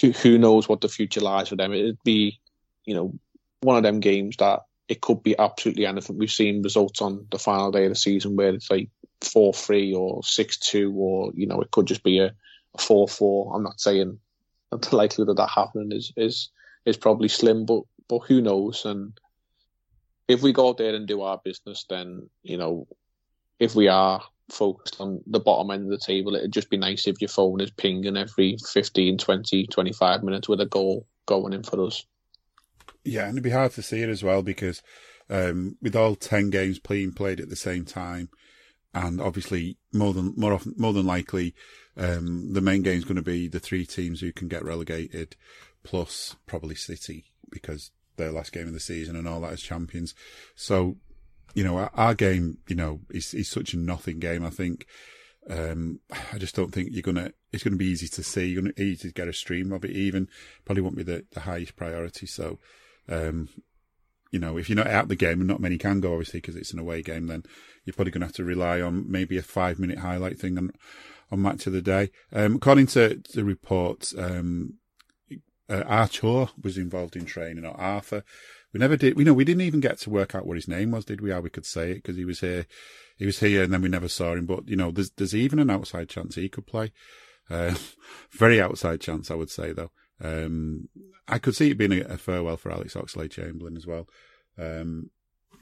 who, 0.00 0.12
who 0.12 0.38
knows 0.38 0.68
what 0.68 0.80
the 0.80 0.88
future 0.88 1.20
lies 1.20 1.48
for 1.48 1.56
them. 1.56 1.72
It'd 1.72 2.02
be, 2.04 2.38
you 2.84 2.94
know, 2.94 3.14
one 3.60 3.76
of 3.76 3.82
them 3.82 4.00
games 4.00 4.36
that 4.36 4.60
it 4.90 5.00
could 5.00 5.22
be 5.22 5.38
absolutely 5.38 5.86
anything. 5.86 6.18
We've 6.18 6.30
seen 6.30 6.62
results 6.62 7.00
on 7.00 7.24
the 7.30 7.38
final 7.38 7.70
day 7.70 7.84
of 7.84 7.92
the 7.92 7.94
season 7.94 8.34
where 8.34 8.52
it's 8.52 8.68
like 8.68 8.90
four 9.20 9.54
three 9.54 9.94
or 9.94 10.24
six 10.24 10.58
two, 10.58 10.92
or 10.92 11.30
you 11.32 11.46
know, 11.46 11.60
it 11.60 11.70
could 11.70 11.86
just 11.86 12.02
be 12.02 12.18
a, 12.18 12.32
four 12.76 13.06
four. 13.06 13.54
I'm 13.54 13.62
not 13.62 13.80
saying 13.80 14.18
that 14.72 14.82
the 14.82 14.96
likelihood 14.96 15.30
of 15.30 15.36
that 15.36 15.50
happening 15.50 15.92
is 15.92 16.12
is 16.16 16.50
is 16.84 16.96
probably 16.96 17.28
slim, 17.28 17.66
but 17.66 17.82
but 18.08 18.22
who 18.26 18.42
knows? 18.42 18.84
And 18.84 19.12
if 20.26 20.42
we 20.42 20.52
go 20.52 20.70
out 20.70 20.78
there 20.78 20.96
and 20.96 21.06
do 21.06 21.22
our 21.22 21.40
business, 21.42 21.86
then 21.88 22.28
you 22.42 22.56
know, 22.56 22.88
if 23.60 23.76
we 23.76 23.86
are 23.86 24.20
focused 24.50 25.00
on 25.00 25.20
the 25.28 25.38
bottom 25.38 25.70
end 25.70 25.84
of 25.84 25.90
the 25.90 26.04
table, 26.04 26.34
it'd 26.34 26.52
just 26.52 26.68
be 26.68 26.76
nice 26.76 27.06
if 27.06 27.20
your 27.20 27.28
phone 27.28 27.60
is 27.60 27.70
pinging 27.70 28.16
every 28.16 28.56
15, 28.72 29.18
20, 29.18 29.66
25 29.68 30.24
minutes 30.24 30.48
with 30.48 30.60
a 30.60 30.66
goal 30.66 31.06
going 31.26 31.52
in 31.52 31.62
for 31.62 31.86
us. 31.86 32.04
Yeah, 33.04 33.22
and 33.22 33.32
it'd 33.32 33.42
be 33.42 33.50
hard 33.50 33.72
to 33.72 33.82
see 33.82 34.02
it 34.02 34.08
as 34.08 34.22
well 34.22 34.42
because 34.42 34.82
um, 35.28 35.76
with 35.80 35.96
all 35.96 36.16
ten 36.16 36.50
games 36.50 36.78
being 36.78 37.12
played 37.12 37.40
at 37.40 37.48
the 37.48 37.56
same 37.56 37.84
time, 37.84 38.28
and 38.92 39.20
obviously 39.20 39.78
more 39.92 40.12
than 40.12 40.34
more 40.36 40.52
often 40.52 40.74
more 40.76 40.92
than 40.92 41.06
likely, 41.06 41.54
um, 41.96 42.52
the 42.52 42.60
main 42.60 42.82
game 42.82 42.98
is 42.98 43.04
going 43.04 43.16
to 43.16 43.22
be 43.22 43.48
the 43.48 43.60
three 43.60 43.86
teams 43.86 44.20
who 44.20 44.32
can 44.32 44.48
get 44.48 44.64
relegated, 44.64 45.36
plus 45.82 46.36
probably 46.46 46.74
City 46.74 47.24
because 47.50 47.90
their 48.16 48.32
last 48.32 48.52
game 48.52 48.66
of 48.66 48.72
the 48.72 48.80
season 48.80 49.16
and 49.16 49.26
all 49.26 49.40
that 49.40 49.52
as 49.52 49.62
champions. 49.62 50.14
So, 50.54 50.96
you 51.54 51.64
know, 51.64 51.78
our, 51.78 51.90
our 51.94 52.14
game, 52.14 52.58
you 52.68 52.76
know, 52.76 53.00
is 53.10 53.34
is 53.34 53.48
such 53.48 53.74
a 53.74 53.78
nothing 53.78 54.18
game. 54.18 54.44
I 54.44 54.50
think. 54.50 54.86
Um, 55.48 56.00
I 56.32 56.36
just 56.36 56.54
don't 56.54 56.70
think 56.70 56.90
you're 56.92 57.02
gonna. 57.02 57.32
It's 57.50 57.64
gonna 57.64 57.76
be 57.76 57.86
easy 57.86 58.08
to 58.08 58.22
see. 58.22 58.46
You're 58.46 58.62
gonna 58.62 58.74
easy 58.76 59.08
to 59.08 59.14
get 59.14 59.26
a 59.26 59.32
stream 59.32 59.72
of 59.72 59.84
it. 59.84 59.92
Even 59.92 60.28
probably 60.64 60.82
won't 60.82 60.96
be 60.96 61.02
the, 61.02 61.24
the 61.32 61.40
highest 61.40 61.76
priority. 61.76 62.26
So, 62.26 62.58
um, 63.08 63.48
you 64.30 64.38
know, 64.38 64.56
if 64.56 64.68
you're 64.68 64.76
not 64.76 64.86
out 64.86 65.08
the 65.08 65.16
game, 65.16 65.40
and 65.40 65.48
not 65.48 65.60
many 65.60 65.78
can 65.78 66.00
go, 66.00 66.12
obviously, 66.12 66.40
because 66.40 66.56
it's 66.56 66.72
an 66.72 66.78
away 66.78 67.02
game, 67.02 67.26
then 67.26 67.42
you're 67.84 67.94
probably 67.94 68.12
going 68.12 68.20
to 68.20 68.26
have 68.26 68.36
to 68.36 68.44
rely 68.44 68.80
on 68.80 69.10
maybe 69.10 69.36
a 69.36 69.42
five 69.42 69.78
minute 69.78 69.98
highlight 69.98 70.38
thing 70.38 70.56
on, 70.56 70.70
on 71.30 71.42
match 71.42 71.66
of 71.66 71.72
the 71.72 71.82
day. 71.82 72.10
Um, 72.32 72.56
according 72.56 72.86
to 72.88 73.20
the 73.34 73.44
reports, 73.44 74.14
um, 74.16 74.74
uh, 75.68 75.82
Archer 75.86 76.48
was 76.62 76.76
involved 76.78 77.16
in 77.16 77.24
training, 77.24 77.64
or 77.64 77.80
Arthur. 77.80 78.24
We 78.72 78.78
never 78.78 78.96
did, 78.96 79.16
we 79.16 79.24
know, 79.24 79.34
we 79.34 79.44
didn't 79.44 79.62
even 79.62 79.80
get 79.80 79.98
to 80.00 80.10
work 80.10 80.34
out 80.34 80.46
what 80.46 80.56
his 80.56 80.68
name 80.68 80.92
was, 80.92 81.04
did 81.04 81.20
we? 81.20 81.30
How 81.30 81.40
we 81.40 81.50
could 81.50 81.66
say 81.66 81.90
it, 81.90 81.94
because 81.96 82.16
he 82.16 82.24
was 82.24 82.40
here, 82.40 82.66
he 83.16 83.26
was 83.26 83.40
here, 83.40 83.64
and 83.64 83.72
then 83.72 83.82
we 83.82 83.88
never 83.88 84.08
saw 84.08 84.34
him. 84.34 84.46
But, 84.46 84.68
you 84.68 84.76
know, 84.76 84.92
there's, 84.92 85.10
there's 85.10 85.34
even 85.34 85.58
an 85.58 85.70
outside 85.70 86.08
chance 86.08 86.36
he 86.36 86.48
could 86.48 86.66
play. 86.66 86.92
Uh, 87.48 87.74
very 88.30 88.60
outside 88.60 89.00
chance, 89.00 89.30
I 89.30 89.34
would 89.34 89.50
say, 89.50 89.72
though. 89.72 89.90
Um, 90.20 90.88
I 91.26 91.38
could 91.38 91.54
see 91.54 91.70
it 91.70 91.78
being 91.78 91.92
a, 91.92 92.00
a 92.00 92.18
farewell 92.18 92.56
for 92.56 92.72
Alex 92.72 92.94
Oxlade 92.94 93.30
Chamberlain 93.30 93.76
as 93.76 93.86
well. 93.86 94.08
Um, 94.58 95.10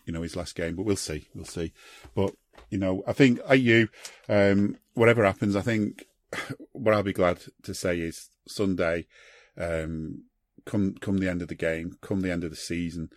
you 0.06 0.12
know, 0.12 0.22
his 0.22 0.36
last 0.36 0.54
game, 0.54 0.74
but 0.74 0.86
we'll 0.86 0.96
see. 0.96 1.28
We'll 1.34 1.44
see. 1.44 1.72
But, 2.14 2.34
you 2.70 2.78
know, 2.78 3.02
I 3.06 3.12
think, 3.12 3.40
like 3.46 3.60
you, 3.60 3.88
um, 4.28 4.76
whatever 4.94 5.24
happens, 5.24 5.54
I 5.54 5.60
think 5.60 6.06
what 6.72 6.94
I'll 6.94 7.02
be 7.02 7.12
glad 7.12 7.40
to 7.64 7.74
say 7.74 8.00
is 8.00 8.30
Sunday, 8.46 9.06
um, 9.58 10.24
come, 10.64 10.94
come 10.94 11.18
the 11.18 11.28
end 11.28 11.42
of 11.42 11.48
the 11.48 11.54
game, 11.54 11.98
come 12.00 12.20
the 12.20 12.32
end 12.32 12.44
of 12.44 12.50
the 12.50 12.56
season, 12.56 13.10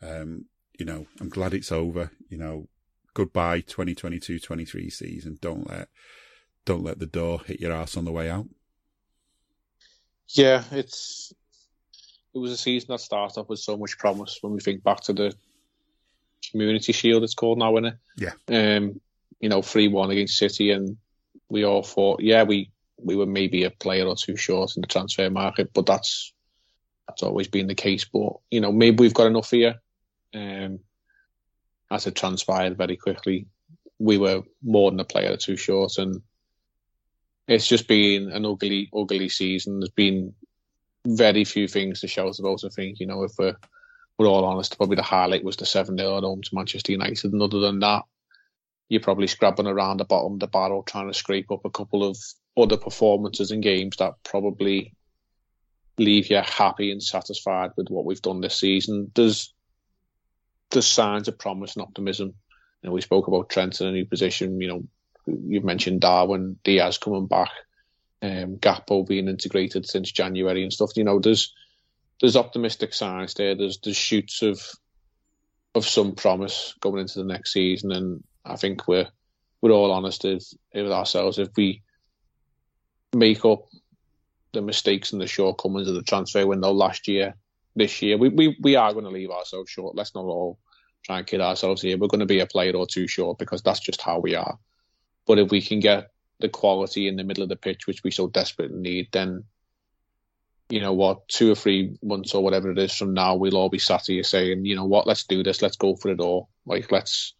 um, 0.00 0.46
you 0.78 0.86
know, 0.86 1.06
I'm 1.20 1.28
glad 1.28 1.54
it's 1.54 1.72
over, 1.72 2.12
you 2.28 2.38
know, 2.38 2.68
goodbye 3.14 3.60
2022-23 3.62 4.92
season. 4.92 5.38
Don't 5.40 5.68
let, 5.68 5.88
don't 6.64 6.84
let 6.84 7.00
the 7.00 7.06
door 7.06 7.40
hit 7.44 7.60
your 7.60 7.72
ass 7.72 7.96
on 7.96 8.04
the 8.04 8.12
way 8.12 8.30
out. 8.30 8.46
Yeah, 10.30 10.62
it's 10.72 11.32
it 12.34 12.38
was 12.38 12.52
a 12.52 12.56
season 12.56 12.88
that 12.90 13.00
started 13.00 13.40
off 13.40 13.48
with 13.48 13.58
so 13.58 13.76
much 13.76 13.98
promise 13.98 14.38
when 14.42 14.52
we 14.52 14.60
think 14.60 14.82
back 14.82 15.00
to 15.02 15.12
the 15.12 15.34
Community 16.50 16.92
Shield. 16.92 17.24
It's 17.24 17.34
called 17.34 17.58
now, 17.58 17.76
isn't 17.76 17.86
it? 17.86 17.96
Yeah. 18.16 18.76
Um, 18.76 19.00
you 19.40 19.48
know, 19.48 19.62
three 19.62 19.88
one 19.88 20.10
against 20.10 20.38
City, 20.38 20.70
and 20.70 20.96
we 21.48 21.64
all 21.64 21.82
thought, 21.82 22.20
yeah, 22.20 22.42
we 22.42 22.70
we 22.98 23.16
were 23.16 23.26
maybe 23.26 23.64
a 23.64 23.70
player 23.70 24.06
or 24.06 24.16
two 24.16 24.36
short 24.36 24.76
in 24.76 24.82
the 24.82 24.86
transfer 24.88 25.30
market, 25.30 25.72
but 25.72 25.86
that's 25.86 26.32
that's 27.06 27.22
always 27.22 27.48
been 27.48 27.66
the 27.66 27.74
case. 27.74 28.04
But 28.04 28.34
you 28.50 28.60
know, 28.60 28.72
maybe 28.72 29.00
we've 29.00 29.14
got 29.14 29.28
enough 29.28 29.50
here. 29.50 29.76
Um, 30.34 30.80
as 31.90 32.06
it 32.06 32.14
transpired 32.14 32.76
very 32.76 32.96
quickly, 32.96 33.46
we 33.98 34.18
were 34.18 34.42
more 34.62 34.90
than 34.90 35.00
a 35.00 35.04
player 35.04 35.32
or 35.32 35.36
two 35.36 35.56
short, 35.56 35.96
and 35.98 36.22
it's 37.48 37.66
just 37.66 37.88
been 37.88 38.30
an 38.30 38.44
ugly, 38.44 38.90
ugly 38.94 39.30
season. 39.30 39.80
There's 39.80 39.90
been 39.90 40.34
very 41.06 41.44
few 41.44 41.66
things 41.66 42.00
to 42.00 42.06
shout 42.08 42.38
about. 42.38 42.62
I 42.64 42.68
think 42.68 43.00
you 43.00 43.06
know, 43.06 43.24
if 43.24 43.32
we're 43.38 43.56
we're 44.18 44.28
all 44.28 44.44
honest, 44.44 44.76
probably 44.76 44.96
the 44.96 45.02
highlight 45.02 45.44
was 45.44 45.56
the 45.56 45.66
seven 45.66 45.96
0 45.96 46.18
at 46.18 46.24
home 46.24 46.42
to 46.42 46.54
Manchester 46.54 46.92
United. 46.92 47.32
And 47.32 47.42
other 47.42 47.60
than 47.60 47.80
that, 47.80 48.02
you're 48.88 49.00
probably 49.00 49.26
scrabbling 49.26 49.66
around 49.66 49.98
the 49.98 50.04
bottom 50.04 50.34
of 50.34 50.40
the 50.40 50.46
barrel 50.46 50.82
trying 50.82 51.08
to 51.08 51.14
scrape 51.14 51.50
up 51.50 51.64
a 51.64 51.70
couple 51.70 52.04
of 52.04 52.18
other 52.56 52.76
performances 52.76 53.50
and 53.50 53.62
games 53.62 53.96
that 53.96 54.14
probably 54.24 54.94
leave 55.98 56.30
you 56.30 56.36
happy 56.36 56.92
and 56.92 57.02
satisfied 57.02 57.70
with 57.76 57.88
what 57.88 58.04
we've 58.04 58.22
done 58.22 58.40
this 58.40 58.56
season. 58.56 59.10
There's 59.14 59.54
there's 60.70 60.86
signs 60.86 61.28
of 61.28 61.38
promise 61.38 61.76
and 61.76 61.82
optimism. 61.82 62.34
You 62.82 62.90
know, 62.90 62.92
we 62.92 63.00
spoke 63.00 63.26
about 63.26 63.48
Trent 63.48 63.80
in 63.80 63.86
a 63.86 63.92
new 63.92 64.04
position. 64.04 64.60
You 64.60 64.68
know, 64.68 64.82
you've 65.46 65.64
mentioned 65.64 66.00
Darwin, 66.00 66.58
Diaz 66.64 66.98
coming 66.98 67.26
back, 67.26 67.50
um, 68.22 68.58
being 69.06 69.28
integrated 69.28 69.88
since 69.88 70.12
January 70.12 70.62
and 70.62 70.72
stuff. 70.72 70.92
You 70.96 71.04
know, 71.04 71.18
there's 71.18 71.54
there's 72.20 72.36
optimistic 72.36 72.94
signs 72.94 73.34
there. 73.34 73.54
There's 73.54 73.78
there's 73.78 73.96
shoots 73.96 74.42
of 74.42 74.60
of 75.74 75.86
some 75.86 76.14
promise 76.14 76.74
going 76.80 77.00
into 77.00 77.18
the 77.18 77.24
next 77.24 77.52
season, 77.52 77.92
and 77.92 78.24
I 78.44 78.56
think 78.56 78.88
we're 78.88 79.08
we're 79.60 79.72
all 79.72 79.92
honest 79.92 80.24
with, 80.24 80.52
with 80.74 80.92
ourselves. 80.92 81.38
If 81.38 81.50
we 81.56 81.82
make 83.14 83.44
up 83.44 83.66
the 84.52 84.62
mistakes 84.62 85.12
and 85.12 85.20
the 85.20 85.26
shortcomings 85.26 85.88
of 85.88 85.94
the 85.94 86.02
transfer 86.02 86.46
window 86.46 86.72
last 86.72 87.08
year, 87.08 87.34
this 87.76 88.02
year, 88.02 88.16
we 88.16 88.28
we, 88.28 88.56
we 88.60 88.76
are 88.76 88.92
going 88.92 89.04
to 89.04 89.10
leave 89.10 89.30
ourselves 89.30 89.70
short. 89.70 89.96
Let's 89.96 90.14
not 90.14 90.24
all 90.24 90.58
try 91.04 91.18
and 91.18 91.26
kid 91.26 91.40
ourselves 91.40 91.82
here. 91.82 91.96
We're 91.96 92.08
going 92.08 92.20
to 92.20 92.26
be 92.26 92.40
a 92.40 92.46
player 92.46 92.74
or 92.74 92.86
two 92.86 93.06
short 93.06 93.38
because 93.38 93.62
that's 93.62 93.80
just 93.80 94.02
how 94.02 94.18
we 94.18 94.34
are. 94.34 94.58
But 95.28 95.38
if 95.38 95.50
we 95.50 95.60
can 95.60 95.78
get 95.78 96.10
the 96.40 96.48
quality 96.48 97.06
in 97.06 97.16
the 97.16 97.22
middle 97.22 97.42
of 97.42 97.50
the 97.50 97.56
pitch, 97.56 97.86
which 97.86 98.02
we 98.02 98.10
so 98.10 98.28
desperately 98.28 98.78
need, 98.78 99.08
then 99.12 99.44
you 100.70 100.80
know 100.80 100.94
what, 100.94 101.28
two 101.28 101.52
or 101.52 101.54
three 101.54 101.96
months 102.02 102.34
or 102.34 102.42
whatever 102.42 102.70
it 102.70 102.78
is 102.78 102.96
from 102.96 103.12
now, 103.12 103.36
we'll 103.36 103.56
all 103.56 103.68
be 103.68 103.78
sat 103.78 104.06
here 104.06 104.22
saying, 104.22 104.64
you 104.64 104.74
know 104.74 104.86
what, 104.86 105.06
let's 105.06 105.24
do 105.24 105.42
this, 105.42 105.60
let's 105.60 105.76
go 105.76 105.96
for 105.96 106.10
it 106.10 106.20
all. 106.20 106.48
Like 106.64 106.90
let's 106.90 107.34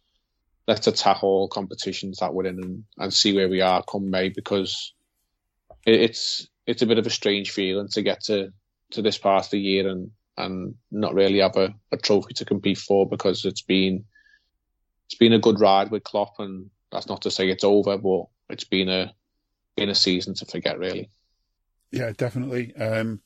let's 0.67 0.85
attack 0.85 1.23
all 1.23 1.47
competitions 1.47 2.19
that 2.19 2.31
we're 2.31 2.45
in 2.45 2.63
and, 2.63 2.83
and 2.99 3.13
see 3.13 3.33
where 3.33 3.49
we 3.49 3.61
are 3.61 3.83
come 3.83 4.11
May 4.11 4.29
because 4.29 4.93
it, 5.85 5.99
it's 5.99 6.47
it's 6.67 6.83
a 6.83 6.85
bit 6.87 6.99
of 6.99 7.07
a 7.07 7.11
strange 7.11 7.49
feeling 7.49 7.87
to 7.89 8.03
get 8.03 8.21
to 8.25 8.53
to 8.91 9.01
this 9.01 9.17
part 9.17 9.45
of 9.45 9.51
the 9.51 9.59
year 9.59 9.87
and 9.87 10.11
and 10.37 10.75
not 10.91 11.15
really 11.15 11.39
have 11.39 11.57
a, 11.57 11.73
a 11.91 11.97
trophy 11.97 12.33
to 12.35 12.45
compete 12.45 12.77
for 12.77 13.09
because 13.09 13.45
it's 13.45 13.63
been 13.63 14.05
it's 15.07 15.17
been 15.17 15.33
a 15.33 15.39
good 15.39 15.59
ride 15.59 15.89
with 15.89 16.03
Klopp 16.03 16.39
and 16.39 16.69
that's 16.91 17.07
not 17.07 17.21
to 17.23 17.31
say 17.31 17.49
it's 17.49 17.63
over, 17.63 17.97
but 17.97 18.25
it's 18.49 18.63
been 18.63 18.89
a 18.89 19.13
been 19.75 19.89
a 19.89 19.95
season 19.95 20.33
to 20.35 20.45
forget 20.45 20.79
really. 20.79 21.09
Yeah, 21.91 22.11
definitely. 22.15 22.75
Um, 22.75 23.21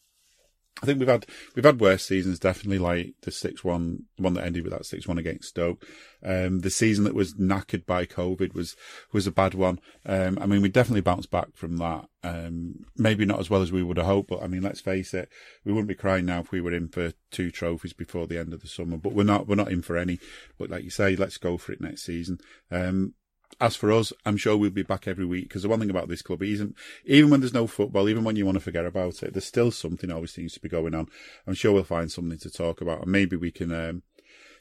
I 0.82 0.86
think 0.86 1.00
we've 1.00 1.08
had 1.08 1.26
we've 1.56 1.64
had 1.64 1.80
worse 1.80 2.04
seasons, 2.04 2.40
definitely 2.40 2.80
like 2.80 3.14
the 3.22 3.32
six 3.32 3.64
one 3.64 4.06
one 4.18 4.34
that 4.34 4.44
ended 4.44 4.64
with 4.64 4.74
that 4.74 4.86
six 4.86 5.08
one 5.08 5.18
against 5.18 5.50
Stoke. 5.50 5.86
Um, 6.26 6.60
the 6.60 6.72
season 6.72 7.04
that 7.04 7.14
was 7.14 7.36
knackered 7.36 7.86
by 7.86 8.06
COVID 8.06 8.54
was 8.54 8.76
was 9.12 9.28
a 9.28 9.32
bad 9.32 9.54
one. 9.54 9.80
Um, 10.06 10.40
I 10.42 10.46
mean, 10.46 10.62
we 10.62 10.70
definitely 10.70 11.02
bounced 11.02 11.30
back 11.30 11.56
from 11.56 11.78
that. 11.78 12.06
Um, 12.24 12.86
maybe 12.98 13.26
not 13.26 13.40
as 13.40 13.50
well 13.50 13.62
as 13.62 13.72
we 13.72 13.84
would 13.84 13.98
have 13.98 14.08
hoped, 14.08 14.30
but 14.30 14.42
I 14.42 14.48
mean, 14.48 14.62
let's 14.62 14.82
face 14.82 15.14
it, 15.14 15.30
we 15.64 15.72
wouldn't 15.72 15.88
be 15.88 15.96
crying 15.96 16.26
now 16.26 16.40
if 16.40 16.52
we 16.52 16.60
were 16.60 16.74
in 16.74 16.90
for 16.90 17.14
two 17.32 17.52
trophies 17.52 17.94
before 17.94 18.26
the 18.26 18.40
end 18.40 18.52
of 18.52 18.62
the 18.62 18.68
summer. 18.68 18.98
But 18.98 19.14
we're 19.14 19.24
not 19.24 19.48
we're 19.48 19.56
not 19.56 19.72
in 19.72 19.84
for 19.84 19.96
any. 19.96 20.20
But 20.58 20.70
like 20.70 20.84
you 20.84 20.90
say, 20.90 21.16
let's 21.16 21.38
go 21.38 21.58
for 21.58 21.72
it 21.72 21.82
next 21.82 22.04
season. 22.04 22.40
Um, 22.72 23.14
as 23.60 23.76
for 23.76 23.92
us, 23.92 24.14
I'm 24.26 24.38
sure 24.38 24.58
we'll 24.58 24.70
be 24.70 24.84
back 24.84 25.08
every 25.08 25.26
week 25.26 25.50
because 25.50 25.64
the 25.64 25.70
one 25.70 25.80
thing 25.80 25.90
about 25.90 26.08
this 26.08 26.22
club 26.22 26.44
isn't, 26.44 26.76
even 27.06 27.30
when 27.30 27.40
there's 27.40 27.54
no 27.54 27.68
football, 27.68 28.10
even 28.10 28.24
when 28.24 28.36
you 28.36 28.46
want 28.46 28.56
to 28.56 28.64
forget 28.64 28.86
about 28.86 29.24
it, 29.24 29.34
there's 29.34 29.46
still 29.46 29.72
something 29.72 30.12
always 30.12 30.32
seems 30.32 30.54
to 30.54 30.60
be 30.60 30.70
going 30.70 30.96
on. 30.96 31.08
I'm 31.48 31.54
sure 31.54 31.72
we'll 31.72 31.84
find 31.84 32.12
something 32.12 32.38
to 32.40 32.50
talk 32.50 32.82
about 32.82 33.04
and 33.04 33.12
maybe 33.12 33.36
we 33.36 33.52
can, 33.52 33.72
um, 33.72 34.04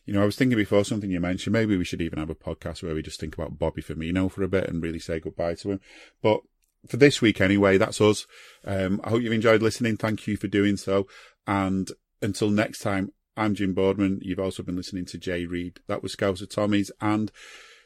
you 0.05 0.15
know, 0.15 0.23
I 0.23 0.27
was 0.27 0.37
thinking 0.37 0.59
before 0.59 0.85
something 0.85 1.11
you 1.11 1.21
mentioned, 1.21 1.53
maybe 1.53 1.77
we 1.77 1.85
should 1.85 2.03
even 2.03 2.19
have 2.19 2.31
a 2.31 2.35
podcast 2.35 2.83
where 2.83 2.95
we 2.95 3.03
just 3.03 3.21
think 3.21 3.35
about 3.35 3.59
Bobby 3.59 3.83
Firmino 3.83 4.31
for 4.31 4.43
a 4.43 4.49
bit 4.49 4.69
and 4.69 4.83
really 4.83 4.99
say 4.99 5.21
goodbye 5.21 5.55
to 5.57 5.73
him. 5.73 5.81
But 6.23 6.41
for 6.89 6.97
this 6.97 7.23
week 7.23 7.41
anyway, 7.41 7.79
that's 7.79 8.01
us. 8.01 8.27
Um, 8.65 9.01
I 9.05 9.11
hope 9.11 9.23
you've 9.23 9.33
enjoyed 9.33 9.63
listening. 9.63 9.97
Thank 9.97 10.27
you 10.27 10.37
for 10.37 10.49
doing 10.49 10.77
so. 10.77 11.07
And 11.47 11.91
until 12.21 12.51
next 12.51 12.81
time, 12.81 13.13
I'm 13.37 13.55
Jim 13.55 13.73
Boardman. 13.73 14.21
You've 14.23 14.41
also 14.41 14.63
been 14.63 14.77
listening 14.77 15.07
to 15.07 15.19
Jay 15.19 15.47
Reid. 15.47 15.81
That 15.87 16.03
was 16.03 16.15
Scouser 16.15 16.47
Tommies 16.47 16.91
and 17.01 17.33